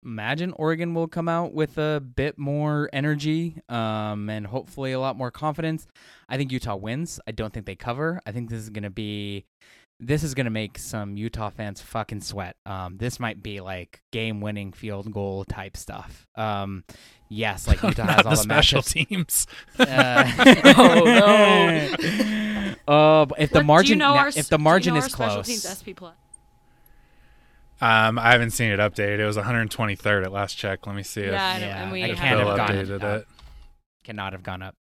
imagine 0.05 0.53
Oregon 0.53 0.95
will 0.95 1.09
come 1.09 1.29
out 1.29 1.53
with 1.53 1.79
a 1.79 2.01
bit 2.01 2.39
more 2.39 2.89
energy 2.93 3.61
um, 3.69 4.31
and 4.31 4.47
hopefully 4.47 4.93
a 4.93 5.01
lot 5.01 5.17
more 5.17 5.31
confidence. 5.31 5.87
I 6.29 6.37
think 6.37 6.53
Utah 6.53 6.77
wins. 6.77 7.21
I 7.27 7.33
don't 7.33 7.53
think 7.53 7.67
they 7.67 7.75
cover. 7.75 8.21
I 8.27 8.33
think 8.33 8.51
this 8.51 8.61
is 8.61 8.71
going 8.71 8.85
to 8.85 8.91
be. 8.91 9.45
This 10.01 10.23
is 10.23 10.35
gonna 10.35 10.49
make 10.49 10.79
some 10.79 11.17
Utah 11.17 11.51
fans 11.51 11.81
fucking 11.81 12.21
sweat. 12.21 12.55
Um, 12.65 12.99
this 12.99 13.19
might 13.19 13.43
be 13.43 13.59
like 13.59 13.99
game-winning 14.13 14.73
field 14.73 15.11
goal 15.11 15.45
type 15.45 15.77
stuff. 15.77 16.25
Um, 16.37 16.85
yes, 17.29 17.67
like 17.67 17.83
Utah 17.83 18.05
has 18.05 18.19
all 18.19 18.23
the, 18.23 18.37
the 18.37 18.37
special 18.37 18.83
matchups. 18.83 19.09
teams. 19.09 19.47
Uh, 19.77 20.31
oh 20.79 21.03
no! 21.05 22.75
Uh, 22.87 23.27
if 23.39 23.51
the 23.51 23.65
margin, 23.65 23.95
you 23.95 23.97
know 23.97 24.15
now, 24.15 24.29
if 24.29 24.49
the 24.49 24.59
margin 24.59 24.95
you 24.95 25.01
know 25.01 25.07
is 25.07 25.13
close, 25.13 25.49
teams 25.49 25.67
SP 25.67 25.91
plus? 25.97 26.15
Um, 27.81 28.19
I 28.19 28.33
haven't 28.33 28.51
seen 28.51 28.71
it 28.71 28.81
updated. 28.81 29.21
It 29.21 29.27
was 29.27 29.37
123rd 29.37 30.25
at 30.25 30.33
last 30.33 30.55
check. 30.55 30.87
Let 30.87 30.97
me 30.97 31.03
see 31.03 31.23
yeah, 31.23 31.57
if 31.57 31.63
yeah, 31.63 31.83
and 31.83 31.93
we 31.93 32.05
I 32.05 32.15
can't 32.15 32.41
have 32.41 32.59
updated 32.59 32.91
it. 32.91 33.03
it. 33.03 33.27
Cannot 34.03 34.33
have 34.33 34.43
gone 34.43 34.63
up. 34.63 34.75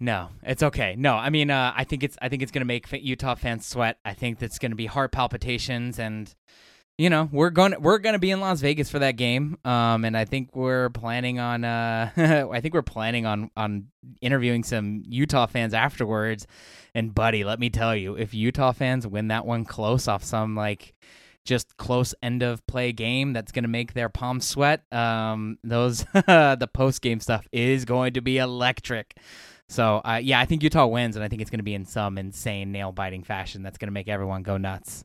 No, 0.00 0.28
it's 0.42 0.62
okay. 0.62 0.94
No, 0.96 1.14
I 1.14 1.30
mean, 1.30 1.50
uh, 1.50 1.72
I 1.74 1.84
think 1.84 2.02
it's 2.02 2.16
I 2.22 2.28
think 2.28 2.42
it's 2.42 2.52
gonna 2.52 2.64
make 2.64 2.86
Utah 2.92 3.34
fans 3.34 3.66
sweat. 3.66 3.98
I 4.04 4.14
think 4.14 4.38
that's 4.38 4.58
gonna 4.58 4.76
be 4.76 4.86
heart 4.86 5.10
palpitations, 5.10 5.98
and 5.98 6.32
you 6.98 7.10
know 7.10 7.28
we're 7.32 7.50
going 7.50 7.72
to 7.72 7.80
we're 7.80 7.98
gonna 7.98 8.18
be 8.18 8.30
in 8.30 8.40
Las 8.40 8.60
Vegas 8.60 8.90
for 8.90 9.00
that 9.00 9.16
game. 9.16 9.58
Um, 9.64 10.04
and 10.04 10.16
I 10.16 10.24
think 10.24 10.54
we're 10.54 10.90
planning 10.90 11.40
on 11.40 11.64
uh, 11.64 12.10
I 12.52 12.60
think 12.60 12.74
we're 12.74 12.82
planning 12.82 13.26
on 13.26 13.50
on 13.56 13.88
interviewing 14.20 14.62
some 14.62 15.02
Utah 15.08 15.46
fans 15.46 15.74
afterwards. 15.74 16.46
And 16.94 17.14
buddy, 17.14 17.42
let 17.42 17.58
me 17.58 17.68
tell 17.68 17.96
you, 17.96 18.14
if 18.14 18.34
Utah 18.34 18.72
fans 18.72 19.06
win 19.06 19.28
that 19.28 19.46
one 19.46 19.64
close 19.64 20.06
off 20.06 20.22
some 20.22 20.54
like 20.54 20.94
just 21.48 21.76
close 21.78 22.14
end 22.22 22.42
of 22.42 22.64
play 22.66 22.92
game 22.92 23.32
that's 23.32 23.50
going 23.52 23.62
to 23.64 23.68
make 23.68 23.94
their 23.94 24.08
palms 24.10 24.46
sweat. 24.46 24.82
Um, 24.92 25.58
those 25.64 26.04
the 26.12 26.68
post 26.72 27.00
game 27.02 27.20
stuff 27.20 27.48
is 27.52 27.84
going 27.86 28.12
to 28.12 28.20
be 28.20 28.36
electric. 28.38 29.16
So 29.68 30.00
uh, 30.04 30.20
yeah, 30.22 30.38
I 30.40 30.44
think 30.44 30.62
Utah 30.62 30.86
wins, 30.86 31.16
and 31.16 31.24
I 31.24 31.28
think 31.28 31.40
it's 31.42 31.50
going 31.50 31.58
to 31.60 31.64
be 31.64 31.74
in 31.74 31.84
some 31.86 32.18
insane 32.18 32.70
nail 32.70 32.92
biting 32.92 33.24
fashion 33.24 33.62
that's 33.62 33.78
going 33.78 33.88
to 33.88 33.92
make 33.92 34.08
everyone 34.08 34.42
go 34.42 34.56
nuts. 34.58 35.04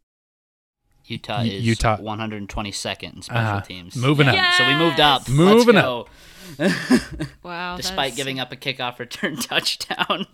Utah 1.06 1.40
Y- 1.40 1.46
is 1.48 1.66
Utah- 1.66 1.98
122nd 1.98 3.14
in 3.16 3.22
special 3.22 3.40
Uh-huh. 3.42 3.62
teams. 3.62 3.96
Moving 3.96 4.28
up. 4.30 4.36
Yeah. 4.36 4.52
So 4.58 4.68
we 4.68 4.76
moved 4.76 5.00
up. 5.02 5.28
Moving 5.28 5.76
Let's 5.76 6.10
up. 6.60 7.28
Wow. 7.44 7.76
Despite 7.78 7.96
that's- 8.12 8.16
giving 8.16 8.40
up 8.40 8.52
a 8.52 8.56
kickoff 8.56 9.00
return 9.00 9.36
touchdown. 9.52 10.28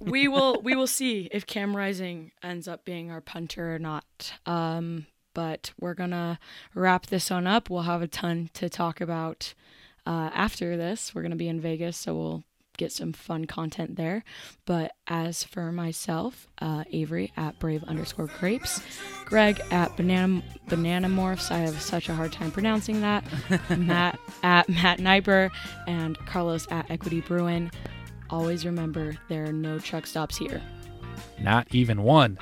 we 0.00 0.26
will 0.26 0.60
we 0.62 0.74
will 0.74 0.86
see 0.88 1.28
if 1.30 1.46
Cam 1.46 1.76
Rising 1.76 2.32
ends 2.42 2.66
up 2.66 2.84
being 2.84 3.10
our 3.10 3.20
punter 3.20 3.74
or 3.74 3.78
not. 3.78 4.32
Um, 4.46 5.06
but 5.36 5.74
we're 5.78 5.92
gonna 5.92 6.38
wrap 6.74 7.06
this 7.06 7.28
one 7.28 7.46
up. 7.46 7.68
We'll 7.68 7.82
have 7.82 8.00
a 8.00 8.08
ton 8.08 8.48
to 8.54 8.70
talk 8.70 9.02
about 9.02 9.52
uh, 10.06 10.30
after 10.32 10.78
this. 10.78 11.14
We're 11.14 11.20
gonna 11.20 11.36
be 11.36 11.46
in 11.46 11.60
Vegas, 11.60 11.98
so 11.98 12.14
we'll 12.14 12.44
get 12.78 12.90
some 12.90 13.12
fun 13.12 13.44
content 13.44 13.96
there. 13.96 14.24
But 14.64 14.92
as 15.06 15.44
for 15.44 15.70
myself, 15.72 16.48
uh, 16.62 16.84
Avery 16.90 17.34
at 17.36 17.58
Brave 17.58 17.84
underscore 17.84 18.30
Grapes, 18.40 18.80
Greg 19.26 19.60
at 19.70 19.94
Banana 19.98 20.42
Banana 20.68 21.08
Morphs. 21.08 21.50
I 21.50 21.58
have 21.58 21.82
such 21.82 22.08
a 22.08 22.14
hard 22.14 22.32
time 22.32 22.50
pronouncing 22.50 23.02
that. 23.02 23.22
Matt 23.76 24.18
at 24.42 24.70
Matt 24.70 25.00
Niper 25.00 25.50
and 25.86 26.16
Carlos 26.20 26.66
at 26.70 26.90
Equity 26.90 27.20
Bruin. 27.20 27.70
Always 28.30 28.64
remember 28.64 29.18
there 29.28 29.44
are 29.44 29.52
no 29.52 29.78
truck 29.80 30.06
stops 30.06 30.38
here. 30.38 30.62
Not 31.38 31.66
even 31.72 32.04
one. 32.04 32.38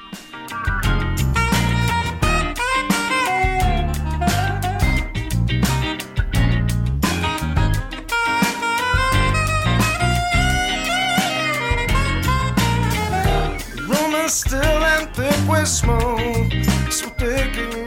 with 15.49 15.69
smoke, 15.69 16.53
so 16.91 17.09
take 17.19 17.57
mi 17.57 17.84